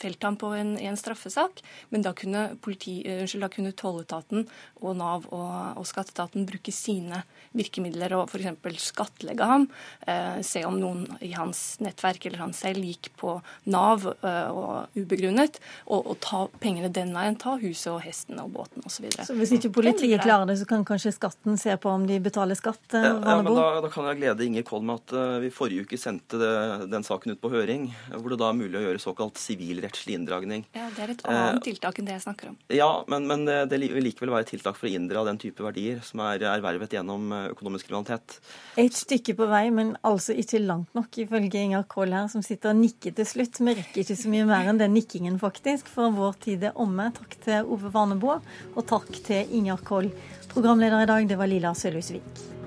felt 0.00 0.22
ham 0.22 0.36
på 0.40 0.52
en, 0.56 0.74
i 0.80 0.88
en 0.88 0.98
straffesak, 0.98 1.60
men 1.92 2.04
da 2.04 2.12
kunne, 2.16 2.46
politi, 2.64 3.00
eh, 3.06 3.22
unnskyld, 3.24 3.44
da 3.44 3.50
kunne 3.52 3.72
tolletaten 3.76 4.46
og 4.80 4.96
Nav 4.96 5.26
og, 5.28 5.80
og 5.80 5.88
skatteetaten 5.88 6.46
bruke 6.48 6.72
sine 6.74 7.22
virkemidler 7.56 8.14
og 8.16 8.30
f.eks. 8.30 8.86
skattlegge 8.90 9.48
ham, 9.48 9.66
eh, 10.06 10.40
se 10.46 10.62
om 10.68 10.78
noen 10.80 11.04
i 11.24 11.32
hans 11.36 11.80
nettverk 11.84 12.28
eller 12.28 12.44
han 12.44 12.54
selv 12.56 12.84
gikk 12.86 13.12
på 13.20 13.36
Nav 13.72 14.06
eh, 14.12 14.48
og 14.48 14.96
ubegrunnet, 14.96 15.60
og, 15.86 16.14
og 16.14 16.20
ta 16.24 16.44
pengene 16.62 16.92
den 16.92 17.12
veien, 17.16 17.38
ta 17.40 17.56
huset 17.60 17.90
og 17.92 18.00
hesten 18.04 18.40
og 18.40 18.52
båten 18.54 18.86
osv. 18.86 19.08
Så 19.10 19.30
så 19.30 19.36
hvis 19.38 19.52
ikke 19.56 19.72
politiet 19.80 20.24
klarer 20.24 20.48
det, 20.48 20.56
så 20.60 20.66
kan 20.68 20.84
kanskje 20.86 21.12
skatten 21.14 21.58
se 21.60 21.74
på 21.80 21.92
om 21.92 22.06
de 22.08 22.18
betaler 22.22 22.58
skatt? 22.58 22.82
eh, 22.94 23.04
Ja, 23.04 23.14
ja, 23.18 23.36
men 23.42 23.52
da, 23.54 23.66
da 23.84 23.90
kan 23.92 24.08
jeg 24.10 24.20
glede 24.22 24.46
Inger 24.46 24.66
Koll 24.66 24.84
med 24.86 25.02
at 25.02 25.14
uh, 25.16 25.38
vi 25.42 25.52
forrige 25.54 25.86
uke 25.86 25.98
sendte 26.00 26.40
det, 26.40 26.52
den 26.92 27.06
saken 27.06 27.34
ut 27.34 27.42
på 27.42 27.52
høring, 27.52 27.90
hvor 28.16 28.32
det 28.32 28.40
da 28.40 28.50
er 28.50 28.58
mulig 28.58 28.80
å 28.80 28.84
gjøre 28.88 28.99
såkalt 29.02 29.38
sivilrettslig 29.40 30.14
inndragning. 30.18 30.64
Ja, 30.76 30.88
Det 30.96 31.04
er 31.04 31.12
et 31.14 31.24
Eh, 31.24 31.36
annet 31.36 31.64
tiltak 31.64 31.98
enn 31.98 32.06
det 32.08 32.14
jeg 32.18 32.24
snakker 32.24 32.50
om. 32.50 32.56
Ja, 32.72 33.04
men, 33.08 33.26
men 33.30 33.44
det, 33.48 33.56
det 33.70 33.78
vil 33.80 34.04
likevel 34.04 34.32
være 34.34 34.46
et 34.46 34.52
tiltak 34.54 34.78
for 34.78 34.88
å 34.88 34.92
inndra 34.92 35.24
den 35.28 35.38
type 35.40 35.62
verdier 35.64 36.00
som 36.06 36.22
er 36.24 36.44
ervervet 36.50 36.96
gjennom 36.96 37.30
eh, 37.32 37.48
økonomisk 37.54 37.88
kriminalitet. 37.88 38.38
Et 38.80 38.96
stykke 38.96 39.36
på 39.38 39.48
vei, 39.50 39.64
men 39.74 39.94
altså 40.06 40.36
ikke 40.36 40.62
langt 40.62 40.94
nok, 40.96 41.10
ifølge 41.24 41.64
Inger 41.64 41.86
Koll 41.90 42.14
her, 42.16 42.28
som 42.32 42.44
sitter 42.46 42.74
og 42.74 42.80
nikker 42.82 43.16
til 43.16 43.28
slutt. 43.28 43.60
Vi 43.60 43.76
rekker 43.80 44.04
ikke 44.04 44.18
så 44.22 44.32
mye 44.32 44.48
mer 44.48 44.70
enn 44.70 44.80
den 44.80 44.94
nikkingen, 44.96 45.40
faktisk, 45.42 45.90
for 45.90 46.14
vår 46.16 46.38
tid 46.46 46.68
er 46.70 46.78
omme. 46.80 47.10
Takk 47.16 47.36
til 47.44 47.68
Ove 47.70 47.92
Varneboe, 47.94 48.40
og 48.74 48.86
takk 48.90 49.10
til 49.26 49.58
Inger 49.60 49.82
Koll. 49.84 50.10
Programleder 50.50 51.04
i 51.04 51.10
dag, 51.10 51.28
det 51.30 51.38
var 51.38 51.50
Lila 51.50 51.74
Sølhusvik. 51.78 52.59